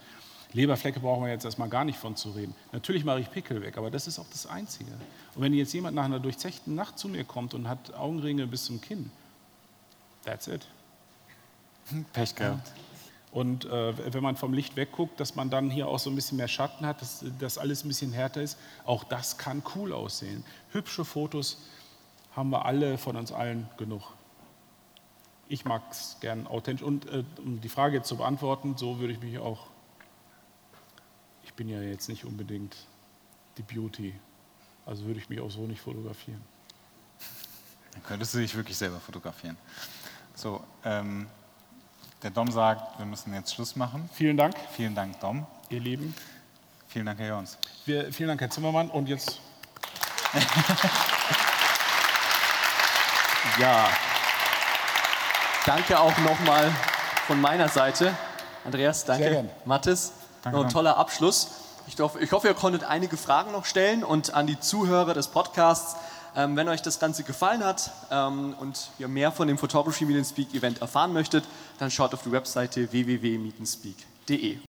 [0.53, 2.56] Leberflecke brauchen wir jetzt erstmal gar nicht von zu reden.
[2.72, 4.91] Natürlich mache ich Pickel weg, aber das ist auch das Einzige.
[5.35, 8.64] Und wenn jetzt jemand nach einer durchzechten Nacht zu mir kommt und hat Augenringe bis
[8.64, 9.11] zum Kinn,
[10.24, 10.66] that's it.
[12.14, 12.72] Pech gehabt.
[13.33, 16.38] Und äh, wenn man vom Licht wegguckt, dass man dann hier auch so ein bisschen
[16.38, 20.45] mehr Schatten hat, dass das alles ein bisschen härter ist, auch das kann cool aussehen.
[20.72, 21.58] Hübsche Fotos
[22.38, 24.14] haben wir alle von uns allen genug
[25.52, 26.84] ich mag es gern authentisch.
[26.84, 29.68] Und äh, um die Frage jetzt zu beantworten, so würde ich mich auch,
[31.44, 32.76] ich bin ja jetzt nicht unbedingt
[33.58, 34.16] die Beauty,
[34.86, 36.42] also würde ich mich auch so nicht fotografieren.
[37.92, 39.58] Dann könntest du dich wirklich selber fotografieren.
[40.36, 41.28] So, ähm,
[42.24, 44.10] der Dom sagt, wir müssen jetzt Schluss machen.
[44.14, 44.56] Vielen Dank.
[44.72, 45.46] Vielen Dank, Dom.
[45.70, 46.16] Ihr Lieben.
[46.88, 47.58] Vielen Dank, Herr Jons.
[47.86, 48.90] Wir, vielen Dank, Herr Zimmermann.
[48.90, 49.42] Und jetzt.
[53.60, 53.90] ja.
[55.65, 56.72] Danke auch nochmal
[57.27, 58.15] von meiner Seite.
[58.65, 59.48] Andreas, danke.
[59.65, 61.49] Mathis, danke, noch ein toller Abschluss.
[61.88, 65.27] Ich hoffe, ich hoffe, ihr konntet einige Fragen noch stellen und an die Zuhörer des
[65.27, 65.95] Podcasts.
[66.35, 70.17] Ähm, wenn euch das Ganze gefallen hat ähm, und ihr mehr von dem Photography Meet
[70.17, 71.43] and Speak Event erfahren möchtet,
[71.77, 74.57] dann schaut auf die Webseite www.meetandSpeak.de.